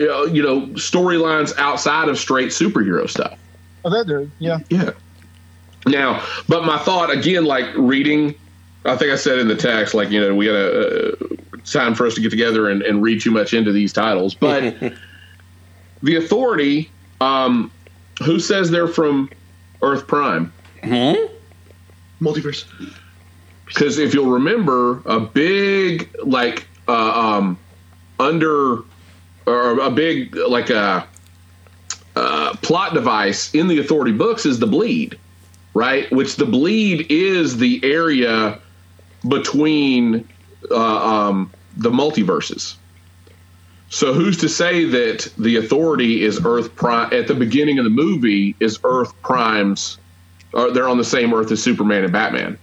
uh, 0.00 0.24
you 0.24 0.42
know 0.42 0.62
storylines 0.74 1.56
outside 1.58 2.08
of 2.08 2.18
straight 2.18 2.48
superhero 2.48 3.08
stuff. 3.08 3.38
Oh, 3.84 3.90
that 3.90 4.06
dude, 4.06 4.30
yeah, 4.38 4.58
Yeah. 4.68 4.90
now 5.86 6.24
but 6.48 6.64
my 6.64 6.76
thought 6.78 7.10
again 7.10 7.46
like 7.46 7.64
reading 7.74 8.34
i 8.84 8.94
think 8.94 9.10
i 9.10 9.16
said 9.16 9.38
in 9.38 9.48
the 9.48 9.56
text 9.56 9.94
like 9.94 10.10
you 10.10 10.20
know 10.20 10.34
we 10.34 10.44
got 10.44 10.54
a 10.54 11.12
uh, 11.12 11.16
time 11.64 11.94
for 11.94 12.06
us 12.06 12.14
to 12.14 12.20
get 12.20 12.28
together 12.28 12.68
and, 12.68 12.82
and 12.82 13.02
read 13.02 13.22
too 13.22 13.30
much 13.30 13.54
into 13.54 13.72
these 13.72 13.90
titles 13.90 14.34
but 14.34 14.74
the 16.02 16.16
authority 16.16 16.90
um 17.22 17.70
who 18.22 18.38
says 18.38 18.70
they're 18.70 18.88
from 18.88 19.30
earth 19.82 20.06
prime? 20.06 20.52
Multiverse. 22.20 22.66
Because 23.72 23.98
if 23.98 24.14
you'll 24.14 24.32
remember 24.32 25.02
a 25.06 25.20
big 25.20 26.10
like 26.24 26.66
uh, 26.88 27.36
um 27.36 27.58
under 28.18 28.82
or 29.46 29.78
a 29.78 29.90
big 29.90 30.36
like 30.36 30.70
a 30.70 31.06
uh, 32.16 32.54
plot 32.56 32.92
device 32.92 33.54
in 33.54 33.68
the 33.68 33.78
authority 33.78 34.12
books 34.12 34.44
is 34.44 34.58
the 34.58 34.66
bleed 34.66 35.18
right 35.74 36.10
which 36.10 36.36
the 36.36 36.44
bleed 36.44 37.06
is 37.08 37.56
the 37.58 37.80
area 37.84 38.60
between 39.28 40.28
uh, 40.70 41.28
um, 41.28 41.50
the 41.76 41.90
multiverses 41.90 42.74
So 43.90 44.12
who's 44.12 44.36
to 44.38 44.48
say 44.48 44.84
that 44.86 45.32
the 45.38 45.56
authority 45.56 46.24
is 46.24 46.40
Earth 46.44 46.74
Prime 46.74 47.12
at 47.12 47.28
the 47.28 47.34
beginning 47.34 47.78
of 47.78 47.84
the 47.84 47.90
movie 47.90 48.56
is 48.60 48.78
Earth 48.84 49.12
Prime's 49.22 49.98
or 50.52 50.72
they're 50.72 50.88
on 50.88 50.98
the 50.98 51.04
same 51.04 51.32
Earth 51.32 51.52
as 51.52 51.62
Superman 51.62 52.02
and 52.04 52.12
Batman. 52.12 52.58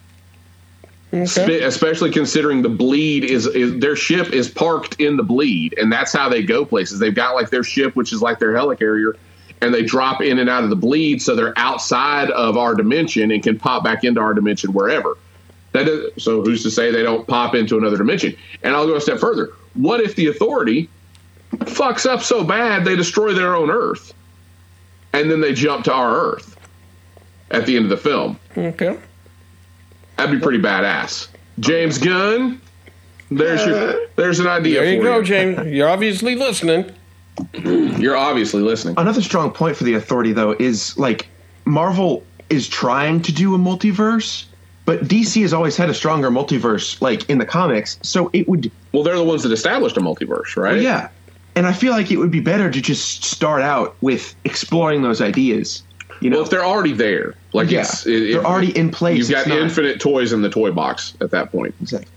Spe- 1.25 1.63
Especially 1.63 2.11
considering 2.11 2.61
the 2.61 2.69
bleed 2.69 3.23
is, 3.23 3.47
is 3.47 3.79
their 3.79 3.95
ship 3.95 4.33
is 4.33 4.49
parked 4.49 4.99
in 4.99 5.15
the 5.15 5.23
bleed, 5.23 5.73
and 5.77 5.91
that's 5.91 6.11
how 6.11 6.27
they 6.27 6.43
go 6.43 6.65
places. 6.65 6.99
They've 6.99 7.15
got 7.15 7.33
like 7.33 7.49
their 7.49 7.63
ship, 7.63 7.95
which 7.95 8.11
is 8.11 8.21
like 8.21 8.39
their 8.39 8.53
helicarrier, 8.53 9.13
and 9.61 9.73
they 9.73 9.83
drop 9.83 10.21
in 10.21 10.37
and 10.37 10.49
out 10.49 10.65
of 10.65 10.69
the 10.69 10.75
bleed, 10.75 11.21
so 11.21 11.33
they're 11.35 11.57
outside 11.57 12.29
of 12.31 12.57
our 12.57 12.75
dimension 12.75 13.31
and 13.31 13.41
can 13.41 13.57
pop 13.57 13.85
back 13.85 14.03
into 14.03 14.19
our 14.19 14.33
dimension 14.33 14.73
wherever. 14.73 15.17
That 15.71 15.87
is, 15.87 16.23
so 16.23 16.41
who's 16.41 16.61
to 16.63 16.71
say 16.71 16.91
they 16.91 17.03
don't 17.03 17.25
pop 17.25 17.55
into 17.55 17.77
another 17.77 17.97
dimension? 17.97 18.35
And 18.63 18.75
I'll 18.75 18.85
go 18.85 18.95
a 18.95 19.01
step 19.01 19.19
further. 19.19 19.51
What 19.75 20.01
if 20.01 20.15
the 20.15 20.27
authority 20.27 20.89
fucks 21.51 22.05
up 22.05 22.21
so 22.21 22.43
bad 22.43 22.83
they 22.83 22.97
destroy 22.97 23.33
their 23.33 23.55
own 23.55 23.69
Earth, 23.71 24.13
and 25.13 25.31
then 25.31 25.39
they 25.39 25.53
jump 25.53 25.85
to 25.85 25.93
our 25.93 26.33
Earth 26.33 26.57
at 27.51 27.65
the 27.65 27.77
end 27.77 27.85
of 27.85 27.89
the 27.91 27.97
film? 27.97 28.37
Okay. 28.57 28.97
That'd 30.17 30.31
be 30.39 30.43
pretty 30.43 30.59
badass. 30.59 31.27
James 31.59 31.97
Gunn, 31.97 32.61
there's 33.31 33.65
your, 33.65 34.07
there's 34.15 34.39
an 34.39 34.47
idea. 34.47 34.81
There 34.81 34.93
you 34.93 34.99
for 34.99 35.03
go, 35.05 35.23
James. 35.23 35.67
You're 35.67 35.89
obviously 35.89 36.35
listening. 36.35 36.91
You're 37.53 38.17
obviously 38.17 38.61
listening. 38.63 38.95
Another 38.97 39.21
strong 39.21 39.51
point 39.51 39.77
for 39.77 39.83
the 39.83 39.93
authority, 39.93 40.33
though, 40.33 40.55
is 40.57 40.97
like 40.97 41.27
Marvel 41.65 42.23
is 42.49 42.67
trying 42.67 43.21
to 43.23 43.31
do 43.31 43.53
a 43.53 43.59
multiverse, 43.59 44.45
but 44.85 45.01
DC 45.03 45.41
has 45.43 45.53
always 45.53 45.77
had 45.77 45.89
a 45.89 45.93
stronger 45.93 46.31
multiverse, 46.31 46.99
like 46.99 47.29
in 47.29 47.37
the 47.37 47.45
comics. 47.45 47.99
So 48.01 48.31
it 48.33 48.47
would, 48.47 48.71
Well, 48.91 49.03
they're 49.03 49.17
the 49.17 49.23
ones 49.23 49.43
that 49.43 49.51
established 49.51 49.97
a 49.97 49.99
multiverse, 49.99 50.55
right? 50.55 50.81
yeah. 50.81 51.09
And 51.55 51.65
I 51.67 51.73
feel 51.73 51.91
like 51.91 52.11
it 52.11 52.17
would 52.17 52.31
be 52.31 52.39
better 52.39 52.69
to 52.71 52.81
just 52.81 53.23
start 53.23 53.61
out 53.63 53.95
with 54.01 54.35
exploring 54.43 55.01
those 55.01 55.21
ideas. 55.21 55.83
You 56.19 56.29
know, 56.29 56.37
Well, 56.37 56.45
if 56.45 56.49
they're 56.51 56.65
already 56.65 56.93
there, 56.93 57.35
like 57.53 57.69
Yeah, 57.69 57.81
it's 57.81 58.05
it, 58.05 58.31
they're 58.31 58.45
already 58.45 58.75
in 58.77 58.89
place, 58.91 59.17
You've 59.29 59.29
got 59.29 59.47
not- 59.47 59.59
infinite 59.59 59.99
toys 59.99 60.33
in 60.33 60.41
the 60.41 60.49
toy 60.49 60.71
box 60.71 61.15
at 61.21 61.31
that 61.31 61.51
point. 61.51 61.75
Exactly. 61.81 62.11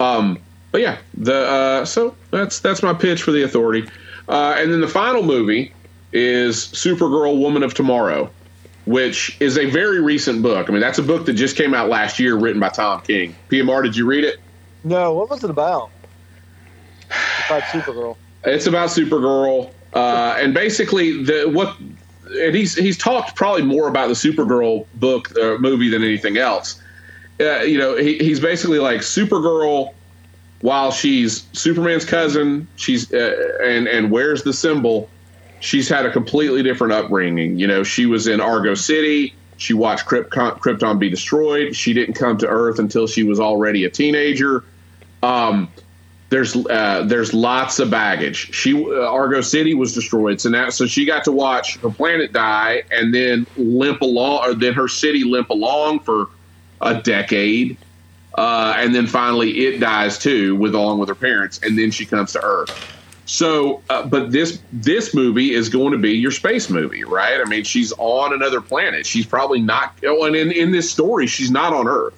Um, 0.00 0.38
but 0.70 0.80
yeah, 0.82 0.98
the 1.14 1.34
uh, 1.34 1.84
so 1.84 2.14
that's 2.30 2.60
that's 2.60 2.82
my 2.82 2.92
pitch 2.92 3.22
for 3.22 3.32
the 3.32 3.42
authority. 3.42 3.88
Uh, 4.28 4.54
and 4.58 4.72
then 4.72 4.80
the 4.82 4.88
final 4.88 5.22
movie 5.22 5.72
is 6.12 6.56
Supergirl, 6.56 7.40
Woman 7.40 7.62
of 7.62 7.72
Tomorrow, 7.74 8.30
which 8.84 9.36
is 9.40 9.56
a 9.56 9.64
very 9.70 10.00
recent 10.00 10.42
book. 10.42 10.68
I 10.68 10.72
mean, 10.72 10.80
that's 10.82 10.98
a 10.98 11.02
book 11.02 11.24
that 11.26 11.32
just 11.32 11.56
came 11.56 11.72
out 11.74 11.88
last 11.88 12.18
year, 12.18 12.36
written 12.36 12.60
by 12.60 12.68
Tom 12.68 13.00
King. 13.00 13.34
PMR, 13.48 13.82
did 13.82 13.96
you 13.96 14.04
read 14.06 14.24
it? 14.24 14.40
No, 14.84 15.14
what 15.14 15.30
was 15.30 15.42
it 15.42 15.50
about? 15.50 15.90
About 17.46 17.62
Supergirl. 17.62 18.16
It's 18.44 18.66
about 18.66 18.90
Supergirl, 18.90 19.72
uh, 19.94 20.36
and 20.38 20.52
basically 20.54 21.24
the 21.24 21.48
what. 21.48 21.76
And 22.40 22.54
he's 22.54 22.74
he's 22.74 22.98
talked 22.98 23.36
probably 23.36 23.62
more 23.62 23.88
about 23.88 24.08
the 24.08 24.14
Supergirl 24.14 24.86
book 24.94 25.36
uh, 25.38 25.56
movie 25.58 25.88
than 25.88 26.02
anything 26.02 26.36
else. 26.36 26.80
Uh, 27.40 27.60
you 27.60 27.78
know, 27.78 27.96
he, 27.96 28.18
he's 28.18 28.40
basically 28.40 28.78
like 28.78 29.00
Supergirl, 29.00 29.94
while 30.60 30.90
she's 30.90 31.46
Superman's 31.52 32.04
cousin, 32.04 32.66
she's 32.76 33.12
uh, 33.12 33.58
and 33.62 33.86
and 33.86 34.10
wears 34.10 34.42
the 34.42 34.52
symbol. 34.52 35.08
She's 35.60 35.88
had 35.88 36.06
a 36.06 36.12
completely 36.12 36.62
different 36.62 36.92
upbringing. 36.92 37.58
You 37.58 37.66
know, 37.66 37.82
she 37.82 38.06
was 38.06 38.26
in 38.26 38.40
Argo 38.40 38.74
City. 38.74 39.34
She 39.56 39.74
watched 39.74 40.06
Krypton, 40.06 40.98
be 41.00 41.10
destroyed. 41.10 41.74
She 41.74 41.92
didn't 41.92 42.14
come 42.14 42.38
to 42.38 42.46
Earth 42.46 42.78
until 42.78 43.08
she 43.08 43.24
was 43.24 43.40
already 43.40 43.84
a 43.84 43.90
teenager. 43.90 44.64
Um, 45.22 45.68
there's 46.30 46.54
uh, 46.56 47.04
there's 47.06 47.32
lots 47.32 47.78
of 47.78 47.90
baggage. 47.90 48.52
She 48.54 48.74
uh, 48.74 49.10
Argo 49.10 49.40
City 49.40 49.74
was 49.74 49.94
destroyed, 49.94 50.40
so 50.40 50.50
now 50.50 50.68
so 50.68 50.86
she 50.86 51.04
got 51.04 51.24
to 51.24 51.32
watch 51.32 51.78
her 51.78 51.90
planet 51.90 52.32
die 52.32 52.82
and 52.90 53.14
then 53.14 53.46
limp 53.56 54.02
along, 54.02 54.44
or 54.44 54.54
then 54.54 54.74
her 54.74 54.88
city 54.88 55.24
limp 55.24 55.48
along 55.50 56.00
for 56.00 56.28
a 56.82 57.00
decade, 57.00 57.78
uh, 58.36 58.74
and 58.76 58.94
then 58.94 59.06
finally 59.06 59.66
it 59.66 59.78
dies 59.78 60.18
too, 60.18 60.54
with 60.56 60.74
along 60.74 60.98
with 60.98 61.08
her 61.08 61.14
parents, 61.14 61.60
and 61.62 61.78
then 61.78 61.90
she 61.90 62.04
comes 62.04 62.32
to 62.32 62.42
Earth. 62.42 62.94
So, 63.24 63.82
uh, 63.88 64.06
but 64.06 64.30
this 64.32 64.60
this 64.72 65.14
movie 65.14 65.54
is 65.54 65.70
going 65.70 65.92
to 65.92 65.98
be 65.98 66.12
your 66.12 66.30
space 66.30 66.68
movie, 66.68 67.04
right? 67.04 67.40
I 67.40 67.44
mean, 67.48 67.64
she's 67.64 67.92
on 67.98 68.34
another 68.34 68.60
planet. 68.60 69.06
She's 69.06 69.26
probably 69.26 69.60
not. 69.60 69.94
Oh, 70.04 70.24
and 70.24 70.36
in 70.36 70.52
in 70.52 70.72
this 70.72 70.90
story, 70.90 71.26
she's 71.26 71.50
not 71.50 71.72
on 71.72 71.88
Earth. 71.88 72.14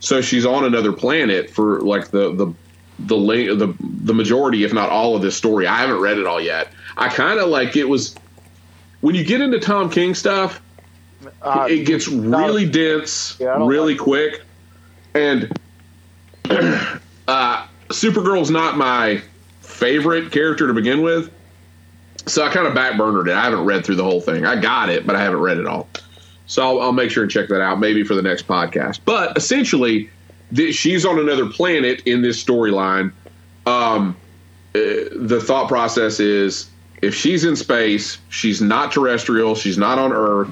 So 0.00 0.20
she's 0.20 0.46
on 0.46 0.64
another 0.64 0.92
planet 0.92 1.50
for 1.50 1.80
like 1.80 2.10
the 2.10 2.32
the 2.34 2.52
the 2.98 3.16
the 3.54 3.74
the 4.04 4.14
majority, 4.14 4.64
if 4.64 4.72
not 4.72 4.90
all, 4.90 5.14
of 5.16 5.22
this 5.22 5.36
story. 5.36 5.66
I 5.66 5.78
haven't 5.78 6.00
read 6.00 6.18
it 6.18 6.26
all 6.26 6.40
yet. 6.40 6.68
I 6.96 7.08
kind 7.08 7.38
of 7.38 7.48
like 7.48 7.76
it 7.76 7.84
was 7.88 8.14
when 9.00 9.14
you 9.14 9.24
get 9.24 9.40
into 9.40 9.60
Tom 9.60 9.88
King 9.90 10.14
stuff, 10.14 10.60
Uh, 11.42 11.66
it 11.68 11.84
gets 11.86 12.08
really 12.08 12.68
dense, 12.68 13.36
Yeah, 13.40 13.64
really 13.66 13.94
like- 13.94 14.02
quick, 14.02 14.42
and 15.14 15.50
uh, 16.50 17.66
Supergirl's 17.88 18.50
not 18.50 18.76
my 18.76 19.22
favorite 19.60 20.32
character 20.32 20.66
to 20.66 20.72
begin 20.74 21.02
with. 21.02 21.30
So 22.26 22.44
I 22.44 22.50
kind 22.52 22.66
of 22.66 22.74
backburnered 22.74 23.28
it. 23.28 23.34
I 23.34 23.44
haven't 23.44 23.64
read 23.64 23.84
through 23.86 23.94
the 23.94 24.04
whole 24.04 24.20
thing. 24.20 24.44
I 24.44 24.60
got 24.60 24.90
it, 24.90 25.06
but 25.06 25.16
I 25.16 25.22
haven't 25.22 25.40
read 25.40 25.56
it 25.58 25.66
all. 25.66 25.88
So 26.46 26.62
I'll, 26.62 26.80
I'll 26.80 26.92
make 26.92 27.10
sure 27.10 27.22
and 27.22 27.30
check 27.32 27.48
that 27.48 27.60
out, 27.62 27.78
maybe 27.78 28.02
for 28.04 28.14
the 28.14 28.22
next 28.22 28.46
podcast. 28.46 29.00
But 29.04 29.36
essentially, 29.36 30.10
th- 30.54 30.74
she's 30.74 31.04
on 31.04 31.18
another 31.18 31.46
planet 31.46 32.02
in 32.06 32.22
this 32.22 32.42
storyline. 32.42 33.12
Um, 33.66 34.16
uh, 34.74 34.78
the 35.14 35.40
thought 35.44 35.68
process 35.68 36.20
is 36.20 36.68
if 37.02 37.14
she's 37.14 37.44
in 37.44 37.56
space, 37.56 38.18
she's 38.28 38.60
not 38.60 38.92
terrestrial, 38.92 39.54
she's 39.54 39.78
not 39.78 39.98
on 39.98 40.12
Earth. 40.12 40.48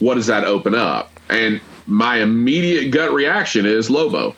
What 0.00 0.14
does 0.14 0.26
that 0.26 0.44
open 0.44 0.74
up? 0.74 1.10
And 1.30 1.60
my 1.86 2.18
immediate 2.18 2.90
gut 2.90 3.12
reaction 3.12 3.66
is 3.66 3.90
Lobo. 3.90 4.34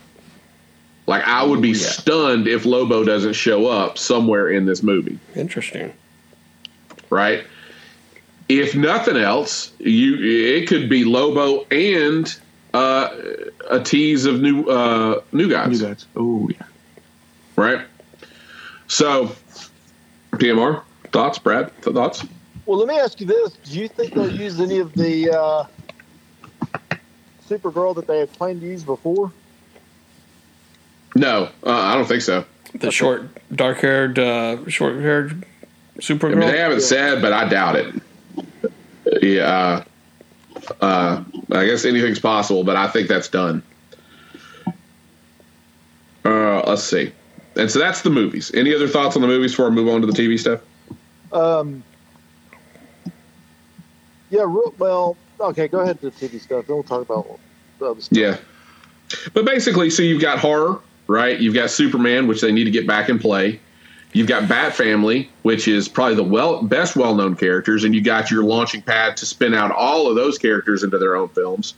Like 1.07 1.23
I 1.25 1.45
would 1.45 1.63
be 1.63 1.71
Yeah. 1.71 1.75
stunned 1.87 2.49
if 2.49 2.65
Lobo 2.65 3.05
doesn't 3.05 3.35
show 3.35 3.67
up 3.69 3.97
somewhere 3.99 4.49
in 4.51 4.67
this 4.67 4.83
movie 4.83 5.19
Interesting. 5.37 5.93
right? 7.11 7.45
If 8.49 8.75
nothing 8.75 9.17
else, 9.17 9.71
you 9.79 10.17
it 10.21 10.69
could 10.69 10.89
be 10.89 11.05
Lobo 11.05 11.65
and 11.71 12.33
uh, 12.77 13.11
a 13.71 13.81
tease 13.81 14.27
of 14.27 14.41
new 14.41 14.65
uh, 14.65 15.23
new 15.33 15.49
guys, 15.49 15.81
You 15.81 15.87
guys. 15.87 16.07
Oh 16.17 16.49
yeah. 16.49 16.67
right? 17.57 17.87
So, 18.89 19.35
PMR 20.33 20.83
thoughts, 21.13 21.39
Brad 21.39 21.73
thoughts? 21.83 22.25
Well, 22.67 22.79
let 22.79 22.89
me 22.89 22.99
ask 22.99 23.21
you 23.21 23.27
this: 23.27 23.53
Do 23.65 23.79
you 23.81 23.89
think 23.89 24.15
they'll 24.15 24.31
use 24.31 24.61
any 24.61 24.79
of 24.79 24.93
the 24.93 25.31
uh, 25.31 25.65
Supergirl 27.49 27.95
that 27.95 28.07
they 28.07 28.19
have 28.19 28.33
planned 28.33 28.61
to 28.61 28.67
use 28.67 28.85
before? 28.85 29.33
No, 31.15 31.49
uh, 31.65 31.71
I 31.71 31.95
don't 31.95 32.07
think 32.07 32.23
so. 32.23 32.45
The 32.75 32.91
short, 32.91 33.23
dark-haired, 33.57 34.19
uh, 34.19 34.69
short-haired 34.69 35.47
Supergirl. 35.99 36.33
I 36.33 36.41
mean, 36.41 36.51
they 36.51 36.59
haven't 36.59 36.83
said, 36.83 37.23
but 37.23 37.33
I 37.33 37.49
doubt 37.49 37.77
it. 37.77 38.03
Yeah, 39.23 39.85
uh, 40.81 41.23
I 41.53 41.67
guess 41.67 41.85
anything's 41.85 42.21
possible, 42.21 42.65
but 42.65 42.77
I 42.77 42.89
think 42.89 43.09
that's 43.09 43.29
done. 43.29 43.63
Uh, 46.25 46.63
let's 46.67 46.83
see. 46.83 47.13
And 47.57 47.71
so 47.71 47.79
that's 47.79 48.03
the 48.03 48.11
movies. 48.11 48.51
Any 48.55 48.75
other 48.75 48.89
thoughts 48.89 49.17
on 49.17 49.23
the 49.23 49.29
movies 49.29 49.53
before 49.53 49.67
I 49.67 49.71
move 49.71 49.89
on 49.89 50.01
to 50.03 50.07
the 50.07 50.13
TV 50.13 50.39
stuff? 50.39 50.61
Um, 51.33 51.83
yeah. 54.31 54.43
Real, 54.43 54.75
well, 54.79 55.17
okay. 55.41 55.69
Go 55.69 55.81
ahead 55.81 56.01
to 56.01 56.11
the 56.11 56.17
TV 56.29 56.41
stuff. 56.41 56.67
Then 56.67 56.77
we'll 56.77 56.83
talk 56.83 57.03
about 57.03 57.39
the 57.79 57.91
other 57.91 58.01
stuff. 58.01 58.19
Yeah. 58.19 58.37
But 59.33 59.45
basically, 59.45 59.89
so 59.91 60.03
you've 60.03 60.21
got 60.21 60.39
horror, 60.39 60.81
right? 61.07 61.39
You've 61.39 61.55
got 61.55 61.71
Superman, 61.71 62.27
which 62.27 62.41
they 62.41 62.53
need 62.53 62.65
to 62.65 62.71
get 62.71 62.87
back 62.87 63.09
in 63.09 63.19
play. 63.19 63.61
You've 64.17 64.29
got 64.29 64.49
Bat 64.49 64.75
Family, 64.75 65.29
which 65.43 65.69
is 65.69 65.89
probably 65.89 66.15
the 66.15 66.25
well 66.25 66.63
best 66.63 66.97
well 66.97 67.15
known 67.15 67.37
characters, 67.37 67.85
and 67.85 67.95
you 67.95 68.01
got 68.01 68.31
your 68.31 68.45
launching 68.45 68.81
pad 68.81 69.15
to 69.19 69.27
spin 69.27 69.53
out 69.53 69.71
all 69.71 70.09
of 70.09 70.17
those 70.17 70.39
characters 70.39 70.83
into 70.83 70.97
their 70.97 71.17
own 71.17 71.29
films. 71.29 71.75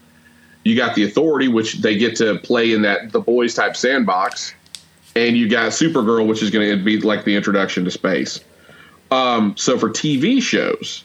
You 0.63 0.77
got 0.77 0.95
the 0.95 1.03
Authority, 1.03 1.49
which 1.49 1.81
they 1.81 1.97
get 1.97 2.15
to 2.15 2.39
play 2.39 2.71
in 2.71 2.83
that 2.83 3.11
the 3.11 3.19
boys 3.19 3.55
type 3.55 3.75
sandbox, 3.75 4.53
and 5.17 5.35
you 5.35 5.49
got 5.49 5.73
Supergirl, 5.73 6.27
which 6.27 6.41
is 6.41 6.49
going 6.49 6.69
to 6.69 6.81
be 6.81 7.01
like 7.01 7.25
the 7.25 7.35
introduction 7.35 7.83
to 7.83 7.91
space. 7.91 8.39
Um, 9.11 9.57
so 9.57 9.77
for 9.77 9.89
TV 9.89 10.41
shows, 10.41 11.03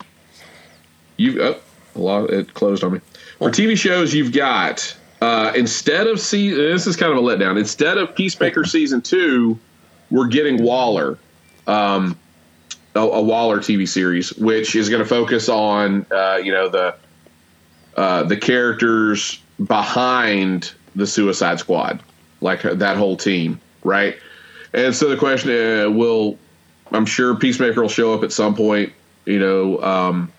you 1.16 1.42
oh, 1.42 1.60
a 1.96 1.98
lot 1.98 2.30
it 2.30 2.54
closed 2.54 2.84
on 2.84 2.92
me. 2.92 3.00
For 3.38 3.50
TV 3.50 3.76
shows, 3.76 4.14
you've 4.14 4.32
got 4.32 4.96
uh, 5.20 5.52
instead 5.56 6.06
of 6.06 6.20
see 6.20 6.50
this 6.50 6.86
is 6.86 6.94
kind 6.94 7.10
of 7.10 7.18
a 7.18 7.22
letdown. 7.22 7.58
Instead 7.58 7.98
of 7.98 8.14
Peacemaker 8.14 8.64
season 8.64 9.02
two, 9.02 9.58
we're 10.10 10.28
getting 10.28 10.62
Waller, 10.62 11.18
um, 11.66 12.18
a, 12.94 13.00
a 13.00 13.22
Waller 13.22 13.58
TV 13.58 13.88
series, 13.88 14.32
which 14.34 14.74
is 14.76 14.88
going 14.88 15.02
to 15.02 15.08
focus 15.08 15.48
on 15.48 16.06
uh, 16.10 16.36
you 16.42 16.52
know 16.52 16.68
the 16.68 16.94
uh, 17.96 18.22
the 18.24 18.36
characters 18.36 19.40
behind 19.66 20.72
the 20.96 21.06
Suicide 21.06 21.58
Squad, 21.58 22.02
like 22.40 22.62
that 22.62 22.96
whole 22.96 23.16
team, 23.16 23.60
right? 23.82 24.16
And 24.72 24.94
so 24.94 25.08
the 25.08 25.16
question 25.16 25.50
uh, 25.50 25.90
will 25.90 26.38
I'm 26.92 27.06
sure 27.06 27.34
Peacemaker 27.36 27.80
will 27.82 27.88
show 27.88 28.12
up 28.14 28.22
at 28.24 28.32
some 28.32 28.54
point. 28.54 28.92
You 29.26 29.38
know, 29.38 29.82
um, 29.82 30.32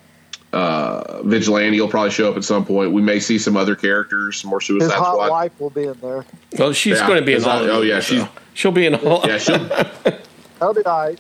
uh, 0.54 1.22
Vigilante 1.24 1.80
will 1.82 1.88
probably 1.90 2.12
show 2.12 2.30
up 2.30 2.38
at 2.38 2.44
some 2.44 2.66
point. 2.66 2.92
We 2.92 3.02
may 3.02 3.20
see 3.20 3.38
some 3.40 3.58
other 3.58 3.76
characters, 3.76 4.40
some 4.42 4.50
more 4.52 4.60
His 4.60 4.68
Suicide 4.68 4.92
hot 4.98 5.14
Squad. 5.14 5.30
wife 5.32 5.60
will 5.60 5.70
be 5.72 5.86
in 5.86 6.00
there. 6.02 6.26
Well, 6.60 6.72
she's 6.72 7.00
Yeah, 7.00 7.08
going 7.08 7.20
to 7.20 7.26
be 7.26 7.32
in 7.34 7.38
it's 7.38 7.46
all. 7.48 7.62
not- 7.62 7.70
oh, 7.70 7.82
yeah, 7.82 8.00
so 8.00 8.16
she's- 8.16 8.28
she'll 8.54 8.72
be 8.72 8.86
in 8.86 8.96
all. 8.96 9.22
Yeah, 9.26 9.38
she'll. 9.38 9.58
That'll 10.60 10.74
be 10.74 10.84
all 10.86 11.00
right. 11.00 11.20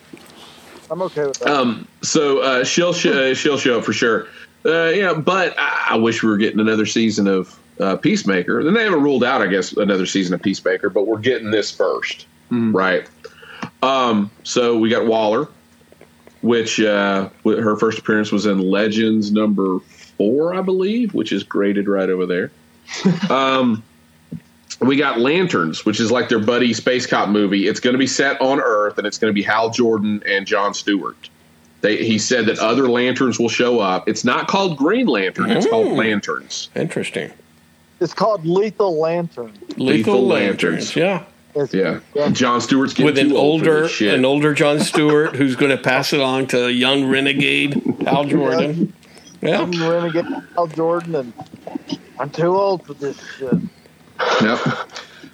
I'm 0.90 1.02
okay 1.04 1.26
with 1.26 1.40
that. 1.40 1.50
Um, 1.50 1.88
so 2.02 2.40
uh, 2.40 2.64
she'll 2.64 2.94
sh- 2.94 3.08
uh, 3.08 3.34
she'll 3.34 3.58
show 3.58 3.80
up 3.80 3.86
for 3.86 3.94
sure. 3.94 4.28
Uh, 4.66 4.90
yeah, 4.90 5.14
but 5.14 5.56
I-, 5.58 5.88
I 5.92 5.96
wish 5.96 6.24
we 6.24 6.30
were 6.30 6.38
getting 6.38 6.60
another 6.60 6.86
season 6.86 7.28
of 7.28 7.60
uh, 7.80 7.98
Peacemaker. 7.98 8.64
Then 8.64 8.74
they 8.74 8.84
haven't 8.84 9.02
ruled 9.02 9.24
out, 9.24 9.42
I 9.42 9.48
guess, 9.48 9.74
another 9.74 10.06
season 10.06 10.34
of 10.34 10.42
Peacemaker, 10.42 10.90
but 10.90 11.08
we're 11.08 11.20
getting 11.20 11.52
this 11.52 11.76
1st 11.76 12.26
right? 12.50 13.08
Um, 13.82 14.32
so 14.44 14.78
we 14.78 14.90
got 14.90 15.06
Waller, 15.06 15.48
which 16.42 16.80
uh, 16.80 17.30
her 17.44 17.76
first 17.78 18.00
appearance 18.00 18.32
was 18.32 18.46
in 18.46 18.60
Legends 18.60 19.32
number 19.32 19.80
four, 19.80 20.54
I 20.54 20.62
believe, 20.62 21.14
which 21.14 21.32
is 21.32 21.44
graded 21.44 21.88
right 21.88 22.10
over 22.10 22.26
there. 22.26 22.52
um, 23.30 23.84
we 24.82 24.96
got 24.98 25.20
Lanterns, 25.20 25.86
which 25.86 26.00
is 26.00 26.12
like 26.12 26.30
their 26.30 26.40
buddy 26.40 26.74
space 26.74 27.06
cop 27.06 27.30
movie. 27.30 27.68
It's 27.68 27.80
going 27.80 27.94
to 27.94 27.98
be 28.00 28.08
set 28.08 28.40
on 28.42 28.60
Earth, 28.60 28.98
and 28.98 29.08
it's 29.08 29.18
going 29.18 29.30
to 29.32 29.34
be 29.36 29.42
Hal 29.44 29.70
Jordan 29.70 30.22
and 30.28 30.46
John 30.46 30.74
Stewart. 30.74 31.30
They, 31.82 31.98
he 31.98 32.18
said 32.18 32.46
that 32.48 32.58
other 32.60 32.90
lanterns 32.90 33.38
will 33.40 33.50
show 33.50 33.80
up. 33.80 34.08
It's 34.10 34.26
not 34.26 34.48
called 34.48 34.78
Green 34.78 35.08
Lantern; 35.08 35.52
it's 35.52 35.68
called 35.68 35.88
Mm. 35.88 35.98
Lanterns. 35.98 36.70
Interesting. 36.76 37.32
it's 38.00 38.14
called 38.14 38.46
Lethal 38.46 39.00
Lantern. 39.00 39.54
Lethal, 39.78 39.86
Lethal 39.86 40.28
lanterns. 40.28 40.96
Lanterns. 40.96 40.96
Yeah. 40.96 41.24
It's, 41.58 41.74
Yeah, 41.74 42.00
John 42.32 42.60
Stewart's 42.60 42.94
getting 42.94 43.06
With 43.06 43.18
an 43.18 43.30
too 43.30 43.38
old 43.38 43.62
for 43.64 43.70
older, 43.70 43.82
this 43.84 43.92
shit. 43.94 44.14
an 44.14 44.26
older 44.26 44.54
John 44.54 44.80
Stewart 44.82 45.38
who's 45.38 45.56
going 45.56 45.72
to 45.72 45.82
pass 45.82 46.12
it 46.12 46.20
on 46.20 46.48
to 46.48 46.66
a 46.66 46.70
young 46.70 47.06
renegade 47.06 47.82
Hal 48.06 48.26
Jordan. 48.26 48.92
Yeah. 49.42 49.62
I'm 49.62 49.72
Renegade 49.72 50.26
Al 50.58 50.68
Jordan, 50.68 51.16
and 51.16 51.34
I'm 52.20 52.30
too 52.30 52.48
old 52.58 52.86
for 52.86 52.94
this 52.96 53.18
shit. 53.38 53.54
Yep. 54.42 54.60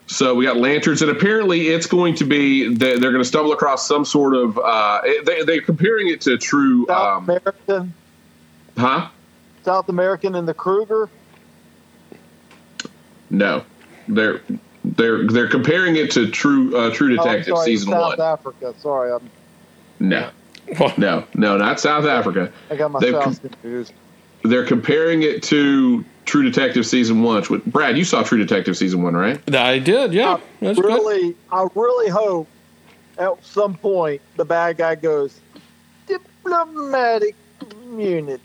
So 0.07 0.35
we 0.35 0.43
got 0.45 0.57
lanterns, 0.57 1.01
and 1.01 1.09
apparently 1.09 1.67
it's 1.69 1.85
going 1.87 2.15
to 2.15 2.25
be 2.25 2.67
they- 2.73 2.97
they're 2.99 3.11
going 3.11 3.23
to 3.23 3.27
stumble 3.27 3.53
across 3.53 3.87
some 3.87 4.03
sort 4.03 4.35
of 4.35 4.57
uh, 4.57 5.01
they 5.25 5.43
they're 5.43 5.61
comparing 5.61 6.09
it 6.09 6.21
to 6.21 6.37
true, 6.37 6.85
South 6.87 7.17
um, 7.17 7.23
American, 7.29 7.93
huh? 8.77 9.07
South 9.63 9.87
American, 9.89 10.35
and 10.35 10.47
the 10.47 10.53
Kruger. 10.53 11.09
No, 13.29 13.63
they're 14.07 14.41
they're 14.83 15.27
they're 15.27 15.47
comparing 15.47 15.95
it 15.95 16.11
to 16.11 16.29
True 16.29 16.75
uh, 16.75 16.91
True 16.93 17.13
Oh, 17.17 17.23
Detective 17.23 17.55
sorry, 17.55 17.65
season 17.65 17.89
South 17.91 18.01
one. 18.01 18.17
South 18.17 18.39
Africa. 18.39 18.73
Sorry, 18.79 19.11
I'm, 19.13 19.29
No, 19.99 20.29
no, 20.97 21.23
no, 21.35 21.57
not 21.57 21.79
South 21.79 22.05
Africa. 22.05 22.51
I 22.69 22.75
got 22.75 22.91
myself 22.91 23.23
com- 23.23 23.35
confused. 23.35 23.93
They're 24.43 24.65
comparing 24.65 25.21
it 25.23 25.43
to 25.43 26.03
True 26.26 26.43
Detective 26.43 26.85
season 26.85 27.23
one. 27.23 27.43
Which, 27.43 27.64
Brad, 27.65 27.98
you 27.98 28.03
saw 28.06 28.23
True 28.23 28.38
Detective 28.38 28.77
season 28.77 29.03
one, 29.03 29.15
right? 29.15 29.39
I 29.56 29.80
did. 29.80 30.14
Yeah. 30.14 30.35
I 30.35 30.39
That's 30.61 30.80
good. 30.80 30.85
really, 30.88 31.35
I 31.52 31.68
really 31.76 32.10
hope 32.10 32.48
at 33.18 33.43
some 33.43 33.73
point 33.76 34.22
the 34.38 34.45
bad 34.45 34.77
guy 34.77 34.95
goes 34.95 35.39
diplomatic 36.07 37.35
immunity. 37.85 38.41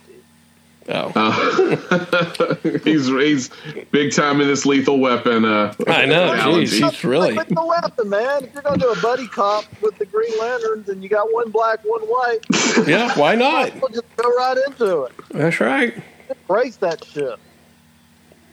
Oh. 0.88 1.10
Uh, 1.16 2.54
he's 2.84 3.08
he's 3.08 3.50
big 3.90 4.12
time 4.12 4.40
in 4.40 4.46
this 4.46 4.64
Lethal 4.64 5.00
Weapon. 5.00 5.44
Uh, 5.44 5.74
I 5.88 6.06
know. 6.06 6.32
analogy. 6.32 6.78
Jeez, 6.80 6.90
he's 6.90 7.04
really. 7.04 7.32
Like 7.34 7.48
the 7.48 7.64
weapon, 7.64 8.08
man. 8.08 8.44
If 8.44 8.54
you're 8.54 8.62
gonna 8.62 8.78
do 8.78 8.92
a 8.92 9.00
buddy 9.00 9.26
cop 9.26 9.64
with 9.82 9.98
the 9.98 10.06
Green 10.06 10.38
Lanterns 10.38 10.88
and 10.88 11.02
you 11.02 11.08
got 11.08 11.32
one 11.32 11.50
black, 11.50 11.80
one 11.84 12.02
white, 12.02 12.38
Yeah. 12.86 13.12
Why 13.18 13.34
not? 13.34 13.74
we'll 13.80 13.88
just 13.92 14.04
go 14.16 14.28
right 14.36 14.56
into 14.68 15.02
it. 15.04 15.12
That's 15.30 15.58
right. 15.60 15.92
Embrace 16.30 16.76
that 16.76 17.04
shit. 17.04 17.36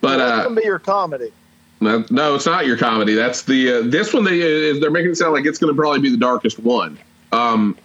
But 0.03 0.17
That's 0.17 0.47
uh, 0.47 0.53
be 0.53 0.63
your 0.65 0.79
comedy. 0.79 1.31
No, 1.79 2.03
no, 2.09 2.35
it's 2.35 2.45
not 2.45 2.67
your 2.67 2.77
comedy. 2.77 3.13
That's 3.13 3.43
the 3.43 3.75
uh, 3.75 3.81
this 3.85 4.13
one. 4.13 4.25
They 4.25 4.41
uh, 4.41 4.79
they're 4.81 4.91
making 4.91 5.11
it 5.11 5.15
sound 5.15 5.31
like 5.31 5.45
it's 5.45 5.57
going 5.57 5.73
to 5.73 5.81
probably 5.81 6.01
be 6.01 6.09
the 6.09 6.17
darkest 6.17 6.59
one. 6.59 6.99
Um, 7.31 7.77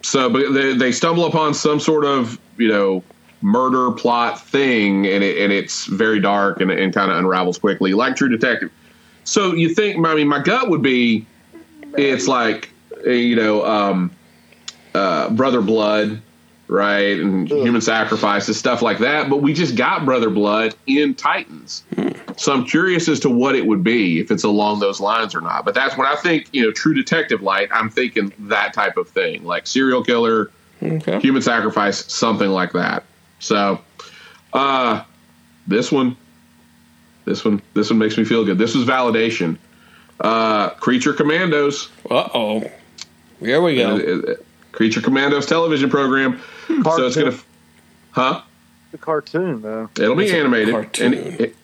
so, 0.00 0.30
but 0.30 0.52
they, 0.52 0.72
they 0.74 0.92
stumble 0.92 1.26
upon 1.26 1.52
some 1.52 1.80
sort 1.80 2.04
of 2.04 2.38
you 2.58 2.68
know 2.68 3.02
murder 3.42 3.90
plot 3.90 4.40
thing, 4.40 5.04
and 5.08 5.24
it 5.24 5.42
and 5.42 5.52
it's 5.52 5.86
very 5.86 6.20
dark 6.20 6.60
and, 6.60 6.70
and 6.70 6.94
kind 6.94 7.10
of 7.10 7.16
unravels 7.16 7.58
quickly, 7.58 7.92
like 7.92 8.14
True 8.14 8.28
Detective. 8.28 8.70
So 9.24 9.52
you 9.52 9.74
think? 9.74 9.96
I 10.06 10.14
mean, 10.14 10.28
my 10.28 10.40
gut 10.40 10.70
would 10.70 10.82
be 10.82 11.26
it's 11.98 12.28
like 12.28 12.70
you 13.04 13.34
know 13.34 13.66
um, 13.66 14.12
uh, 14.94 15.28
Brother 15.30 15.60
Blood, 15.60 16.22
right, 16.68 17.18
and 17.20 17.50
Ugh. 17.50 17.58
Human 17.58 17.80
Sacrifices, 17.80 18.58
stuff 18.58 18.82
like 18.82 18.98
that. 18.98 19.28
But 19.30 19.38
we 19.42 19.52
just 19.52 19.76
got 19.76 20.04
Brother 20.04 20.30
Blood 20.30 20.74
in 20.86 21.14
Titans. 21.14 21.84
So 22.36 22.52
I'm 22.52 22.64
curious 22.64 23.08
as 23.08 23.20
to 23.20 23.30
what 23.30 23.54
it 23.54 23.66
would 23.66 23.84
be 23.84 24.18
if 24.18 24.30
it's 24.30 24.44
along 24.44 24.80
those 24.80 25.00
lines 25.00 25.34
or 25.34 25.40
not. 25.40 25.64
But 25.64 25.74
that's 25.74 25.96
when 25.96 26.06
I 26.06 26.16
think, 26.16 26.48
you 26.52 26.62
know, 26.62 26.72
True 26.72 26.94
Detective 26.94 27.42
Light, 27.42 27.68
I'm 27.72 27.88
thinking 27.90 28.32
that 28.40 28.72
type 28.74 28.96
of 28.96 29.08
thing, 29.08 29.44
like 29.44 29.66
serial 29.66 30.02
killer, 30.02 30.50
Okay. 30.82 31.20
human 31.20 31.40
sacrifice, 31.40 32.12
something 32.12 32.48
like 32.50 32.72
that. 32.72 33.04
So, 33.38 33.80
uh, 34.52 35.02
this 35.66 35.90
one, 35.92 36.16
this 37.24 37.44
one, 37.44 37.62
this 37.74 37.88
one 37.90 37.98
makes 37.98 38.18
me 38.18 38.24
feel 38.24 38.44
good. 38.44 38.58
This 38.58 38.74
was 38.74 38.84
validation. 38.84 39.56
Uh, 40.20 40.70
Creature 40.70 41.14
Commandos, 41.14 41.88
Uh 42.10 42.28
oh. 42.34 42.70
Here 43.40 43.60
we 43.62 43.76
go. 43.76 43.96
Uh, 43.96 44.32
uh, 44.32 44.34
Creature 44.72 45.02
Commandos 45.02 45.46
television 45.46 45.88
program. 45.90 46.40
So 46.66 47.06
it's 47.06 47.16
gonna, 47.16 47.36
huh? 48.12 48.42
The 48.92 48.98
cartoon, 48.98 49.62
though. 49.62 49.88
It'll 49.98 50.14
be 50.16 50.24
It's 50.24 50.32
animated. 50.34 50.72
cartoon. 50.74 51.14
And 51.14 51.40
it, 51.40 51.56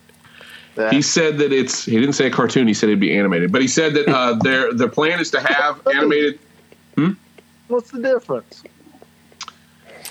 That. 0.77 0.93
He 0.93 1.03
said 1.03 1.39
that 1.39 1.53
it's. 1.53 1.85
He 1.85 1.99
didn't 1.99 2.15
say 2.15 2.27
a 2.27 2.31
cartoon. 2.31 2.67
He 2.69 2.75
said 2.75 2.89
it'd 2.89 3.01
be 3.01 3.17
animated. 3.17 3.51
But 3.53 3.61
he 3.63 3.69
said 3.69 3.95
that 3.95 4.09
uh, 4.09 4.35
their 4.43 4.73
the 4.73 4.89
plan 4.89 5.21
is 5.21 5.31
to 5.33 5.41
have 5.41 5.81
animated. 5.87 6.39
What's 7.69 7.91
the 7.93 8.01
difference? 8.01 8.63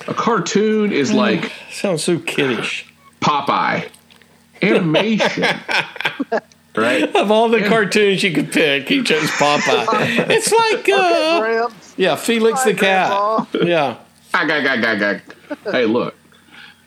A 0.08 0.14
cartoon 0.14 0.92
is 0.94 1.12
like 1.12 1.52
Sounds 1.72 2.04
so 2.04 2.20
kiddish. 2.20 2.86
Popeye 3.20 3.90
animation, 4.62 5.44
right? 6.78 7.14
Of 7.16 7.32
all 7.32 7.50
the 7.50 7.62
cartoons 7.68 8.24
you 8.24 8.32
could 8.34 8.52
pick, 8.52 8.88
he 8.88 9.04
chose 9.04 9.30
Popeye. 9.32 10.30
it's 10.30 10.52
like, 10.54 10.88
uh, 10.90 11.70
yeah, 11.98 12.16
Felix 12.16 12.64
the 12.64 12.72
Hi, 12.74 12.80
cat. 12.80 13.10
Grandma. 13.52 13.68
Yeah. 13.68 13.98
Ag, 14.34 14.50
ag, 14.50 14.66
ag, 14.66 14.84
ag, 14.84 15.02
ag. 15.02 15.22
hey, 15.72 15.86
look, 15.86 16.16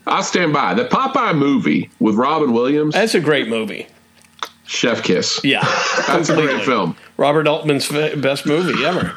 I'll 0.06 0.22
stand 0.22 0.52
by 0.52 0.74
the 0.74 0.84
Popeye 0.84 1.36
movie 1.36 1.90
with 2.00 2.14
Robin 2.14 2.52
Williams. 2.52 2.94
That's 2.94 3.14
a 3.14 3.20
great 3.20 3.48
movie. 3.48 3.86
Chef 4.64 5.02
Kiss. 5.02 5.40
Yeah. 5.44 5.60
That's 6.06 6.28
a 6.28 6.34
great 6.34 6.64
film. 6.64 6.96
Robert 7.16 7.46
Altman's 7.46 7.88
best 7.88 8.46
movie 8.46 8.84
ever. 8.84 9.12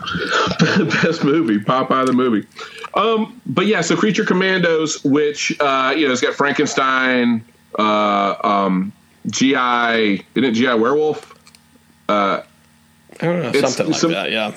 Best 1.02 1.23
movie, 1.23 1.60
Popeye 1.60 2.06
the 2.06 2.14
movie. 2.14 2.45
Um, 2.93 3.41
but 3.45 3.65
yeah, 3.65 3.81
so 3.81 3.95
Creature 3.95 4.26
Commandos, 4.26 5.03
which 5.03 5.56
uh, 5.60 5.93
you 5.95 6.06
know, 6.06 6.11
it's 6.11 6.22
got 6.22 6.34
Frankenstein, 6.34 7.43
uh, 7.80 8.35
um, 8.43 8.91
GI, 9.27 9.53
isn't 9.53 10.23
it 10.35 10.52
GI 10.52 10.76
Werewolf? 10.76 11.34
I 13.22 13.26
don't 13.28 13.42
know, 13.44 13.50
It's 13.50 13.60
something 13.62 13.92
like 13.92 14.02
some- 14.02 14.12
that. 14.12 14.32
Yeah. 14.32 14.52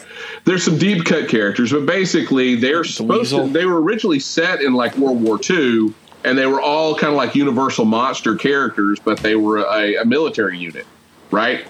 there's 0.45 0.65
some 0.65 0.79
deep 0.79 1.05
cut 1.05 1.29
characters, 1.29 1.71
but 1.73 1.87
basically 1.87 2.55
they're 2.57 2.85
supposed 2.85 3.31
to. 3.31 3.49
They 3.49 3.65
were 3.67 3.81
originally 3.81 4.19
set 4.21 4.61
in 4.63 4.75
like 4.75 4.97
World 4.97 5.23
War 5.23 5.39
II, 5.49 5.93
and 6.25 6.37
they 6.37 6.47
were 6.47 6.61
all 6.61 6.95
kind 6.97 7.13
of 7.13 7.17
like 7.17 7.35
Universal 7.37 7.85
monster 7.85 8.35
characters, 8.35 8.99
but 8.99 9.19
they 9.19 9.37
were 9.37 9.59
a, 9.59 9.97
a 9.97 10.05
military 10.05 10.59
unit, 10.59 10.87
right? 11.31 11.65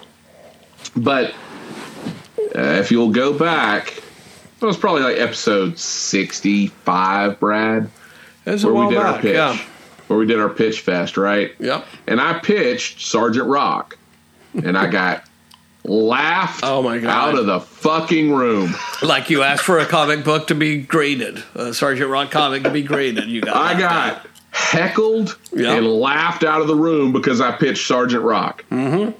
But 0.95 1.31
uh, 2.55 2.61
if 2.79 2.89
you'll 2.91 3.11
go 3.11 3.37
back, 3.37 4.01
it 4.61 4.65
was 4.65 4.75
probably 4.77 5.03
like 5.03 5.17
episode 5.17 5.77
sixty-five, 5.77 7.39
Brad, 7.39 7.89
a 8.47 8.57
where 8.57 8.73
while 8.73 8.87
we 8.87 8.95
did 8.95 9.01
our 9.03 9.13
back. 9.13 9.21
pitch, 9.21 9.33
Yeah. 9.35 9.57
where 10.07 10.17
we 10.19 10.25
did 10.25 10.39
our 10.39 10.49
pitch 10.49 10.81
fest, 10.81 11.17
right? 11.17 11.51
Yep. 11.59 11.85
And 12.07 12.19
I 12.19 12.39
pitched 12.39 13.01
Sergeant 13.05 13.47
Rock, 13.47 13.97
and 14.55 14.77
I 14.77 14.87
got 14.87 15.23
laughed 15.83 16.61
Oh, 16.63 16.81
my 16.83 16.99
God. 16.99 17.09
out 17.09 17.39
of 17.39 17.45
the 17.45 17.59
fucking 17.59 18.31
room. 18.33 18.73
Like 19.01 19.29
you 19.29 19.43
asked 19.43 19.63
for 19.63 19.79
a 19.79 19.85
comic 19.85 20.23
book 20.23 20.47
to 20.47 20.55
be 20.55 20.81
graded, 20.81 21.43
a 21.55 21.73
Sergeant 21.73 22.09
Rock 22.09 22.31
comic 22.31 22.63
to 22.63 22.69
be 22.69 22.83
graded. 22.83 23.25
You 23.27 23.41
got. 23.41 23.55
I 23.55 23.73
that. 23.75 23.79
got 23.79 24.27
heckled 24.51 25.37
Yeah. 25.53 25.73
and 25.75 25.87
laughed 25.87 26.43
out 26.43 26.61
of 26.61 26.67
the 26.67 26.75
room 26.75 27.11
because 27.13 27.39
I 27.41 27.51
pitched 27.53 27.87
Sergeant 27.87 28.23
Rock. 28.23 28.65
Mm-hmm. 28.71 29.11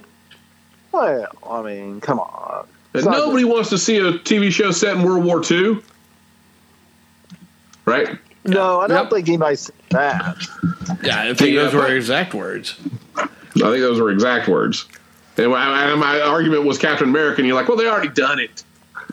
Well, 0.92 1.26
I 1.48 1.62
mean, 1.62 2.00
come 2.00 2.18
on. 2.20 2.66
And 2.94 3.04
nobody 3.06 3.44
wants 3.44 3.70
to 3.70 3.78
see 3.78 3.98
a 3.98 4.12
TV 4.14 4.50
show 4.50 4.72
set 4.72 4.96
in 4.96 5.02
World 5.04 5.24
War 5.24 5.40
II. 5.48 5.78
Right? 7.86 8.18
No, 8.44 8.80
I 8.80 8.86
don't 8.88 9.04
Yep. 9.04 9.10
think 9.10 9.28
anybody 9.28 9.56
said 9.56 9.74
that. 9.90 10.36
Yeah, 11.02 11.22
I 11.22 11.34
think 11.34 11.54
Yeah, 11.54 11.62
those 11.64 11.74
were 11.74 11.86
exact 11.94 12.34
words. 12.34 12.74
I 13.16 13.26
think 13.54 13.80
those 13.80 14.00
were 14.00 14.10
exact 14.10 14.48
words. 14.48 14.86
And 15.36 15.50
my, 15.50 15.94
my 15.94 16.20
argument 16.20 16.64
was 16.64 16.76
Captain 16.78 17.08
America, 17.08 17.38
and 17.40 17.46
you're 17.46 17.56
like, 17.56 17.68
well, 17.68 17.76
they 17.76 17.86
already 17.88 18.08
done 18.10 18.38
it. 18.38 18.62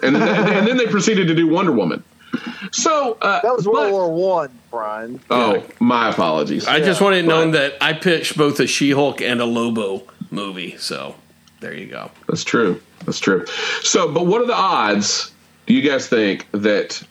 And 0.03 0.15
then, 0.15 0.57
and 0.57 0.67
then 0.67 0.77
they 0.77 0.87
proceeded 0.87 1.27
to 1.27 1.35
do 1.35 1.47
Wonder 1.47 1.71
Woman. 1.71 2.03
So, 2.71 3.17
uh, 3.21 3.41
That 3.41 3.53
was 3.55 3.63
but- 3.65 3.73
World 3.73 3.91
War 3.91 4.13
One, 4.13 4.59
Brian. 4.69 5.19
Oh, 5.29 5.63
my 5.79 6.09
apologies. 6.09 6.67
I 6.67 6.79
just 6.79 6.99
Yeah, 6.99 7.05
wanted 7.05 7.25
it 7.25 7.27
known 7.27 7.51
that 7.51 7.75
I 7.81 7.93
pitched 7.93 8.37
both 8.37 8.59
a 8.59 8.67
She-Hulk 8.67 9.21
and 9.21 9.39
a 9.41 9.45
Lobo 9.45 10.03
movie. 10.29 10.75
So 10.77 11.15
there 11.61 11.73
you 11.73 11.87
go. 11.87 12.11
That's 12.27 12.43
true. 12.43 12.81
That's 13.05 13.19
true. 13.19 13.45
So, 13.81 14.11
but 14.11 14.25
what 14.25 14.41
are 14.41 14.47
the 14.47 14.53
odds 14.55 15.31
do 15.65 15.73
you 15.73 15.81
guys 15.89 16.07
think 16.07 16.45
that 16.51 17.01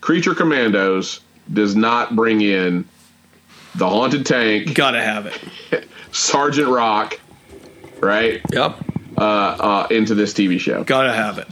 Creature 0.00 0.34
Commandos 0.34 1.20
does 1.52 1.76
not 1.76 2.16
bring 2.16 2.40
in 2.40 2.84
the 3.74 3.88
Haunted 3.88 4.24
Tank, 4.26 4.74
Gotta 4.74 5.02
have 5.02 5.26
it. 5.72 5.88
Sergeant 6.12 6.68
Rock, 6.68 7.20
right, 8.02 8.40
Yep. 8.52 8.76
uh, 9.18 9.20
uh, 9.20 9.86
into 9.90 10.14
this 10.14 10.32
TV 10.34 10.58
show? 10.58 10.84
Gotta 10.84 11.12
have 11.12 11.38
it. 11.38 11.48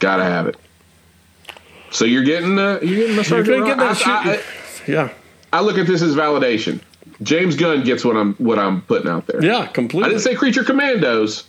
Gotta 0.00 0.24
have 0.24 0.46
it. 0.48 0.56
So 1.90 2.04
you're 2.04 2.24
getting 2.24 2.56
the 2.56 2.80
you're 2.82 2.96
getting 2.96 3.16
the 3.16 3.24
Sergeant 3.24 3.64
get 3.66 3.78
Rock. 3.78 3.98
that 3.98 4.06
I, 4.06 4.32
I. 4.34 4.42
Yeah. 4.90 5.08
I 5.52 5.60
look 5.60 5.78
at 5.78 5.86
this 5.86 6.02
as 6.02 6.14
validation. 6.14 6.80
James 7.22 7.56
Gunn 7.56 7.82
gets 7.84 8.04
what 8.04 8.16
I'm 8.16 8.34
what 8.34 8.58
I'm 8.58 8.82
putting 8.82 9.08
out 9.08 9.26
there. 9.26 9.42
Yeah. 9.42 9.66
Completely. 9.68 10.06
I 10.06 10.08
didn't 10.10 10.22
say 10.22 10.34
Creature 10.34 10.64
Commandos, 10.64 11.44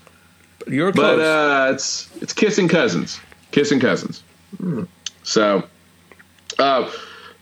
You're 0.68 0.92
but 0.94 1.16
close. 1.16 1.20
uh, 1.22 1.72
it's 1.74 2.10
it's 2.22 2.34
kissing 2.34 2.68
cousins, 2.68 3.20
kissing 3.52 3.80
cousins. 3.80 4.24
So, 5.24 5.64
uh, 6.58 6.90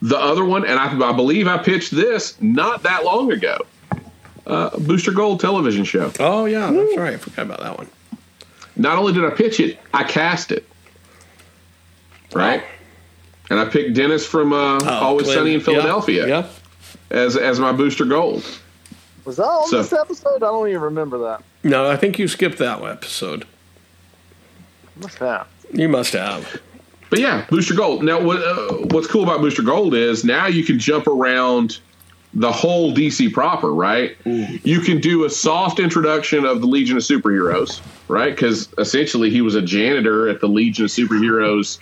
the 0.02 0.18
other 0.18 0.44
one, 0.44 0.66
and 0.66 0.80
I, 0.80 1.10
I 1.10 1.14
believe 1.14 1.48
I 1.48 1.58
pitched 1.60 1.92
this 1.92 2.40
not 2.42 2.82
that 2.84 3.04
long 3.06 3.32
ago. 3.32 3.58
Uh, 4.48 4.78
Booster 4.80 5.12
Gold 5.12 5.40
television 5.40 5.84
show. 5.86 6.12
oh 6.20 6.46
yeah, 6.46 6.70
that's 6.72 6.98
right. 6.98 7.14
I 7.14 7.18
forgot 7.18 7.46
about 7.46 7.60
that 7.62 7.78
one. 7.78 7.88
Not 8.76 8.98
only 8.98 9.14
did 9.14 9.26
I 9.26 9.30
pitch 9.32 9.60
it, 9.60 9.80
I 9.94 10.04
cast 10.04 10.52
it. 10.52 10.68
Right, 12.34 12.64
and 13.50 13.60
I 13.60 13.66
picked 13.66 13.96
Dennis 13.96 14.26
from 14.26 14.52
uh, 14.54 14.80
Oh, 14.84 14.88
Always 14.88 15.26
Glenn. 15.28 15.38
Sunny 15.38 15.54
in 15.54 15.60
Yeah, 15.60 15.66
Philadelphia 15.66 16.28
Yeah. 16.28 16.48
as 17.10 17.38
as 17.38 17.60
my 17.60 17.72
Booster 17.72 18.06
Gold. 18.06 18.44
Was 19.24 19.38
that 19.38 19.44
on 19.46 19.68
So- 19.70 19.78
this 19.78 19.94
episode? 19.94 20.36
I 20.38 20.40
don't 20.40 20.68
even 20.68 20.82
remember 20.82 21.18
that. 21.20 21.44
No, 21.64 21.90
I 21.90 21.96
think 21.98 22.20
you 22.20 22.28
skipped 22.28 22.58
that 22.60 22.84
episode. 22.84 23.46
Must 24.98 25.18
have. 25.18 25.48
You 25.74 25.90
must 25.90 26.14
have. 26.14 26.62
But 27.10 27.20
yeah, 27.20 27.46
Booster 27.50 27.74
Gold. 27.74 28.04
Now, 28.04 28.20
what, 28.22 28.38
uh, 28.38 28.74
what's 28.92 29.08
cool 29.08 29.24
about 29.24 29.42
Booster 29.42 29.64
Gold 29.64 29.94
is 29.96 30.24
now 30.24 30.46
you 30.48 30.64
can 30.64 30.78
jump 30.78 31.08
around 31.08 31.80
the 32.36 32.52
whole 32.52 32.94
DC 32.94 33.34
proper, 33.34 33.74
right? 33.74 34.18
You 34.26 34.82
can 34.82 35.00
do 35.00 35.24
a 35.24 35.30
soft 35.30 35.80
introduction 35.80 36.46
of 36.46 36.60
the 36.60 36.68
Legion 36.68 36.98
of 36.98 37.04
Superheroes, 37.04 37.82
right? 38.10 38.36
Because 38.36 38.70
essentially 38.78 39.30
he 39.30 39.42
was 39.42 39.56
a 39.56 39.62
janitor 39.62 40.28
at 40.28 40.42
the 40.42 40.48
Legion 40.48 40.86
of 40.86 40.92
Superheroes, 40.92 41.80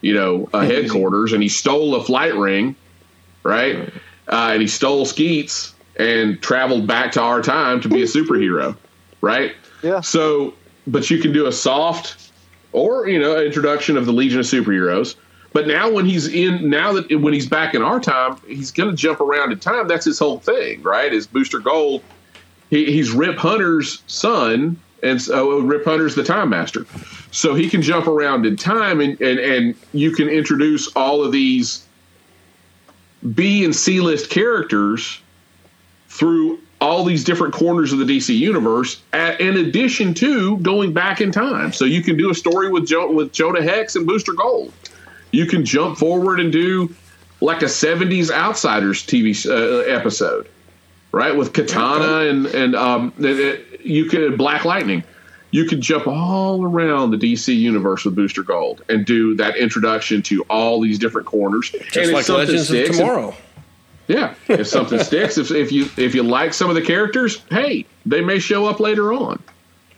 you 0.00 0.14
know, 0.14 0.48
uh, 0.54 0.60
headquarters, 0.64 1.34
and 1.34 1.42
he 1.42 1.48
stole 1.48 1.94
a 1.94 2.02
flight 2.02 2.34
ring, 2.34 2.74
right? 3.42 3.92
Uh, 4.26 4.50
and 4.52 4.62
he 4.62 4.68
stole 4.68 5.04
Skeets 5.04 5.74
and 5.96 6.40
traveled 6.40 6.86
back 6.86 7.12
to 7.12 7.20
our 7.20 7.42
time 7.42 7.80
to 7.82 7.88
be 7.88 8.02
a 8.02 8.06
superhero, 8.06 8.74
right? 9.20 9.54
Yeah. 9.82 10.00
So, 10.00 10.54
but 10.86 11.10
you 11.10 11.18
can 11.18 11.32
do 11.32 11.46
a 11.46 11.52
soft 11.52 12.32
or 12.72 13.08
you 13.08 13.18
know 13.18 13.38
introduction 13.38 13.96
of 13.98 14.06
the 14.06 14.12
Legion 14.12 14.40
of 14.40 14.46
Superheroes. 14.46 15.16
But 15.52 15.66
now 15.66 15.90
when 15.90 16.06
he's 16.06 16.28
in, 16.28 16.70
now 16.70 16.92
that 16.92 17.10
when 17.20 17.32
he's 17.32 17.48
back 17.48 17.74
in 17.74 17.82
our 17.82 17.98
time, 17.98 18.36
he's 18.46 18.70
going 18.70 18.90
to 18.90 18.96
jump 18.96 19.20
around 19.20 19.50
in 19.52 19.58
time. 19.58 19.88
That's 19.88 20.04
his 20.04 20.18
whole 20.18 20.38
thing, 20.38 20.82
right? 20.82 21.12
Is 21.12 21.26
Booster 21.26 21.58
Gold? 21.58 22.02
He, 22.70 22.84
he's 22.86 23.10
Rip 23.10 23.36
Hunter's 23.36 24.00
son, 24.06 24.80
and 25.02 25.20
so 25.20 25.58
uh, 25.58 25.62
Rip 25.62 25.84
Hunter's 25.84 26.14
the 26.14 26.22
Time 26.22 26.50
Master, 26.50 26.86
so 27.32 27.54
he 27.54 27.68
can 27.68 27.82
jump 27.82 28.06
around 28.06 28.46
in 28.46 28.56
time, 28.56 29.00
and 29.00 29.20
and 29.20 29.40
and 29.40 29.74
you 29.92 30.12
can 30.12 30.28
introduce 30.28 30.86
all 30.94 31.24
of 31.24 31.32
these 31.32 31.84
B 33.34 33.64
and 33.64 33.74
C 33.74 34.00
list 34.00 34.30
characters 34.30 35.20
through 36.08 36.60
all 36.80 37.04
these 37.04 37.24
different 37.24 37.52
corners 37.52 37.92
of 37.92 37.98
the 37.98 38.04
DC 38.04 38.36
universe, 38.36 39.02
a- 39.12 39.40
in 39.42 39.56
addition 39.58 40.14
to 40.14 40.56
going 40.58 40.92
back 40.92 41.20
in 41.20 41.30
time. 41.30 41.72
So 41.72 41.84
you 41.84 42.02
can 42.02 42.16
do 42.16 42.30
a 42.30 42.34
story 42.34 42.70
with 42.70 42.86
jo- 42.86 43.10
with 43.10 43.32
Jonah 43.32 43.62
Hex 43.62 43.96
and 43.96 44.06
Booster 44.06 44.32
Gold. 44.32 44.72
You 45.32 45.46
can 45.46 45.64
jump 45.64 45.98
forward 45.98 46.40
and 46.40 46.50
do 46.52 46.94
like 47.40 47.62
a 47.62 47.66
'70s 47.66 48.30
Outsiders 48.30 49.02
TV 49.06 49.34
uh, 49.48 49.78
episode, 49.90 50.48
right? 51.12 51.34
With 51.34 51.52
Katana 51.52 52.28
and 52.28 52.46
and 52.46 52.74
um, 52.76 53.12
it- 53.18 53.40
it- 53.40 53.66
you 53.82 54.04
could 54.06 54.36
Black 54.36 54.64
Lightning. 54.64 55.02
You 55.52 55.64
could 55.64 55.80
jump 55.80 56.06
all 56.06 56.62
around 56.64 57.10
the 57.10 57.16
DC 57.16 57.56
universe 57.56 58.04
with 58.04 58.14
Booster 58.14 58.42
Gold 58.44 58.84
and 58.88 59.04
do 59.04 59.34
that 59.36 59.56
introduction 59.56 60.22
to 60.22 60.42
all 60.50 60.80
these 60.80 60.96
different 60.98 61.26
corners. 61.26 61.72
And 61.74 61.82
Just 61.84 61.96
if 61.96 62.12
like 62.12 62.28
Legends 62.28 62.68
sticks, 62.68 62.90
if- 62.90 62.96
Tomorrow. 62.98 63.34
yeah, 64.06 64.34
if 64.48 64.68
something 64.68 64.98
sticks, 65.02 65.38
if, 65.38 65.50
if 65.50 65.72
you 65.72 65.88
if 65.96 66.14
you 66.14 66.22
like 66.22 66.52
some 66.54 66.68
of 66.68 66.76
the 66.76 66.82
characters, 66.82 67.42
hey, 67.50 67.84
they 68.06 68.20
may 68.20 68.38
show 68.38 68.66
up 68.66 68.78
later 68.80 69.12
on. 69.12 69.42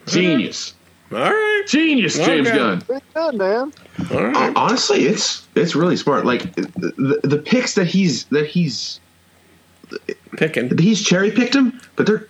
Genius, 0.07 0.75
All 1.13 1.19
right. 1.21 1.63
genius, 1.69 2.17
James 2.17 2.49
Okay. 2.49 2.57
Gunn. 2.57 2.81
Pretty 2.83 3.05
good, 3.15 3.35
man. 3.35 3.73
All 4.13 4.25
right. 4.25 4.53
Honestly, 4.57 5.05
it's 5.05 5.47
it's 5.55 5.75
really 5.75 5.97
smart. 5.97 6.25
Like 6.25 6.55
the, 6.55 7.21
the 7.23 7.39
picks 7.39 7.75
that 7.75 7.87
he's 7.87 8.25
that 8.27 8.47
he's 8.47 8.99
Picking. 10.37 10.77
he's 10.79 11.03
cherry 11.05 11.31
picked 11.31 11.53
them, 11.53 11.79
but 11.97 12.07
they're 12.07 12.27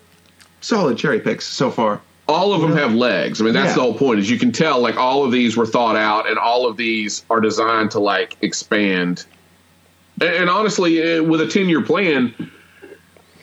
solid 0.60 0.98
cherry 0.98 1.20
picks 1.20 1.46
so 1.46 1.70
far. 1.70 2.00
All 2.28 2.52
of 2.52 2.60
them 2.60 2.72
have 2.76 2.94
legs. 2.94 3.40
I 3.40 3.44
mean, 3.44 3.54
that's 3.54 3.68
Yeah. 3.70 3.74
the 3.76 3.80
whole 3.82 3.94
point. 3.94 4.18
Is 4.20 4.28
you 4.30 4.38
can 4.38 4.50
tell 4.52 4.80
like 4.80 4.96
all 4.96 5.24
of 5.24 5.30
these 5.32 5.56
were 5.56 5.66
thought 5.66 5.96
out, 5.96 6.28
and 6.28 6.38
all 6.38 6.66
of 6.66 6.76
these 6.76 7.24
are 7.30 7.40
designed 7.40 7.90
to 7.92 8.00
like 8.00 8.36
expand. 8.42 9.24
And, 10.20 10.34
and 10.34 10.50
honestly, 10.50 11.00
uh, 11.18 11.22
with 11.22 11.40
a 11.40 11.46
ten 11.46 11.68
year 11.68 11.82
plan, 11.82 12.34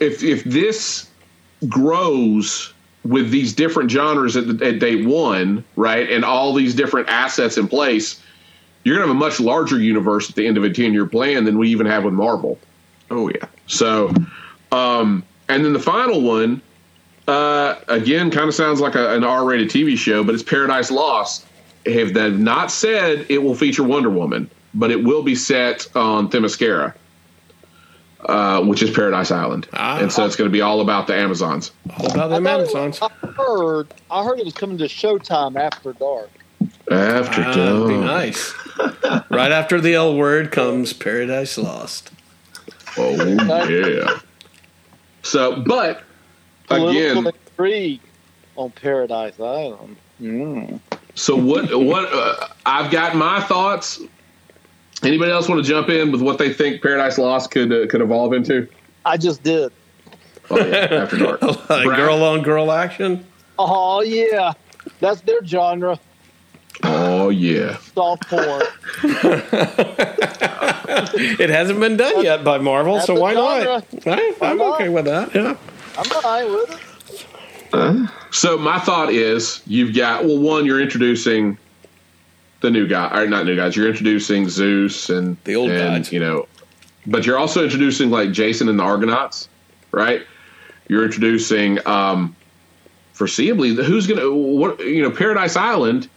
if 0.01 0.21
if 0.23 0.43
this 0.43 1.09
grows 1.69 2.73
with 3.03 3.31
these 3.31 3.53
different 3.53 3.89
genres 3.89 4.35
at, 4.35 4.59
the, 4.59 4.65
at 4.65 4.79
day 4.79 5.05
one, 5.05 5.63
right, 5.75 6.09
and 6.09 6.25
all 6.25 6.53
these 6.53 6.75
different 6.75 7.09
assets 7.09 7.57
in 7.57 7.67
place, 7.67 8.21
you're 8.83 8.95
gonna 8.95 9.07
have 9.07 9.15
a 9.15 9.19
much 9.19 9.39
larger 9.39 9.79
universe 9.79 10.29
at 10.29 10.35
the 10.35 10.45
end 10.45 10.57
of 10.57 10.63
a 10.63 10.69
ten 10.69 10.93
year 10.93 11.05
plan 11.05 11.45
than 11.45 11.57
we 11.57 11.69
even 11.69 11.85
have 11.85 12.03
with 12.03 12.13
Marvel. 12.13 12.57
Oh 13.11 13.29
yeah, 13.29 13.47
So, 13.67 14.13
um, 14.71 15.23
and 15.47 15.65
then 15.65 15.73
the 15.73 15.79
final 15.79 16.21
one, 16.21 16.61
uh, 17.27 17.75
again, 17.87 18.29
kind 18.31 18.47
of 18.47 18.55
sounds 18.55 18.79
like 18.79 18.95
a, 18.95 19.15
an 19.15 19.23
R-rated 19.23 19.69
TV 19.69 19.97
show, 19.97 20.23
but 20.23 20.35
it's 20.35 20.43
Paradise 20.43 20.91
Lost. 20.91 21.45
Have 21.85 22.13
they 22.13 22.29
not 22.29 22.71
said 22.71 23.25
it 23.29 23.41
will 23.41 23.55
feature 23.55 23.83
Wonder 23.83 24.09
Woman, 24.09 24.49
but 24.73 24.91
it 24.91 25.03
will 25.03 25.23
be 25.23 25.35
set 25.35 25.87
on 25.95 26.29
Themyscira, 26.29 26.93
uh, 28.25 28.61
which 28.63 28.81
is 28.83 28.89
Paradise 28.91 29.31
Island, 29.31 29.67
Ah. 29.73 29.99
and 29.99 30.11
so 30.11 30.25
it's 30.25 30.35
going 30.35 30.49
to 30.49 30.51
be 30.51 30.61
all 30.61 30.81
about 30.81 31.07
the 31.07 31.15
Amazons. 31.15 31.71
All 31.97 32.05
about 32.11 32.31
I, 32.31 32.39
them 32.39 32.43
thought 32.43 32.59
it 32.59 32.75
Amazons. 32.75 33.01
was- 33.01 33.11
I 33.23 33.27
heard. 33.27 33.87
I 34.11 34.23
heard 34.23 34.39
it 34.39 34.45
was 34.45 34.53
coming 34.53 34.77
to 34.79 34.85
Showtime 34.85 35.55
after 35.55 35.93
dark. 35.93 36.29
After 36.91 37.41
Ah, 37.43 37.53
that'd 37.53 37.87
be 37.87 37.97
nice. 37.97 38.53
right 39.29 39.51
after 39.51 39.79
the 39.79 39.93
L 39.95 40.15
word 40.15 40.51
comes 40.51 40.91
Paradise 40.91 41.57
Lost. 41.57 42.11
Oh 42.97 43.11
yeah. 43.67 44.19
So, 45.21 45.61
but 45.61 46.03
Political 46.67 47.27
again, 47.27 47.33
intrigue 47.49 48.01
on 48.55 48.71
Paradise 48.71 49.39
Island. 49.39 49.95
Mm. 50.21 50.79
So 51.15 51.35
what? 51.35 51.77
What? 51.79 52.09
Uh, 52.11 52.47
I've 52.65 52.91
got 52.91 53.15
my 53.15 53.39
thoughts. 53.41 54.01
Anybody 55.03 55.31
else 55.31 55.47
want 55.47 55.63
to 55.63 55.69
jump 55.69 55.89
in 55.89 56.11
with 56.11 56.21
what 56.21 56.37
they 56.37 56.51
think 56.51 56.81
Paradise 56.81 57.17
Lost 57.17 57.51
could 57.51 57.71
uh, 57.71 57.87
could 57.87 58.01
evolve 58.01 58.33
into? 58.33 58.67
I 59.05 59.17
just 59.17 59.43
did. 59.43 59.71
Oh, 60.49 60.57
yeah, 60.57 61.03
after 61.03 61.17
dark. 61.17 61.39
Girl 61.69 62.23
on 62.23 62.41
girl 62.41 62.71
action. 62.71 63.25
Oh 63.57 64.01
yeah, 64.01 64.53
that's 64.99 65.21
their 65.21 65.43
genre. 65.45 65.99
Oh 66.83 67.29
yeah. 67.29 67.77
Soft 67.77 68.27
porn. 68.29 68.63
It 71.21 71.49
hasn't 71.49 71.79
been 71.79 71.97
done 71.97 72.23
yet 72.23 72.43
by 72.43 72.57
Marvel, 72.57 72.95
That's 72.95 73.07
so 73.07 73.15
the 73.15 73.21
why 73.21 73.33
not? 73.33 73.61
genre. 73.63 73.83
I, 74.05 74.35
I'm 74.41 74.61
okay 74.61 74.89
with 74.89 75.05
that. 75.05 75.33
Yeah. 75.35 75.55
I'm 75.97 76.11
all 76.11 76.21
right 76.21 76.45
with 76.49 76.81
it. 77.73 78.09
So 78.31 78.57
my 78.57 78.79
thought 78.79 79.11
is, 79.11 79.61
you've 79.67 79.95
got 79.95 80.25
well, 80.25 80.39
one, 80.39 80.65
you're 80.65 80.81
introducing 80.81 81.57
the 82.61 82.69
new 82.69 82.87
guy, 82.87 83.17
or 83.21 83.27
not 83.27 83.45
new 83.45 83.55
guys. 83.55 83.75
You're 83.75 83.87
introducing 83.89 84.49
Zeus 84.49 85.09
and 85.09 85.37
The 85.45 85.55
old 85.55 85.71
and, 85.71 85.95
gods. 86.03 86.11
you 86.11 86.19
know, 86.19 86.47
but 87.07 87.25
you're 87.25 87.37
also 87.37 87.63
introducing 87.63 88.09
like 88.09 88.31
Jason 88.31 88.67
and 88.69 88.77
the 88.79 88.83
Argonauts, 88.83 89.47
right? 89.91 90.21
You're 90.87 91.05
introducing, 91.05 91.79
um, 91.87 92.35
foreseeably, 93.15 93.81
who's 93.83 94.07
gonna 94.07 94.29
what 94.31 94.79
you 94.79 95.01
know, 95.03 95.11
Paradise 95.11 95.55
Island. 95.55 96.07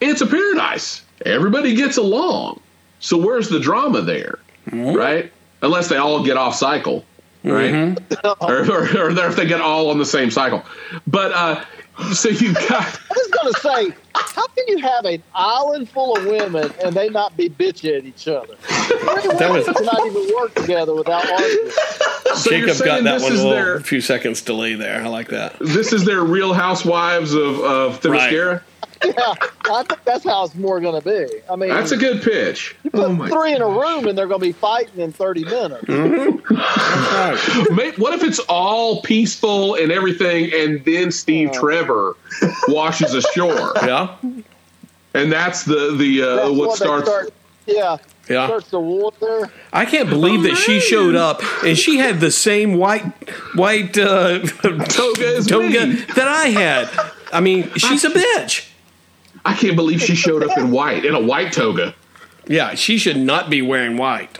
It's 0.00 0.20
a 0.20 0.26
paradise. 0.26 1.02
Everybody 1.26 1.74
gets 1.74 1.96
along. 1.98 2.60
So 3.00 3.16
where's 3.18 3.48
the 3.48 3.60
drama 3.60 4.00
there, 4.02 4.38
Mm-hmm. 4.70 4.96
right? 4.96 5.32
Unless 5.62 5.88
they 5.88 5.96
all 5.96 6.24
get 6.24 6.36
off 6.38 6.54
cycle, 6.54 7.04
right? 7.44 7.98
or, 8.40 8.70
or, 8.70 8.82
or 8.98 9.10
if 9.10 9.36
they 9.36 9.46
get 9.46 9.60
all 9.60 9.90
on 9.90 9.98
the 9.98 10.06
same 10.06 10.30
cycle. 10.30 10.64
But 11.06 11.32
uh, 11.32 11.64
so 12.12 12.28
you 12.28 12.54
got 12.54 12.70
I 13.10 13.14
was 13.14 13.30
gonna 13.30 13.52
say, 13.88 13.96
how 14.14 14.46
can 14.48 14.64
you 14.68 14.78
have 14.78 15.04
an 15.04 15.22
island 15.34 15.88
full 15.90 16.16
of 16.16 16.24
women 16.24 16.72
and 16.82 16.94
they 16.94 17.08
not 17.10 17.36
be 17.36 17.48
bitchy 17.50 17.96
at 17.96 18.04
each 18.04 18.26
other? 18.28 18.54
That 19.38 19.50
was- 19.52 19.66
women 19.66 19.74
cannot 19.74 20.06
even 20.06 20.34
work 20.34 20.54
together 20.54 20.94
without 20.94 21.28
arguing. 21.30 21.70
So 22.34 22.50
you're 22.50 22.66
Jacob 22.66 22.66
got 22.66 22.76
saying 22.76 23.04
that 23.04 23.12
this 23.14 23.22
one 23.22 23.32
a 23.32 23.34
is 23.34 23.42
little 23.42 23.52
their 23.56 23.76
a 23.76 23.82
few 23.82 24.00
seconds 24.00 24.42
delay 24.42 24.74
there. 24.74 25.02
I 25.02 25.08
like 25.08 25.28
that. 25.28 25.56
this 25.60 25.92
is 25.92 26.04
their 26.04 26.22
Real 26.22 26.52
Housewives 26.52 27.32
of 27.34 27.60
of 27.60 28.00
Themyscira. 28.00 28.62
Yeah, 29.04 29.34
I 29.70 29.82
think 29.84 30.04
that's 30.04 30.24
how 30.24 30.44
it's 30.44 30.54
more 30.54 30.78
going 30.80 31.00
to 31.00 31.08
be. 31.08 31.40
I 31.50 31.56
mean, 31.56 31.70
That's 31.70 31.92
a 31.92 31.96
good 31.96 32.22
pitch. 32.22 32.76
you 32.84 32.90
put 32.90 33.00
Oh 33.06 33.12
my 33.12 33.28
three 33.30 33.54
in 33.54 33.62
a 33.62 33.68
room 33.68 34.06
and 34.06 34.16
they're 34.18 34.26
going 34.26 34.40
to 34.40 34.46
be 34.46 34.52
fighting 34.52 35.00
in 35.00 35.12
30 35.12 35.44
minutes. 35.44 35.88
May- 35.88 37.92
What 37.96 38.12
if 38.14 38.22
it's 38.22 38.40
all 38.40 39.00
peaceful 39.02 39.76
and 39.76 39.90
everything, 39.90 40.50
and 40.52 40.84
then 40.84 41.10
Steve 41.12 41.52
Trevor 41.52 42.16
washes 42.68 43.14
ashore, 43.14 43.72
Yeah, 43.82 44.14
and 45.14 45.32
that's 45.32 45.64
the 45.64 45.94
the 45.96 46.22
uh, 46.22 46.36
That's 46.36 46.48
what 46.50 46.68
what 46.68 46.76
starts. 46.76 47.08
start- 47.08 47.32
yeah, 47.66 47.96
yeah. 48.28 48.46
starts 48.46 48.68
the 48.70 48.80
war. 48.80 49.12
I 49.72 49.84
can't 49.86 50.08
believe 50.08 50.42
that 50.42 50.56
she 50.56 50.80
showed 50.80 51.14
up 51.14 51.40
and 51.64 51.78
she 51.78 51.98
had 51.98 52.20
the 52.20 52.30
same 52.30 52.76
white 52.76 53.04
white 53.54 53.96
uh, 53.96 54.40
Toga 54.40 55.42
toga 55.42 55.86
that 56.16 56.26
I 56.28 56.48
had. 56.48 56.88
I 57.32 57.40
mean, 57.40 57.70
she's 57.76 58.04
a 58.04 58.10
bitch. 58.10 58.69
I 59.44 59.54
can't 59.54 59.76
believe 59.76 60.00
she 60.02 60.14
showed 60.14 60.42
up 60.42 60.56
in 60.58 60.70
white 60.70 61.04
in 61.04 61.14
a 61.14 61.20
white 61.20 61.52
toga. 61.52 61.94
Yeah, 62.46 62.74
she 62.74 62.98
should 62.98 63.16
not 63.16 63.50
be 63.50 63.62
wearing 63.62 63.96
white. 63.96 64.38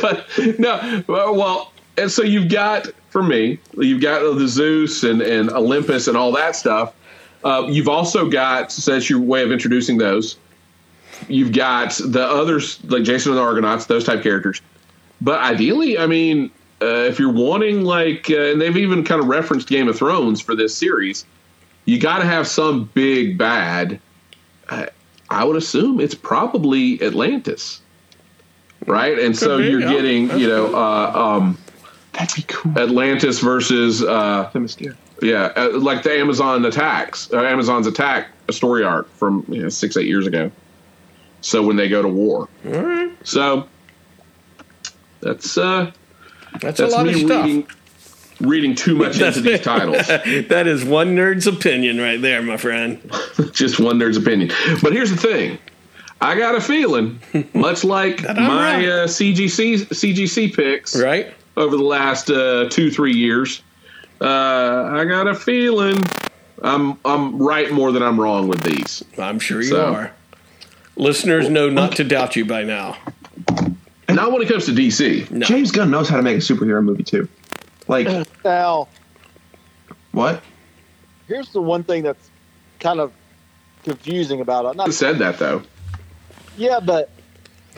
but 0.00 0.26
no, 0.58 1.04
well, 1.08 1.72
and 1.96 2.10
so 2.10 2.22
you've 2.22 2.50
got 2.50 2.88
for 3.12 3.22
me, 3.22 3.58
you've 3.76 4.00
got 4.00 4.20
the 4.20 4.48
Zeus 4.48 5.04
and, 5.04 5.20
and 5.20 5.50
Olympus 5.50 6.08
and 6.08 6.16
all 6.16 6.32
that 6.32 6.56
stuff. 6.56 6.94
Uh, 7.44 7.66
you've 7.68 7.88
also 7.88 8.30
got, 8.30 8.72
so 8.72 8.92
that's 8.92 9.10
your 9.10 9.20
way 9.20 9.42
of 9.42 9.52
introducing 9.52 9.98
those. 9.98 10.38
You've 11.28 11.52
got 11.52 12.00
the 12.02 12.22
others 12.22 12.82
like 12.84 13.02
Jason 13.02 13.32
and 13.32 13.38
the 13.38 13.42
Argonauts, 13.42 13.84
those 13.84 14.04
type 14.04 14.22
characters. 14.22 14.62
But 15.20 15.40
ideally, 15.40 15.98
I 15.98 16.06
mean, 16.06 16.50
uh, 16.80 16.86
if 16.86 17.18
you're 17.18 17.32
wanting 17.32 17.82
like, 17.82 18.30
uh, 18.30 18.52
and 18.52 18.60
they've 18.62 18.78
even 18.78 19.04
kind 19.04 19.20
of 19.20 19.28
referenced 19.28 19.68
Game 19.68 19.88
of 19.88 19.96
Thrones 19.96 20.40
for 20.40 20.56
this 20.56 20.74
series, 20.74 21.26
you 21.84 21.98
got 21.98 22.18
to 22.18 22.24
have 22.24 22.46
some 22.46 22.84
big 22.94 23.36
bad. 23.38 24.00
I, 24.68 24.88
I 25.28 25.44
would 25.44 25.56
assume 25.56 26.00
it's 26.00 26.14
probably 26.14 27.02
Atlantis, 27.02 27.80
right? 28.86 29.18
And 29.18 29.36
so 29.36 29.58
be, 29.58 29.68
you're 29.68 29.80
yeah. 29.80 29.92
getting, 29.92 30.38
you 30.38 30.46
know, 30.46 30.74
uh, 30.74 31.12
um, 31.14 31.58
That'd 32.12 32.36
be 32.36 32.42
cool. 32.42 32.78
Atlantis 32.78 33.40
versus 33.40 34.02
uh, 34.02 34.50
Themyscira. 34.52 34.94
yeah, 35.22 35.52
uh, 35.56 35.78
like 35.78 36.02
the 36.02 36.12
Amazon 36.12 36.64
attacks, 36.66 37.32
uh, 37.32 37.40
Amazon's 37.40 37.86
attack, 37.86 38.28
a 38.48 38.52
story 38.52 38.84
arc 38.84 39.08
from 39.14 39.44
you 39.48 39.62
know, 39.62 39.68
six 39.70 39.96
eight 39.96 40.06
years 40.06 40.26
ago. 40.26 40.50
So 41.40 41.62
when 41.62 41.76
they 41.76 41.88
go 41.88 42.02
to 42.02 42.08
war, 42.08 42.48
so 43.24 43.66
that's 45.20 45.56
uh, 45.56 45.90
That's, 46.60 46.78
a 46.78 46.82
that's 46.82 46.94
lot 46.94 47.06
me 47.06 47.12
of 47.12 47.64
stuff. 47.64 47.78
Reading 48.42 48.70
reading 48.70 48.74
too 48.74 48.94
much 48.94 49.20
into 49.20 49.40
these 49.40 49.60
titles. 49.60 50.06
that 50.48 50.66
is 50.66 50.84
one 50.84 51.16
nerd's 51.16 51.46
opinion 51.46 51.98
right 51.98 52.20
there, 52.20 52.42
my 52.42 52.56
friend. 52.56 53.00
Just 53.52 53.80
one 53.80 53.98
nerd's 53.98 54.16
opinion. 54.16 54.50
But 54.82 54.92
here's 54.92 55.10
the 55.10 55.16
thing. 55.16 55.58
I 56.20 56.36
got 56.36 56.54
a 56.54 56.60
feeling, 56.60 57.18
much 57.54 57.82
like 57.84 58.22
my 58.22 58.32
right. 58.76 58.84
uh, 58.88 59.06
CGC 59.06 59.86
CGC 59.88 60.54
picks 60.54 60.94
Right? 61.00 61.34
over 61.56 61.76
the 61.76 61.82
last 61.82 62.30
uh, 62.30 62.68
two 62.70 62.90
three 62.90 63.14
years, 63.14 63.62
uh, 64.20 64.90
I 64.92 65.04
got 65.04 65.26
a 65.26 65.34
feeling 65.34 66.00
I'm 66.62 66.98
I'm 67.04 67.42
right 67.42 67.70
more 67.72 67.90
than 67.92 68.02
I'm 68.02 68.20
wrong 68.20 68.46
with 68.48 68.62
these. 68.62 69.02
I'm 69.18 69.38
sure 69.38 69.60
you 69.62 69.70
So- 69.70 69.94
are. 69.94 70.12
Listeners 70.94 71.48
know 71.48 71.70
not 71.70 71.96
to 71.96 72.04
doubt 72.04 72.36
you 72.36 72.44
by 72.44 72.64
now. 72.64 72.98
Not 74.10 74.30
when 74.30 74.42
it 74.42 74.48
comes 74.48 74.66
to 74.66 74.72
DC. 74.72 75.30
No. 75.30 75.46
James 75.46 75.70
Gunn 75.72 75.90
knows 75.90 76.06
how 76.06 76.18
to 76.18 76.22
make 76.22 76.36
a 76.36 76.40
superhero 76.40 76.84
movie 76.84 77.02
too. 77.02 77.26
Like 77.88 78.08
Now, 78.44 78.88
what? 80.12 80.42
here's 81.28 81.50
the 81.50 81.62
one 81.62 81.82
thing 81.84 82.02
that's 82.02 82.30
kind 82.80 83.00
of 83.00 83.12
confusing 83.84 84.40
about 84.40 84.66
it. 84.66 84.76
Not, 84.76 84.92
said 84.92 85.18
that 85.18 85.38
though. 85.38 85.62
yeah, 86.56 86.80
but 86.80 87.10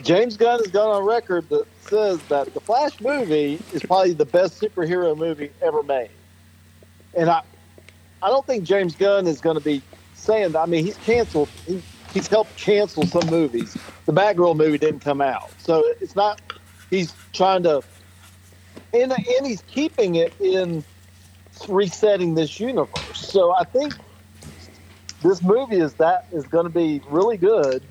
James 0.03 0.37
Gunn 0.37 0.59
has 0.59 0.67
gone 0.67 0.89
on 0.89 1.03
record 1.03 1.47
that 1.49 1.65
says 1.81 2.19
that 2.27 2.53
the 2.53 2.59
Flash 2.59 2.99
movie 2.99 3.59
is 3.73 3.81
probably 3.83 4.13
the 4.13 4.25
best 4.25 4.61
superhero 4.61 5.15
movie 5.17 5.51
ever 5.61 5.83
made. 5.83 6.09
And 7.15 7.29
I, 7.29 7.41
I 8.21 8.27
don't 8.27 8.45
think 8.45 8.63
James 8.63 8.95
Gunn 8.95 9.27
is 9.27 9.39
going 9.39 9.57
to 9.57 9.63
be 9.63 9.81
saying 10.15 10.51
that. 10.51 10.59
I 10.59 10.65
mean, 10.65 10.83
he's 10.83 10.97
canceled. 10.97 11.47
He, 11.65 11.81
he's 12.13 12.27
helped 12.27 12.55
cancel 12.57 13.05
some 13.05 13.27
movies. 13.29 13.77
The 14.05 14.13
Batgirl 14.13 14.57
movie 14.57 14.77
didn't 14.77 14.99
come 15.01 15.21
out, 15.21 15.49
so 15.59 15.83
it's 16.01 16.15
not. 16.15 16.41
He's 16.89 17.13
trying 17.33 17.63
to, 17.63 17.81
and 19.01 19.11
and 19.11 19.45
he's 19.45 19.61
keeping 19.67 20.15
it 20.15 20.33
in 20.39 20.83
resetting 21.67 22.35
this 22.35 22.59
universe. 22.59 22.89
So 23.13 23.53
I 23.55 23.63
think 23.63 23.93
this 25.23 25.41
movie 25.41 25.79
is 25.79 25.93
that 25.95 26.27
is 26.31 26.45
going 26.45 26.65
to 26.65 26.69
be 26.71 27.01
really 27.09 27.37
good, 27.37 27.83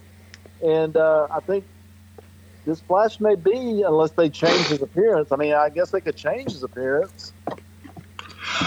and 0.62 0.97
uh, 0.97 1.28
I 1.31 1.40
think 1.40 1.64
this 2.66 2.81
Flash 2.81 3.20
may 3.20 3.35
be 3.35 3.82
unless 3.86 4.12
they 4.12 4.28
change 4.28 4.68
his 4.68 4.82
appearance. 4.82 5.32
I 5.32 5.36
mean, 5.36 5.52
I 5.52 5.68
guess 5.68 5.90
they 5.90 6.01
could 6.01 6.16
change 6.16 6.52
his 6.52 6.62
appearance, 6.62 7.32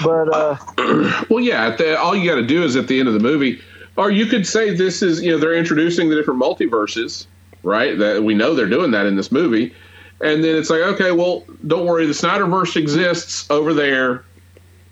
but 0.03 0.33
uh, 0.33 0.57
Well, 1.29 1.39
yeah. 1.39 1.75
The, 1.75 1.97
all 1.99 2.15
you 2.15 2.29
got 2.29 2.35
to 2.37 2.45
do 2.45 2.63
is 2.63 2.75
at 2.75 2.87
the 2.87 2.99
end 2.99 3.07
of 3.07 3.13
the 3.13 3.19
movie, 3.19 3.59
or 3.95 4.11
you 4.11 4.25
could 4.25 4.45
say 4.45 4.75
this 4.75 5.01
is 5.01 5.21
you 5.21 5.31
know 5.31 5.37
they're 5.37 5.55
introducing 5.55 6.09
the 6.09 6.15
different 6.15 6.41
multiverses, 6.41 7.25
right? 7.63 7.97
That 7.97 8.23
we 8.23 8.33
know 8.33 8.53
they're 8.53 8.69
doing 8.69 8.91
that 8.91 9.05
in 9.05 9.15
this 9.15 9.31
movie, 9.31 9.73
and 10.21 10.43
then 10.43 10.55
it's 10.55 10.69
like, 10.69 10.81
okay, 10.81 11.11
well, 11.11 11.43
don't 11.65 11.85
worry, 11.85 12.05
the 12.05 12.13
Snyderverse 12.13 12.75
exists 12.75 13.49
over 13.49 13.73
there. 13.73 14.23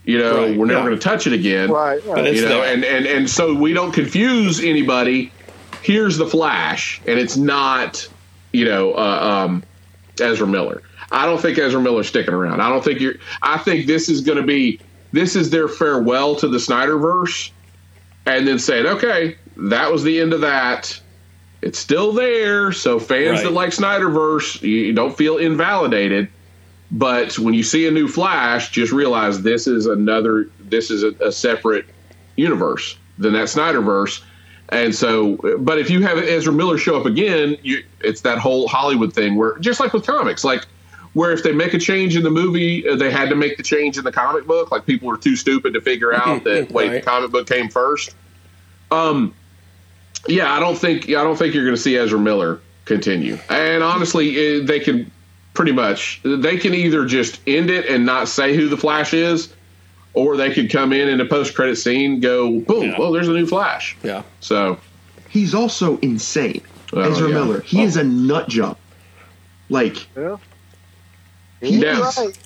You 0.04 0.20
know, 0.20 0.44
Right, 0.44 0.58
we're 0.58 0.66
never 0.68 0.82
yeah. 0.82 0.86
going 0.86 1.00
to 1.00 1.04
touch 1.04 1.26
it 1.26 1.34
again. 1.34 1.72
right, 1.72 2.04
right. 2.06 2.34
you 2.36 2.44
know, 2.44 2.62
there. 2.62 2.74
and, 2.74 2.84
and 2.84 3.08
and 3.08 3.28
so 3.30 3.56
we 3.56 3.74
don't 3.74 3.92
confuse 3.92 4.64
anybody. 4.64 5.32
Here's 5.82 6.18
the 6.18 6.28
Flash, 6.28 7.02
and 7.08 7.20
it's 7.20 7.38
not, 7.38 8.08
you 8.54 8.66
know, 8.66 8.94
uh, 8.94 9.46
um, 9.48 9.64
Ezra 10.20 10.46
Miller. 10.46 10.84
I 11.12 11.26
don't 11.26 11.42
think 11.42 11.58
Ezra 11.58 11.82
Miller's 11.82 12.08
sticking 12.08 12.34
around. 12.34 12.62
I 12.62 12.70
don't 12.70 12.84
think 12.84 13.00
you're. 13.00 13.16
I 13.42 13.58
think 13.58 13.88
this 13.88 14.10
is 14.10 14.22
going 14.22 14.38
to 14.38 14.44
be 14.44 14.80
this 15.12 15.36
is 15.36 15.50
their 15.50 15.68
farewell 15.68 16.36
to 16.36 16.48
the 16.48 16.58
Snyderverse, 16.58 17.52
and 18.26 18.48
then 18.48 18.60
saying, 18.60 18.86
okay, 18.86 19.38
that 19.58 19.92
was 19.92 20.04
the 20.04 20.20
end 20.20 20.34
of 20.34 20.42
that. 20.42 21.00
It's 21.66 21.80
still 21.80 22.14
there, 22.14 22.72
so 22.72 23.00
fans 23.00 23.38
Right. 23.40 23.44
that 23.46 23.52
like 23.52 23.72
Snyderverse, 23.72 24.62
you, 24.62 24.94
don't 24.94 25.18
feel 25.18 25.38
invalidated. 25.38 26.28
But 26.92 27.40
when 27.40 27.56
you 27.56 27.64
see 27.64 27.88
a 27.88 27.92
new 27.92 28.08
Flash, 28.08 28.70
just 28.70 28.92
realize 28.94 29.42
this 29.42 29.66
is 29.66 29.88
another, 29.88 30.48
this 30.60 30.92
is 30.92 31.02
a, 31.02 31.10
a 31.26 31.32
separate 31.32 31.88
universe 32.36 32.96
than 33.18 33.34
that 33.34 33.46
Snyderverse. 33.46 34.22
And 34.70 34.94
so, 34.94 35.38
but 35.58 35.80
if 35.80 35.90
you 35.90 36.04
have 36.04 36.20
Ezra 36.20 36.54
Miller 36.54 36.78
show 36.78 37.00
up 37.00 37.08
again, 37.08 37.58
you, 37.64 37.84
it's 38.00 38.22
that 38.22 38.38
whole 38.38 38.68
Hollywood 38.68 39.14
thing 39.14 39.36
where, 39.36 39.58
just 39.58 39.80
like 39.80 39.92
with 39.92 40.06
comics, 40.06 40.44
like 40.44 40.68
where 41.14 41.32
if 41.32 41.42
they 41.42 41.52
make 41.52 41.74
a 41.74 41.80
change 41.80 42.16
in 42.16 42.22
the 42.22 42.30
movie, 42.30 42.88
uh, 42.88 42.96
they 42.96 43.10
had 43.10 43.30
to 43.30 43.36
make 43.36 43.58
the 43.58 43.64
change 43.64 43.98
in 43.98 44.04
the 44.04 44.12
comic 44.12 44.46
book. 44.46 44.70
Like 44.70 44.86
people 44.86 45.08
were 45.08 45.18
too 45.18 45.36
stupid 45.36 45.74
to 45.74 45.82
figure 45.82 46.14
out 46.14 46.44
that 46.44 46.72
wait, 46.72 46.90
the 46.90 47.02
comic 47.02 47.32
book 47.32 47.48
came 47.48 47.70
first. 47.70 48.14
Um, 48.92 49.34
yeah, 50.28 50.54
I 50.54 50.60
don't 50.60 50.78
think 50.78 51.06
I 51.10 51.24
don't 51.24 51.38
think 51.38 51.54
you're 51.54 51.64
going 51.66 51.76
to 51.76 51.82
see 51.82 51.98
Ezra 51.98 52.20
Miller 52.20 52.60
continue. 52.86 53.38
And 53.50 53.84
honestly, 53.84 54.60
eh, 54.60 54.66
they 54.66 54.80
can 54.80 55.12
pretty 55.54 55.72
much 55.72 56.22
they 56.24 56.58
can 56.58 56.74
either 56.74 57.06
just 57.06 57.40
end 57.48 57.70
it 57.70 57.86
and 57.88 58.06
not 58.06 58.28
say 58.28 58.56
who 58.56 58.68
the 58.70 58.78
Flash 58.78 59.14
is, 59.14 59.54
or 60.14 60.36
they 60.38 60.54
could 60.54 60.70
come 60.72 60.92
in 60.94 61.08
in 61.08 61.22
a 61.22 61.26
post 61.26 61.56
credit 61.56 61.78
scene, 61.78 62.20
go 62.20 62.60
boom, 62.60 62.84
Yeah. 62.92 63.00
well, 63.00 63.12
there's 63.12 63.28
a 63.28 63.34
new 63.34 63.46
Flash. 63.48 63.96
Yeah. 64.04 64.24
So 64.42 64.78
He's 65.30 65.54
also 65.54 65.98
insane. 66.00 66.62
Oh, 66.94 67.02
Ezra 67.02 67.28
yeah. 67.28 67.34
Miller. 67.34 67.62
He 67.62 67.82
Oh. 67.82 67.86
is 67.86 67.98
a 67.98 68.04
nut 68.04 68.48
job. 68.48 68.78
Like 69.70 70.06
Yeah. 70.16 70.38
He 71.62 71.80
You're 71.80 71.90
is. 72.08 72.18
right. 72.18 72.38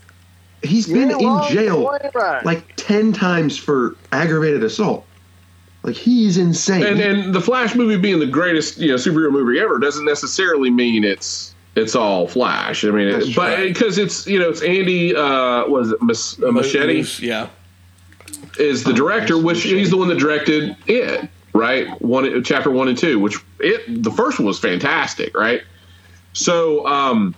he's 0.63 0.87
You're 0.87 1.07
been 1.07 1.19
in 1.19 1.41
jail 1.49 1.89
right. 2.13 2.45
like 2.45 2.63
ten 2.77 3.11
times 3.13 3.57
for 3.57 3.95
aggravated 4.11 4.63
assault. 4.63 5.05
Like 5.89 5.97
he's 5.97 6.37
insane. 6.37 6.83
and 6.85 6.99
and 6.99 7.33
the 7.33 7.41
Flash 7.41 7.75
movie 7.75 7.97
being 7.97 8.19
the 8.19 8.27
greatest 8.27 8.77
you 8.77 8.89
know 8.89 8.95
superhero 8.95 9.31
movie 9.31 9.59
ever 9.59 9.77
doesn't 9.79 10.05
necessarily 10.05 10.69
mean 10.69 11.03
it's 11.03 11.53
it's 11.75 11.95
all 11.95 12.27
Flash. 12.27 12.83
I 12.85 12.89
mean, 12.89 13.07
it, 13.07 13.35
but 13.35 13.57
because 13.63 13.97
it's 13.97 14.27
you 14.27 14.39
know 14.39 14.49
it's 14.49 14.61
Andy 14.61 15.15
uh, 15.15 15.65
was 15.67 15.91
it 15.91 16.01
Mas- 16.01 16.41
uh, 16.43 16.51
Machete 16.51 16.97
Moose, 16.97 17.19
Yeah. 17.19 17.47
is 18.59 18.83
the 18.83 18.93
director, 18.93 19.37
which 19.37 19.63
he's 19.63 19.89
the 19.89 19.97
one 19.97 20.07
that 20.09 20.19
directed 20.19 20.75
it, 20.87 21.27
right? 21.53 21.99
One 22.01 22.43
chapter 22.43 22.69
one 22.71 22.87
and 22.87 22.97
two, 22.97 23.19
which 23.19 23.37
it 23.59 24.03
the 24.03 24.11
first 24.11 24.39
one 24.39 24.45
was 24.45 24.59
fantastic, 24.59 25.35
right? 25.35 25.61
So, 26.33 26.85
um, 26.85 27.33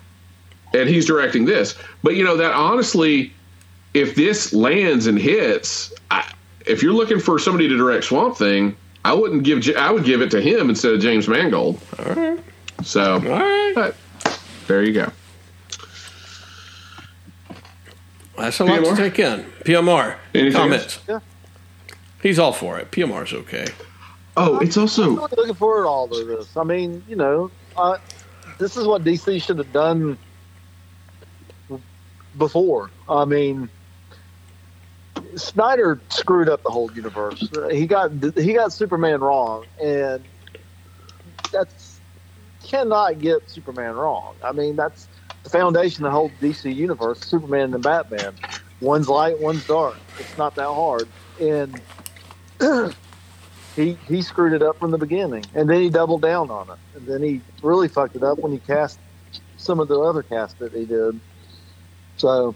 and 0.73 0.89
he's 0.89 1.05
directing 1.05 1.45
this, 1.45 1.75
but 2.03 2.15
you 2.15 2.23
know 2.25 2.35
that 2.37 2.51
honestly, 2.53 3.33
if 3.93 4.15
this 4.15 4.53
lands 4.53 5.07
and 5.07 5.17
hits, 5.17 5.93
I 6.09 6.29
if 6.71 6.81
you're 6.81 6.93
looking 6.93 7.19
for 7.19 7.37
somebody 7.37 7.67
to 7.67 7.77
direct 7.77 8.05
Swamp 8.05 8.37
Thing, 8.37 8.75
I 9.03 9.13
wouldn't 9.13 9.43
give. 9.43 9.61
J- 9.61 9.75
I 9.75 9.91
would 9.91 10.05
give 10.05 10.21
it 10.21 10.31
to 10.31 10.41
him 10.41 10.69
instead 10.69 10.93
of 10.93 11.01
James 11.01 11.27
Mangold. 11.27 11.79
All 11.99 12.13
right. 12.13 12.39
So 12.83 13.15
All 13.15 13.19
right. 13.19 13.73
but 13.75 13.95
there 14.67 14.83
you 14.83 14.93
go. 14.93 15.11
That's 18.37 18.59
a 18.59 18.65
lot 18.65 18.83
to 18.83 18.95
take 18.95 19.19
in. 19.19 19.43
PMR. 19.65 20.17
Anything 20.33 20.53
comments. 20.53 20.99
Yeah. 21.07 21.19
He's 22.23 22.39
all 22.39 22.53
for 22.53 22.79
it. 22.79 22.91
PMR's 22.91 23.33
okay. 23.33 23.67
Oh, 24.37 24.59
it's 24.59 24.77
I'm 24.77 24.83
also 24.83 25.03
really 25.15 25.27
looking 25.37 25.53
forward 25.55 25.83
to 25.83 25.89
all 25.89 26.05
of 26.05 26.27
this. 26.27 26.55
I 26.55 26.63
mean, 26.63 27.03
you 27.07 27.15
know, 27.15 27.51
uh, 27.75 27.97
this 28.57 28.77
is 28.77 28.87
what 28.87 29.03
DC 29.03 29.41
should 29.43 29.57
have 29.57 29.73
done 29.73 30.17
before. 32.37 32.89
I 33.09 33.25
mean, 33.25 33.69
Snyder 35.35 35.99
screwed 36.09 36.49
up 36.49 36.63
the 36.63 36.69
whole 36.69 36.91
universe. 36.93 37.49
He 37.71 37.85
got 37.85 38.11
he 38.35 38.53
got 38.53 38.73
Superman 38.73 39.21
wrong, 39.21 39.65
and 39.81 40.23
that's 41.51 41.99
cannot 42.63 43.19
get 43.19 43.49
Superman 43.49 43.95
wrong. 43.95 44.35
I 44.43 44.51
mean, 44.51 44.75
that's 44.75 45.07
the 45.43 45.49
foundation 45.49 46.05
of 46.05 46.11
the 46.11 46.15
whole 46.17 46.31
DC 46.41 46.73
universe: 46.73 47.19
Superman 47.21 47.73
and 47.73 47.83
Batman. 47.83 48.33
One's 48.79 49.07
light, 49.07 49.39
one's 49.39 49.65
dark. 49.67 49.97
It's 50.19 50.37
not 50.37 50.55
that 50.55 50.67
hard, 50.67 51.07
and 51.39 51.81
he 53.75 53.97
he 54.07 54.21
screwed 54.21 54.53
it 54.53 54.61
up 54.61 54.79
from 54.79 54.91
the 54.91 54.97
beginning, 54.97 55.45
and 55.53 55.69
then 55.69 55.81
he 55.81 55.89
doubled 55.89 56.21
down 56.21 56.49
on 56.49 56.69
it, 56.69 56.77
and 56.95 57.07
then 57.07 57.21
he 57.21 57.41
really 57.61 57.87
fucked 57.87 58.15
it 58.15 58.23
up 58.23 58.39
when 58.39 58.51
he 58.51 58.59
cast 58.59 58.99
some 59.57 59.79
of 59.79 59.87
the 59.87 59.99
other 59.99 60.23
cast 60.23 60.59
that 60.59 60.73
he 60.73 60.85
did. 60.85 61.19
So 62.17 62.55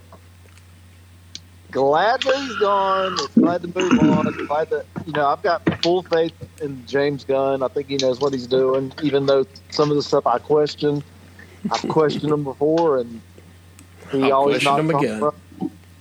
glad 1.72 2.24
that 2.24 2.36
he's 2.38 2.56
gone. 2.56 3.20
It's 3.20 3.36
glad 3.36 3.62
to 3.64 3.72
move 3.76 3.98
on. 3.98 4.26
Glad 4.48 4.70
that 4.72 4.86
you 5.06 5.14
know 5.14 5.28
I've 5.28 5.42
got 5.44 5.64
full 5.82 6.04
faith 6.04 6.34
in 6.62 6.86
James 6.86 7.24
Gunn. 7.26 7.64
I 7.64 7.68
think 7.70 7.90
he 7.90 7.98
knows 7.98 8.20
what 8.22 8.34
he's 8.34 8.48
doing, 8.48 8.94
even 9.02 9.26
though 9.26 9.46
some 9.72 9.90
of 9.92 9.98
the 9.98 10.04
stuff 10.04 10.26
I 10.28 10.40
question, 10.40 11.04
I've 11.72 11.82
questioned 11.90 12.32
him 12.32 12.44
before, 12.44 12.98
and 13.00 13.22
he 14.12 14.26
I'll 14.26 14.34
always 14.34 14.64
knocks 14.64 14.80
him 14.80 14.90
again. 14.92 15.20
the- 15.20 15.32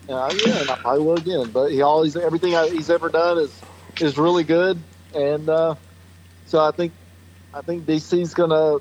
Yeah, 0.08 0.32
yeah, 0.32 0.60
and 0.60 0.70
I 0.70 0.76
probably 0.76 1.00
will 1.02 1.16
again. 1.16 1.50
But 1.50 1.72
he 1.72 1.82
always 1.82 2.16
everything 2.16 2.54
I, 2.56 2.68
he's 2.68 2.90
ever 2.90 3.08
done 3.08 3.38
is 3.38 3.62
is 4.00 4.18
really 4.18 4.44
good, 4.44 4.82
and 5.14 5.48
uh, 5.48 5.76
so 6.46 6.60
I 6.60 6.70
think 6.72 6.94
I 7.54 7.62
think 7.62 7.86
DC's 7.86 8.34
gonna 8.34 8.78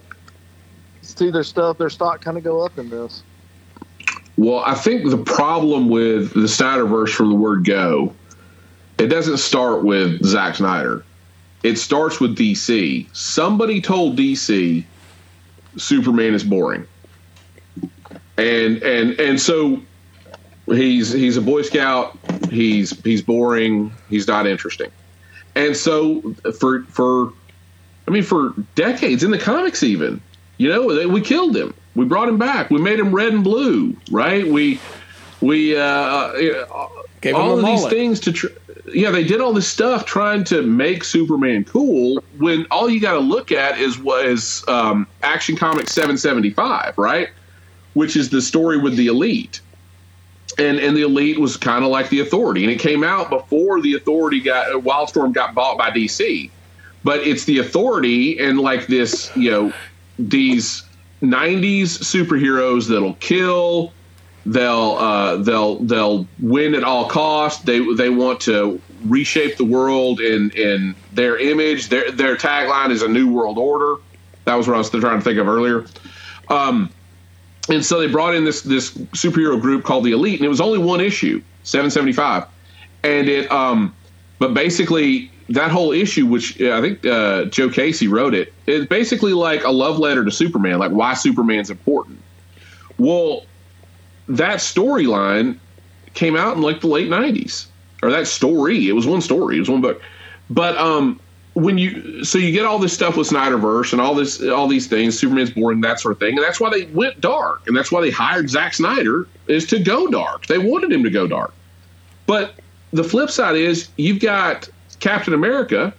see 1.02 1.32
their 1.32 1.44
stuff, 1.44 1.78
their 1.78 1.90
stock 1.90 2.22
kind 2.24 2.38
of 2.38 2.44
go 2.44 2.64
up 2.66 2.78
in 2.78 2.90
this. 2.90 3.24
Well, 4.38 4.64
I 4.66 4.76
think 4.76 5.10
the 5.10 5.18
problem 5.18 5.90
with 5.90 6.34
the 6.34 6.42
Snyderverse 6.42 7.10
from 7.10 7.30
the 7.30 7.36
word 7.36 7.66
go, 7.66 8.14
it 8.98 9.08
doesn't 9.08 9.38
start 9.38 9.84
with 9.84 10.24
Zack 10.24 10.56
Snyder. 10.56 11.04
It 11.62 11.78
starts 11.78 12.20
with 12.20 12.38
DC. 12.38 13.08
Somebody 13.16 13.80
told 13.80 14.18
DC 14.18 14.84
Superman 15.78 16.34
is 16.34 16.44
boring. 16.44 16.88
And 18.38 18.82
and 18.82 19.20
and 19.20 19.40
so 19.40 19.82
he's 20.66 21.12
he's 21.12 21.38
a 21.38 21.42
boy 21.42 21.62
scout, 21.62 22.18
he's 22.50 23.00
he's 23.04 23.22
boring, 23.22 23.92
he's 24.10 24.28
not 24.28 24.48
interesting. 24.48 24.92
And 25.56 25.78
so 25.78 26.22
for 26.60 26.84
for 26.86 27.32
I 28.08 28.12
mean 28.12 28.24
for 28.24 28.54
decades 28.76 29.24
in 29.24 29.32
the 29.32 29.38
comics 29.38 29.84
even, 29.84 30.20
you 30.58 30.70
know, 30.70 30.94
they, 30.94 31.06
we 31.06 31.22
killed 31.22 31.56
him. 31.56 31.74
We 31.96 32.06
brought 32.06 32.28
him 32.28 32.38
back. 32.38 32.70
We 32.70 32.80
made 32.80 33.00
him 33.00 33.14
red 33.14 33.34
and 33.34 33.44
blue, 33.44 33.96
right? 34.10 34.48
We 34.48 34.80
we 35.42 35.76
uh, 35.76 35.84
uh, 35.84 36.66
all 37.34 37.60
of 37.60 37.66
these 37.66 37.86
things 37.88 38.20
to 38.22 38.32
tr- 38.32 38.48
yeah 38.94 39.12
they 39.12 39.24
did 39.24 39.40
all 39.40 39.54
this 39.54 39.68
stuff 39.68 40.06
trying 40.06 40.44
to 40.44 40.62
make 40.64 41.04
superman 41.04 41.64
cool 41.64 42.22
when 42.38 42.66
all 42.72 42.90
you 42.90 43.00
got 43.00 43.14
to 43.14 43.20
look 43.20 43.52
at 43.52 43.80
is 43.80 43.98
was 44.00 44.64
um, 44.68 45.08
action 45.22 45.56
comics 45.56 45.92
775 45.94 46.98
right 46.98 47.30
which 47.94 48.16
is 48.16 48.30
the 48.30 48.42
story 48.42 48.78
with 48.78 48.96
the 48.96 49.08
elite 49.08 49.62
and 50.58 50.80
and 50.80 50.98
the 50.98 51.02
elite 51.02 51.40
was 51.40 51.56
kind 51.58 51.84
of 51.84 51.92
like 51.92 52.10
the 52.10 52.20
authority 52.20 52.64
and 52.64 52.72
it 52.72 52.80
came 52.80 53.04
out 53.04 53.30
before 53.30 53.82
the 53.82 53.94
authority 53.94 54.40
got 54.40 54.68
wildstorm 54.84 55.34
got 55.34 55.54
bought 55.54 55.78
by 55.78 55.90
dc 55.90 56.50
but 57.04 57.20
it's 57.22 57.46
the 57.46 57.60
authority 57.60 58.38
and 58.40 58.60
like 58.60 58.88
this 58.88 59.32
you 59.36 59.50
know 59.50 59.74
these 60.20 60.84
90s 61.24 62.00
superheroes 62.00 62.88
that'll 62.88 63.16
kill 63.16 63.94
they'll 64.46 64.96
uh, 64.98 65.38
they'll 65.38 65.80
they'll 65.80 66.28
win 66.40 66.76
at 66.76 66.84
all 66.84 67.08
costs. 67.08 67.64
They 67.64 67.80
they 67.96 68.10
want 68.10 68.42
to 68.42 68.82
reshape 69.06 69.58
the 69.58 69.66
world 69.66 70.20
in 70.20 70.52
in 70.52 70.96
their 71.14 71.38
image. 71.38 71.90
Their 71.90 72.12
their 72.12 72.36
tagline 72.36 72.92
is 72.92 73.02
a 73.02 73.08
new 73.08 73.32
world 73.32 73.58
order. 73.58 74.02
That 74.46 74.56
was 74.56 74.68
what 74.68 74.76
I 74.76 74.78
was 74.78 74.90
trying 74.90 75.20
to 75.20 75.22
think 75.22 75.40
of 75.40 75.48
earlier. 75.48 75.86
Um, 76.50 76.90
and 77.70 77.86
so 77.86 78.00
they 78.00 78.08
brought 78.08 78.36
in 78.36 78.44
this 78.44 78.62
this 78.62 78.92
superhero 78.92 79.60
group 79.60 79.84
called 79.84 80.04
the 80.04 80.12
Elite, 80.12 80.40
and 80.40 80.46
it 80.46 80.50
was 80.50 80.62
only 80.62 80.80
one 80.80 81.00
issue, 81.00 81.42
seven 81.64 81.90
seventy 81.90 82.14
five, 82.14 82.46
and 83.04 83.30
it 83.30 83.50
um, 83.52 83.96
but 84.40 84.54
basically 84.54 85.32
that 85.50 85.72
whole 85.72 85.92
issue, 85.92 86.26
which 86.26 86.62
I 86.62 86.82
think 86.82 87.06
uh, 87.06 87.46
Joe 87.46 87.70
Casey 87.70 88.08
wrote 88.08 88.34
it, 88.34 88.54
is 88.66 88.86
basically 88.86 89.34
like 89.34 89.64
a 89.64 89.72
love 89.72 90.00
letter 90.00 90.24
to 90.24 90.32
Superman, 90.32 90.80
like 90.80 90.92
why 90.92 91.14
Superman's 91.14 91.70
important. 91.70 92.20
Well, 92.98 93.46
that 94.28 94.60
storyline 94.60 95.58
came 96.14 96.36
out 96.36 96.56
in 96.56 96.62
like 96.62 96.82
the 96.82 96.88
late 96.88 97.10
90s 97.10 97.68
or 98.02 98.12
that 98.12 98.28
story 98.28 98.88
it 98.88 98.94
was 98.94 99.08
one 99.08 99.22
story 99.22 99.58
it 99.58 99.60
was 99.60 99.70
one 99.70 99.82
book. 99.82 100.02
But 100.50 100.78
um 100.78 101.20
when 101.54 101.78
you 101.78 102.24
so 102.24 102.38
you 102.38 102.52
get 102.52 102.66
all 102.66 102.80
this 102.80 102.94
stuff 102.94 103.18
with 103.18 103.30
Snyderverse 103.30 103.92
and 103.92 104.02
all 104.02 104.16
this 104.16 104.42
all 104.44 104.68
these 104.68 104.88
things 104.88 105.20
Superman's 105.20 105.50
boring 105.50 105.82
that 105.82 106.00
sort 106.00 106.14
of 106.14 106.20
thing 106.20 106.36
and 106.36 106.44
that's 106.44 106.60
why 106.60 106.70
they 106.70 106.86
went 106.86 107.20
dark 107.20 107.68
and 107.68 107.76
that's 107.76 107.92
why 107.92 108.02
they 108.02 108.12
hired 108.12 108.50
Zack 108.50 108.74
Snyder 108.76 109.28
is 109.48 109.66
to 109.68 109.80
go 109.80 110.08
dark. 110.08 110.46
They 110.46 110.60
wanted 110.60 110.92
him 110.92 111.04
to 111.04 111.10
go 111.10 111.28
dark. 111.28 111.54
But 112.28 112.56
the 112.92 113.04
flip 113.04 113.30
side 113.30 113.56
is 113.56 113.90
you've 113.98 114.20
got 114.20 114.70
Captain 115.04 115.34
America 115.34 115.94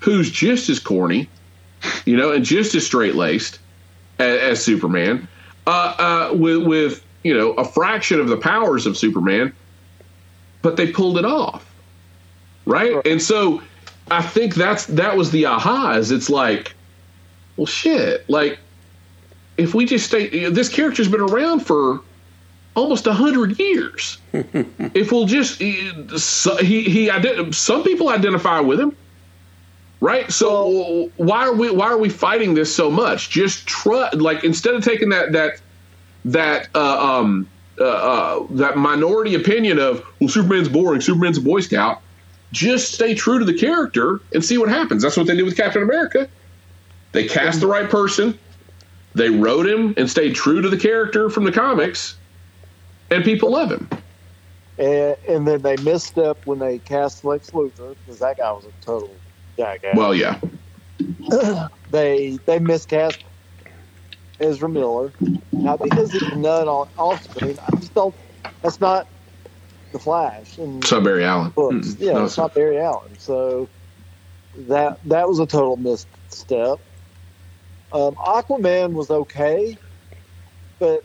who's 0.00 0.30
just 0.30 0.68
as 0.68 0.78
corny 0.78 1.28
you 2.04 2.16
know 2.16 2.32
and 2.32 2.44
just 2.44 2.74
as 2.74 2.84
straight 2.84 3.14
laced 3.14 3.58
as, 4.18 4.40
as 4.40 4.64
Superman 4.64 5.28
uh, 5.68 6.30
uh, 6.30 6.34
with 6.34 6.66
with 6.66 7.04
you 7.22 7.36
know 7.36 7.52
a 7.52 7.64
fraction 7.64 8.20
of 8.20 8.28
the 8.28 8.38
powers 8.38 8.86
of 8.86 8.96
Superman, 8.96 9.52
but 10.62 10.76
they 10.76 10.90
pulled 10.90 11.18
it 11.18 11.26
off, 11.26 11.70
right? 12.64 13.06
And 13.06 13.20
so 13.20 13.62
I 14.10 14.22
think 14.22 14.54
that's 14.54 14.86
that 14.86 15.16
was 15.16 15.30
the 15.30 15.44
aha. 15.44 15.92
Is 15.92 16.10
it's 16.10 16.30
like, 16.30 16.74
well, 17.56 17.66
shit, 17.66 18.28
like 18.30 18.58
if 19.58 19.74
we 19.74 19.84
just 19.84 20.06
stay, 20.06 20.48
this 20.48 20.70
character's 20.70 21.08
been 21.08 21.20
around 21.20 21.60
for 21.60 22.00
almost 22.78 23.06
a 23.06 23.12
hundred 23.12 23.58
years. 23.58 24.18
if 24.32 25.12
we'll 25.12 25.26
just 25.26 25.62
so 26.18 26.56
he 26.56 26.84
he 26.84 27.52
some 27.52 27.82
people 27.82 28.08
identify 28.08 28.60
with 28.60 28.80
him. 28.80 28.96
Right, 30.00 30.30
so 30.30 31.10
why 31.16 31.48
are 31.48 31.52
we 31.52 31.70
why 31.70 31.86
are 31.86 31.98
we 31.98 32.08
fighting 32.08 32.54
this 32.54 32.72
so 32.72 32.88
much? 32.88 33.30
Just 33.30 33.66
trust, 33.66 34.14
like 34.14 34.44
instead 34.44 34.74
of 34.74 34.84
taking 34.84 35.08
that 35.08 35.32
that 35.32 35.60
that 36.24 36.68
uh, 36.74 37.18
um, 37.18 37.48
uh, 37.80 37.84
uh, 37.84 38.46
that 38.50 38.76
minority 38.76 39.34
opinion 39.34 39.80
of 39.80 40.04
well, 40.20 40.28
Superman's 40.28 40.68
boring, 40.68 41.00
Superman's 41.00 41.38
a 41.38 41.42
Boy 41.42 41.60
Scout. 41.60 42.00
Just 42.52 42.94
stay 42.94 43.14
true 43.14 43.40
to 43.40 43.44
the 43.44 43.58
character 43.58 44.20
and 44.32 44.42
see 44.42 44.56
what 44.56 44.68
happens. 44.68 45.02
That's 45.02 45.16
what 45.16 45.26
they 45.26 45.36
did 45.36 45.44
with 45.44 45.56
Captain 45.56 45.82
America. 45.82 46.28
They 47.12 47.26
cast 47.26 47.60
the 47.60 47.66
right 47.66 47.90
person. 47.90 48.38
They 49.14 49.30
wrote 49.30 49.66
him 49.66 49.94
and 49.96 50.08
stayed 50.08 50.34
true 50.34 50.62
to 50.62 50.68
the 50.68 50.76
character 50.76 51.28
from 51.28 51.44
the 51.44 51.52
comics, 51.52 52.16
and 53.10 53.24
people 53.24 53.52
love 53.52 53.70
him. 53.70 53.88
And, 54.78 55.16
and 55.28 55.48
then 55.48 55.62
they 55.62 55.76
missed 55.76 56.18
up 56.18 56.46
when 56.46 56.58
they 56.58 56.78
cast 56.78 57.24
Lex 57.24 57.50
Luthor 57.50 57.96
because 57.96 58.20
that 58.20 58.38
guy 58.38 58.52
was 58.52 58.64
a 58.64 58.84
total 58.84 59.20
jackass. 59.58 59.96
Well, 59.96 60.14
yeah, 60.14 60.38
they 61.90 62.38
they 62.46 62.58
miscast 62.58 63.18
Ezra 64.40 64.68
Miller, 64.68 65.12
not 65.52 65.82
because 65.82 66.12
he's 66.12 66.34
none 66.34 66.68
on 66.68 66.88
off 66.96 67.22
screen. 67.24 67.58
I 67.66 67.76
just 67.76 67.94
don't. 67.94 68.14
That's 68.62 68.80
not 68.80 69.08
the 69.92 69.98
Flash 69.98 70.58
it's 70.58 70.92
not 70.92 71.04
Barry 71.04 71.24
Allen. 71.24 71.50
books. 71.50 71.88
Mm-mm. 71.88 72.00
Yeah, 72.00 72.12
No, 72.12 72.24
it's 72.24 72.36
not 72.36 72.54
Barry 72.54 72.78
Allen. 72.78 73.18
So 73.18 73.68
that 74.68 75.00
that 75.08 75.28
was 75.28 75.38
a 75.38 75.46
total 75.46 75.76
misstep. 75.76 76.78
Um, 77.90 78.14
Aquaman 78.16 78.92
was 78.92 79.10
okay, 79.10 79.78
but 80.78 81.02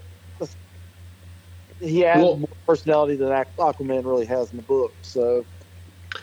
he 1.84 2.06
added 2.06 2.24
Well- 2.24 2.38
more 2.38 2.48
personality 2.68 3.16
than 3.16 3.30
Aquaman 3.30 4.06
really 4.06 4.26
has 4.26 4.52
in 4.52 4.58
the 4.58 4.64
book. 4.64 4.96
So 5.02 5.46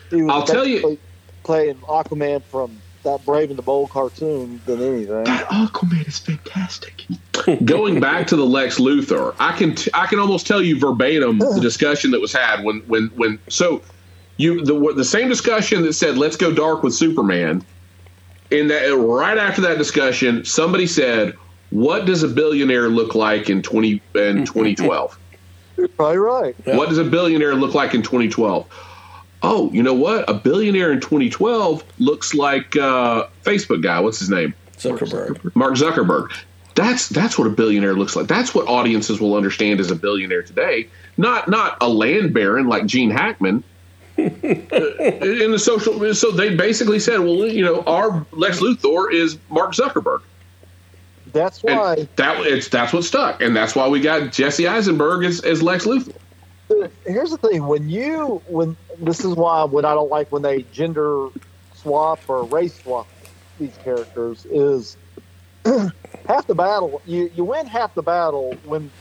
he 0.09 0.21
was 0.23 0.31
I'll 0.31 0.43
tell 0.43 0.65
you- 0.67 0.99
playing 1.43 1.75
Aquaman 1.81 2.43
from 2.49 2.81
that 3.03 3.25
Brave 3.25 3.49
and 3.49 3.57
the 3.57 3.63
Bold 3.63 3.89
cartoon 3.89 4.61
than 4.65 4.79
anything. 4.81 5.23
that 5.23 5.47
Aquaman 5.49 6.07
is 6.07 6.19
fantastic. 6.19 7.03
going 7.65 7.99
back 7.99 8.27
to 8.27 8.35
the 8.35 8.45
Lex 8.45 8.77
Luthor, 8.79 9.35
I 9.39 9.53
can 9.57 9.73
t- 9.75 9.89
I 9.93 10.05
can 10.05 10.19
almost 10.19 10.45
tell 10.45 10.61
you 10.61 10.79
verbatim 10.79 11.39
the 11.39 11.59
discussion 11.61 12.11
that 12.11 12.21
was 12.21 12.31
had 12.33 12.63
when 12.63 12.81
when 12.87 13.07
when 13.15 13.39
so 13.49 13.81
you 14.37 14.63
the 14.63 14.93
the 14.95 15.05
same 15.05 15.29
discussion 15.29 15.81
that 15.83 15.93
said 15.93 16.17
let's 16.17 16.37
go 16.37 16.53
dark 16.53 16.83
with 16.83 16.93
Superman. 16.93 17.63
In 18.51 18.67
that 18.67 18.95
right 18.97 19.37
after 19.37 19.61
that 19.61 19.77
discussion, 19.77 20.43
somebody 20.45 20.85
said, 20.85 21.33
"What 21.69 22.05
does 22.05 22.21
a 22.21 22.27
billionaire 22.27 22.89
look 22.89 23.15
like 23.15 23.49
in 23.49 23.61
twenty 23.63 24.03
in 24.13 24.45
2012? 24.45 25.17
You're 25.81 25.87
probably 25.89 26.17
right. 26.17 26.55
What 26.65 26.89
does 26.89 26.99
a 26.99 27.03
billionaire 27.03 27.55
look 27.55 27.73
like 27.73 27.95
in 27.95 28.03
2012?" 28.03 28.67
Oh, 29.43 29.71
you 29.71 29.81
know 29.81 29.95
what? 29.95 30.29
A 30.29 30.35
billionaire 30.35 30.91
in 30.91 31.01
2012 31.01 31.83
looks 31.97 32.35
like 32.35 32.75
uh, 32.75 33.25
Facebook 33.43 33.81
guy. 33.81 33.99
What's 33.99 34.19
his 34.19 34.29
name? 34.29 34.53
Zuckerberg. 34.77 35.55
Mark 35.55 35.73
Zuckerberg. 35.73 36.31
That's 36.75 37.09
that's 37.09 37.37
what 37.37 37.47
a 37.47 37.49
billionaire 37.49 37.95
looks 37.95 38.15
like. 38.15 38.27
That's 38.27 38.53
what 38.53 38.67
audiences 38.67 39.19
will 39.19 39.35
understand 39.35 39.79
as 39.79 39.89
a 39.89 39.95
billionaire 39.95 40.43
today. 40.43 40.87
Not 41.17 41.49
not 41.49 41.77
a 41.81 41.89
land 41.89 42.33
baron 42.33 42.67
like 42.67 42.85
Gene 42.85 43.09
Hackman. 43.09 43.63
in 44.17 45.51
the 45.51 45.57
social, 45.57 46.13
so 46.13 46.31
they 46.31 46.53
basically 46.53 46.99
said, 46.99 47.19
well, 47.19 47.47
you 47.47 47.63
know, 47.63 47.81
our 47.83 48.23
Lex 48.33 48.59
Luthor 48.59 49.11
is 49.11 49.39
Mark 49.49 49.71
Zuckerberg. 49.71 50.21
That's 51.33 51.63
And 51.67 51.77
why. 51.77 52.07
that 52.17 52.45
it's 52.45 52.69
that's 52.69 52.93
what 52.93 53.03
stuck, 53.03 53.41
and 53.41 53.55
that's 53.55 53.75
why 53.75 53.87
we 53.87 54.01
got 54.01 54.31
Jesse 54.31 54.67
Eisenberg 54.67 55.25
as, 55.25 55.41
as 55.41 55.61
Lex 55.63 55.85
Luthor. 55.85 56.15
Here's 57.05 57.31
the 57.31 57.37
thing: 57.37 57.67
when 57.67 57.89
you 57.89 58.41
when 58.47 58.77
this 58.99 59.23
is 59.25 59.35
why 59.35 59.63
when 59.65 59.85
I 59.85 59.93
don't 59.93 60.09
like 60.09 60.31
when 60.31 60.41
they 60.41 60.63
gender 60.63 61.29
swap 61.73 62.19
or 62.27 62.43
race 62.45 62.75
swap 62.81 63.07
these 63.59 63.77
characters 63.83 64.45
is 64.45 64.97
half 65.65 66.47
the 66.47 66.55
battle. 66.55 67.01
You 67.05 67.31
you 67.35 67.43
win 67.45 67.67
half 67.67 67.93
the 67.93 68.03
battle 68.03 68.55
when 68.65 68.91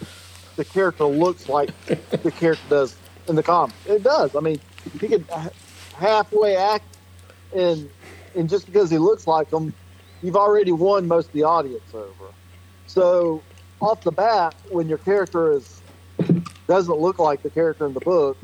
the 0.56 0.64
character 0.64 1.04
looks 1.04 1.48
like 1.48 1.70
the 1.86 2.30
character 2.32 2.64
does 2.68 2.96
in 3.28 3.36
the 3.36 3.42
comic. 3.42 3.74
It 3.86 4.02
does. 4.02 4.34
I 4.36 4.40
mean, 4.40 4.60
he 5.00 5.08
could 5.08 5.24
halfway 5.96 6.56
act, 6.56 6.84
and 7.56 7.88
and 8.34 8.48
just 8.48 8.66
because 8.66 8.90
he 8.90 8.98
looks 8.98 9.26
like 9.26 9.50
them, 9.50 9.74
you've 10.22 10.36
already 10.36 10.72
won 10.72 11.06
most 11.08 11.28
of 11.28 11.32
the 11.32 11.44
audience 11.44 11.94
over. 11.94 12.32
So 12.86 13.42
off 13.80 14.02
the 14.02 14.12
bat, 14.12 14.54
when 14.70 14.88
your 14.88 14.98
character 14.98 15.52
is 15.52 15.80
doesn't 16.66 16.98
look 16.98 17.18
like 17.18 17.42
the 17.42 17.50
character 17.50 17.86
in 17.86 17.94
the 17.94 18.00
book, 18.00 18.36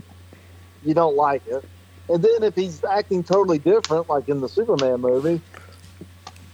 you 0.85 0.95
don't 0.95 1.17
like 1.17 1.47
it. 1.47 1.65
And 2.09 2.23
then 2.23 2.43
if 2.43 2.55
he's 2.55 2.83
acting 2.85 3.23
totally 3.23 3.59
different, 3.59 4.09
like 4.09 4.29
in 4.29 4.41
the 4.41 4.49
Superman 4.49 5.01
movie, 5.01 5.41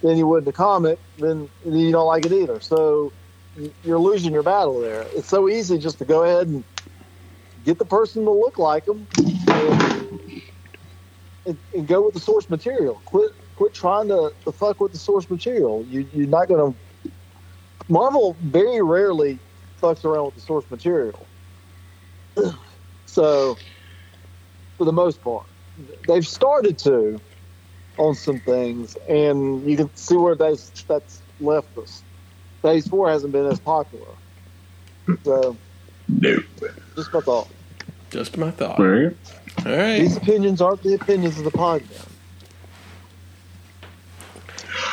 than 0.03 0.19
you 0.19 0.27
would 0.27 0.39
in 0.39 0.45
the 0.45 0.53
comic, 0.53 0.99
then 1.19 1.49
you 1.65 1.93
don't 1.93 2.07
like 2.07 2.27
it 2.27 2.33
either. 2.33 2.61
So 2.61 3.13
you're 3.85 3.99
losing 3.99 4.33
your 4.33 4.43
battle 4.43 4.81
there. 4.81 5.07
It's 5.15 5.29
so 5.29 5.49
easy 5.49 5.79
just 5.79 5.99
to 5.99 6.05
go 6.05 6.25
ahead 6.25 6.49
and 6.49 6.65
get 7.65 7.79
the 7.79 7.85
person 7.85 8.25
to 8.25 8.31
look 8.31 8.59
like 8.59 8.87
them 8.87 9.07
and, 9.17 10.43
and, 11.47 11.59
and 11.75 11.87
go 11.87 12.03
with 12.03 12.15
the 12.15 12.21
source 12.21 12.51
material. 12.51 13.01
Quit 13.05 13.33
quit 13.63 13.73
trying 13.75 14.09
to, 14.09 14.33
to 14.45 14.51
fuck 14.51 14.81
with 14.81 14.91
the 14.91 14.99
source 14.99 15.31
material. 15.31 15.85
You, 15.89 16.05
you're 16.13 16.27
not 16.27 16.49
going 16.49 16.73
to. 16.73 17.11
Marvel 17.89 18.37
very 18.43 18.83
rarely 18.83 19.39
fucks 19.81 20.05
around 20.05 20.27
with 20.27 20.35
the 20.35 20.41
source 20.41 20.65
material. 20.71 21.27
So, 23.05 23.59
for 24.79 24.87
the 24.87 24.93
most 24.93 25.21
part, 25.23 25.45
they've 26.09 26.27
started 26.27 26.79
to 26.79 27.21
on 27.99 28.15
some 28.15 28.39
things, 28.39 28.97
and 29.07 29.69
you 29.69 29.77
can 29.77 29.95
see 29.95 30.17
where 30.17 30.35
that's 30.35 30.71
that's 30.85 31.21
left 31.39 31.77
us. 31.77 32.03
Phase 32.63 32.89
four 32.89 33.11
hasn't 33.11 33.33
been 33.35 33.45
as 33.45 33.61
popular. 33.61 34.07
So, 35.25 35.55
No. 36.09 36.39
just 36.97 37.13
my 37.13 37.21
thought. 37.21 37.49
Just 38.09 38.39
my 38.39 38.51
thought. 38.51 38.79
All 38.79 38.87
right. 38.87 39.15
All 39.67 39.73
right. 39.77 39.99
These 40.01 40.17
opinions 40.17 40.63
aren't 40.63 40.83
the 40.83 40.95
opinions 40.95 41.37
of 41.37 41.45
the 41.45 41.51
podcast. 41.51 42.12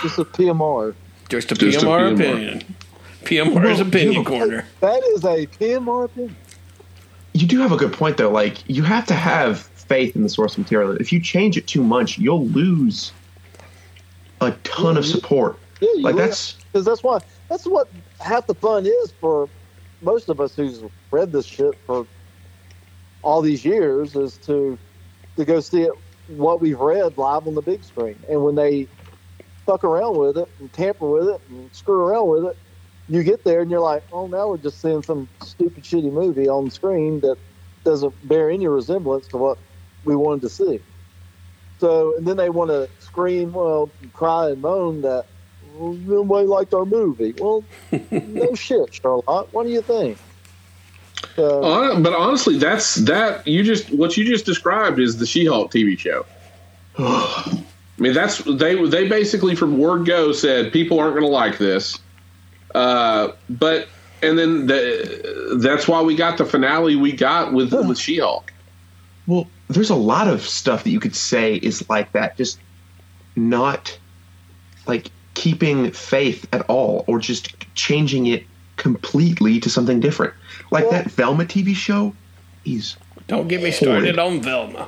Just 0.02 0.18
a 0.20 0.26
PMR. 0.26 0.96
Just 1.30 1.52
a 1.52 1.56
Just 1.56 1.84
a 1.84 1.86
PMR 1.86 2.00
PMR. 2.00 2.14
opinion. 2.14 2.76
PMR's 3.24 3.80
opinion 3.80 4.26
corner. 4.26 4.66
That 4.80 5.04
is 5.16 5.24
a 5.24 5.46
PMR 5.48 6.06
opinion. 6.06 6.36
You 7.34 7.46
do 7.48 7.60
have 7.60 7.72
a 7.72 7.78
good 7.78 7.94
point 7.94 8.18
though. 8.18 8.32
Like 8.32 8.68
you 8.70 8.84
have 8.84 9.06
to 9.08 9.14
have 9.14 9.60
faith 9.60 10.16
in 10.16 10.24
the 10.24 10.30
source 10.30 10.58
material. 10.58 10.96
If 10.98 11.12
you 11.12 11.20
change 11.20 11.58
it 11.58 11.68
too 11.68 11.84
much, 11.84 12.18
you'll 12.18 12.48
lose 12.48 13.12
a 14.42 14.52
ton 14.64 14.98
of 14.98 15.06
support. 15.06 15.58
Yeah, 15.82 15.90
Like 16.02 16.16
that's 16.16 16.54
because 16.54 16.86
that's 16.86 17.04
why 17.04 17.20
that's 17.50 17.66
what 17.66 17.88
half 18.20 18.48
the 18.48 18.56
fun 18.56 18.86
is 18.86 19.12
for 19.20 19.48
most 20.02 20.30
of 20.30 20.40
us 20.42 20.56
who's 20.56 20.82
read 21.12 21.32
this 21.32 21.46
shit 21.46 21.76
for 21.86 22.06
all 23.22 23.42
these 23.42 23.64
years 23.66 24.16
is 24.16 24.38
to 24.38 24.78
to 25.36 25.46
go 25.46 25.60
see 25.60 25.84
it 25.84 25.92
what 26.28 26.62
we've 26.62 26.80
read 26.80 27.18
live 27.18 27.48
on 27.48 27.56
the 27.56 27.62
big 27.62 27.84
screen 27.84 28.18
and 28.30 28.44
when 28.44 28.56
they 28.56 28.88
fuck 29.70 29.84
around 29.84 30.18
with 30.18 30.36
it 30.36 30.50
and 30.60 30.74
tamper 30.74 31.08
with 31.08 31.28
it 31.28 31.40
and 31.50 31.70
screw 31.72 32.02
around 32.02 32.28
with 32.28 32.46
it 32.46 32.58
you 33.08 33.22
get 33.22 33.44
there 33.44 33.62
and 33.62 33.70
you're 33.70 33.80
like 33.80 34.02
oh 34.12 34.26
now 34.26 34.50
we're 34.50 34.58
just 34.58 34.82
seeing 34.82 35.04
some 35.04 35.30
stupid 35.44 35.84
shitty 35.84 36.12
movie 36.12 36.50
on 36.50 36.66
the 36.66 36.72
screen 36.72 37.20
that 37.20 37.38
doesn't 37.84 38.28
bear 38.28 38.50
any 38.50 38.68
resemblance 38.68 39.28
to 39.28 39.38
what 39.38 39.60
we 40.06 40.16
wanted 40.16 40.42
to 40.42 40.50
see 40.50 40.82
so 41.80 42.18
and 42.18 42.28
then 42.28 42.36
they 42.36 42.50
want 42.50 42.72
to 42.72 42.90
scream 43.00 43.54
well 43.54 43.92
cry 44.12 44.50
and 44.50 44.60
moan 44.60 45.02
that 45.02 45.28
well, 45.76 45.94
nobody 45.94 46.48
liked 46.48 46.74
our 46.74 46.84
movie. 46.84 47.34
Well, 47.40 47.64
no 48.12 48.54
shit, 48.56 48.94
Charlotte. 48.94 49.48
What 49.54 49.64
do 49.64 49.70
you 49.70 49.82
think? 49.84 50.18
So, 51.36 51.62
Hon- 51.64 52.04
but 52.04 52.12
honestly, 52.12 52.58
that's 52.58 52.96
that 52.96 53.48
you 53.48 53.64
just 53.64 53.90
what 53.92 54.18
you 54.18 54.26
just 54.26 54.46
described 54.46 55.00
is 55.00 55.18
the 55.18 55.26
She-Hulk 55.26 55.72
TV 55.72 55.98
show. 55.98 56.26
I 58.00 58.02
mean, 58.02 58.14
that's 58.14 58.38
they 58.46 58.82
they 58.88 59.08
basically 59.10 59.56
from 59.56 59.78
word 59.78 60.06
go 60.06 60.32
said 60.32 60.72
people 60.72 61.00
aren't 61.00 61.14
going 61.16 61.26
to 61.26 61.32
like 61.32 61.58
this, 61.58 62.00
uh, 62.74 63.34
but 63.50 63.90
and 64.22 64.40
then 64.40 64.68
the, 64.68 65.58
that's 65.62 65.88
why 65.88 66.02
we 66.02 66.16
got 66.16 66.38
the 66.38 66.46
finale 66.46 66.96
we 66.96 67.12
got 67.12 67.52
with 67.54 67.74
with 67.74 67.98
She-Hulk. 67.98 68.54
well, 69.28 69.48
there's 69.68 69.90
a 69.90 69.96
lot 69.96 70.28
of 70.28 70.42
stuff 70.42 70.84
that 70.86 70.92
you 70.92 71.00
could 71.00 71.16
say 71.16 71.56
is 71.56 71.88
like 71.90 72.12
that, 72.14 72.38
just 72.38 72.60
not 73.36 73.98
like 74.88 75.12
keeping 75.34 75.92
faith 75.92 76.48
at 76.54 76.62
all, 76.70 77.04
or 77.08 77.20
just 77.20 77.54
changing 77.76 78.28
it 78.28 78.46
completely 78.78 79.60
to 79.60 79.70
something 79.70 80.00
different. 80.00 80.34
Like 80.72 80.86
Well- 80.86 80.94
that 80.94 81.12
Velma 81.12 81.44
TV 81.46 81.76
show 81.76 82.16
is 82.64 82.96
Don't 83.28 83.50
get 83.50 83.62
me 83.62 83.72
started 83.72 84.18
on 84.18 84.42
Velma. 84.42 84.88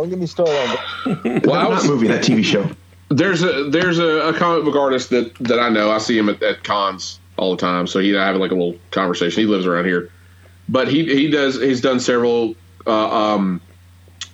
Don't 0.00 0.10
get 0.10 0.18
me 0.18 0.26
started 0.26 0.54
on 0.54 1.22
that. 1.22 1.46
Well, 1.46 1.56
I 1.56 1.62
not 1.62 1.70
was- 1.70 1.88
movie, 1.88 2.08
that 2.08 2.22
TV 2.22 2.44
show. 2.44 2.68
There's 3.10 3.42
a 3.42 3.68
there's 3.70 3.98
a, 3.98 4.28
a 4.28 4.32
comic 4.32 4.64
book 4.64 4.76
artist 4.76 5.10
that 5.10 5.34
that 5.36 5.60
I 5.60 5.68
know. 5.68 5.90
I 5.90 5.98
see 5.98 6.18
him 6.18 6.28
at, 6.28 6.42
at 6.42 6.64
cons 6.64 7.20
all 7.36 7.50
the 7.54 7.60
time. 7.60 7.86
So 7.86 8.00
he 8.00 8.10
and 8.10 8.18
I 8.18 8.26
have 8.26 8.36
like 8.36 8.50
a 8.50 8.54
little 8.54 8.76
conversation. 8.90 9.40
He 9.40 9.46
lives 9.46 9.66
around 9.66 9.84
here, 9.84 10.10
but 10.68 10.88
he 10.88 11.04
he 11.04 11.30
does 11.30 11.60
he's 11.60 11.80
done 11.80 12.00
several 12.00 12.56
uh, 12.86 13.34
um, 13.34 13.60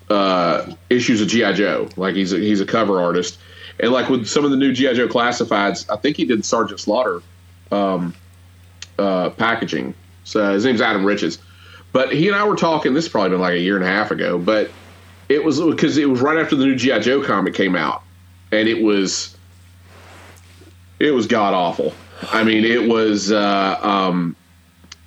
uh, 0.08 0.72
issues 0.88 1.20
of 1.20 1.28
GI 1.28 1.54
Joe. 1.54 1.88
Like 1.96 2.14
he's 2.14 2.32
a, 2.32 2.38
he's 2.38 2.60
a 2.60 2.66
cover 2.66 3.02
artist, 3.02 3.38
and 3.80 3.92
like 3.92 4.08
with 4.08 4.26
some 4.26 4.44
of 4.44 4.50
the 4.50 4.56
new 4.56 4.72
GI 4.72 4.94
Joe 4.94 5.08
classifieds, 5.08 5.84
I 5.90 5.96
think 5.96 6.16
he 6.16 6.24
did 6.24 6.44
Sergeant 6.44 6.80
Slaughter 6.80 7.22
um, 7.72 8.14
uh, 8.98 9.30
packaging. 9.30 9.94
So 10.24 10.54
his 10.54 10.64
name's 10.64 10.80
Adam 10.80 11.04
Riches, 11.04 11.38
but 11.92 12.12
he 12.12 12.28
and 12.28 12.36
I 12.36 12.44
were 12.44 12.56
talking. 12.56 12.94
This 12.94 13.06
has 13.06 13.10
probably 13.12 13.30
been 13.30 13.40
like 13.40 13.54
a 13.54 13.60
year 13.60 13.76
and 13.76 13.84
a 13.84 13.88
half 13.88 14.10
ago, 14.12 14.38
but 14.38 14.70
it 15.30 15.44
was 15.44 15.60
because 15.60 15.96
it 15.96 16.10
was 16.10 16.20
right 16.20 16.36
after 16.36 16.56
the 16.56 16.66
new 16.66 16.74
GI 16.74 17.00
Joe 17.00 17.22
comic 17.22 17.54
came 17.54 17.76
out, 17.76 18.02
and 18.50 18.68
it 18.68 18.82
was 18.82 19.36
it 20.98 21.12
was 21.12 21.26
god 21.26 21.54
awful. 21.54 21.94
I 22.32 22.44
mean, 22.44 22.64
it 22.64 22.86
was 22.86 23.32
uh, 23.32 23.78
um, 23.80 24.36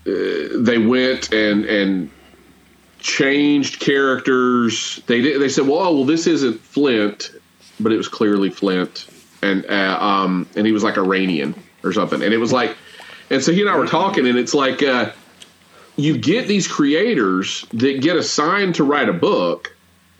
uh, 0.07 0.11
they 0.55 0.77
went 0.77 1.31
and 1.33 1.65
and 1.65 2.09
changed 2.99 3.81
characters. 3.81 5.03
They 5.07 5.21
did. 5.21 5.41
They 5.41 5.49
said, 5.49 5.67
"Well, 5.67 5.79
oh, 5.79 5.93
well, 5.93 6.05
this 6.05 6.25
isn't 6.25 6.59
Flint," 6.61 7.31
but 7.81 7.91
it 7.91 7.97
was 7.97 8.07
clearly 8.07 8.49
Flint, 8.49 9.07
and 9.41 9.65
uh, 9.65 9.97
um, 9.99 10.47
and 10.55 10.65
he 10.65 10.71
was 10.71 10.83
like 10.83 10.97
Iranian 10.97 11.53
or 11.83 11.91
something. 11.91 12.21
And 12.21 12.33
it 12.33 12.37
was 12.37 12.53
like, 12.53 12.77
and 13.29 13.43
so 13.43 13.51
he 13.51 13.59
and 13.59 13.69
I 13.69 13.77
were 13.77 13.87
talking, 13.87 14.25
and 14.25 14.37
it's 14.37 14.53
like 14.53 14.81
uh, 14.81 15.11
you 15.97 16.17
get 16.17 16.47
these 16.47 16.65
creators 16.65 17.65
that 17.73 18.01
get 18.01 18.15
assigned 18.15 18.75
to 18.75 18.85
write 18.85 19.09
a 19.09 19.13
book, 19.13 19.72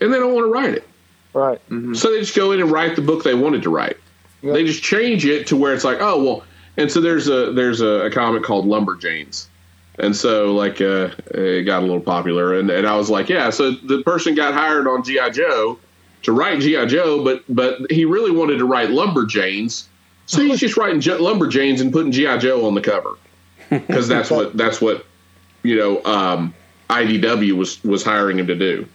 and 0.04 0.12
they 0.12 0.18
don't 0.18 0.34
want 0.34 0.46
to 0.46 0.52
write 0.52 0.74
it. 0.74 0.88
Right. 1.32 1.60
So 1.96 2.12
they 2.12 2.20
just 2.20 2.36
go 2.36 2.52
in 2.52 2.60
and 2.60 2.70
write 2.70 2.94
the 2.94 3.02
book 3.02 3.24
they 3.24 3.34
wanted 3.34 3.62
to 3.62 3.70
write. 3.70 3.96
Yeah. 4.42 4.52
They 4.52 4.64
just 4.64 4.82
change 4.82 5.26
it 5.26 5.46
to 5.48 5.56
where 5.56 5.74
it's 5.74 5.84
like, 5.84 5.98
oh 6.00 6.22
well. 6.22 6.44
And 6.76 6.90
so 6.90 7.00
there's 7.00 7.28
a 7.28 7.52
there's 7.52 7.80
a, 7.80 8.06
a 8.06 8.10
comic 8.10 8.42
called 8.42 8.66
Lumberjanes, 8.66 9.46
and 9.98 10.14
so 10.14 10.52
like 10.52 10.80
uh, 10.80 11.10
it 11.28 11.64
got 11.64 11.82
a 11.82 11.86
little 11.86 12.00
popular, 12.00 12.58
and, 12.58 12.68
and 12.70 12.86
I 12.86 12.96
was 12.96 13.10
like, 13.10 13.28
yeah. 13.28 13.50
So 13.50 13.72
the 13.72 14.02
person 14.02 14.34
got 14.34 14.54
hired 14.54 14.86
on 14.88 15.04
GI 15.04 15.30
Joe 15.32 15.78
to 16.24 16.32
write 16.32 16.60
GI 16.60 16.86
Joe, 16.86 17.22
but 17.22 17.44
but 17.48 17.90
he 17.90 18.04
really 18.04 18.32
wanted 18.32 18.58
to 18.58 18.64
write 18.64 18.88
Lumberjanes, 18.88 19.84
so 20.26 20.42
he's 20.42 20.58
just 20.58 20.76
writing 20.76 21.00
J- 21.00 21.18
Lumberjanes 21.18 21.80
and 21.80 21.92
putting 21.92 22.10
GI 22.10 22.38
Joe 22.38 22.66
on 22.66 22.74
the 22.74 22.80
cover 22.80 23.16
because 23.70 24.08
that's 24.08 24.30
what 24.30 24.56
that's 24.56 24.80
what 24.80 25.06
you 25.62 25.76
know 25.76 26.04
um, 26.04 26.52
IDW 26.90 27.52
was 27.52 27.82
was 27.84 28.02
hiring 28.02 28.38
him 28.38 28.48
to 28.48 28.56
do. 28.56 28.86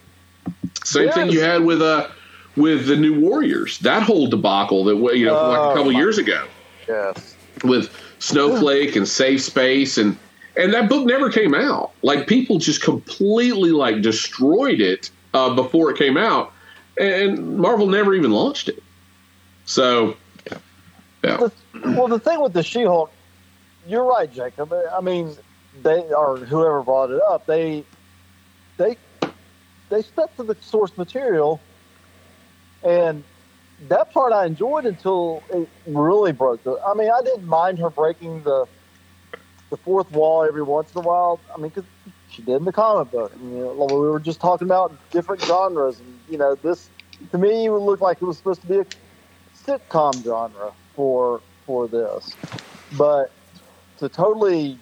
Same 0.90 1.12
thing 1.12 1.30
you 1.30 1.42
had 1.42 1.64
with 1.64 1.82
uh 1.82 2.08
with 2.56 2.88
the 2.88 2.96
New 2.96 3.20
Warriors. 3.20 3.78
That 3.80 4.04
whole 4.04 4.28
debacle 4.28 4.84
that 4.86 4.96
you 5.16 5.26
know 5.26 5.34
like 5.34 5.60
a 5.60 5.70
Oh, 5.72 5.74
couple 5.76 5.92
years 5.92 6.18
ago 6.18 6.48
Yes. 6.88 7.36
with 7.64 7.90
Snowflake 8.20 8.96
and 8.96 9.08
Safe 9.08 9.42
Space 9.42 9.98
and 9.98 10.18
and 10.58 10.74
that 10.74 10.90
book 10.90 11.06
never 11.06 11.30
came 11.30 11.54
out. 11.54 11.92
Like 12.02 12.28
people 12.28 12.58
just 12.58 12.82
completely 12.82 13.72
like 13.72 14.02
destroyed 14.02 14.82
it 14.82 15.10
uh, 15.34 15.54
before 15.54 15.92
it 15.92 15.98
came 15.98 16.18
out, 16.18 16.52
and 17.00 17.58
Marvel 17.58 17.88
never 17.88 18.14
even 18.16 18.32
launched 18.32 18.68
it. 18.68 18.82
So, 19.66 20.16
yeah, 20.52 20.58
yeah. 21.24 21.50
Well, 21.86 22.08
the 22.08 22.18
thing 22.20 22.42
with 22.42 22.54
the 22.54 22.64
She-Hulk, 22.64 23.12
you're 23.88 24.04
right, 24.04 24.32
Jacob. 24.34 24.74
I 24.92 25.00
mean, 25.00 25.38
they 25.84 26.02
or 26.12 26.38
whoever 26.38 26.82
brought 26.82 27.12
it 27.12 27.22
up, 27.30 27.46
they 27.46 27.84
they 28.78 28.98
they 29.90 30.02
stuck 30.02 30.36
to 30.38 30.44
the 30.44 30.56
source 30.62 30.98
material, 30.98 31.60
and 32.84 33.24
that 33.88 34.12
part 34.14 34.34
I 34.34 34.46
enjoyed 34.46 34.86
until 34.86 35.44
it 35.52 35.68
really 35.88 36.32
broke. 36.32 36.64
The, 36.64 36.80
I 36.86 36.94
mean, 36.94 37.10
I 37.10 37.22
didn't 37.24 37.48
mind 37.48 37.80
her 37.80 37.90
breaking 37.90 38.44
the 38.44 38.66
the 39.70 39.78
fourth 39.78 40.12
wall 40.12 40.44
every 40.44 40.64
once 40.64 40.94
in 40.96 41.02
a 41.02 41.04
while. 41.04 41.40
I 41.54 41.60
mean, 41.60 41.70
because 41.70 41.86
she 42.32 42.42
did 42.42 42.56
in 42.56 42.66
the 42.66 42.72
comic 42.72 43.12
book. 43.12 43.32
You 43.42 43.50
know, 43.50 43.88
we 43.90 44.08
were 44.10 44.20
just 44.20 44.40
talking 44.40 44.68
about 44.68 44.92
different 45.12 45.44
genres, 45.44 46.00
and 46.00 46.20
you 46.30 46.38
know, 46.38 46.56
this 46.56 46.90
to 47.32 47.38
me 47.38 47.66
it 47.66 47.72
looked 47.72 48.02
like 48.02 48.22
it 48.22 48.26
was 48.26 48.38
supposed 48.38 48.62
to 48.62 48.68
be 48.68 48.80
a 48.80 48.86
sitcom 49.66 50.24
genre 50.24 50.72
for 50.96 51.42
for 51.66 51.88
this, 51.88 52.36
but 52.98 53.32
to 53.98 54.10
totally 54.10 54.78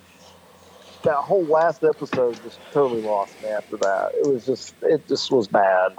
that 1.08 1.16
whole 1.16 1.46
last 1.46 1.86
episode 1.86 2.44
just 2.44 2.60
totally 2.72 3.02
lost 3.02 3.42
me 3.42 3.48
after 3.50 3.78
that. 3.78 4.12
It 4.20 4.28
was 4.28 4.46
just 4.46 4.76
it 4.82 5.08
just 5.08 5.32
was 5.32 5.48
bad. 5.48 5.96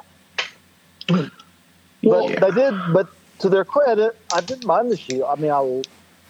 But 2.02 2.40
they 2.40 2.50
did. 2.50 2.74
But 2.92 3.08
to 3.40 3.48
their 3.48 3.64
credit, 3.64 4.16
I 4.30 4.40
didn't 4.40 4.64
mind 4.64 4.90
the 4.90 4.96
shield. 4.96 5.24
I 5.30 5.36
mean, 5.40 5.50
I 5.50 5.82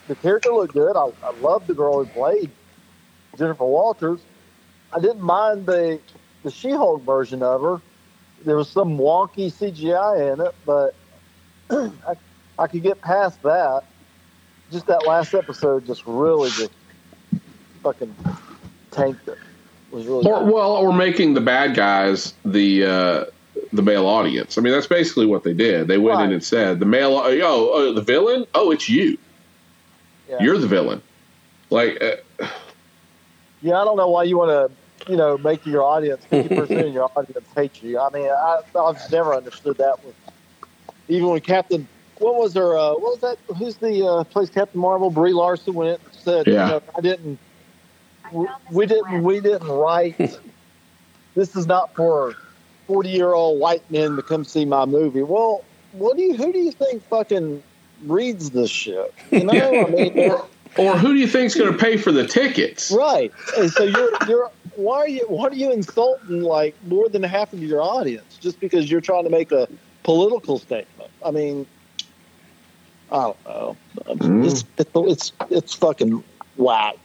the 0.07 0.15
character 0.15 0.53
looked 0.53 0.75
good. 0.75 0.97
I, 0.97 1.07
I 1.23 1.33
loved 1.41 1.67
the 1.67 1.75
girl 1.75 1.99
who 1.99 2.07
played 2.07 2.53
Jennifer 3.37 3.65
Walters. 3.65 4.21
I 4.93 5.01
didn't 5.01 5.23
mind 5.23 5.67
the 5.67 6.01
the 6.45 6.51
She-Hulk 6.51 7.05
version 7.05 7.43
of 7.43 7.61
her. 7.61 7.81
There 8.45 8.57
was 8.57 8.71
some 8.71 8.97
wonky 8.97 9.53
CGI 9.53 10.33
in 10.33 10.41
it, 10.41 10.55
but 10.65 10.95
I, 11.71 12.15
I 12.57 12.69
could 12.69 12.83
get 12.85 13.01
past 13.01 13.43
that. 13.43 13.83
Just 14.71 14.87
that 14.87 15.05
last 15.05 15.35
episode 15.35 15.85
just 15.85 16.07
really 16.07 16.51
just 16.51 16.71
fucking 17.83 18.15
tanked 18.91 19.29
it. 19.29 19.39
It 19.91 19.95
was 19.95 20.07
really 20.07 20.27
or 20.27 20.45
well, 20.45 20.73
or 20.73 20.93
making 20.93 21.35
the 21.35 21.41
bad 21.41 21.75
guys 21.75 22.35
the 22.45 22.85
uh, 22.85 23.25
the 23.73 23.83
male 23.83 24.07
audience. 24.07 24.59
I 24.59 24.61
mean, 24.61 24.73
that's 24.73 24.87
basically 24.87 25.27
what 25.27 25.45
they 25.45 25.55
did. 25.55 25.89
They 25.89 25.99
went 25.99 26.21
in 26.23 26.33
and 26.33 26.45
said, 26.45 26.81
"The 26.81 26.87
male, 26.87 27.15
oh, 27.17 27.71
oh, 27.73 27.93
the 27.93 28.03
villain. 28.03 28.47
Oh, 28.55 28.71
it's 28.71 28.89
you. 28.89 29.19
Yeah. 30.29 30.37
You're 30.41 30.59
the 30.59 30.67
villain." 30.67 31.03
Like, 31.71 32.03
uh, 32.03 32.47
Yeah, 33.61 33.81
I 33.81 33.85
don't 33.85 33.97
know 33.97 34.09
why 34.09 34.23
you 34.23 34.39
want 34.39 34.51
to, 35.05 35.11
you 35.11 35.17
know, 35.17 35.37
make 35.39 35.67
your 35.67 35.83
audience 35.83 36.25
fifty 36.27 36.55
percent 36.55 36.87
of 36.87 36.95
your 36.95 37.11
audience 37.17 37.49
hate 37.57 37.83
you. 37.83 37.99
I 37.99 38.11
mean, 38.11 38.29
I, 38.29 38.61
I've 38.79 39.11
never 39.11 39.35
understood 39.35 39.79
that. 39.79 40.05
With 40.05 40.15
even 41.09 41.29
when 41.29 41.41
Captain, 41.41 41.89
what 42.19 42.37
was 42.37 42.55
her? 42.55 42.77
Uh, 42.77 42.91
what 42.93 43.01
was 43.01 43.21
that? 43.21 43.39
Who's 43.57 43.77
the 43.77 44.07
uh, 44.07 44.25
plays 44.25 44.51
Captain 44.51 44.81
Marvel? 44.81 45.11
Brie 45.11 45.33
Larson 45.33 45.75
went 45.75 46.01
and 46.05 46.15
said, 46.15 46.47
Yeah. 46.47 46.53
you 46.53 46.71
know, 46.73 46.83
I 46.97 47.01
didn't. 47.01 47.39
We, 48.33 48.47
we 48.71 48.87
didn't. 48.87 49.23
We 49.23 49.41
didn't 49.41 49.69
write. 49.69 50.17
this 51.35 51.57
is 51.57 51.67
not 51.67 51.95
for 51.95 52.35
forty-year-old 52.87 53.61
white 53.61 53.89
men 53.91 54.17
to 54.17 54.23
come 54.23 54.45
see 54.45 54.65
my 54.65 54.85
movie. 54.85 55.23
Well, 55.23 55.65
what 55.93 56.17
do 56.17 56.23
you? 56.23 56.37
Who 56.37 56.53
do 56.53 56.59
you 56.59 56.73
think 56.73 57.03
fucking 57.09 57.63
reads 58.05 58.51
this 58.51 58.71
shit? 58.71 59.15
You 59.31 59.45
know, 59.45 59.87
I 59.87 59.91
mean. 59.91 60.33
or 60.77 60.97
who 60.97 61.15
do 61.15 61.19
you 61.19 61.27
think's 61.27 61.55
going 61.55 61.73
to 61.73 61.79
pay 61.79 61.97
for 61.97 62.13
the 62.13 62.27
tickets? 62.27 62.91
Right. 62.91 63.33
And 63.57 63.71
so 63.71 63.85
you're 63.85 64.11
you're 64.27 64.51
why 64.77 64.99
are 64.99 65.09
you 65.09 65.27
why 65.29 65.49
are 65.49 65.55
you 65.55 65.73
insulting 65.73 66.43
like 66.43 66.75
more 66.87 67.09
than 67.09 67.23
half 67.23 67.53
of 67.53 67.61
your 67.61 67.83
audience 67.83 68.39
just 68.41 68.61
because 68.61 68.91
you're 68.91 69.01
trying 69.01 69.25
to 69.25 69.31
make 69.31 69.51
a 69.51 69.69
political 70.05 70.59
statement? 70.59 71.11
I 71.25 71.33
mean, 71.33 71.67
I 73.11 73.23
don't 73.23 73.45
know. 73.45 73.77
It's, 74.07 74.27
mm. 74.27 74.47
it's 74.47 74.65
it's 74.95 75.33
it's 75.51 75.75
fucking 75.75 76.23
whack. 76.57 76.97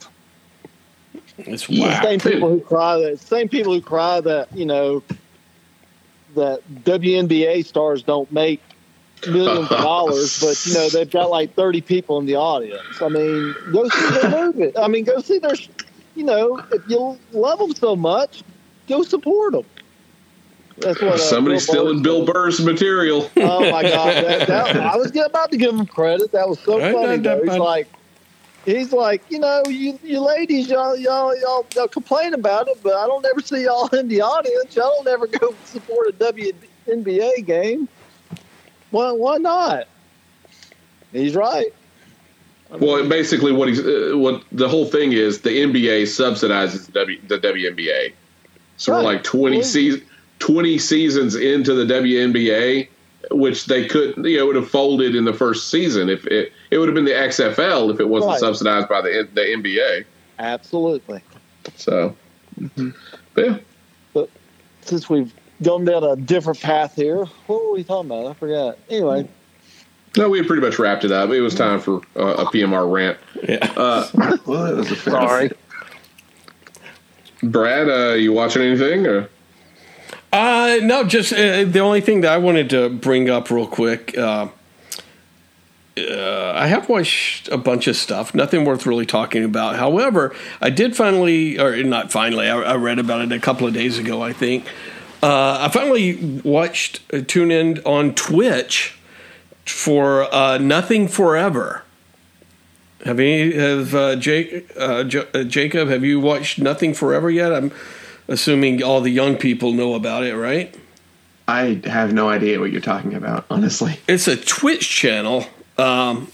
It's 1.38 1.68
The 1.68 1.82
whack. 1.82 2.04
same 2.04 2.20
people 2.20 2.50
who 2.50 2.60
cry 2.62 2.98
that 3.00 3.20
same 3.20 3.50
people 3.50 3.74
who 3.74 3.82
cry 3.82 4.22
that 4.22 4.56
you 4.56 4.66
know 4.66 5.02
that 6.36 6.62
WNBA 6.84 7.66
stars 7.66 8.04
don't 8.04 8.32
make 8.32 8.62
millions 9.28 9.70
of 9.72 9.78
dollars, 9.78 10.40
but 10.42 10.66
you 10.66 10.74
know 10.74 10.90
they've 10.90 11.10
got 11.10 11.30
like 11.30 11.54
thirty 11.56 11.82
people 11.82 12.18
in 12.20 12.26
the 12.26 12.36
audience. 12.36 13.02
I 13.02 13.10
mean, 13.10 13.56
go 13.72 13.88
see 13.90 14.10
their 14.22 14.30
movie. 14.54 14.78
I 14.78 14.88
mean, 14.88 15.04
go 15.06 15.20
see 15.20 15.40
their. 15.40 15.56
You 16.16 16.24
know, 16.24 16.64
if 16.72 16.82
you 16.88 17.18
love 17.32 17.58
them 17.58 17.74
so 17.74 17.96
much, 17.96 18.44
go 18.88 19.02
support 19.02 19.54
them. 19.54 19.64
That's 20.78 21.02
what 21.02 21.14
uh, 21.14 21.18
Somebody's 21.18 21.66
Bill 21.66 21.74
stealing 21.76 22.04
Bill. 22.04 22.26
Burr's 22.26 22.62
material. 22.62 23.30
Oh 23.38 23.72
my 23.72 23.82
god, 23.82 24.24
that, 24.24 24.48
that, 24.48 24.76
I 24.94 24.96
was 24.96 25.16
about 25.16 25.50
to 25.52 25.58
give 25.58 25.74
him 25.74 25.86
credit. 25.88 26.32
That 26.32 26.48
was 26.48 26.60
so 26.60 26.80
funny. 26.80 27.18
Though. 27.18 27.42
He's 27.44 27.58
like, 27.58 27.88
he's 28.65 28.91
like, 28.94 29.23
you 29.30 29.40
know, 29.40 29.64
you 29.68 29.99
you 30.03 30.19
ladies, 30.19 30.69
y'all 30.69 30.95
y'all 30.95 31.38
y'all, 31.40 31.65
y'all 31.76 31.88
complain 31.88 32.34
about 32.34 32.68
it, 32.68 32.77
but 32.84 32.94
I 32.94 33.07
don't 33.07 33.26
ever 33.26 33.41
see 33.41 33.64
y'all 33.64 33.88
in 33.95 34.07
the 34.07 34.22
audience. 34.22 34.76
Y'all 34.76 34.94
don't 34.98 35.07
ever 35.07 35.27
go 35.27 35.56
support 35.65 36.10
a 36.10 36.14
WNBA 36.14 37.45
game. 37.45 37.88
Why 38.91 39.11
why 39.11 39.38
not? 39.38 39.88
He's 41.11 41.35
right. 41.35 41.68
I 42.72 42.77
mean, 42.77 42.90
Well, 42.90 43.07
basically, 43.07 43.52
what 43.52 43.68
he's 43.68 43.80
uh, 43.80 44.14
what 44.15 44.44
the 44.52 44.68
whole 44.68 44.85
thing 44.85 45.14
is, 45.14 45.41
the 45.41 45.49
NBA 45.49 46.03
subsidizes 46.03 46.88
the, 46.88 46.91
w, 46.91 47.19
the 47.27 47.38
WNBA. 47.38 48.14
So 48.77 48.94
we're 48.94 49.02
like 49.02 49.23
twenty 49.23 49.61
seasons, 49.61 50.03
twenty 50.40 50.80
seasons 50.80 51.35
into 51.35 51.73
the 51.73 51.91
WNBA, 51.91 52.88
which 53.32 53.66
they 53.66 53.86
could, 53.88 54.16
you 54.26 54.38
know, 54.38 54.45
would 54.48 54.56
have 54.56 54.70
folded 54.70 55.16
in 55.16 55.26
the 55.26 55.34
first 55.34 55.70
season 55.70 56.10
if 56.10 56.26
it 56.28 56.52
it 56.72 56.78
would 56.78 56.88
have 56.90 56.95
been 56.95 57.06
the 57.06 57.12
XFL 57.12 57.91
if 57.94 58.00
it 58.00 58.08
wasn't 58.10 58.32
Right. 58.32 58.40
subsidized 58.40 58.90
by 58.90 59.02
the 59.02 59.28
the 59.34 59.41
NBA. 59.41 60.06
absolutely. 60.40 61.22
So, 61.78 62.16
yeah, 63.38 63.58
But 64.14 64.30
Since 64.82 65.10
we've 65.10 65.34
gone 65.62 65.86
down 65.86 66.04
a 66.04 66.16
different 66.18 66.60
path 66.60 66.95
here, 66.95 67.24
what 67.48 67.64
were 67.66 67.72
we 67.72 67.84
talking 67.86 68.12
about? 68.12 68.28
I 68.30 68.34
forgot. 68.34 68.78
Anyway, 68.90 69.28
no, 70.18 70.28
we 70.30 70.38
had 70.40 70.48
pretty 70.48 70.62
much 70.62 70.78
wrapped 70.78 71.06
it 71.06 71.12
up. 71.12 71.30
It 71.32 71.40
was 71.41 71.56
time 71.56 71.80
for 71.80 72.02
uh, 72.18 72.36
a 72.44 72.45
PMR 72.45 72.91
rant. 72.91 73.18
Yeah. 73.48 73.72
Uh, 73.78 74.08
Well, 74.45 74.66
that 74.66 74.76
was 74.76 74.91
a 74.91 74.95
sorry. 74.98 75.52
Brad, 77.44 77.90
uh, 77.90 78.14
you 78.14 78.32
watching 78.34 78.62
anything? 78.62 79.06
Or? 79.08 79.30
Uh, 80.34 80.80
no, 80.82 81.04
just 81.04 81.32
uh, 81.32 81.64
the 81.64 81.80
only 81.80 82.02
thing 82.02 82.22
that 82.22 82.32
I 82.32 82.40
wanted 82.40 82.72
to 82.72 82.90
bring 82.90 83.30
up 83.30 83.52
real 83.52 83.68
quick. 83.68 84.18
Uh, 84.18 84.48
uh, 85.96 86.54
I 86.56 86.66
have 86.66 86.90
watched 86.90 87.50
a 87.50 87.58
bunch 87.58 87.86
of 87.86 87.96
stuff, 87.96 88.34
nothing 88.34 88.66
worth 88.66 88.88
really 88.88 89.06
talking 89.06 89.44
about. 89.44 89.76
However, 89.76 90.36
I 90.60 90.72
did 90.72 90.96
finally, 90.96 91.60
or 91.60 91.84
not 91.84 92.12
finally, 92.12 92.50
I, 92.50 92.58
I 92.60 92.76
read 92.78 92.98
about 92.98 93.22
it 93.22 93.32
a 93.32 93.40
couple 93.40 93.68
of 93.68 93.76
days 93.76 94.00
ago, 94.00 94.24
I 94.24 94.34
think. 94.34 94.66
Uh, 95.22 95.60
I 95.62 95.70
finally 95.70 96.42
watched, 96.44 97.02
uh, 97.14 97.22
tune 97.22 97.52
in 97.52 97.78
on 97.86 98.16
Twitch 98.16 98.98
for 99.68 100.24
uh, 100.34 100.58
Nothing 100.58 101.08
Forever. 101.08 101.84
Have 103.06 103.20
any, 103.20 103.54
have 103.54 104.20
Jake, 104.20 104.76
J- 104.76 105.44
Jacob, 105.44 105.90
have 105.90 106.04
you 106.04 106.20
watched 106.20 106.58
Nothing 106.58 106.96
Forever 106.96 107.30
yet? 107.30 107.54
I'm 107.54 107.72
assuming 108.28 108.82
all 108.84 109.02
the 109.02 109.10
young 109.10 109.38
people 109.38 109.72
know 109.72 109.95
about 109.95 110.24
it, 110.24 110.36
right? 110.36 110.74
I 111.48 111.82
have 111.86 112.14
no 112.14 112.30
idea 112.30 112.60
what 112.60 112.72
you're 112.72 112.82
talking 112.82 113.14
about, 113.14 113.45
honestly. 113.50 114.00
It's 114.08 114.28
a 114.28 114.38
Twitch 114.38 114.90
channel 114.90 115.45
um, 115.78 116.32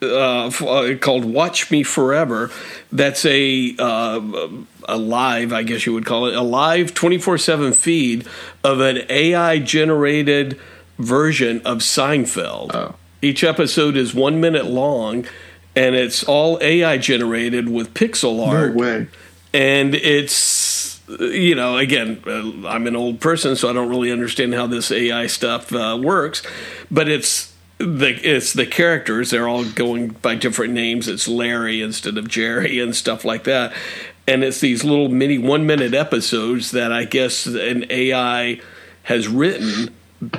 uh, 0.00 0.46
uh, 0.46 0.96
called 0.96 1.24
Watch 1.24 1.70
Me 1.70 1.82
Forever. 1.82 2.50
That's 2.90 3.24
a 3.26 3.74
uh, 3.78 4.48
a 4.88 4.96
live, 4.96 5.52
I 5.52 5.62
guess 5.62 5.86
you 5.86 5.92
would 5.92 6.06
call 6.06 6.26
it, 6.26 6.34
a 6.34 6.42
live 6.42 6.94
twenty 6.94 7.18
four 7.18 7.36
seven 7.38 7.72
feed 7.72 8.26
of 8.64 8.80
an 8.80 9.02
AI 9.08 9.58
generated 9.58 10.58
version 10.98 11.60
of 11.64 11.78
Seinfeld. 11.78 12.74
Oh. 12.74 12.94
Each 13.20 13.44
episode 13.44 13.96
is 13.96 14.14
one 14.14 14.40
minute 14.40 14.66
long, 14.66 15.26
and 15.76 15.94
it's 15.94 16.24
all 16.24 16.58
AI 16.60 16.96
generated 16.98 17.68
with 17.68 17.94
pixel 17.94 18.44
art 18.46 18.74
way. 18.74 19.06
and 19.54 19.94
it's 19.94 20.32
you 21.20 21.54
know 21.54 21.76
again 21.76 22.22
uh, 22.26 22.68
i'm 22.68 22.86
an 22.86 22.96
old 22.96 23.20
person 23.20 23.56
so 23.56 23.68
i 23.68 23.72
don't 23.72 23.88
really 23.88 24.10
understand 24.10 24.54
how 24.54 24.66
this 24.66 24.90
ai 24.90 25.26
stuff 25.26 25.72
uh, 25.72 25.98
works 26.00 26.42
but 26.90 27.08
it's 27.08 27.52
the 27.78 28.18
it's 28.22 28.52
the 28.52 28.66
characters 28.66 29.30
they're 29.30 29.48
all 29.48 29.64
going 29.64 30.08
by 30.08 30.34
different 30.34 30.72
names 30.72 31.08
it's 31.08 31.26
larry 31.26 31.82
instead 31.82 32.16
of 32.16 32.28
jerry 32.28 32.78
and 32.82 32.94
stuff 32.94 33.24
like 33.24 33.44
that 33.44 33.72
and 34.26 34.44
it's 34.44 34.60
these 34.60 34.84
little 34.84 35.08
mini 35.08 35.38
one 35.38 35.66
minute 35.66 35.94
episodes 35.94 36.70
that 36.70 36.92
i 36.92 37.04
guess 37.04 37.46
an 37.46 37.84
ai 37.90 38.60
has 39.04 39.26
written 39.26 39.92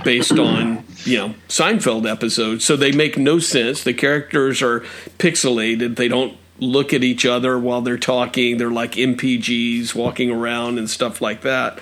based 0.04 0.40
on 0.40 0.84
you 1.04 1.18
know 1.18 1.36
Seinfeld 1.50 2.10
episodes. 2.10 2.64
So 2.64 2.76
they 2.76 2.92
make 2.92 3.18
no 3.18 3.40
sense. 3.40 3.84
The 3.84 3.94
characters 3.94 4.62
are 4.62 4.80
pixelated. 5.18 5.98
They 5.98 6.08
don't 6.08 6.38
look 6.60 6.94
at 6.94 7.04
each 7.04 7.26
other 7.26 7.58
while 7.58 7.82
they're 7.82 7.98
talking. 7.98 8.58
They're 8.58 8.70
like 8.72 8.94
NPCs 8.94 9.94
walking 9.96 10.32
around 10.32 10.78
and 10.78 10.90
stuff 10.90 11.22
like 11.22 11.42
that. 11.42 11.80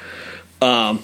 Um, 0.61 1.03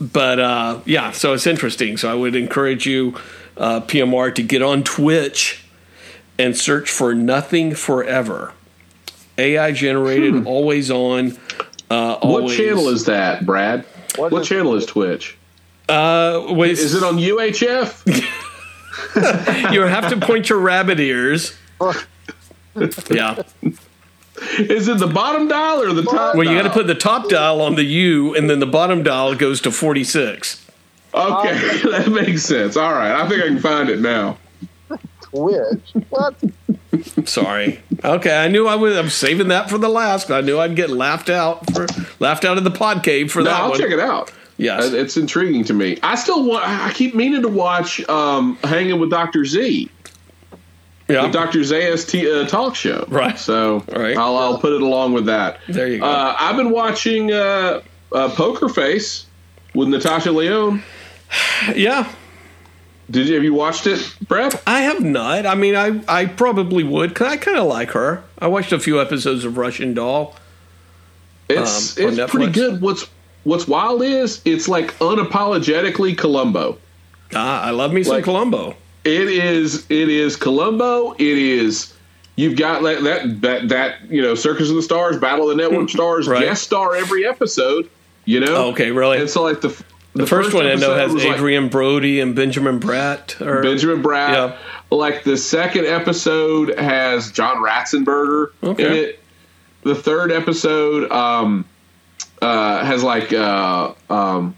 but 0.00 0.38
uh, 0.40 0.80
yeah, 0.84 1.12
so 1.12 1.32
it's 1.34 1.46
interesting. 1.46 1.96
So 1.96 2.10
I 2.10 2.14
would 2.14 2.34
encourage 2.36 2.86
you, 2.86 3.14
uh, 3.56 3.80
PMR, 3.80 4.34
to 4.34 4.42
get 4.42 4.62
on 4.62 4.82
Twitch 4.82 5.64
and 6.38 6.56
search 6.56 6.90
for 6.90 7.14
Nothing 7.14 7.74
Forever. 7.74 8.52
AI 9.38 9.72
generated, 9.72 10.46
always 10.46 10.90
on. 10.90 11.36
Uh, 11.90 12.16
What 12.22 12.50
channel 12.56 12.88
is 12.88 13.04
that, 13.06 13.44
Brad? 13.46 13.84
What 14.16 14.32
What, 14.32 14.42
is- 14.42 14.48
channel 14.48 14.74
is 14.74 14.86
Twitch? 14.86 15.36
Uh, 15.88 16.46
wait, 16.50 16.72
Is 16.78 16.94
it 16.94 17.02
on 17.02 17.18
UHF? 17.18 18.06
you 19.72 19.82
have 19.82 20.08
to 20.10 20.16
point 20.24 20.48
your 20.48 20.58
rabbit 20.60 20.98
ears. 20.98 21.54
Yeah. 23.10 23.42
is 24.58 24.88
it 24.88 24.98
the 24.98 25.06
bottom 25.06 25.48
dial 25.48 25.82
or 25.82 25.92
the 25.92 26.02
top? 26.02 26.34
Well, 26.34 26.46
you 26.46 26.56
got 26.56 26.62
to 26.64 26.70
put 26.70 26.86
the 26.86 26.94
top 26.94 27.28
dial 27.28 27.60
on 27.60 27.76
the 27.76 27.84
U, 27.84 28.34
and 28.34 28.50
then 28.50 28.58
the 28.58 28.66
bottom 28.66 29.02
dial 29.02 29.34
goes 29.34 29.60
to 29.62 29.70
46. 29.70 30.66
Okay, 31.14 31.52
that 31.90 32.08
makes 32.10 32.42
sense. 32.42 32.76
All 32.76 32.92
right, 32.92 33.12
I 33.12 33.28
think 33.28 33.42
I 33.42 33.46
can 33.46 33.60
find 33.60 33.88
it 33.88 34.00
now. 34.00 34.38
Twitch. 35.22 35.92
What? 36.10 36.34
Sorry. 37.24 37.80
Okay, 38.04 38.36
I 38.36 38.48
knew 38.48 38.66
I 38.66 38.74
was. 38.76 38.96
I'm 38.96 39.08
saving 39.10 39.48
that 39.48 39.70
for 39.70 39.78
the 39.78 39.88
last. 39.88 40.30
I 40.30 40.40
knew 40.40 40.58
I'd 40.58 40.76
get 40.76 40.90
laughed 40.90 41.30
out 41.30 41.72
for 41.72 41.86
laughed 42.20 42.44
out 42.44 42.58
of 42.58 42.64
the 42.64 42.70
pod 42.70 43.02
cave 43.02 43.30
for 43.32 43.40
No, 43.40 43.44
that 43.46 43.60
I'll 43.60 43.70
one. 43.70 43.78
check 43.80 43.90
it 43.90 44.00
out. 44.00 44.32
Yes. 44.56 44.92
Uh, 44.92 44.96
It's 44.96 45.16
intriguing 45.16 45.64
to 45.64 45.74
me. 45.74 45.98
I 46.02 46.14
still 46.14 46.44
want. 46.44 46.68
I 46.68 46.92
keep 46.92 47.14
meaning 47.14 47.42
to 47.42 47.48
watch 47.48 48.06
um, 48.08 48.56
Hanging 48.62 49.00
with 49.00 49.10
Doctor 49.10 49.44
Z, 49.44 49.90
yeah. 51.08 51.22
the 51.26 51.28
Doctor 51.32 51.60
Zayas 51.60 52.08
t- 52.08 52.30
uh, 52.30 52.46
talk 52.46 52.74
show. 52.74 53.04
Right. 53.08 53.38
So 53.38 53.84
Right. 53.92 54.16
I'll, 54.16 54.36
I'll 54.36 54.58
put 54.58 54.72
it 54.72 54.82
along 54.82 55.12
with 55.12 55.26
that. 55.26 55.58
There 55.68 55.88
you 55.88 55.98
go. 56.00 56.06
Uh, 56.06 56.36
I've 56.38 56.56
been 56.56 56.70
watching 56.70 57.32
uh, 57.32 57.82
uh, 58.12 58.28
Poker 58.30 58.68
Face 58.68 59.26
with 59.74 59.88
Natasha 59.88 60.32
Lyonne. 60.32 60.82
yeah. 61.74 62.10
Did 63.10 63.28
you 63.28 63.34
have 63.34 63.44
you 63.44 63.52
watched 63.52 63.86
it, 63.86 64.16
Brett? 64.28 64.62
I 64.66 64.80
have 64.80 65.02
not. 65.04 65.44
I 65.44 65.54
mean, 65.54 65.76
I 65.76 66.00
I 66.08 66.24
probably 66.24 66.84
would. 66.84 67.14
Cause 67.14 67.26
I 67.28 67.36
kind 67.36 67.58
of 67.58 67.66
like 67.66 67.90
her. 67.90 68.24
I 68.38 68.46
watched 68.46 68.72
a 68.72 68.78
few 68.78 68.98
episodes 68.98 69.44
of 69.44 69.58
Russian 69.58 69.92
Doll. 69.92 70.34
It's 71.50 71.98
Um, 71.98 72.08
it's 72.14 72.30
pretty 72.30 72.50
good. 72.50 72.80
What's 72.80 73.06
What's 73.42 73.68
wild 73.68 74.02
is 74.02 74.40
it's 74.46 74.68
like 74.68 74.94
unapologetically 75.00 76.16
Columbo. 76.16 76.78
Ah, 77.34 77.62
I 77.64 77.70
love 77.72 77.92
me 77.92 78.02
some 78.02 78.14
Like- 78.14 78.24
Columbo. 78.24 78.74
It 79.04 79.28
is. 79.28 79.84
It 79.90 80.08
is 80.08 80.36
Columbo. 80.36 81.12
It 81.12 81.20
is. 81.38 81.92
You've 82.36 82.56
got 82.56 82.82
that 82.82 83.02
that 83.04 83.40
that, 83.42 83.68
that 83.68 84.10
you 84.10 84.22
know 84.22 84.34
Circus 84.34 84.70
of 84.70 84.76
the 84.76 84.82
Stars, 84.82 85.18
Battle 85.18 85.50
of 85.50 85.56
the 85.56 85.62
Network 85.62 85.88
Stars, 85.90 86.26
Right. 86.26 86.40
guest 86.42 86.62
star 86.64 86.94
every 86.96 87.26
episode. 87.26 87.88
You 88.24 88.40
know. 88.40 88.56
Oh, 88.56 88.70
okay, 88.70 88.90
really? 88.90 89.18
And 89.18 89.28
so 89.28 89.42
like 89.42 89.60
the 89.60 89.68
The, 90.14 90.26
first, 90.26 90.54
one 90.54 90.66
I 90.66 90.74
know 90.76 90.94
has 90.94 91.12
was, 91.12 91.24
like, 91.24 91.34
Adrien 91.36 91.68
Brody 91.68 92.20
and 92.20 92.34
Benjamin 92.34 92.80
Bratt. 92.80 93.40
Or, 93.44 93.62
Benjamin 93.62 94.02
Bratt. 94.02 94.30
Yeah. 94.32 94.56
Like 94.90 95.24
the 95.24 95.36
second 95.36 95.86
episode 95.86 96.76
has 96.78 97.30
John 97.32 97.56
Ratzenberger 97.56 98.48
Okay. 98.62 98.86
in 98.86 98.92
it. 98.92 99.20
The 99.82 99.94
third 99.94 100.32
episode 100.32 101.10
um, 101.12 101.64
uh, 102.40 102.84
has 102.84 103.02
like 103.02 103.32
uh, 103.32 103.92
um, 104.08 104.54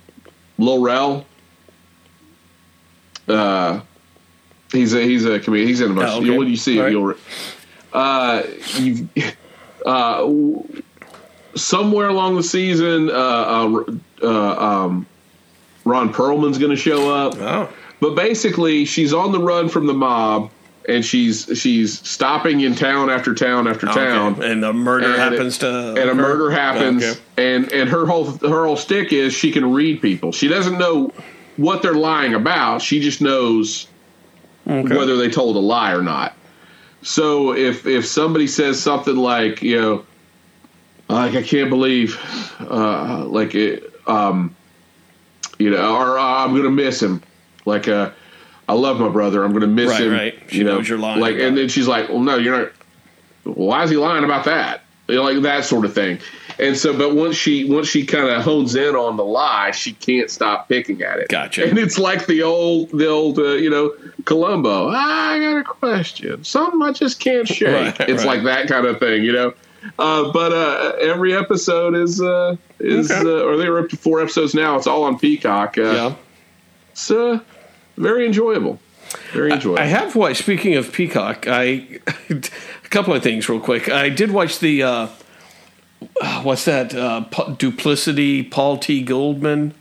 Uh, 3.28 3.81
he's 4.72 4.94
a 4.94 5.01
he's 5.02 5.24
a 5.24 5.40
comedian. 5.40 5.68
He's 5.68 5.80
in 5.80 5.93
a 5.93 5.94
bunch. 5.94 6.10
Oh, 6.10 6.18
okay. 6.18 6.36
When 6.36 6.48
you 6.48 6.56
see 6.56 6.80
right. 6.80 6.90
you'll. 6.90 7.14
Uh, 7.93 8.43
you've, 8.74 9.09
uh, 9.86 10.30
somewhere 11.55 12.09
along 12.09 12.36
the 12.36 12.43
season, 12.43 13.09
uh, 13.09 13.12
uh, 13.12 13.84
uh, 14.22 14.84
um, 14.84 15.06
Ron 15.84 16.12
Perlman's 16.12 16.59
going 16.59 16.70
to 16.70 16.76
show 16.76 17.10
up. 17.14 17.36
Oh, 17.38 17.72
But 18.01 18.14
basically, 18.14 18.84
she's 18.84 19.14
on 19.14 19.32
the 19.32 19.38
run 19.40 19.68
from 19.70 19.86
the 19.86 19.94
mob, 19.94 20.51
and 20.88 21.05
she's 21.05 21.48
she's 21.59 22.06
stopping 22.06 22.60
in 22.60 22.74
town 22.74 23.09
after 23.09 23.34
town 23.34 23.66
after 23.66 23.86
town, 23.86 24.34
okay. 24.34 24.52
And 24.52 24.64
a 24.64 24.72
murder 24.72 25.06
And 25.06 25.14
it- 25.14 25.18
happens 25.18 25.59
to. 25.59 25.94
and 25.98 26.10
a 26.10 26.14
murder 26.14 26.51
happens. 26.51 27.02
Okay. 27.02 27.20
And 27.38 27.72
and 27.72 27.88
her 27.88 28.05
whole 28.06 28.32
her 28.32 28.66
whole 28.66 28.76
stick 28.76 29.12
is 29.12 29.32
she 29.32 29.51
can 29.52 29.72
read 29.72 30.02
people. 30.02 30.32
She 30.32 30.48
doesn't 30.48 30.76
know 30.76 31.12
what 31.56 31.80
they're 31.82 31.94
lying 31.94 32.34
about. 32.34 32.82
She 32.82 33.01
just 33.01 33.20
knows 33.22 33.88
Okay. 34.68 34.97
whether 34.97 35.16
they 35.16 35.28
told 35.30 35.56
a 35.56 35.60
lie 35.60 35.93
or 35.93 36.02
not. 36.02 36.34
So 37.02 37.55
if 37.55 37.86
if 37.86 38.06
somebody 38.06 38.47
says 38.48 38.82
something 38.82 39.16
like 39.16 39.62
you 39.62 39.80
know, 39.80 40.06
like 41.09 41.34
I 41.36 41.43
can't 41.43 41.70
believe, 41.70 42.18
uh, 42.60 43.24
like 43.26 43.55
it, 43.55 43.93
um, 44.09 44.56
you 45.59 45.70
know, 45.70 45.94
or 45.97 46.18
uh, 46.18 46.22
I'm 46.44 46.56
gonna 46.56 46.70
miss 46.70 47.01
him, 47.01 47.22
like 47.64 47.86
uh, 47.86 48.10
I 48.68 48.72
love 48.72 48.98
my 48.98 49.09
brother, 49.09 49.44
I'm 49.44 49.52
gonna 49.52 49.68
miss 49.68 49.90
Right, 49.90 50.02
him. 50.02 50.12
right. 50.12 50.34
She 50.48 50.59
you 50.59 50.64
know, 50.64 50.80
you're 50.80 50.98
lying 50.98 51.20
Like, 51.20 51.34
and 51.34 51.56
it. 51.56 51.60
then 51.60 51.68
she's 51.68 51.86
like, 51.86 52.09
well, 52.09 52.20
no, 52.20 52.36
you're 52.36 52.59
not. 52.59 52.72
Why 53.44 53.84
is 53.84 53.90
he 53.90 53.97
lying 53.97 54.24
about 54.24 54.44
that? 54.47 54.82
You 55.06 55.14
know, 55.16 55.22
like 55.22 55.40
that 55.43 55.64
sort 55.64 55.84
of 55.84 55.94
thing. 55.94 56.18
And 56.59 56.77
so, 56.77 56.97
but 56.97 57.15
once 57.15 57.37
she 57.37 57.65
once 57.69 57.87
she 57.89 58.07
kind 58.07 58.28
of 58.28 58.43
hones 58.43 58.74
in 58.77 58.95
on 58.97 59.16
the 59.16 59.24
lie, 59.24 59.73
she 59.73 59.93
can't 59.93 60.31
stop 60.31 60.69
picking 60.69 61.03
at 61.03 61.19
it. 61.19 61.28
Gotcha. 61.28 61.69
And 61.69 61.78
it's 61.78 61.99
like 61.99 62.27
the 62.27 62.43
old 62.43 62.91
the 62.91 63.09
old 63.09 63.39
uh, 63.39 63.55
you 63.55 63.69
know 63.69 63.93
Columbo. 64.24 64.89
"Ah, 64.91 65.33
I 65.33 65.39
got 65.39 65.57
a 65.59 65.65
question. 65.65 66.45
Something 66.45 66.81
I 66.83 66.93
just 66.93 67.20
can't 67.20 67.47
shake. 67.47 67.69
Right, 67.99 68.09
it's 68.09 68.24
right. 68.24 68.37
like 68.37 68.45
that 68.45 68.69
kind 68.69 68.87
of 68.87 68.99
thing, 68.99 69.23
you 69.24 69.33
know. 69.33 69.53
Uh, 69.99 70.33
but 70.33 70.53
uh, 70.53 70.93
every 71.01 71.35
episode 71.37 71.95
is 71.95 72.20
uh, 72.23 72.57
is 72.81 73.11
Okay. 73.11 73.20
uh, 73.28 73.45
or 73.45 73.57
they're 73.57 73.78
up 73.78 73.89
to 73.91 73.97
four 73.97 74.20
episodes 74.23 74.55
now. 74.55 74.77
It's 74.77 74.87
all 74.87 75.05
on 75.05 75.19
Peacock. 75.19 75.77
Uh, 75.78 75.83
Yeah. 75.83 76.15
It's 76.93 77.11
uh, 77.11 77.41
very 77.99 78.24
enjoyable. 78.27 78.81
Very 79.33 79.53
enjoyable. 79.53 79.78
I 79.81 79.85
have 79.85 80.16
watched. 80.16 80.43
Speaking 80.43 80.74
of 80.74 80.91
Peacock, 80.93 81.47
I 81.47 82.01
a 82.31 82.89
couple 82.89 83.12
of 83.12 83.23
things 83.23 83.49
real 83.49 83.61
quick. 83.61 83.91
I 83.91 84.09
did 84.09 84.31
watch 84.33 84.59
the 84.59 84.83
uh, 84.83 85.09
what's 86.43 86.65
that? 86.65 86.95
Uh, 86.95 87.20
Duplicity, 87.59 88.43
Paul 88.43 88.78
T. 88.78 89.03
Goldman. 89.03 89.74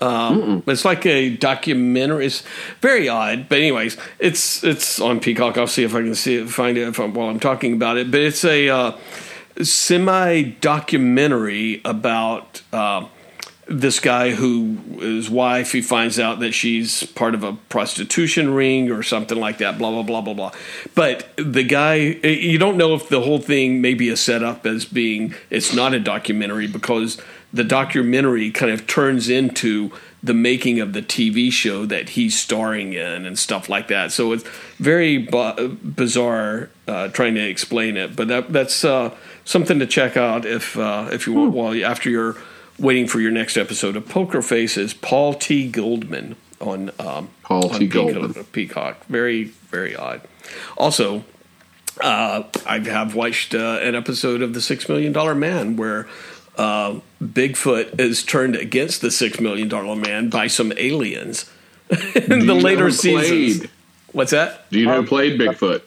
Um, 0.00 0.62
it's 0.66 0.84
like 0.84 1.06
a 1.06 1.30
documentary. 1.30 2.26
It's 2.26 2.42
very 2.80 3.08
odd, 3.08 3.48
but 3.48 3.58
anyways, 3.58 3.96
it's 4.18 4.64
it's 4.64 5.00
on 5.00 5.20
Peacock. 5.20 5.56
I'll 5.56 5.66
see 5.66 5.84
if 5.84 5.94
I 5.94 6.00
can 6.00 6.14
see 6.14 6.36
it, 6.36 6.50
find 6.50 6.76
it 6.76 6.88
if 6.88 6.98
I'm, 6.98 7.14
while 7.14 7.28
I'm 7.28 7.40
talking 7.40 7.72
about 7.74 7.96
it. 7.96 8.10
But 8.10 8.20
it's 8.20 8.44
a 8.44 8.68
uh, 8.68 8.98
semi 9.62 10.42
documentary 10.42 11.80
about. 11.84 12.62
Uh, 12.72 13.06
this 13.66 14.00
guy 14.00 14.30
who 14.30 14.76
his 15.00 15.30
wife 15.30 15.72
he 15.72 15.80
finds 15.80 16.18
out 16.18 16.40
that 16.40 16.52
she's 16.52 17.04
part 17.04 17.34
of 17.34 17.42
a 17.42 17.54
prostitution 17.68 18.52
ring 18.52 18.90
or 18.90 19.02
something 19.02 19.38
like 19.38 19.58
that 19.58 19.78
blah 19.78 19.90
blah 19.90 20.02
blah 20.02 20.20
blah 20.20 20.34
blah. 20.34 20.52
But 20.94 21.28
the 21.36 21.62
guy 21.62 21.94
you 21.94 22.58
don't 22.58 22.76
know 22.76 22.94
if 22.94 23.08
the 23.08 23.22
whole 23.22 23.38
thing 23.38 23.80
may 23.80 23.94
be 23.94 24.08
a 24.08 24.16
setup 24.16 24.66
as 24.66 24.84
being 24.84 25.34
it's 25.50 25.74
not 25.74 25.94
a 25.94 26.00
documentary 26.00 26.66
because 26.66 27.20
the 27.52 27.64
documentary 27.64 28.50
kind 28.50 28.72
of 28.72 28.86
turns 28.86 29.28
into 29.28 29.92
the 30.24 30.34
making 30.34 30.80
of 30.80 30.94
the 30.94 31.02
TV 31.02 31.52
show 31.52 31.84
that 31.84 32.10
he's 32.10 32.38
starring 32.38 32.94
in 32.94 33.26
and 33.26 33.38
stuff 33.38 33.68
like 33.68 33.88
that. 33.88 34.10
So 34.10 34.32
it's 34.32 34.42
very 34.78 35.18
bu- 35.18 35.76
bizarre 35.76 36.70
uh, 36.88 37.08
trying 37.08 37.34
to 37.34 37.46
explain 37.46 37.98
it. 37.98 38.16
But 38.16 38.28
that, 38.28 38.52
that's 38.52 38.84
uh, 38.84 39.14
something 39.44 39.78
to 39.78 39.86
check 39.86 40.16
out 40.16 40.46
if 40.46 40.78
uh, 40.78 41.10
if 41.12 41.26
you 41.26 41.34
want 41.34 41.52
while 41.52 41.74
you, 41.74 41.84
after 41.84 42.08
you're 42.08 42.36
waiting 42.78 43.06
for 43.06 43.20
your 43.20 43.30
next 43.30 43.56
episode 43.56 43.96
of 43.96 44.08
Poker 44.08 44.42
Face 44.42 44.76
is 44.76 44.94
Paul 44.94 45.34
T. 45.34 45.68
Goldman 45.70 46.36
on 46.60 46.90
um, 46.98 47.30
Paul 47.42 47.72
on 47.72 47.78
T. 47.80 47.88
Peacock- 47.88 48.12
Goldman. 48.12 48.44
Peacock. 48.52 49.04
Very 49.06 49.44
very 49.44 49.94
odd. 49.94 50.22
Also, 50.76 51.24
uh, 52.00 52.44
I 52.66 52.78
have 52.80 53.14
watched 53.14 53.54
uh, 53.54 53.78
an 53.82 53.94
episode 53.94 54.42
of 54.42 54.54
The 54.54 54.60
Six 54.60 54.88
Million 54.88 55.12
Dollar 55.12 55.34
Man 55.34 55.76
where 55.76 56.06
uh, 56.56 57.00
Bigfoot 57.22 57.98
is 58.00 58.22
turned 58.24 58.56
against 58.56 59.00
the 59.00 59.10
Six 59.10 59.40
Million 59.40 59.68
Dollar 59.68 59.96
Man 59.96 60.28
by 60.30 60.46
some 60.46 60.72
aliens 60.76 61.50
in 62.14 62.46
the 62.46 62.54
later 62.54 62.84
who 62.86 62.90
seasons. 62.90 63.58
played? 63.58 63.70
What's 64.12 64.30
that? 64.30 64.70
Do 64.70 64.78
you 64.78 64.86
know 64.86 65.02
who 65.02 65.08
played 65.08 65.40
Bigfoot? 65.40 65.82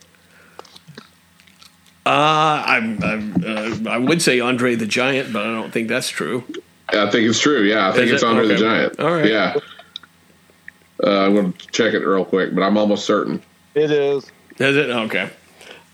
Uh, 2.06 2.64
I'm, 2.66 3.04
I'm, 3.04 3.44
uh, 3.46 3.90
I 3.92 3.98
would 3.98 4.22
say 4.22 4.40
Andre 4.40 4.76
the 4.76 4.86
Giant, 4.86 5.34
but 5.34 5.46
I 5.46 5.52
don't 5.52 5.72
think 5.72 5.90
that's 5.90 6.10
true. 6.10 6.44
I 6.90 7.10
think 7.10 7.30
it's 7.30 7.40
true. 7.40 7.64
Yeah, 7.64 7.90
I 7.90 7.92
think 7.92 8.08
Is 8.08 8.14
it's 8.14 8.24
it? 8.24 8.30
Andre 8.30 8.48
the 8.48 8.56
Giant. 8.56 9.00
All 9.00 9.12
right. 9.12 9.26
Yeah. 9.26 9.56
Uh, 11.04 11.26
I'm 11.26 11.34
going 11.36 11.54
to 11.54 11.68
check 11.68 11.94
it 11.94 12.00
real 12.00 12.26
quick, 12.26 12.56
but 12.56 12.64
I'm 12.64 12.78
almost 12.78 13.06
certain. 13.06 13.42
It 13.76 13.92
is. 13.92 14.24
Is 14.58 14.76
it 14.76 14.90
okay? 14.90 15.30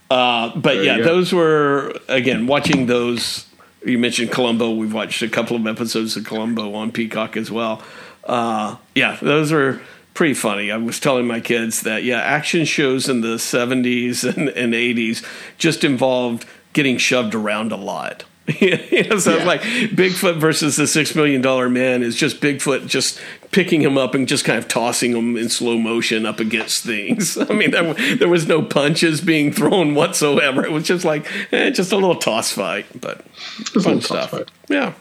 Uh, 0.10 0.56
but 0.56 0.76
There 0.76 0.84
yeah, 0.84 1.02
those 1.02 1.34
were 1.34 1.98
again 2.08 2.48
watching 2.48 2.86
those 2.86 3.48
you 3.86 3.98
mentioned 3.98 4.32
Columbo. 4.32 4.72
We've 4.72 4.94
watched 4.94 5.22
a 5.22 5.30
couple 5.30 5.56
of 5.56 5.68
episodes 5.68 6.16
of 6.16 6.24
Columbo 6.24 6.74
on 6.74 6.92
Peacock 6.92 7.36
as 7.36 7.52
well. 7.52 7.82
Uh, 8.24 8.78
yeah, 8.96 9.18
those 9.22 9.52
are 9.52 9.82
pretty 10.14 10.34
funny. 10.34 10.72
I 10.72 10.78
was 10.78 11.00
telling 11.00 11.28
my 11.28 11.40
kids 11.40 11.82
that 11.82 12.04
yeah, 12.04 12.22
action 12.22 12.66
shows 12.66 13.10
in 13.10 13.22
the 13.22 13.36
'70s 13.36 14.24
and, 14.24 14.50
and 14.50 14.74
'80s 14.74 15.26
just 15.58 15.84
involved 15.84 16.46
getting 16.74 16.98
shoved 16.98 17.36
around 17.36 17.72
a 17.72 17.78
lot. 17.78 18.24
you 18.60 19.04
know, 19.10 19.18
so 19.20 19.38
Yeah. 19.38 19.44
like 19.46 19.62
Bigfoot 19.62 20.38
versus 20.38 20.76
the 20.76 20.86
Six 20.86 21.16
Million 21.16 21.42
Dollar 21.42 21.70
Man 21.70 22.04
is 22.04 22.16
just 22.16 22.42
Bigfoot 22.42 22.88
just 22.88 23.22
picking 23.52 23.82
him 23.82 23.98
up 23.98 24.14
and 24.16 24.28
just 24.28 24.44
kind 24.44 24.58
of 24.60 24.68
tossing 24.68 25.16
him 25.16 25.38
in 25.38 25.48
slow 25.48 25.78
motion 25.78 26.26
up 26.26 26.42
against 26.42 26.84
things. 26.84 27.38
I 27.50 27.54
mean, 27.54 27.72
there, 27.72 27.94
there 28.18 28.28
was 28.28 28.46
no 28.48 28.62
punches 28.62 29.22
being 29.22 29.54
thrown 29.54 29.96
whatsoever. 29.96 30.66
It 30.66 30.72
was 30.74 30.84
just 30.84 31.06
like 31.06 31.26
eh, 31.54 31.70
just 31.70 31.92
a 31.94 31.96
little 31.96 32.16
toss 32.16 32.52
fight, 32.52 32.86
but 33.00 33.26
Just 33.60 33.76
a 33.78 33.82
fun 33.82 33.94
toss 34.00 34.06
stuff. 34.06 34.30
fight. 34.32 34.52
Yeah, 34.70 34.94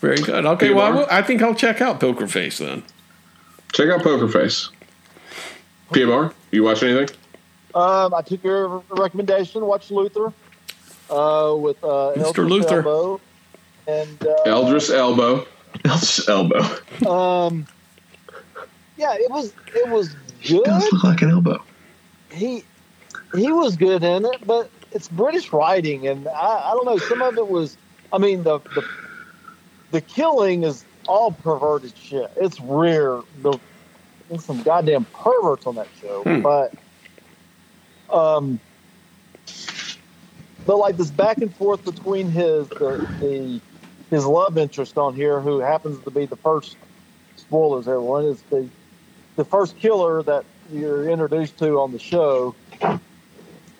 very 0.00 0.16
good. 0.16 0.44
Okay, 0.44 0.66
Hey, 0.68 0.74
well, 0.74 0.86
I, 0.86 0.90
will- 0.90 1.06
I 1.08 1.22
think 1.22 1.42
I'll 1.42 1.54
check 1.54 1.80
out 1.80 2.00
Poker 2.00 2.26
Face 2.26 2.58
then. 2.58 2.82
Check 3.72 3.90
out 3.90 4.02
Poker 4.02 4.26
Face. 4.26 4.70
PMR, 5.92 6.32
you 6.50 6.64
watch 6.64 6.82
anything? 6.82 7.14
Um, 7.74 8.12
I 8.14 8.22
took 8.22 8.42
your 8.42 8.82
recommendation. 8.90 9.64
Watch 9.64 9.90
Luther 9.92 10.32
uh, 11.10 11.54
with 11.58 11.82
uh, 11.84 12.12
Mr. 12.16 12.24
Eldridge 12.24 12.48
Luther. 12.50 12.76
Elbow. 12.78 13.20
and 13.86 14.22
uh, 14.26 14.36
Eldris 14.46 14.90
Elbow. 14.94 15.46
Elvis 15.84 16.28
elbow. 16.28 16.60
um, 17.10 17.66
yeah, 18.96 19.14
it 19.14 19.30
was 19.30 19.52
it 19.74 19.88
was 19.90 20.14
good. 20.46 20.64
Does 20.64 20.90
look 20.92 21.04
like 21.04 21.22
an 21.22 21.30
elbow. 21.30 21.62
he 22.32 22.64
he 23.34 23.52
was 23.52 23.76
good 23.76 24.02
in 24.02 24.24
it, 24.24 24.46
but 24.46 24.70
it's 24.92 25.08
British 25.08 25.52
writing, 25.52 26.06
and 26.08 26.26
I, 26.28 26.70
I 26.70 26.70
don't 26.72 26.86
know. 26.86 26.96
Some 26.96 27.20
of 27.20 27.36
it 27.36 27.48
was, 27.48 27.76
I 28.12 28.18
mean, 28.18 28.42
the 28.42 28.58
the 28.74 28.84
the 29.90 30.00
killing 30.00 30.62
is 30.64 30.84
all 31.06 31.30
perverted 31.32 31.92
shit. 31.96 32.30
It's 32.36 32.58
rare. 32.60 33.20
The 33.42 33.58
there's 34.30 34.44
some 34.44 34.62
goddamn 34.62 35.04
perverts 35.12 35.66
on 35.66 35.74
that 35.76 35.88
show, 36.00 36.22
Hmm. 36.22 36.40
but 36.40 36.72
um, 38.10 38.58
but 40.66 40.76
like 40.78 40.96
this 40.96 41.10
back 41.10 41.38
and 41.38 41.54
forth 41.54 41.84
between 41.84 42.30
his 42.30 42.68
the, 42.68 43.06
the 43.20 43.60
his 44.10 44.24
love 44.24 44.58
interest 44.58 44.98
on 44.98 45.14
here, 45.14 45.40
who 45.40 45.60
happens 45.60 45.98
to 46.04 46.10
be 46.10 46.26
the 46.26 46.36
first 46.36 46.76
spoilers. 47.36 47.88
Everyone 47.88 48.24
is 48.24 48.42
the 48.50 48.68
the 49.36 49.44
first 49.44 49.78
killer 49.78 50.22
that 50.24 50.44
you're 50.72 51.08
introduced 51.08 51.58
to 51.58 51.78
on 51.80 51.92
the 51.92 51.98
show. 51.98 52.54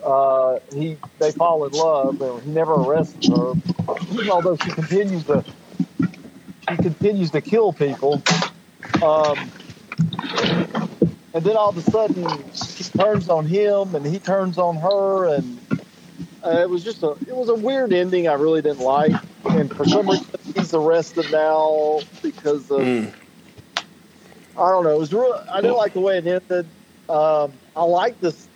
Uh, 0.05 0.59
he 0.73 0.97
they 1.19 1.33
fall 1.33 1.65
in 1.65 1.73
love, 1.73 2.21
and 2.23 2.43
he 2.43 2.51
never 2.51 2.75
arrests 2.75 3.29
her, 3.29 3.55
although 4.31 4.57
she 4.57 4.71
continues 4.71 5.25
to 5.25 5.45
she 6.69 6.77
continues 6.77 7.31
to 7.33 7.41
kill 7.41 7.73
people. 7.73 8.23
Um, 9.03 9.51
and 11.35 11.45
then 11.45 11.57
all 11.57 11.69
of 11.69 11.77
a 11.77 11.83
sudden, 11.83 12.27
she 12.55 12.85
turns 12.85 13.29
on 13.29 13.47
him, 13.47 13.95
and 13.95 14.07
he 14.07 14.19
turns 14.19 14.59
on 14.59 14.77
her, 14.77 15.27
and 15.35 15.59
uh, 16.45 16.51
it 16.61 16.69
was 16.71 16.85
just 16.85 17.03
a 17.03 17.11
it 17.11 17.35
was 17.37 17.49
a 17.49 17.55
weird 17.55 17.93
ending. 17.93 18.29
I 18.29 18.35
really 18.35 18.63
didn't 18.63 18.81
like, 18.81 19.13
and 19.51 19.75
for 19.75 19.85
some 19.85 20.09
reason, 20.09 20.27
he's 20.55 20.75
arrested 20.75 21.31
now 21.33 22.01
because 22.23 22.71
of. 22.71 22.81
Mm. 22.81 23.13
I 24.59 24.71
don't 24.71 24.85
know. 24.85 24.91
It 24.95 24.99
was 24.99 25.13
real. 25.13 25.45
I 25.53 25.61
didn't 25.61 25.77
like 25.77 25.93
the 25.93 26.01
way 26.01 26.17
it 26.19 26.27
ended. 26.27 26.67
Um, 27.09 27.53
I 27.75 27.83
like 27.85 28.19
this 28.21 28.49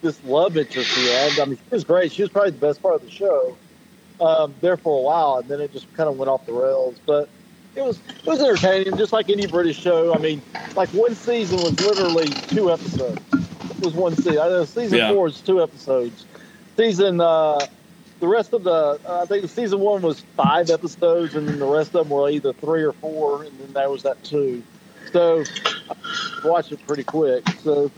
this 0.00 0.22
love 0.24 0.56
interest 0.56 0.90
he 0.96 1.06
had. 1.08 1.38
I 1.38 1.44
mean, 1.44 1.56
she 1.56 1.74
was 1.74 1.84
great. 1.84 2.12
She 2.12 2.22
was 2.22 2.30
probably 2.30 2.52
the 2.52 2.58
best 2.58 2.80
part 2.82 2.94
of 2.94 3.02
the 3.02 3.10
show. 3.10 3.56
Um, 4.20 4.54
there 4.60 4.76
for 4.76 4.98
a 4.98 5.02
while, 5.02 5.36
and 5.38 5.48
then 5.48 5.60
it 5.60 5.72
just 5.72 5.92
kind 5.94 6.08
of 6.08 6.18
went 6.18 6.28
off 6.28 6.44
the 6.46 6.52
rails. 6.52 6.96
But 7.06 7.28
it 7.76 7.82
was 7.82 8.00
it 8.08 8.26
was 8.26 8.40
entertaining, 8.40 8.96
just 8.96 9.12
like 9.12 9.28
any 9.30 9.46
British 9.46 9.78
show. 9.78 10.14
I 10.14 10.18
mean, 10.18 10.42
like 10.74 10.88
one 10.90 11.14
season 11.14 11.58
was 11.58 11.78
literally 11.80 12.28
two 12.48 12.72
episodes. 12.72 13.20
It 13.32 13.84
was 13.84 13.94
one 13.94 14.16
season. 14.16 14.38
I 14.38 14.48
know 14.48 14.64
season 14.64 14.98
Yeah. 14.98 15.12
four 15.12 15.28
is 15.28 15.40
two 15.40 15.62
episodes. 15.62 16.24
Season 16.78 17.20
uh, 17.20 17.58
the 18.20 18.28
rest 18.28 18.52
of 18.52 18.62
the 18.62 19.00
uh, 19.04 19.22
I 19.22 19.26
think 19.26 19.42
the 19.42 19.48
season 19.48 19.80
one 19.80 20.00
was 20.00 20.20
five 20.36 20.70
episodes, 20.70 21.34
and 21.34 21.48
then 21.48 21.58
the 21.58 21.66
rest 21.66 21.88
of 21.94 22.08
them 22.08 22.10
were 22.16 22.30
either 22.30 22.52
three 22.52 22.84
or 22.84 22.92
four, 22.92 23.42
and 23.42 23.58
then 23.58 23.72
there 23.72 23.90
was 23.90 24.04
that 24.04 24.22
two. 24.22 24.62
So 25.12 25.42
I 25.90 26.46
watched 26.48 26.70
it 26.70 26.78
pretty 26.86 27.02
quick. 27.02 27.48
So 27.64 27.90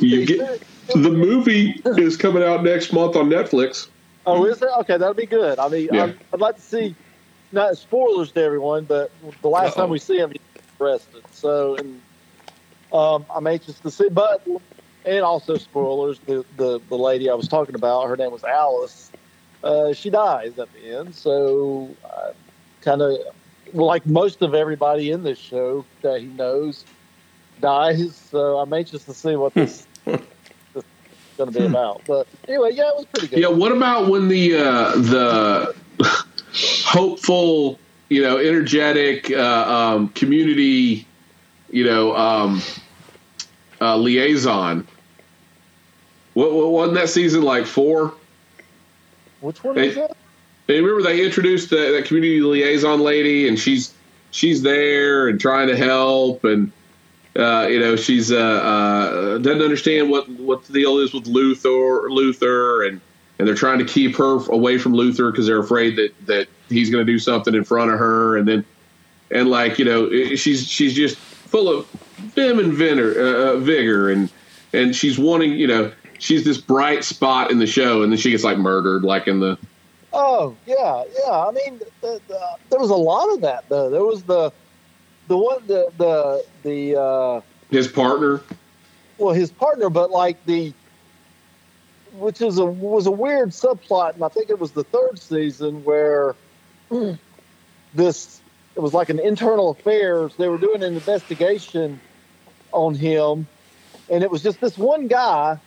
You 0.00 0.24
decent. 0.24 0.62
The 0.94 1.10
movie 1.10 1.80
is 1.84 2.16
coming 2.16 2.42
out 2.42 2.64
next 2.64 2.92
month 2.94 3.16
on 3.16 3.28
Netflix. 3.28 3.88
Oh, 4.26 4.44
is 4.46 4.62
it? 4.62 4.68
Okay, 4.80 4.96
that'll 4.96 5.12
be 5.12 5.26
good. 5.26 5.58
I 5.58 5.68
mean, 5.68 5.88
Yeah. 5.92 6.04
I'd, 6.04 6.18
I'd 6.32 6.40
like 6.40 6.56
to 6.56 6.60
see, 6.62 6.94
not 7.52 7.76
spoilers 7.76 8.32
to 8.32 8.40
everyone, 8.42 8.84
but 8.86 9.10
the 9.42 9.48
last 9.48 9.72
Uh-oh. 9.76 9.82
time 9.82 9.90
we 9.90 9.98
see 9.98 10.16
him, 10.18 10.30
he's 10.30 10.40
arrested. 10.80 11.22
So, 11.32 11.76
and 11.76 12.00
um, 12.92 13.24
I'm 13.34 13.46
anxious 13.46 13.78
to 13.80 13.90
see, 13.90 14.08
but, 14.08 14.46
and 15.10 15.24
also 15.24 15.56
spoilers, 15.56 16.20
the, 16.20 16.44
the, 16.56 16.80
the 16.88 16.96
lady 16.96 17.28
I 17.28 17.34
was 17.34 17.48
talking 17.48 17.74
about, 17.74 18.06
her 18.06 18.16
name 18.16 18.30
was 18.30 18.44
Alice. 18.44 19.10
Uh, 19.62 19.92
she 19.92 20.08
dies 20.08 20.58
at 20.58 20.72
the 20.72 20.98
end. 20.98 21.14
So, 21.16 21.90
uh, 22.04 22.32
kind 22.80 23.02
of, 23.02 23.18
like 23.72 24.06
most 24.06 24.40
of 24.40 24.54
everybody 24.54 25.10
in 25.10 25.24
this 25.24 25.38
show 25.38 25.84
that 26.02 26.20
he 26.20 26.26
knows 26.28 26.84
dies. 27.60 28.14
So, 28.14 28.58
I'm 28.58 28.72
anxious 28.72 29.04
to 29.04 29.14
see 29.14 29.34
what 29.34 29.52
this, 29.52 29.84
this 30.04 30.20
is 30.76 30.84
going 31.36 31.52
to 31.52 31.58
be 31.58 31.66
about. 31.66 32.02
But 32.06 32.28
anyway, 32.46 32.70
yeah, 32.72 32.88
it 32.90 32.96
was 32.96 33.06
pretty 33.06 33.26
good. 33.26 33.40
Yeah, 33.40 33.48
what 33.48 33.72
about 33.72 34.08
when 34.08 34.28
the 34.28 34.56
uh, 34.56 34.92
the 34.92 35.74
hopeful, 36.84 37.80
you 38.08 38.22
know, 38.22 38.38
energetic 38.38 39.28
uh, 39.32 39.42
um, 39.42 40.08
community, 40.10 41.04
you 41.70 41.84
know, 41.84 42.16
um, 42.16 42.62
uh, 43.80 43.96
liaison? 43.96 44.86
What, 46.34 46.52
what 46.52 46.70
wasn't 46.70 46.98
that 46.98 47.08
season 47.08 47.42
like 47.42 47.66
four? 47.66 48.14
Which 49.40 49.62
one 49.64 49.78
is 49.78 49.94
that? 49.96 50.16
Remember 50.68 51.02
they 51.02 51.24
introduced 51.24 51.70
the, 51.70 51.76
that 51.76 52.04
community 52.04 52.40
liaison 52.40 53.00
lady, 53.00 53.48
and 53.48 53.58
she's 53.58 53.92
she's 54.30 54.62
there 54.62 55.28
and 55.28 55.40
trying 55.40 55.68
to 55.68 55.76
help, 55.76 56.44
and 56.44 56.70
uh, 57.36 57.66
you 57.68 57.80
know 57.80 57.96
she's 57.96 58.30
uh, 58.30 58.36
uh, 58.36 59.38
doesn't 59.38 59.62
understand 59.62 60.10
what 60.10 60.28
what 60.28 60.64
the 60.64 60.72
deal 60.72 60.98
is 60.98 61.12
with 61.12 61.26
Luther, 61.26 62.08
Luther, 62.10 62.84
and 62.84 63.00
and 63.38 63.48
they're 63.48 63.54
trying 63.54 63.78
to 63.78 63.84
keep 63.84 64.16
her 64.16 64.44
away 64.50 64.78
from 64.78 64.94
Luther 64.94 65.30
because 65.30 65.46
they're 65.46 65.58
afraid 65.58 65.96
that 65.96 66.14
that 66.26 66.48
he's 66.68 66.90
going 66.90 67.04
to 67.04 67.12
do 67.12 67.18
something 67.18 67.54
in 67.54 67.64
front 67.64 67.90
of 67.90 67.98
her, 67.98 68.36
and 68.36 68.46
then 68.46 68.64
and 69.30 69.48
like 69.48 69.78
you 69.78 69.84
know 69.84 70.08
she's 70.36 70.66
she's 70.66 70.94
just 70.94 71.16
full 71.16 71.68
of 71.68 71.88
vim 72.34 72.58
and 72.58 72.72
vigor, 72.72 73.20
uh, 73.20 73.56
vigor, 73.56 74.10
and 74.10 74.30
and 74.72 74.94
she's 74.94 75.18
wanting 75.18 75.52
you 75.52 75.66
know 75.66 75.90
she's 76.20 76.44
this 76.44 76.58
bright 76.58 77.02
spot 77.04 77.50
in 77.50 77.58
the 77.58 77.66
show, 77.66 78.02
and 78.02 78.12
then 78.12 78.18
she 78.18 78.30
gets 78.30 78.44
like 78.44 78.58
murdered, 78.58 79.02
like 79.02 79.26
in 79.26 79.40
the 79.40 79.58
Oh 80.12 80.56
yeah, 80.66 81.04
yeah. 81.24 81.46
I 81.46 81.50
mean, 81.52 81.80
the, 82.00 82.20
the, 82.26 82.40
there 82.68 82.80
was 82.80 82.90
a 82.90 82.96
lot 82.96 83.32
of 83.32 83.42
that 83.42 83.68
though. 83.68 83.90
There 83.90 84.04
was 84.04 84.22
the 84.24 84.52
the 85.28 85.36
one 85.36 85.66
the 85.66 85.90
the 85.98 86.44
the 86.62 87.00
uh, 87.00 87.40
his 87.70 87.86
partner. 87.86 88.40
well 89.18 89.34
his 89.34 89.50
partner, 89.50 89.88
but 89.88 90.10
like 90.10 90.44
the 90.46 90.72
which 92.14 92.42
is 92.42 92.58
a 92.58 92.66
was 92.66 93.06
a 93.06 93.10
weird 93.10 93.50
subplot, 93.50 94.14
and 94.14 94.24
I 94.24 94.28
think 94.28 94.50
it 94.50 94.58
was 94.58 94.72
the 94.72 94.84
third 94.84 95.18
season 95.18 95.84
where 95.84 96.34
this 97.94 98.40
it 98.74 98.80
was 98.80 98.92
like 98.92 99.10
an 99.10 99.20
internal 99.20 99.70
affairs. 99.70 100.34
They 100.36 100.48
were 100.48 100.58
doing 100.58 100.82
an 100.82 100.94
investigation 100.94 102.00
on 102.72 102.96
him, 102.96 103.46
and 104.08 104.24
it 104.24 104.30
was 104.30 104.42
just 104.42 104.60
this 104.60 104.76
one 104.76 105.06
guy, 105.06 105.58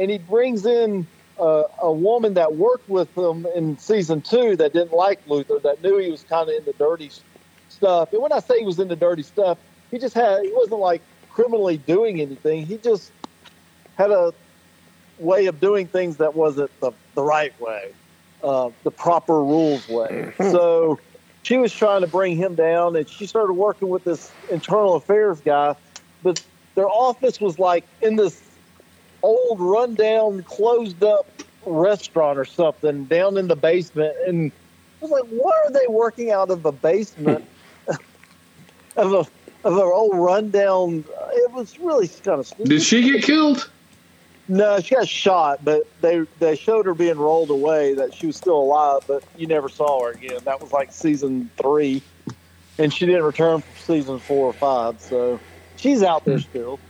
and 0.00 0.10
he 0.10 0.18
brings 0.18 0.64
in 0.64 1.06
uh, 1.38 1.64
a 1.82 1.92
woman 1.92 2.34
that 2.34 2.56
worked 2.56 2.88
with 2.88 3.14
him 3.16 3.46
in 3.54 3.78
season 3.78 4.22
two 4.22 4.56
that 4.56 4.72
didn't 4.72 4.94
like 4.94 5.20
Luther, 5.26 5.58
that 5.62 5.82
knew 5.82 5.98
he 5.98 6.10
was 6.10 6.24
kind 6.24 6.48
of 6.48 6.54
in 6.56 6.64
the 6.64 6.72
dirty 6.72 7.10
stuff. 7.68 8.12
And 8.12 8.22
when 8.22 8.32
I 8.32 8.40
say 8.40 8.58
he 8.58 8.64
was 8.64 8.78
in 8.78 8.88
the 8.88 8.96
dirty 8.96 9.22
stuff, 9.22 9.58
he 9.90 9.98
just 9.98 10.14
had 10.14 10.42
he 10.42 10.50
wasn't 10.54 10.80
like 10.80 11.02
criminally 11.28 11.76
doing 11.76 12.20
anything. 12.20 12.64
He 12.64 12.78
just 12.78 13.12
had 13.98 14.10
a 14.10 14.32
way 15.18 15.46
of 15.46 15.60
doing 15.60 15.86
things 15.86 16.16
that 16.16 16.34
wasn't 16.34 16.70
the, 16.80 16.92
the 17.14 17.22
right 17.22 17.58
way, 17.60 17.92
uh, 18.42 18.70
the 18.84 18.90
proper 18.90 19.44
rules 19.44 19.86
way. 19.88 20.32
So 20.50 20.98
she 21.42 21.58
was 21.58 21.72
trying 21.72 22.00
to 22.00 22.06
bring 22.06 22.36
him 22.36 22.54
down, 22.54 22.96
and 22.96 23.08
she 23.08 23.26
started 23.26 23.52
working 23.52 23.88
with 23.88 24.04
this 24.04 24.32
internal 24.50 24.94
affairs 24.94 25.40
guy. 25.42 25.74
But 26.22 26.42
their 26.74 26.88
office 26.88 27.40
was 27.40 27.58
like 27.58 27.84
in 28.00 28.16
this 28.16 28.49
old, 29.22 29.60
rundown, 29.60 30.42
closed 30.44 31.02
up 31.02 31.26
restaurant 31.66 32.38
or 32.38 32.44
something 32.44 33.04
down 33.04 33.36
in 33.36 33.48
the 33.48 33.56
basement. 33.56 34.14
And 34.26 34.52
I 35.00 35.04
was 35.04 35.10
like, 35.10 35.28
what 35.30 35.54
are 35.66 35.72
they 35.72 35.86
working 35.88 36.30
out 36.30 36.50
of 36.50 36.62
the 36.62 36.72
basement 36.72 37.44
of 38.96 39.12
a 39.12 39.26
of 39.62 39.74
an 39.74 39.78
old 39.78 40.16
rundown? 40.16 41.04
It 41.32 41.52
was 41.52 41.78
really 41.78 42.08
kind 42.08 42.40
of 42.40 42.46
stupid. 42.46 42.68
Did 42.68 42.82
she 42.82 43.02
get 43.10 43.22
killed? 43.24 43.70
No, 44.48 44.80
she 44.80 44.96
got 44.96 45.06
shot, 45.06 45.64
but 45.64 45.86
they 46.00 46.26
they 46.40 46.56
showed 46.56 46.86
her 46.86 46.94
being 46.94 47.18
rolled 47.18 47.50
away 47.50 47.94
that 47.94 48.12
she 48.12 48.26
was 48.26 48.36
still 48.36 48.58
alive, 48.58 49.02
but 49.06 49.22
you 49.36 49.46
never 49.46 49.68
saw 49.68 50.04
her 50.04 50.10
again. 50.10 50.40
That 50.44 50.60
was 50.60 50.72
like 50.72 50.92
season 50.92 51.50
three, 51.56 52.02
and 52.76 52.92
she 52.92 53.06
didn't 53.06 53.22
return 53.22 53.60
for 53.60 53.78
season 53.78 54.18
four 54.18 54.46
or 54.46 54.52
five. 54.52 55.00
So 55.00 55.38
she's 55.76 56.02
out 56.02 56.24
there 56.24 56.38
hmm. 56.38 56.50
still. 56.50 56.80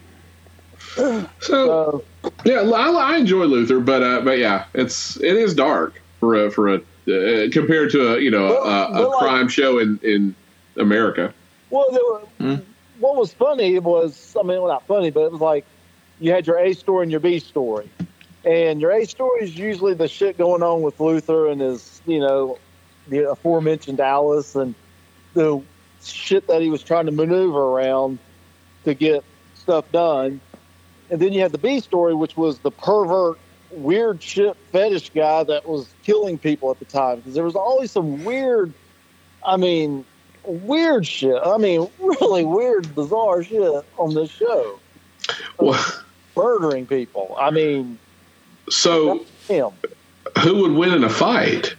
So 0.97 1.27
So 1.41 2.05
yeah, 2.45 2.61
I, 2.63 2.91
I 2.91 3.17
enjoy 3.17 3.45
Luther, 3.45 3.81
but 3.81 4.03
uh, 4.03 4.21
but 4.23 4.39
yeah, 4.39 4.65
it's 4.75 5.17
it 5.17 5.37
is 5.37 5.55
dark 5.55 6.01
for 6.19 6.35
a 6.47 6.51
for 6.51 6.69
a 6.69 6.75
uh, 6.77 7.51
compared 7.51 7.91
to 7.93 8.15
a 8.15 8.21
you 8.21 8.31
know 8.31 8.47
a, 8.47 8.51
Well, 8.51 8.65
a 8.65 8.93
well, 8.93 9.11
like- 9.11 9.19
crime 9.19 9.49
show 9.49 9.79
in 9.79 9.99
in 10.03 10.35
America. 10.77 11.33
well, 11.71 11.87
there 11.91 12.01
were, 12.05 12.21
Hmm. 12.57 12.63
what 12.99 13.17
was 13.17 13.33
funny 13.33 13.79
was 13.79 14.37
I 14.39 14.43
mean, 14.43 14.61
well, 14.61 14.69
not 14.69 14.87
funny, 14.87 15.11
but 15.11 15.21
it 15.25 15.33
was 15.33 15.41
like 15.41 15.65
you 16.21 16.33
had 16.33 16.47
your 16.47 16.59
A 16.59 16.73
story 16.75 17.05
and 17.05 17.11
your 17.11 17.21
B 17.21 17.39
story, 17.39 17.89
and 18.45 18.81
your 18.81 18.91
A 18.91 19.07
story 19.07 19.43
is 19.43 19.57
usually 19.57 19.95
the 19.95 20.09
shit 20.09 20.37
going 20.39 20.63
on 20.63 20.83
with 20.83 21.01
Luther 21.01 21.47
and 21.49 21.61
his 21.61 22.01
you 22.07 22.21
know 22.21 22.59
the 23.09 23.31
aforementioned 23.31 24.01
Alice 24.01 24.55
and 24.55 24.75
the 25.35 25.63
shit 26.03 26.47
that 26.49 26.61
he 26.63 26.69
was 26.69 26.83
trying 26.83 27.07
to 27.07 27.13
maneuver 27.13 27.59
around 27.61 28.19
to 28.85 28.95
get 28.95 29.25
stuff 29.55 29.91
done. 29.93 30.41
And 31.11 31.21
then 31.21 31.33
you 31.33 31.41
had 31.41 31.53
the 31.53 31.59
B 31.59 31.81
story, 31.81 32.15
which 32.15 32.37
was 32.37 32.59
the 32.61 32.71
pervert, 32.71 33.39
weird 33.71 34.23
shit 34.23 34.57
fetish 34.73 35.11
guy 35.11 35.45
that 35.45 35.69
was 35.69 35.89
killing 36.05 36.39
people 36.39 36.71
at 36.71 36.79
the 36.79 36.85
time. 36.85 37.17
Because 37.17 37.35
there 37.35 37.45
was 37.45 37.57
always 37.57 37.91
some 37.91 38.25
weird, 38.25 38.73
I 39.45 39.57
mean, 39.57 40.05
weird 40.45 41.07
shit. 41.07 41.41
I 41.45 41.57
mean, 41.59 41.89
really 41.99 42.45
weird, 42.45 42.95
bizarre 42.95 43.43
shit 43.43 43.85
on 43.99 44.15
this 44.15 44.31
show. 44.31 44.79
Well, 45.59 45.85
Murdering 46.37 46.87
people. 46.87 47.37
I 47.39 47.51
mean, 47.51 47.99
so 48.69 49.27
him. 49.49 49.71
who 50.43 50.63
would 50.63 50.73
win 50.73 50.95
in 50.95 51.05
a 51.05 51.11
fight? 51.11 51.75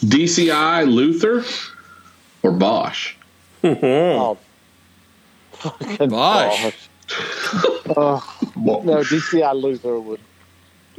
DCI, 0.00 0.90
Luther, 0.90 1.44
or 2.42 2.52
Bosch? 2.52 3.14
Oh, 3.62 4.38
fucking 5.52 6.08
Bosch. 6.08 6.62
Bosch. 6.62 6.88
Oh, 7.96 8.22
well, 8.56 8.84
no, 8.84 8.98
DCI 8.98 9.60
Luther 9.60 9.98
would 9.98 10.20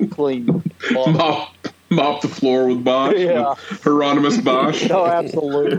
clean. 0.09 0.61
Mop, 0.91 1.55
mop 1.89 2.21
the 2.21 2.27
floor 2.27 2.67
with 2.67 2.83
Bosch. 2.83 3.15
Yeah. 3.17 3.49
with 3.49 3.81
Hieronymus 3.83 4.37
Bosch. 4.39 4.83
No, 4.89 5.05
absolutely. 5.05 5.77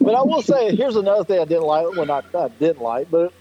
But 0.00 0.14
I 0.14 0.22
will 0.22 0.42
say, 0.42 0.74
here's 0.74 0.96
another 0.96 1.22
thing 1.22 1.38
I 1.38 1.44
didn't 1.44 1.64
like. 1.64 1.94
Well, 1.96 2.06
not 2.06 2.34
I 2.34 2.48
didn't 2.48 2.82
like, 2.82 3.10
but 3.10 3.32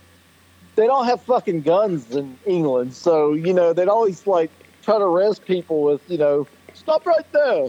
they 0.76 0.86
don't 0.86 1.06
have 1.06 1.22
fucking 1.24 1.62
guns 1.62 2.12
in 2.12 2.38
England, 2.46 2.94
so 2.94 3.34
you 3.34 3.54
know 3.54 3.74
they'd 3.74 3.88
always 3.88 4.26
like 4.28 4.52
try 4.84 4.98
to 4.98 5.04
arrest 5.04 5.46
people 5.46 5.84
with 5.84 6.02
you 6.10 6.18
know 6.18 6.48
stop 6.74 7.06
right 7.06 7.32
there. 7.32 7.64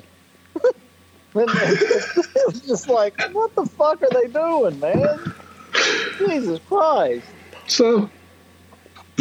and 1.35 1.51
it 1.51 2.47
was 2.47 2.61
just 2.61 2.89
like, 2.89 3.21
what 3.33 3.55
the 3.55 3.67
fuck 3.67 4.03
are 4.03 4.11
they 4.11 4.29
doing, 4.29 4.79
man? 4.81 5.35
Jesus 6.19 6.61
Christ! 6.69 7.27
So 7.67 8.11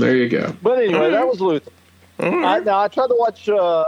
there 0.01 0.15
you 0.15 0.29
go. 0.29 0.55
But 0.61 0.79
anyway, 0.79 1.11
that 1.11 1.27
was 1.27 1.39
Luther. 1.41 1.71
I, 2.19 2.59
now 2.59 2.81
I 2.81 2.87
tried 2.87 3.07
to 3.07 3.15
watch. 3.17 3.47
Uh, 3.49 3.85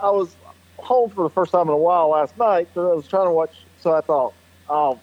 I 0.00 0.10
was 0.10 0.34
home 0.78 1.08
for 1.10 1.22
the 1.24 1.30
first 1.30 1.52
time 1.52 1.68
in 1.68 1.74
a 1.74 1.76
while 1.78 2.08
last 2.10 2.36
night, 2.36 2.68
so 2.74 2.90
I 2.92 2.94
was 2.94 3.06
trying 3.06 3.26
to 3.26 3.30
watch. 3.32 3.54
So 3.80 3.94
I 3.94 4.00
thought 4.00 4.34
I'll 4.68 5.00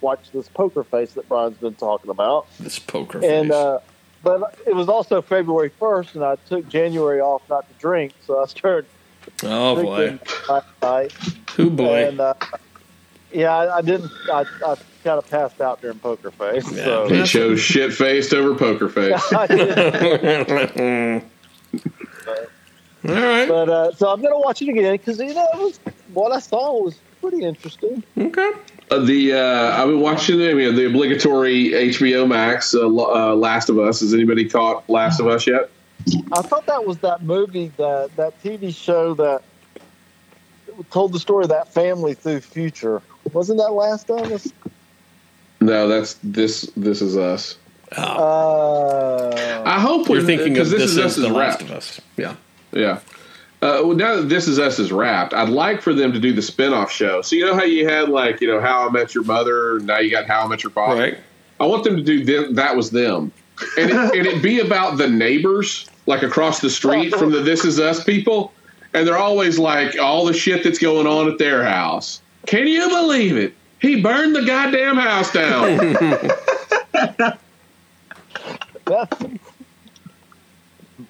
watch 0.00 0.30
this 0.32 0.48
poker 0.48 0.84
face 0.84 1.14
that 1.14 1.28
Brian's 1.28 1.56
been 1.58 1.74
talking 1.74 2.10
about. 2.10 2.46
This 2.58 2.78
poker 2.78 3.18
And 3.24 3.48
face. 3.48 3.52
uh, 3.52 3.80
but 4.22 4.58
it 4.66 4.74
was 4.74 4.88
also 4.88 5.20
February 5.22 5.70
first, 5.78 6.14
and 6.14 6.24
I 6.24 6.36
took 6.48 6.68
January 6.68 7.20
off 7.20 7.42
not 7.50 7.68
to 7.68 7.74
drink, 7.78 8.12
so 8.26 8.42
I 8.42 8.46
started 8.46 8.86
oh 9.42 9.82
boy. 9.82 9.96
drinking 10.08 10.28
last 10.48 10.66
night. 10.82 11.12
Who 11.56 11.70
boy. 11.70 12.06
And 12.08 12.20
uh, 12.20 12.34
yeah, 13.32 13.54
I, 13.54 13.78
I 13.78 13.82
didn't. 13.82 14.10
I, 14.32 14.44
I 14.64 14.76
kind 15.06 15.18
of 15.18 15.30
passed 15.30 15.60
out 15.60 15.80
during 15.80 16.00
poker 16.00 16.32
face. 16.32 16.70
Yeah. 16.72 16.84
So 16.84 17.08
He 17.08 17.22
chose 17.22 17.60
shit 17.60 17.94
faced 17.94 18.34
over 18.34 18.56
poker 18.56 18.88
face. 18.88 19.22
All 23.08 23.14
right. 23.14 23.48
But 23.48 23.68
uh, 23.68 23.92
so 23.92 24.08
I'm 24.08 24.20
gonna 24.20 24.38
watch 24.38 24.62
it 24.62 24.68
again 24.68 24.92
because 24.94 25.20
you 25.20 25.32
know 25.32 25.46
it 25.54 25.58
was, 25.58 25.78
what 26.12 26.32
I 26.32 26.40
saw 26.40 26.82
was 26.82 26.98
pretty 27.20 27.44
interesting. 27.44 28.02
Okay. 28.18 28.50
Uh, 28.90 28.98
the 28.98 29.34
uh, 29.34 29.80
I've 29.80 29.88
been 29.88 30.00
watching 30.00 30.38
the, 30.38 30.50
I 30.50 30.54
mean, 30.54 30.74
the 30.74 30.86
obligatory 30.86 31.70
HBO 31.70 32.26
Max 32.26 32.74
uh, 32.74 32.84
uh, 32.84 33.36
Last 33.36 33.68
of 33.68 33.78
Us. 33.78 34.00
Has 34.00 34.12
anybody 34.12 34.48
caught 34.48 34.88
Last 34.90 35.20
of 35.20 35.28
Us 35.28 35.46
yet? 35.46 35.70
I 36.32 36.42
thought 36.42 36.66
that 36.66 36.84
was 36.84 36.98
that 36.98 37.22
movie 37.22 37.70
that 37.76 38.10
that 38.16 38.42
TV 38.42 38.74
show 38.74 39.14
that 39.14 39.44
told 40.90 41.12
the 41.12 41.20
story 41.20 41.44
of 41.44 41.50
that 41.50 41.72
family 41.72 42.14
through 42.14 42.40
future. 42.40 43.02
Wasn't 43.32 43.58
that 43.58 43.72
last 43.72 44.10
of 44.10 44.32
us? 44.32 44.52
No, 45.60 45.88
that's 45.88 46.16
this. 46.22 46.70
This 46.76 47.00
is 47.02 47.16
us. 47.16 47.56
Oh, 47.96 49.30
Uh, 49.30 49.62
I 49.64 49.80
hope 49.80 50.08
we're 50.08 50.22
thinking 50.22 50.52
of 50.58 50.64
'cause 50.64 50.70
this, 50.70 50.80
this, 50.82 50.90
is, 50.92 50.98
Us 50.98 51.16
the 51.16 51.28
Last 51.28 51.60
wrapped. 51.60 51.62
of 51.62 51.70
Us. 51.76 52.00
Yeah. 52.16 52.34
Yeah. 52.72 52.98
Uh, 53.62 53.80
well, 53.84 53.94
now 53.94 54.16
that 54.16 54.28
This 54.28 54.48
Is 54.48 54.58
Us 54.58 54.78
is 54.78 54.92
wrapped, 54.92 55.32
I'd 55.32 55.48
like 55.48 55.80
for 55.80 55.94
them 55.94 56.12
to 56.12 56.18
do 56.20 56.32
the 56.32 56.42
spin-off 56.42 56.92
show. 56.92 57.22
So 57.22 57.36
you 57.36 57.46
know 57.46 57.54
how 57.54 57.64
you 57.64 57.88
had 57.88 58.08
like 58.10 58.40
you 58.40 58.48
know 58.48 58.60
How 58.60 58.86
I 58.86 58.90
Met 58.90 59.14
Your 59.14 59.24
Mother, 59.24 59.78
now 59.80 59.98
you 59.98 60.10
got 60.10 60.26
How 60.26 60.44
I 60.44 60.48
Met 60.48 60.62
Your 60.62 60.70
Father. 60.72 61.00
Right. 61.00 61.18
I 61.58 61.64
want 61.66 61.84
them 61.84 61.96
to 61.96 62.02
do 62.02 62.22
them, 62.24 62.54
that 62.54 62.76
was 62.76 62.90
them, 62.90 63.32
and 63.78 63.90
it, 63.90 63.96
and 63.96 64.26
it 64.26 64.42
be 64.42 64.60
about 64.60 64.98
the 64.98 65.08
neighbors 65.08 65.86
like 66.06 66.22
across 66.22 66.60
the 66.60 66.68
street 66.68 67.14
from 67.16 67.30
the 67.32 67.40
This 67.40 67.64
Is 67.64 67.80
Us 67.80 68.04
people, 68.04 68.52
and 68.92 69.06
they're 69.08 69.16
always 69.16 69.58
like 69.58 69.98
all 69.98 70.26
the 70.26 70.34
shit 70.34 70.62
that's 70.62 70.78
going 70.78 71.06
on 71.06 71.26
at 71.30 71.38
their 71.38 71.64
house. 71.64 72.20
Can 72.46 72.66
you 72.66 72.88
believe 72.90 73.36
it? 73.38 73.54
He 73.86 74.00
burned 74.02 74.34
the 74.34 74.42
goddamn 74.42 74.96
house 74.96 75.32
down. 75.32 75.76
that, 76.96 77.38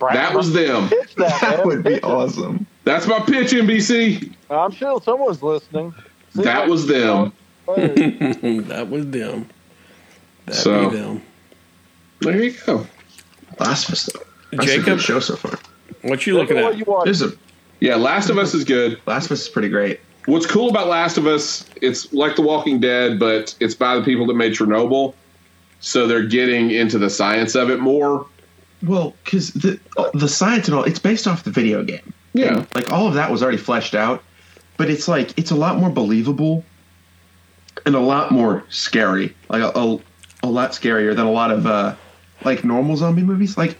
that 0.00 0.34
was 0.34 0.52
them. 0.52 0.90
That, 1.16 1.38
that 1.40 1.64
would 1.64 1.82
be 1.82 2.00
awesome. 2.02 2.66
That's 2.84 3.06
my 3.06 3.20
pitch, 3.20 3.52
NBC. 3.52 4.32
I'm 4.50 4.70
sure 4.72 5.00
someone's 5.00 5.42
listening. 5.42 5.94
See 6.34 6.42
That 6.42 6.68
was 6.68 6.86
them. 6.86 7.32
that 7.66 8.86
was 8.90 9.08
them. 9.10 9.48
That 10.44 10.54
So- 10.54 10.90
be 10.90 10.96
them. 10.96 11.22
There 12.20 12.42
you 12.42 12.54
go. 12.66 12.86
Last 13.58 13.88
of 13.88 13.92
Us, 13.94 14.06
though. 14.06 14.20
That's 14.52 14.64
a 14.64 14.66
Jacob, 14.66 14.84
good 14.84 15.00
show 15.00 15.20
so 15.20 15.36
far. 15.36 15.58
what 16.02 16.26
you 16.26 16.34
looking 16.34 16.56
What 16.56 16.72
at? 16.72 16.78
you 16.78 16.84
watch? 16.86 17.04
This 17.06 17.20
is 17.20 17.32
a, 17.32 17.36
Yeah, 17.80 17.96
Last 17.96 18.30
of 18.30 18.38
Us 18.38 18.54
is 18.54 18.64
good. 18.64 19.00
Last 19.06 19.26
of 19.26 19.32
Us 19.32 19.42
is 19.42 19.48
pretty 19.48 19.68
great. 19.68 20.00
What's 20.26 20.46
cool 20.46 20.68
about 20.68 20.88
Last 20.88 21.18
of 21.18 21.26
Us, 21.26 21.64
it's 21.80 22.12
like 22.12 22.34
The 22.34 22.42
Walking 22.42 22.80
Dead, 22.80 23.18
but 23.18 23.54
it's 23.60 23.74
by 23.74 23.96
the 23.96 24.02
people 24.02 24.26
that 24.26 24.34
made 24.34 24.52
Chernobyl. 24.52 25.14
So 25.80 26.06
they're 26.06 26.26
getting 26.26 26.70
into 26.70 26.98
the 26.98 27.08
science 27.08 27.54
of 27.54 27.70
it 27.70 27.78
more. 27.78 28.26
Well, 28.82 29.14
because 29.24 29.52
the 29.52 29.78
the 30.14 30.28
science 30.28 30.68
and 30.68 30.76
all, 30.76 30.84
it's 30.84 30.98
based 30.98 31.26
off 31.26 31.44
the 31.44 31.50
video 31.50 31.84
game. 31.84 32.12
Yeah. 32.32 32.58
And, 32.58 32.74
like 32.74 32.92
all 32.92 33.06
of 33.06 33.14
that 33.14 33.30
was 33.30 33.42
already 33.42 33.58
fleshed 33.58 33.94
out, 33.94 34.22
but 34.76 34.90
it's 34.90 35.06
like 35.06 35.36
it's 35.38 35.50
a 35.50 35.54
lot 35.54 35.78
more 35.78 35.90
believable 35.90 36.64
and 37.84 37.94
a 37.94 38.00
lot 38.00 38.32
more 38.32 38.64
scary. 38.68 39.34
Like 39.48 39.62
a, 39.62 39.78
a, 39.78 39.98
a 40.42 40.48
lot 40.48 40.72
scarier 40.72 41.14
than 41.14 41.26
a 41.26 41.30
lot 41.30 41.50
of 41.50 41.66
uh, 41.66 41.94
like 42.44 42.64
normal 42.64 42.96
zombie 42.96 43.22
movies. 43.22 43.56
Like 43.56 43.78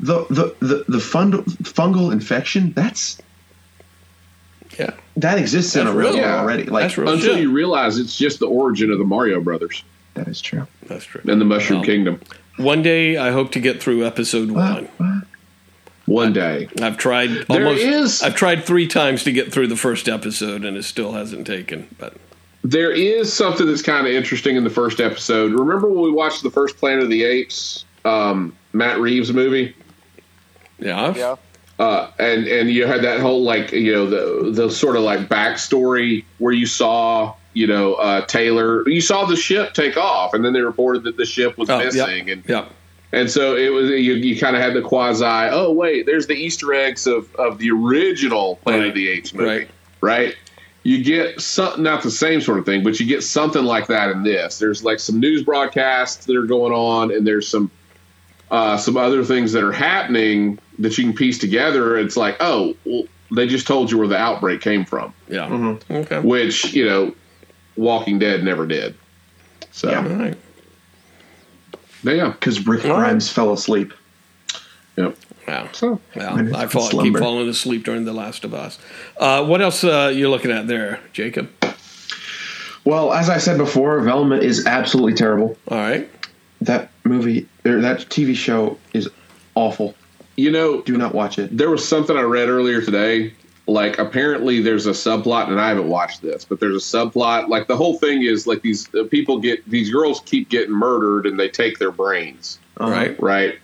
the 0.00 0.26
the 0.28 0.54
the, 0.60 0.84
the 0.88 1.00
fund, 1.00 1.34
fungal 1.62 2.12
infection 2.12 2.72
that's 2.72 3.20
Yeah. 4.78 4.90
that 5.16 5.38
exists 5.38 5.74
in 5.76 5.86
a 5.86 5.90
real 5.90 5.96
real. 5.96 6.06
world 6.10 6.16
Yeah. 6.18 6.40
already. 6.40 6.64
Like 6.64 6.82
That's 6.84 6.98
real 6.98 7.08
Until 7.12 7.34
shit. 7.34 7.42
you 7.42 7.50
realize 7.52 7.98
it's 7.98 8.16
just 8.16 8.38
the 8.38 8.46
origin 8.46 8.90
of 8.92 8.98
the 8.98 9.04
Mario 9.04 9.40
Brothers 9.40 9.82
that 10.14 10.28
is 10.28 10.40
true. 10.40 10.66
That's 10.86 11.04
true. 11.04 11.20
and 11.26 11.40
the 11.40 11.44
Mushroom 11.44 11.80
Wow. 11.80 11.84
Kingdom. 11.86 12.20
One 12.56 12.82
day, 12.82 13.16
I 13.16 13.30
hope 13.30 13.52
to 13.52 13.60
get 13.60 13.80
through 13.82 14.04
episode 14.06 14.50
one. 14.50 14.84
What? 14.84 14.90
What? 14.98 15.24
One 16.06 16.32
day. 16.32 16.68
I've 16.80 16.96
tried 16.96 17.28
There 17.48 17.66
almost. 17.66 17.82
is- 17.84 18.22
I've 18.22 18.34
tried 18.34 18.64
three 18.64 18.86
times 18.86 19.24
to 19.24 19.32
get 19.32 19.52
through 19.52 19.66
the 19.68 19.76
first 19.76 20.08
episode, 20.08 20.64
and 20.64 20.76
it 20.76 20.84
still 20.84 21.12
hasn't 21.12 21.46
taken. 21.46 21.86
But 21.98 22.14
There 22.64 22.90
is 22.90 23.32
something 23.32 23.66
that's 23.66 23.82
kind 23.82 24.06
of 24.06 24.12
interesting 24.12 24.56
in 24.56 24.64
the 24.64 24.70
first 24.70 25.00
episode. 25.00 25.52
Remember 25.52 25.86
when 25.88 26.02
we 26.02 26.10
watched 26.10 26.42
the 26.42 26.50
first 26.50 26.78
Planet 26.78 27.04
of 27.04 27.10
the 27.10 27.24
Apes, 27.24 27.84
um, 28.04 28.54
Matt 28.72 28.98
Reeves 29.00 29.32
movie? 29.32 29.74
yeah, 30.80 31.14
Yeah. 31.14 31.36
Uh, 31.78 32.10
and 32.18 32.46
and 32.46 32.70
you 32.70 32.86
had 32.86 33.02
that 33.02 33.20
whole 33.20 33.42
like 33.42 33.72
you 33.72 33.92
know 33.92 34.06
the 34.06 34.50
the 34.50 34.70
sort 34.70 34.96
of 34.96 35.02
like 35.02 35.28
backstory 35.28 36.24
where 36.38 36.52
you 36.52 36.66
saw 36.66 37.34
you 37.54 37.66
know 37.66 37.94
uh, 37.94 38.24
Taylor, 38.26 38.88
you 38.88 39.00
saw 39.00 39.24
the 39.24 39.36
ship 39.36 39.74
take 39.74 39.96
off, 39.96 40.34
and 40.34 40.44
then 40.44 40.52
they 40.52 40.60
reported 40.60 41.04
that 41.04 41.16
the 41.16 41.24
ship 41.26 41.56
was 41.58 41.70
Oh, 41.70 41.78
missing, 41.78 42.28
yep, 42.28 42.36
and 42.38 42.48
yep. 42.48 42.70
and 43.12 43.30
so 43.30 43.56
it 43.56 43.68
was 43.70 43.90
you, 43.90 44.14
you 44.14 44.38
kind 44.38 44.56
of 44.56 44.62
had 44.62 44.74
the 44.74 44.82
quasi 44.82 45.24
oh 45.24 45.72
wait 45.72 46.04
there's 46.06 46.26
the 46.26 46.34
Easter 46.34 46.72
eggs 46.74 47.06
of 47.06 47.32
of 47.36 47.58
the 47.58 47.70
original 47.70 48.56
Planet 48.56 48.80
Right. 48.80 48.88
of 48.88 48.94
the 48.94 49.08
Apes 49.08 49.32
movie, 49.34 49.48
Right. 49.48 49.68
right? 50.00 50.34
You 50.84 51.02
get 51.04 51.40
something 51.40 51.82
not 51.82 52.02
the 52.02 52.10
same 52.10 52.40
sort 52.40 52.58
of 52.58 52.64
thing, 52.64 52.82
but 52.82 52.98
you 52.98 53.04
get 53.06 53.22
something 53.22 53.64
like 53.64 53.88
that 53.88 54.10
in 54.10 54.22
this. 54.22 54.58
There's 54.58 54.82
like 54.84 55.00
some 55.00 55.20
news 55.20 55.42
broadcasts 55.42 56.24
that 56.26 56.36
are 56.36 56.46
going 56.46 56.72
on, 56.72 57.10
and 57.12 57.26
there's 57.26 57.46
some 57.46 57.70
uh, 58.50 58.76
some 58.76 58.96
other 58.96 59.24
things 59.24 59.52
that 59.52 59.62
are 59.62 59.72
happening 59.72 60.58
that 60.78 60.96
you 60.96 61.04
can 61.04 61.14
piece 61.14 61.38
together. 61.38 61.96
It's 61.98 62.16
like, 62.16 62.36
oh, 62.40 62.74
well, 62.84 63.04
they 63.34 63.46
just 63.46 63.66
told 63.66 63.90
you 63.90 63.98
where 63.98 64.08
the 64.08 64.16
outbreak 64.16 64.60
came 64.60 64.84
from, 64.84 65.12
Yeah. 65.28 65.48
Mm-hmm. 65.48 65.92
Okay. 65.92 66.20
which 66.20 66.72
you 66.72 66.86
know, 66.86 67.14
Walking 67.76 68.18
Dead 68.18 68.42
never 68.42 68.66
did. 68.66 68.94
So 69.70 69.90
Yeah. 69.90 69.98
All 69.98 70.14
right. 70.16 70.36
yeah, 72.02 72.12
yeah. 72.12 72.30
Because 72.30 72.66
Rick 72.66 72.84
All 72.84 72.92
right. 72.92 73.00
Grimes 73.00 73.30
fell 73.30 73.52
asleep. 73.52 73.92
Yep. 74.96 75.16
Wow. 75.46 75.68
So 75.72 76.00
Well, 76.14 76.36
When 76.36 76.54
I 76.54 76.62
good 76.62 76.72
fall, 76.72 76.90
keep 77.02 77.16
falling 77.16 77.48
asleep 77.48 77.84
during 77.84 78.04
The 78.04 78.12
Last 78.12 78.44
of 78.44 78.54
Us. 78.54 78.78
Uh, 79.18 79.44
what 79.44 79.60
else 79.62 79.84
uh, 79.84 80.10
you 80.14 80.28
looking 80.30 80.50
at 80.50 80.66
there, 80.66 81.00
Jacob? 81.12 81.50
Well, 82.84 83.12
as 83.12 83.28
I 83.28 83.38
said 83.38 83.58
before, 83.58 84.00
Velma 84.00 84.36
is 84.38 84.66
absolutely 84.66 85.14
terrible. 85.14 85.56
All 85.68 85.78
right. 85.78 86.08
That 86.62 86.90
movie 87.08 87.46
or 87.64 87.80
that 87.80 88.00
TV 88.08 88.34
show 88.34 88.78
is 88.92 89.08
awful. 89.54 89.94
you 90.36 90.50
know, 90.50 90.82
Do 90.82 90.96
not 90.96 91.14
watch 91.14 91.38
it. 91.38 91.56
there 91.56 91.70
was 91.70 91.86
something 91.86 92.16
I 92.16 92.22
read 92.22 92.48
earlier 92.48 92.80
today. 92.80 93.32
Like, 93.66 93.98
apparently, 93.98 94.60
there's 94.62 94.86
a 94.86 94.92
subplot, 94.92 95.48
and 95.48 95.60
I 95.60 95.68
haven't 95.68 95.88
watched 95.88 96.22
this, 96.22 96.42
but 96.44 96.58
there's 96.58 96.76
a 96.76 96.96
subplot. 96.96 97.48
Like, 97.48 97.66
the 97.68 97.76
whole 97.76 97.98
thing 97.98 98.22
is 98.22 98.46
like 98.46 98.62
these 98.62 98.88
uh, 98.94 99.04
people 99.10 99.40
get 99.40 99.68
these 99.68 99.90
girls 99.90 100.20
keep 100.24 100.48
getting 100.48 100.72
murdered, 100.72 101.26
and 101.26 101.38
they 101.38 101.48
take 101.50 101.78
their 101.78 101.90
brains, 101.92 102.58
Uh-huh. 102.78 102.90
Right. 102.90 103.20
right? 103.22 103.58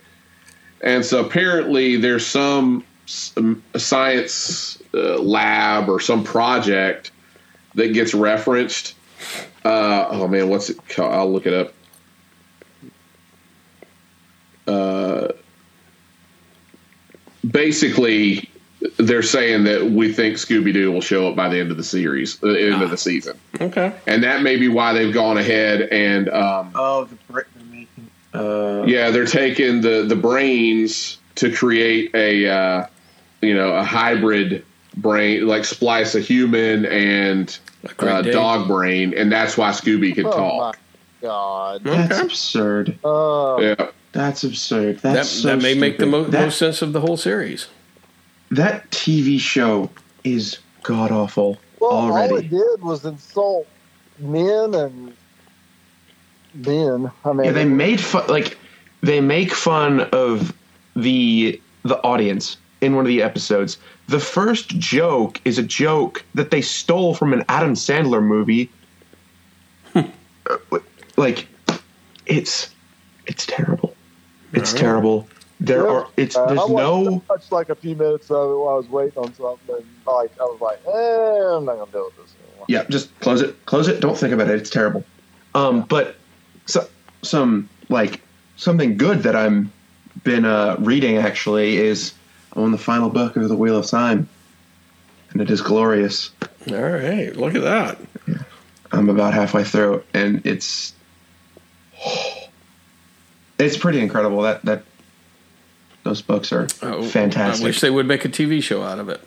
And 0.81 1.03
so 1.03 1.25
apparently, 1.25 1.95
there's 1.95 2.23
some, 2.25 2.83
some 3.07 3.63
science 3.77 4.77
uh, 4.93 5.17
lab 5.19 5.89
or 5.89 5.99
some 5.99 6.23
project 6.23 7.11
that 7.73 7.93
gets 7.93 8.13
referenced. 8.13 8.93
Uh, 9.63 10.05
oh 10.11 10.27
man, 10.27 10.49
what's 10.49 10.69
it 10.69 10.77
called? 10.89 11.13
I'll 11.13 11.31
look 11.33 11.47
it 11.47 11.53
up. 11.53 11.73
Uh, 14.67 15.27
basically 17.49 18.49
they're 18.97 19.23
saying 19.23 19.63
that 19.65 19.85
we 19.91 20.11
think 20.13 20.37
Scooby 20.37 20.73
Doo 20.73 20.91
will 20.91 21.01
show 21.01 21.27
up 21.27 21.35
by 21.35 21.49
the 21.49 21.59
end 21.59 21.71
of 21.71 21.77
the 21.77 21.83
series, 21.83 22.37
the 22.37 22.71
end 22.71 22.81
of 22.83 22.89
the 22.91 22.97
season, 22.97 23.37
Okay. 23.59 23.91
and 24.05 24.23
that 24.23 24.41
may 24.43 24.57
be 24.57 24.67
why 24.67 24.93
they've 24.93 25.13
gone 25.13 25.37
ahead 25.37 25.81
and 25.81 26.29
um, 26.29 26.71
Oh, 26.75 27.05
the 27.05 27.15
Brit. 27.31 27.47
Uh, 28.33 28.83
yeah, 28.85 29.11
they're 29.11 29.25
taking 29.25 29.79
the 29.81 30.03
the 30.03 30.15
brains 30.15 31.17
to 31.35 31.51
create 31.55 32.13
a 32.13 32.47
uh, 32.49 32.87
you 33.41 33.53
know 33.53 33.73
a 33.73 33.83
hybrid 33.83 34.65
brain, 34.97 35.47
like 35.47 35.63
splice 35.65 36.15
a 36.15 36.19
human 36.19 36.85
and 36.85 37.57
Great 37.97 38.11
uh, 38.11 38.21
dog 38.23 38.67
brain, 38.67 39.13
and 39.15 39.31
that's 39.31 39.57
why 39.57 39.69
Scooby 39.69 40.13
can 40.13 40.25
Oh 40.25 40.29
my 40.31 40.35
talk. 40.35 40.79
god. 41.21 41.83
That's 41.83 42.11
Okay. 42.17 42.25
absurd. 42.25 42.99
Uh, 43.05 43.57
Yeah, 43.61 43.87
That's 44.15 44.43
absurd. 44.43 44.99
That's 44.99 45.01
That, 45.01 45.25
so 45.25 45.47
that 45.49 45.61
may 45.61 45.73
make 45.73 45.97
the 45.97 46.05
mo- 46.05 46.23
that, 46.23 46.45
most 46.45 46.57
sense 46.57 46.81
of 46.81 46.93
the 46.93 47.01
whole 47.01 47.17
series. 47.17 47.67
That 48.49 48.89
TV 48.91 49.39
show 49.39 49.89
is 50.23 50.57
god 50.83 51.11
awful 51.11 51.59
well, 51.79 51.91
all 51.91 52.35
it 52.37 52.49
did 52.49 52.81
was 52.81 53.05
insult 53.05 53.67
men 54.19 54.73
and 54.73 55.13
men. 56.53 57.11
I 57.23 57.33
mean, 57.33 57.45
Yeah, 57.45 57.51
they 57.51 57.65
made 57.65 57.99
fun 57.99 58.27
like 58.27 58.57
they 59.01 59.21
make 59.21 59.53
fun 59.53 60.01
of 60.11 60.53
the 60.95 61.59
the 61.83 61.97
audience 62.01 62.57
in 62.81 62.95
one 62.95 63.05
of 63.05 63.09
the 63.09 63.21
episodes. 63.21 63.77
The 64.07 64.19
first 64.19 64.69
joke 64.79 65.41
is 65.45 65.57
a 65.57 65.63
joke 65.63 66.23
that 66.35 66.51
they 66.51 66.61
stole 66.61 67.13
from 67.13 67.33
an 67.33 67.43
Adam 67.49 67.73
Sandler 67.73 68.23
movie. 68.23 68.69
Uh, 69.95 70.79
like 71.17 71.47
it's 72.25 72.69
it's 73.25 73.45
terrible. 73.45 73.94
It's 74.55 74.69
Alright. 74.71 74.81
terrible. 74.81 75.27
There 75.59 75.83
Yeah. 75.85 75.91
are 75.91 76.07
it's 76.17 76.35
Uh, 76.35 76.45
there's 76.47 76.59
I 76.59 76.67
no 76.67 77.23
watched 77.29 77.51
like 77.51 77.69
a 77.69 77.75
few 77.75 77.95
minutes 77.95 78.29
of 78.29 78.51
it 78.51 78.55
while 78.55 78.73
I 78.73 78.77
was 78.77 78.89
waiting 78.89 79.17
on 79.17 79.33
something. 79.33 79.75
And 79.75 79.85
like 80.05 80.31
I 80.39 80.43
was 80.43 80.59
like, 80.61 80.79
eh, 80.85 81.55
I'm 81.55 81.65
not 81.65 81.77
gonna 81.77 81.91
deal 81.91 82.05
with 82.05 82.17
this 82.25 82.35
anymore. 82.49 82.65
yeah, 82.67 82.83
just 82.89 83.17
close 83.19 83.41
it. 83.41 83.65
Close 83.65 83.87
it. 83.87 84.01
Don't 84.01 84.17
think 84.17 84.33
about 84.33 84.49
it. 84.49 84.55
It's 84.59 84.69
terrible. 84.69 85.03
Um, 85.53 85.81
but 85.81 86.15
so, 86.65 86.87
some 87.21 87.69
like 87.89 88.21
something 88.57 88.97
good 88.97 89.23
that 89.23 89.35
I'm 89.35 89.71
been 90.23 90.45
uh, 90.45 90.75
reading 90.79 91.17
actually 91.17 91.77
is 91.77 92.13
on 92.53 92.71
the 92.71 92.77
final 92.77 93.09
book 93.09 93.35
of 93.35 93.47
the 93.47 93.55
Wheel 93.55 93.77
of 93.77 93.85
Time, 93.87 94.27
and 95.31 95.41
it 95.41 95.49
is 95.49 95.61
glorious. 95.61 96.31
All 96.69 96.75
right. 96.81 97.35
Look 97.35 97.55
at 97.55 97.61
that. 97.63 97.97
I'm 98.91 99.09
about 99.09 99.33
halfway 99.33 99.63
through, 99.63 100.03
and 100.13 100.45
it's 100.45 100.93
it's 103.65 103.77
pretty 103.77 103.99
incredible. 103.99 104.41
That 104.41 104.63
that 104.65 104.83
those 106.03 106.21
books 106.21 106.51
are 106.53 106.67
Oh, 106.81 107.03
fantastic. 107.03 107.63
I 107.63 107.67
wish 107.67 107.81
they 107.81 107.89
would 107.89 108.05
make 108.07 108.25
a 108.25 108.29
TV 108.29 108.61
show 108.61 108.83
out 108.83 108.99
of 108.99 109.09
it. 109.09 109.21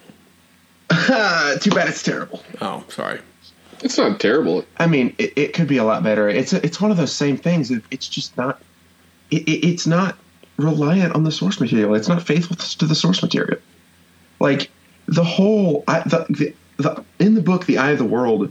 Too 1.60 1.70
bad 1.70 1.88
it's 1.88 2.02
terrible. 2.02 2.42
Oh, 2.60 2.84
sorry. 2.88 3.20
it's 3.82 3.98
not 3.98 4.20
terrible. 4.20 4.64
I 4.78 4.86
mean, 4.86 5.14
it, 5.18 5.32
it 5.36 5.52
could 5.54 5.66
be 5.68 5.76
a 5.76 5.84
lot 5.84 6.02
better. 6.02 6.28
It's 6.28 6.52
it's 6.52 6.80
one 6.80 6.90
of 6.90 6.96
those 6.96 7.12
same 7.12 7.36
things. 7.36 7.70
It's 7.90 8.08
just 8.08 8.36
not. 8.36 8.62
It, 9.30 9.42
it, 9.48 9.66
it's 9.66 9.86
not 9.86 10.16
reliant 10.56 11.14
on 11.14 11.24
the 11.24 11.30
source 11.30 11.60
material. 11.60 11.94
It's 11.94 12.08
not 12.08 12.22
faithful 12.22 12.56
to 12.56 12.86
the 12.86 12.94
source 12.94 13.22
material. 13.22 13.58
Like 14.40 14.70
the 15.06 15.24
whole 15.24 15.84
I, 15.88 16.00
the, 16.00 16.26
the 16.30 16.54
the 16.78 17.04
in 17.18 17.34
the 17.34 17.42
book, 17.42 17.66
The 17.66 17.78
Eye 17.78 17.90
of 17.90 17.98
the 17.98 18.04
World. 18.04 18.50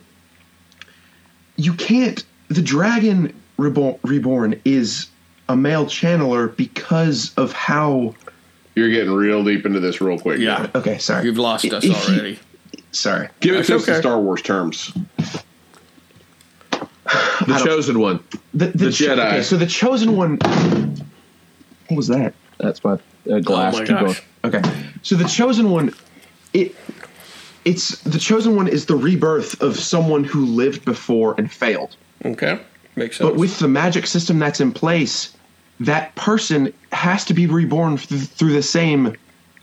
You 1.56 1.74
can't. 1.74 2.24
The 2.50 2.62
dragon 2.62 3.34
reborn, 3.58 3.98
reborn 4.04 4.62
is 4.64 5.08
a 5.50 5.56
male 5.56 5.86
channeler 5.86 6.56
because 6.56 7.34
of 7.38 7.52
how. 7.54 8.14
You're 8.76 8.90
getting 8.90 9.12
real 9.14 9.44
deep 9.44 9.66
into 9.66 9.80
this 9.80 10.02
real 10.02 10.20
quick. 10.20 10.40
Yeah. 10.40 10.70
Okay, 10.76 10.98
sorry. 11.00 11.26
You've 11.26 11.38
lost 11.40 11.66
us 11.66 11.84
If 11.84 11.90
you- 12.10 12.14
already. 12.16 12.40
sorry. 12.92 13.30
Give 13.40 13.56
it 13.56 13.58
That's 13.60 13.68
to 13.70 13.76
us 13.78 13.88
in 13.88 13.94
okay. 13.94 14.02
Star 14.02 14.20
Wars 14.20 14.42
terms. 14.42 14.94
The 17.46 17.62
chosen 17.64 18.00
one. 18.00 18.22
The, 18.54 18.66
the, 18.68 18.86
The 18.86 18.92
cho- 18.92 19.16
Jedi. 19.16 19.28
Okay, 19.28 19.42
so 19.44 19.56
the 19.56 19.66
chosen 19.66 20.18
one. 20.18 20.38
What 21.88 21.96
was 21.96 22.08
that? 22.08 22.34
That's 22.58 22.84
my 22.84 22.94
uh, 23.32 23.40
glass. 23.40 23.76
oh 23.76 23.80
my 23.80 23.86
Keep 23.86 24.00
going. 24.00 24.06
gosh. 24.08 24.24
Okay, 24.44 24.62
so 25.04 25.16
the 25.16 25.24
chosen 25.28 25.72
one, 25.72 25.94
it, 26.54 26.76
it's 27.64 28.00
the 28.02 28.20
chosen 28.20 28.56
one 28.58 28.68
is 28.68 28.88
the 28.88 28.96
rebirth 28.96 29.62
of 29.62 29.78
someone 29.78 30.24
who 30.26 30.46
lived 30.46 30.84
before 30.84 31.36
and 31.38 31.50
failed. 31.52 31.96
Okay. 32.26 32.60
Makes 32.98 33.18
sense. 33.18 33.30
But 33.30 33.38
with 33.40 33.58
the 33.60 33.68
magic 33.70 34.06
system 34.08 34.40
that's 34.40 34.60
in 34.60 34.74
place, 34.74 35.34
that 35.80 36.16
person 36.16 36.74
has 36.92 37.26
to 37.26 37.34
be 37.34 37.46
reborn 37.46 37.98
th- 37.98 38.22
through 38.22 38.54
the 38.54 38.64
same, 38.64 39.16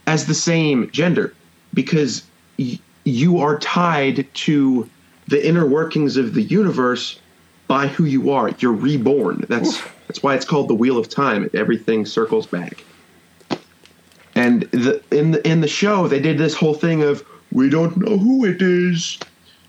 as 0.07 0.25
the 0.25 0.33
same 0.33 0.89
gender, 0.91 1.33
because 1.73 2.23
y- 2.57 2.79
you 3.03 3.39
are 3.39 3.59
tied 3.59 4.27
to 4.33 4.89
the 5.27 5.45
inner 5.45 5.65
workings 5.65 6.17
of 6.17 6.33
the 6.33 6.43
universe 6.43 7.19
by 7.67 7.87
who 7.87 8.05
you 8.05 8.31
are. 8.31 8.51
You're 8.59 8.71
reborn. 8.71 9.45
That's 9.49 9.81
that's 10.07 10.21
why 10.21 10.35
it's 10.35 10.45
called 10.45 10.67
the 10.67 10.75
wheel 10.75 10.97
of 10.97 11.09
time. 11.09 11.49
Everything 11.53 12.05
circles 12.05 12.45
back. 12.45 12.83
And 14.35 14.63
the 14.63 15.01
in 15.11 15.31
the 15.31 15.47
in 15.47 15.61
the 15.61 15.67
show, 15.67 16.07
they 16.07 16.19
did 16.19 16.37
this 16.37 16.53
whole 16.53 16.73
thing 16.73 17.01
of 17.01 17.25
we 17.51 17.69
don't 17.69 17.97
know 17.97 18.17
who 18.17 18.45
it 18.45 18.61
is, 18.61 19.17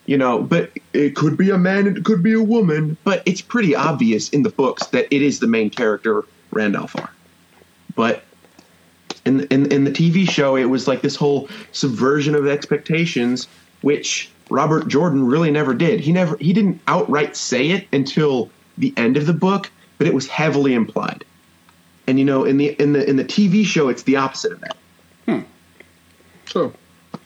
you 0.06 0.18
know, 0.18 0.42
but 0.42 0.72
it 0.92 1.14
could 1.14 1.36
be 1.36 1.50
a 1.50 1.58
man, 1.58 1.86
it 1.86 2.04
could 2.04 2.22
be 2.22 2.34
a 2.34 2.42
woman. 2.42 2.96
But 3.04 3.22
it's 3.26 3.40
pretty 3.40 3.74
obvious 3.74 4.28
in 4.30 4.42
the 4.42 4.50
books 4.50 4.86
that 4.88 5.06
it 5.14 5.22
is 5.22 5.40
the 5.40 5.46
main 5.46 5.70
character, 5.70 6.24
Rand 6.50 6.74
al'Thor. 6.74 7.08
But 7.94 8.24
in 9.24 9.40
in 9.46 9.70
in 9.72 9.84
the 9.84 9.90
TV 9.90 10.28
show, 10.28 10.56
it 10.56 10.66
was 10.66 10.86
like 10.86 11.02
this 11.02 11.16
whole 11.16 11.48
subversion 11.72 12.34
of 12.34 12.46
expectations, 12.46 13.48
which 13.82 14.30
Robert 14.50 14.88
Jordan 14.88 15.26
really 15.26 15.50
never 15.50 15.74
did. 15.74 16.00
He 16.00 16.12
never 16.12 16.36
he 16.38 16.52
didn't 16.52 16.80
outright 16.86 17.36
say 17.36 17.70
it 17.70 17.86
until 17.92 18.50
the 18.78 18.92
end 18.96 19.16
of 19.16 19.26
the 19.26 19.32
book, 19.32 19.70
but 19.98 20.06
it 20.06 20.14
was 20.14 20.28
heavily 20.28 20.74
implied. 20.74 21.24
And 22.06 22.18
you 22.18 22.24
know, 22.24 22.44
in 22.44 22.56
the 22.56 22.80
in 22.80 22.92
the 22.92 23.08
in 23.08 23.16
the 23.16 23.24
TV 23.24 23.64
show, 23.64 23.88
it's 23.88 24.04
the 24.04 24.16
opposite 24.16 24.52
of 24.52 24.60
that. 24.60 24.76
Hmm. 25.26 25.40
So, 26.46 26.72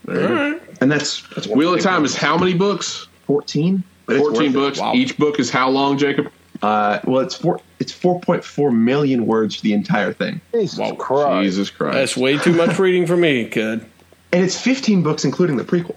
All 0.09 0.15
right. 0.15 0.61
And 0.81 0.91
that's 0.91 1.27
that's 1.35 1.47
one 1.47 1.59
Wheel 1.59 1.75
of 1.75 1.81
Time 1.81 1.97
one. 1.97 2.05
is 2.07 2.17
how 2.17 2.39
many 2.39 2.55
books? 2.55 3.07
fourteen. 3.27 3.85
14 4.07 4.53
books. 4.53 4.81
Wow. 4.81 4.93
Each 4.95 5.17
book 5.17 5.39
is 5.39 5.51
how 5.51 5.69
long, 5.71 5.97
Jacob? 5.97 6.33
Uh, 6.63 7.01
well, 7.05 7.21
it's 7.23 7.35
four. 7.35 7.61
It's 7.79 7.93
four 7.93 8.21
point 8.21 8.45
four 8.45 8.71
million 8.71 9.27
words 9.27 9.57
for 9.57 9.63
the 9.63 9.73
entire 9.73 10.13
thing, 10.13 10.41
Jesus 10.53 10.79
Wow. 10.79 10.93
Christ. 10.97 11.45
Jesus 11.45 11.71
Christ. 11.71 11.95
That's 11.95 12.17
way 12.17 12.37
too 12.39 12.53
much 12.53 12.79
reading 12.79 13.07
for 13.07 13.17
me, 13.17 13.47
kid. 13.47 13.85
and 14.33 14.45
it's 14.45 14.61
fifteen 14.61 15.03
books, 15.03 15.25
including 15.25 15.57
the 15.57 15.65
prequel. 15.65 15.97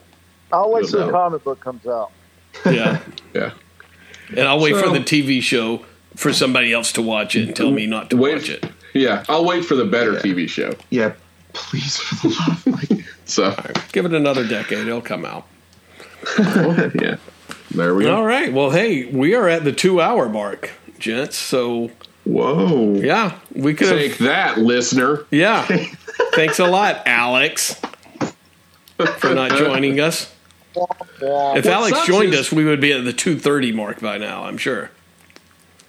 I'll 0.52 0.72
wait 0.72 0.88
till 0.88 1.06
the 1.06 1.12
comic 1.12 1.44
book 1.44 1.60
comes 1.60 1.86
out. 1.88 2.12
Yeah. 2.66 3.02
yeah. 3.34 3.52
And 4.30 4.42
I'll 4.48 4.60
wait 4.60 4.76
for 4.76 4.90
the 4.90 5.00
TV 5.00 5.42
show 5.42 5.84
for 6.16 6.32
somebody 6.32 6.72
else 6.72 6.92
to 6.94 7.02
watch 7.02 7.36
it 7.36 7.48
and 7.48 7.56
tell 7.56 7.72
me 7.72 7.88
not 7.88 8.10
to 8.12 8.18
Wait. 8.18 8.36
watch 8.36 8.50
it. 8.50 8.66
Yeah. 8.94 9.24
I'll 9.28 9.44
wait 9.44 9.66
for 9.66 9.74
the 9.76 9.86
better 9.86 10.14
Yeah. 10.14 10.20
TV 10.20 10.48
show. 10.48 10.76
Yeah, 10.92 11.14
please 11.54 11.98
for 11.98 12.28
the 12.28 12.36
love. 12.36 12.68
Of 12.68 12.90
like, 12.92 13.06
So, 13.26 13.56
Give 13.92 14.06
it 14.06 14.14
another 14.14 14.48
decade, 14.48 14.88
it'll 14.88 15.02
come 15.02 15.26
out. 15.26 15.48
yeah. 16.38 17.16
There 17.74 17.96
we 17.96 18.04
go. 18.04 18.16
All 18.16 18.26
right. 18.26 18.52
Well, 18.54 18.72
hey, 18.72 19.06
we 19.06 19.34
are 19.36 19.48
at 19.50 19.64
the 19.64 19.72
two 19.72 20.00
hour 20.00 20.30
mark, 20.30 20.72
gents. 21.00 21.38
So 21.38 21.92
Whoa. 22.26 22.94
Yeah, 22.96 23.40
we 23.54 23.74
could. 23.74 23.90
Take 23.90 24.18
that, 24.20 24.58
listener. 24.58 25.26
Yeah. 25.30 25.66
Thanks 26.34 26.60
a 26.60 26.68
lot, 26.68 27.04
Alex, 27.06 27.80
for 29.18 29.34
not 29.34 29.52
joining 29.58 30.00
us. 30.00 30.34
If 31.22 31.66
Alex 31.66 32.06
joined 32.06 32.34
us, 32.34 32.52
we 32.52 32.66
would 32.66 32.82
be 32.82 32.94
at 32.94 33.04
the 33.04 33.14
230 33.14 33.72
mark 33.74 34.00
by 34.00 34.18
now, 34.18 34.46
I'm 34.46 34.58
sure. 34.58 34.90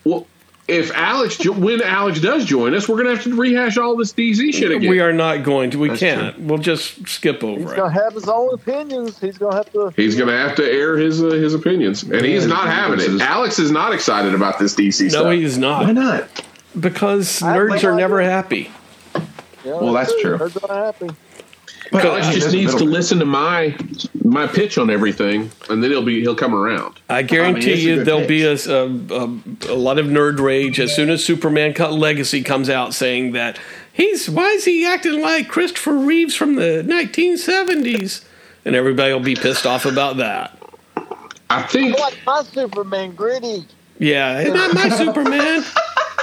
Well, 0.03 0.27
if 0.67 0.91
Alex, 0.93 1.37
jo- 1.37 1.53
when 1.53 1.83
Alex 1.83 2.21
does 2.21 2.45
join 2.47 2.75
us, 2.75 2.89
we're 2.89 2.97
going 3.03 3.09
to 3.09 3.15
have 3.15 3.25
to 3.25 3.37
rehash 3.37 3.77
all 3.77 3.97
this 3.97 4.13
DC 4.13 4.53
shit 4.55 4.71
again. 4.71 4.89
We 4.89 5.01
are 5.01 5.13
not 5.13 5.43
going 5.45 5.71
to. 5.73 5.79
We 5.79 5.89
That's 5.89 6.01
can't. 6.01 6.39
We'll 6.39 6.59
just 6.59 7.07
skip 7.07 7.45
over. 7.45 7.61
It. 7.61 7.65
He's 7.69 7.73
gonna 7.75 7.93
have 7.93 8.15
his 8.15 8.29
own 8.29 8.55
opinions. 8.55 9.21
He's 9.21 9.37
gonna 9.37 9.57
have 9.57 9.71
to. 9.73 9.93
He's 9.97 10.15
going 10.17 10.29
to 10.29 10.37
have 10.37 10.57
to 10.57 10.65
air 10.65 10.97
his 10.97 11.23
uh, 11.23 11.27
his 11.29 11.53
opinions, 11.55 12.03
and 12.03 12.25
he's 12.25 12.47
not 12.47 12.67
having 12.67 12.99
it. 13.01 13.21
Alex 13.21 13.59
is 13.59 13.71
not 13.71 13.93
excited 13.93 14.35
about 14.35 14.59
this 14.59 14.75
DC 14.75 15.03
No, 15.03 15.09
stuff. 15.09 15.33
he's 15.35 15.59
not. 15.59 15.85
Why 15.85 15.93
not. 15.93 16.05
not? 16.35 16.45
Because 16.81 17.43
I 17.43 17.57
nerds 17.59 17.83
no 17.83 17.91
are 17.91 17.95
never 17.97 18.21
idea. 18.21 18.31
happy. 18.31 18.71
You 19.65 19.71
know, 19.71 19.79
Well, 19.83 19.93
that's 19.93 20.19
true. 20.21 20.39
They're 20.39 20.77
happy. 20.77 21.09
But 21.91 22.05
Alex 22.05 22.27
I 22.27 22.31
mean, 22.31 22.41
just 22.41 22.53
needs 22.55 22.75
to 22.77 22.85
listen 22.85 23.19
to 23.19 23.27
my 23.27 23.77
my 24.25 24.47
pitch 24.47 24.79
on 24.79 24.91
everything, 24.91 25.51
and 25.69 25.83
then 25.83 25.91
he'll 25.91 26.05
be 26.05 26.21
he'll 26.21 26.35
come 26.35 26.55
around. 26.55 26.99
I 27.09 27.23
guarantee 27.23 27.73
it's 27.73 27.83
a 27.83 27.85
you 27.85 27.95
good 27.97 28.07
there'll 28.07 28.27
be 28.27 28.43
a, 28.45 28.55
a, 28.55 28.87
a, 29.15 29.75
a 29.75 29.77
lot 29.77 29.99
of 29.99 30.07
nerd 30.07 30.41
rage 30.41 30.81
as 30.81 30.95
soon 30.95 31.11
as 31.11 31.25
Superman 31.25 31.75
Cut 31.75 31.93
Legacy 31.93 32.43
comes 32.43 32.71
out 32.71 32.95
saying 32.95 33.33
that 33.33 33.59
he's 33.93 34.29
why 34.29 34.49
is 34.49 34.65
he 34.65 34.87
acting 34.87 35.21
like 35.21 35.49
Christopher 35.49 35.97
Reeves 35.97 36.35
from 36.35 36.57
the 36.57 36.85
1970s, 36.87 38.25
and 38.65 38.75
everybody 38.75 39.13
will 39.13 39.21
be 39.21 39.37
pissed 39.37 39.67
off 39.67 39.85
about 39.85 40.17
that. 40.17 40.59
I 41.51 41.63
think 41.63 41.97
I 41.97 42.01
like 42.01 42.19
my 42.27 42.43
Superman 42.43 43.15
gritty. 43.15 43.67
Yeah, 43.99 44.41
it's 44.41 44.55
not 44.55 44.75
my 44.75 44.89
Superman. 44.89 45.63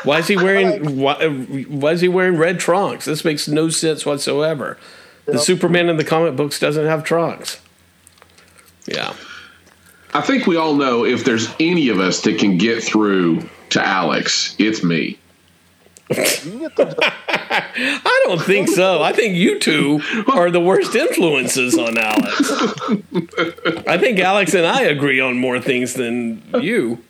Why 0.04 0.20
is 0.20 0.28
he 0.28 0.36
wearing 0.36 0.98
why, 1.00 1.28
why 1.30 1.92
is 1.92 2.02
he 2.02 2.08
wearing 2.08 2.38
red 2.38 2.60
trunks? 2.60 3.06
This 3.06 3.24
makes 3.24 3.48
no 3.48 3.70
sense 3.70 4.06
whatsoever. 4.06 4.78
The 5.26 5.34
Yep. 5.34 5.42
Superman 5.42 5.90
in 5.90 5.98
the 5.98 6.04
comic 6.04 6.36
books 6.36 6.60
doesn't 6.60 6.86
have 6.86 7.04
trunks. 7.04 7.60
Yeah. 8.88 9.14
I 10.14 10.22
think 10.22 10.46
we 10.48 10.58
all 10.58 10.74
know 10.76 11.06
if 11.06 11.24
there's 11.24 11.48
any 11.60 11.90
of 11.90 12.00
us 12.00 12.22
that 12.22 12.38
can 12.40 12.58
get 12.58 12.84
through 12.84 13.48
to 13.70 13.86
Alex, 13.86 14.56
it's 14.60 14.84
me. 14.84 15.18
You 16.10 16.60
get 16.60 16.76
the 16.76 17.14
I 17.40 18.24
don't 18.26 18.42
think 18.42 18.68
so. 18.68 19.02
I 19.02 19.14
think 19.14 19.36
you 19.36 19.60
two 19.60 20.02
are 20.34 20.52
the 20.52 20.60
worst 20.60 20.94
influences 20.96 21.78
on 21.78 21.98
Alex. 21.98 22.52
I 23.88 23.98
think 23.98 24.20
Alex 24.20 24.54
and 24.54 24.66
I 24.66 24.82
agree 24.82 25.22
on 25.22 25.38
more 25.38 25.62
things 25.62 25.94
than 25.94 26.44
you. 26.60 27.02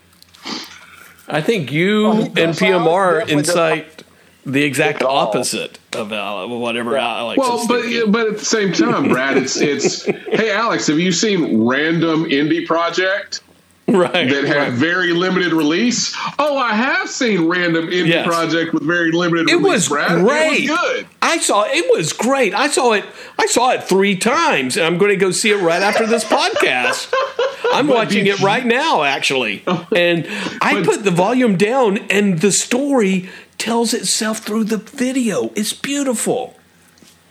I 1.28 1.42
think 1.42 1.72
you 1.72 2.06
Oh, 2.08 2.22
and. 2.26 2.36
PMR 2.56 3.20
Definitely 3.22 3.34
incite 3.40 4.01
the 4.46 4.64
exact 4.64 5.04
opposite 5.04 5.78
of 5.94 6.12
Alex, 6.12 6.50
whatever 6.52 6.98
Alex 6.98 7.38
Well, 7.38 7.62
is 7.62 7.68
but 7.68 7.82
thinking. 7.84 8.12
but 8.12 8.28
at 8.28 8.38
the 8.40 8.46
same 8.46 8.74
time, 8.74 9.08
Brad, 9.10 9.38
it's 9.38 9.58
it's 9.58 10.04
hey 10.32 10.52
Alex, 10.52 10.88
have 10.88 11.00
you 11.00 11.12
seen 11.12 11.66
Random 11.68 12.26
Indie 12.26 12.66
Project 12.66 13.42
right. 13.88 14.30
that 14.30 14.44
had 14.46 14.58
right. 14.58 14.72
very 14.72 15.14
limited 15.14 15.54
release? 15.54 16.16
Oh, 16.40 16.58
I 16.58 16.74
have 16.74 17.10
seen 17.10 17.48
Random 17.48 17.88
Indie 17.88 18.08
Yes. 18.08 18.26
Project 18.26 18.74
with 18.74 18.84
very 18.84 19.12
limited 19.12 19.50
It 19.50 19.56
release. 19.58 19.72
was 19.74 19.90
Brad. 19.90 20.20
great. 20.22 20.64
It 20.64 20.72
was 20.72 20.80
good. 20.80 21.08
I 21.22 21.38
saw 21.38 21.66
it 21.68 21.96
was 21.96 22.14
great. 22.14 22.54
I 22.56 22.68
saw 22.68 22.94
it. 22.94 23.06
I 23.38 23.46
saw 23.46 23.72
it 23.72 23.84
three 23.84 24.16
times, 24.16 24.76
and 24.78 24.86
I'm 24.86 24.98
going 24.98 25.10
to 25.12 25.18
go 25.18 25.32
see 25.32 25.52
it 25.52 25.58
right 25.62 25.82
after 25.82 26.06
this 26.08 26.24
podcast. 26.24 27.14
I'm 27.74 27.88
watching 27.88 28.28
it 28.28 28.40
right 28.42 28.66
now, 28.66 29.04
actually, 29.04 29.64
and 29.96 30.28
I 30.62 30.84
put 30.84 31.04
the 31.06 31.12
volume 31.12 31.56
down, 31.58 32.00
and 32.10 32.40
the 32.40 32.52
story 32.52 33.30
tells 33.62 33.94
itself 33.94 34.40
through 34.40 34.64
the 34.66 34.78
video. 34.78 35.52
It's 35.56 35.72
beautiful. 35.74 36.56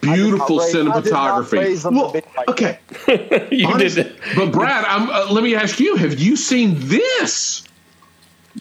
Beautiful 0.01 0.61
I 0.63 0.71
did 0.73 0.85
not 0.87 1.05
cinematography. 1.05 1.59
raise 1.59 1.83
them 1.83 1.95
to 1.95 2.01
Well, 2.01 2.13
like 2.37 2.49
okay. 2.49 2.79
You 3.51 3.67
Honest- 3.69 3.97
did. 3.97 4.17
But 4.37 4.53
Brad, 4.53 4.85
I'm, 4.87 5.11
uh, 5.11 5.33
let 5.33 5.43
me 5.45 5.55
ask 5.55 5.79
you: 5.81 5.97
Have 5.97 6.19
you 6.19 6.37
seen 6.37 6.77
this 6.79 7.65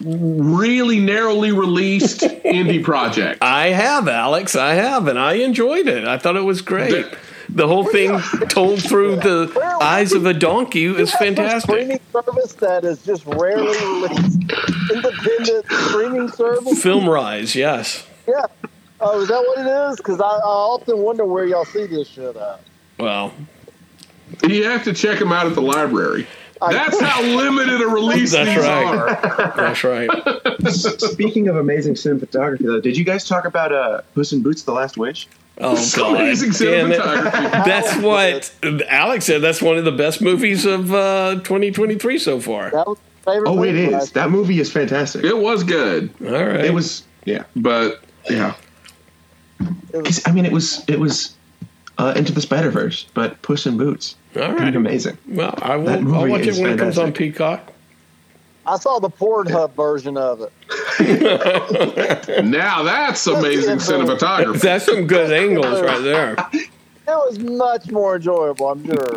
really 0.04 1.00
narrowly 1.00 1.52
released 1.52 2.20
indie 2.44 2.82
project? 2.82 3.38
I 3.42 3.68
have, 3.68 4.08
Alex. 4.08 4.54
I 4.56 4.74
have, 4.74 5.06
and 5.08 5.18
I 5.18 5.34
enjoyed 5.34 5.86
it. 5.86 6.04
I 6.06 6.18
thought 6.18 6.36
it 6.36 6.44
was 6.44 6.60
great. 6.62 6.90
The- 7.10 7.16
The 7.54 7.66
whole 7.66 7.84
thing 7.84 8.18
told 8.48 8.82
through 8.82 9.16
the 9.16 9.78
eyes 9.82 10.12
of 10.12 10.24
a 10.26 10.32
donkey 10.34 10.84
is 10.84 10.92
You 10.94 10.96
have 10.96 11.14
a 11.14 11.16
fantastic. 11.18 11.70
Streaming 11.70 12.00
service 12.12 12.52
that 12.54 12.84
is 12.84 13.02
just 13.04 13.24
rarely 13.26 13.76
released. 13.78 14.40
Independent 14.92 15.66
streaming 15.70 16.28
service. 16.28 16.82
Film 16.82 17.08
Rise, 17.08 17.54
yes. 17.54 18.06
Yeah. 18.28 18.46
Oh, 19.00 19.20
is 19.22 19.28
that 19.28 19.40
what 19.40 19.58
it 19.58 19.90
is? 19.92 19.96
Because 19.96 20.20
I, 20.20 20.24
I 20.26 20.40
often 20.42 20.98
wonder 20.98 21.24
where 21.24 21.44
y'all 21.46 21.64
see 21.64 21.86
this 21.86 22.08
shit 22.08 22.36
at. 22.36 22.60
Well, 22.98 23.32
You 24.46 24.64
have 24.64 24.84
to 24.84 24.92
check 24.92 25.18
them 25.18 25.32
out 25.32 25.46
at 25.46 25.54
the 25.54 25.62
library. 25.62 26.26
I- 26.62 26.72
That's 26.74 27.00
how 27.00 27.22
limited 27.22 27.80
a 27.80 27.86
release 27.86 28.32
That's 28.32 28.50
these 28.50 28.58
right. 28.58 28.84
are. 28.84 29.54
that's 29.56 29.82
right. 29.82 30.10
Speaking 31.00 31.48
of 31.48 31.56
amazing 31.56 31.94
cinematography, 31.94 32.64
though, 32.66 32.80
did 32.80 32.96
you 32.98 33.04
guys 33.04 33.26
talk 33.26 33.46
about 33.46 33.72
uh, 33.72 34.02
Puss 34.14 34.32
in 34.32 34.42
Boots: 34.42 34.62
The 34.64 34.72
Last 34.72 34.98
Wish? 34.98 35.26
Oh 35.62 35.90
God! 35.96 36.16
Amazing 36.20 36.50
cinematography. 36.50 37.30
That's 37.64 37.96
what 37.98 38.52
Alex 38.88 39.26
said. 39.26 39.42
That's 39.42 39.60
one 39.62 39.76
of 39.78 39.84
the 39.84 39.92
best 39.92 40.20
movies 40.22 40.64
of 40.64 40.92
uh, 40.92 41.34
2023 41.44 42.18
so 42.18 42.40
far. 42.40 42.70
That 42.70 42.86
was 42.86 42.98
favorite. 43.24 43.48
Oh, 43.48 43.62
it 43.62 43.72
movie 43.74 43.94
is. 43.94 44.12
That 44.12 44.30
movie 44.30 44.58
is 44.60 44.72
fantastic. 44.72 45.24
It 45.24 45.36
was 45.36 45.62
good, 45.64 46.10
All 46.24 46.30
right. 46.32 46.64
It 46.64 46.72
was, 46.74 47.04
yeah. 47.26 47.44
but 47.56 48.02
yeah. 48.28 48.54
was- 49.92 50.04
'Cause, 50.04 50.22
I 50.26 50.32
mean, 50.32 50.46
it 50.46 50.52
was 50.52 50.82
it 50.88 50.98
was 50.98 51.34
uh, 51.98 52.14
Into 52.16 52.32
the 52.32 52.40
Spider 52.40 52.70
Verse, 52.70 53.06
but 53.14 53.40
Puss 53.42 53.66
in 53.66 53.76
Boots. 53.76 54.16
All 54.36 54.42
Pretty 54.48 54.64
right. 54.64 54.76
amazing. 54.76 55.18
Well, 55.28 55.58
I 55.60 55.76
will. 55.76 55.86
That 55.86 55.98
I'll 55.98 56.28
watch 56.28 56.46
it 56.46 56.54
when 56.56 56.72
it 56.72 56.78
comes 56.78 56.96
on. 56.98 57.12
Peacock. 57.12 57.69
I 58.66 58.76
saw 58.78 58.98
the 58.98 59.10
Pornhub 59.10 59.72
version 59.74 60.16
of 60.16 60.40
it. 60.42 60.52
Now 62.44 62.82
that's 62.82 63.26
amazing 63.26 63.78
cinematography. 63.78 64.60
That's 64.62 64.84
some 64.84 65.06
good 65.06 65.32
angles 65.32 65.80
right 65.80 66.02
there. 66.02 66.36
It 66.52 66.68
was 67.08 67.38
much 67.38 67.90
more 67.90 68.16
enjoyable, 68.16 68.68
I'm 68.70 68.84
sure. 68.84 69.14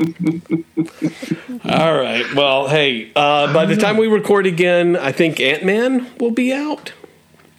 All 1.65 1.93
right. 1.95 2.25
Well, 2.33 2.67
hey, 2.67 3.11
uh, 3.15 3.53
by 3.53 3.65
the 3.65 3.75
time 3.75 3.97
we 3.97 4.07
record 4.07 4.45
again, 4.45 4.95
I 4.95 5.11
think 5.11 5.39
Ant 5.39 5.63
Man 5.65 6.09
will 6.19 6.31
be 6.31 6.53
out, 6.53 6.93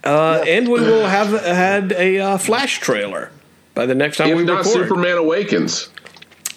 uh, 0.03 0.43
and 0.47 0.67
we 0.69 0.81
will 0.81 1.07
have 1.07 1.29
had 1.43 1.93
a 1.93 2.19
uh, 2.19 2.39
Flash 2.39 2.81
trailer 2.81 3.31
by 3.75 3.87
the 3.87 3.95
next 3.95 4.17
time 4.17 4.29
we 4.29 4.43
report. 4.43 4.43
If 4.43 4.67
we 4.67 4.73
not, 4.73 4.75
record. 4.75 4.89
Superman 4.89 5.19
Awakens. 5.19 5.89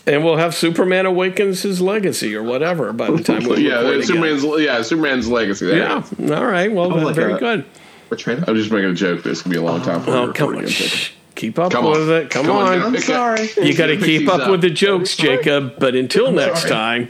And 0.08 0.24
we'll 0.24 0.38
have 0.38 0.56
Superman 0.56 1.06
awakens 1.06 1.62
his 1.64 1.82
legacy 1.82 2.34
or 2.34 2.42
whatever 2.42 2.94
by 2.94 3.12
the 3.12 3.22
time 3.22 3.44
we 3.44 3.58
yeah, 3.68 3.82
record 3.82 4.10
again. 4.10 4.60
Yeah, 4.64 4.82
Superman's 4.82 5.28
legacy. 5.28 5.66
There. 5.68 5.78
Yeah. 5.80 6.04
All 6.36 6.46
right. 6.46 6.72
Well, 6.72 6.94
Oh, 6.94 6.98
like 6.98 7.16
very 7.16 7.34
a- 7.34 7.38
good. 7.40 7.66
What 8.08 8.20
trailer? 8.22 8.46
I'm 8.48 8.56
just 8.56 8.72
making 8.72 8.90
a 8.92 8.94
joke. 8.94 9.22
This 9.24 9.42
could 9.42 9.52
be 9.52 9.58
a 9.58 9.62
long 9.62 9.82
time 9.82 10.02
for 10.02 10.12
Oh, 10.12 10.32
come 10.34 10.56
on. 10.56 10.66
Shh. 10.68 11.12
Keep 11.36 11.60
up 11.60 11.72
Come 11.74 11.86
on. 11.86 11.92
with 12.00 12.10
it. 12.10 12.30
Come, 12.30 12.46
Come 12.46 12.56
on, 12.56 12.80
on. 12.82 12.96
I'm 12.96 12.98
sorry. 13.02 13.50
You 13.58 13.76
got 13.76 13.88
to 13.88 13.98
keep 13.98 14.28
up, 14.30 14.40
up. 14.42 14.50
with 14.50 14.62
the 14.62 14.70
jokes, 14.70 15.16
Jacob. 15.18 15.76
But 15.78 15.94
until 15.94 16.32
next 16.32 16.62
sorry. 16.62 16.70
time. 16.72 17.08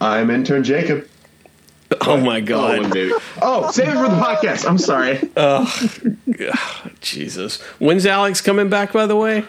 I'm 0.00 0.30
intern 0.30 0.64
Jacob. 0.64 1.08
Oh 2.00 2.16
my 2.16 2.38
Oh, 2.38 2.42
God. 2.44 2.82
maybe. 2.94 3.12
Oh, 3.40 3.70
save 3.70 3.88
it 3.88 3.92
for 3.92 4.08
the 4.08 4.16
podcast. 4.16 4.66
I'm 4.68 4.78
sorry. 4.78 5.20
Oh, 5.36 5.70
Jesus. 7.00 7.60
When's 7.78 8.06
Alex 8.06 8.40
coming 8.40 8.68
back, 8.68 8.92
by 8.92 9.06
the 9.06 9.16
way? 9.16 9.44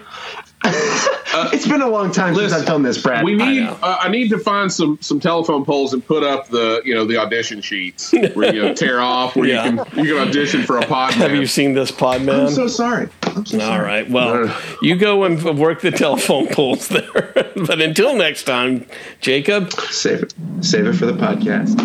It's 0.64 1.68
been 1.68 1.82
a 1.82 1.88
long 1.88 2.12
time 2.12 2.34
since 2.36 2.54
I've 2.54 2.66
done 2.66 2.82
this, 2.84 3.02
Brad. 3.02 3.24
We 3.26 3.36
need. 3.36 3.62
know. 3.64 3.78
Uh, 3.82 3.98
I 4.02 4.10
need 4.10 4.30
to 4.30 4.38
find 4.40 4.72
some 4.72 4.98
some 5.02 5.20
telephone 5.20 5.66
poles 5.66 5.94
and 5.94 6.06
put 6.06 6.24
up 6.24 6.48
the 6.50 6.82
you 6.86 6.94
know 6.96 7.06
the 7.06 7.18
audition 7.18 7.62
sheets 7.62 8.12
where 8.34 8.54
you 8.56 8.62
know, 8.62 8.74
tear 8.76 9.00
off 9.02 9.36
where 9.36 9.48
Yeah. 9.48 9.66
you 9.70 9.84
can 9.84 10.06
you 10.06 10.16
can 10.16 10.28
audition 10.28 10.64
for 10.64 10.78
a 10.78 10.86
pod. 10.86 11.14
Have 11.16 11.36
you 11.36 11.46
seen 11.46 11.74
this 11.74 11.92
pod, 11.92 12.22
I'm 12.22 12.26
man? 12.26 12.50
so 12.50 12.68
sorry. 12.68 13.10
I'm 13.24 13.46
so 13.46 13.60
All 13.60 13.66
sorry. 13.68 13.86
right. 13.86 14.10
Well, 14.10 14.56
you 14.82 14.96
go 14.96 15.24
and 15.26 15.44
work 15.60 15.82
the 15.82 15.92
telephone 15.92 16.48
poles 16.48 16.88
there. 16.90 17.12
but 17.56 17.82
until 17.82 18.16
next 18.16 18.44
time, 18.44 18.86
Jacob. 19.22 19.72
Save 19.74 20.24
it. 20.24 20.34
Save 20.62 20.88
it 20.88 20.94
for 20.94 21.06
the 21.06 21.14
podcast. 21.14 21.76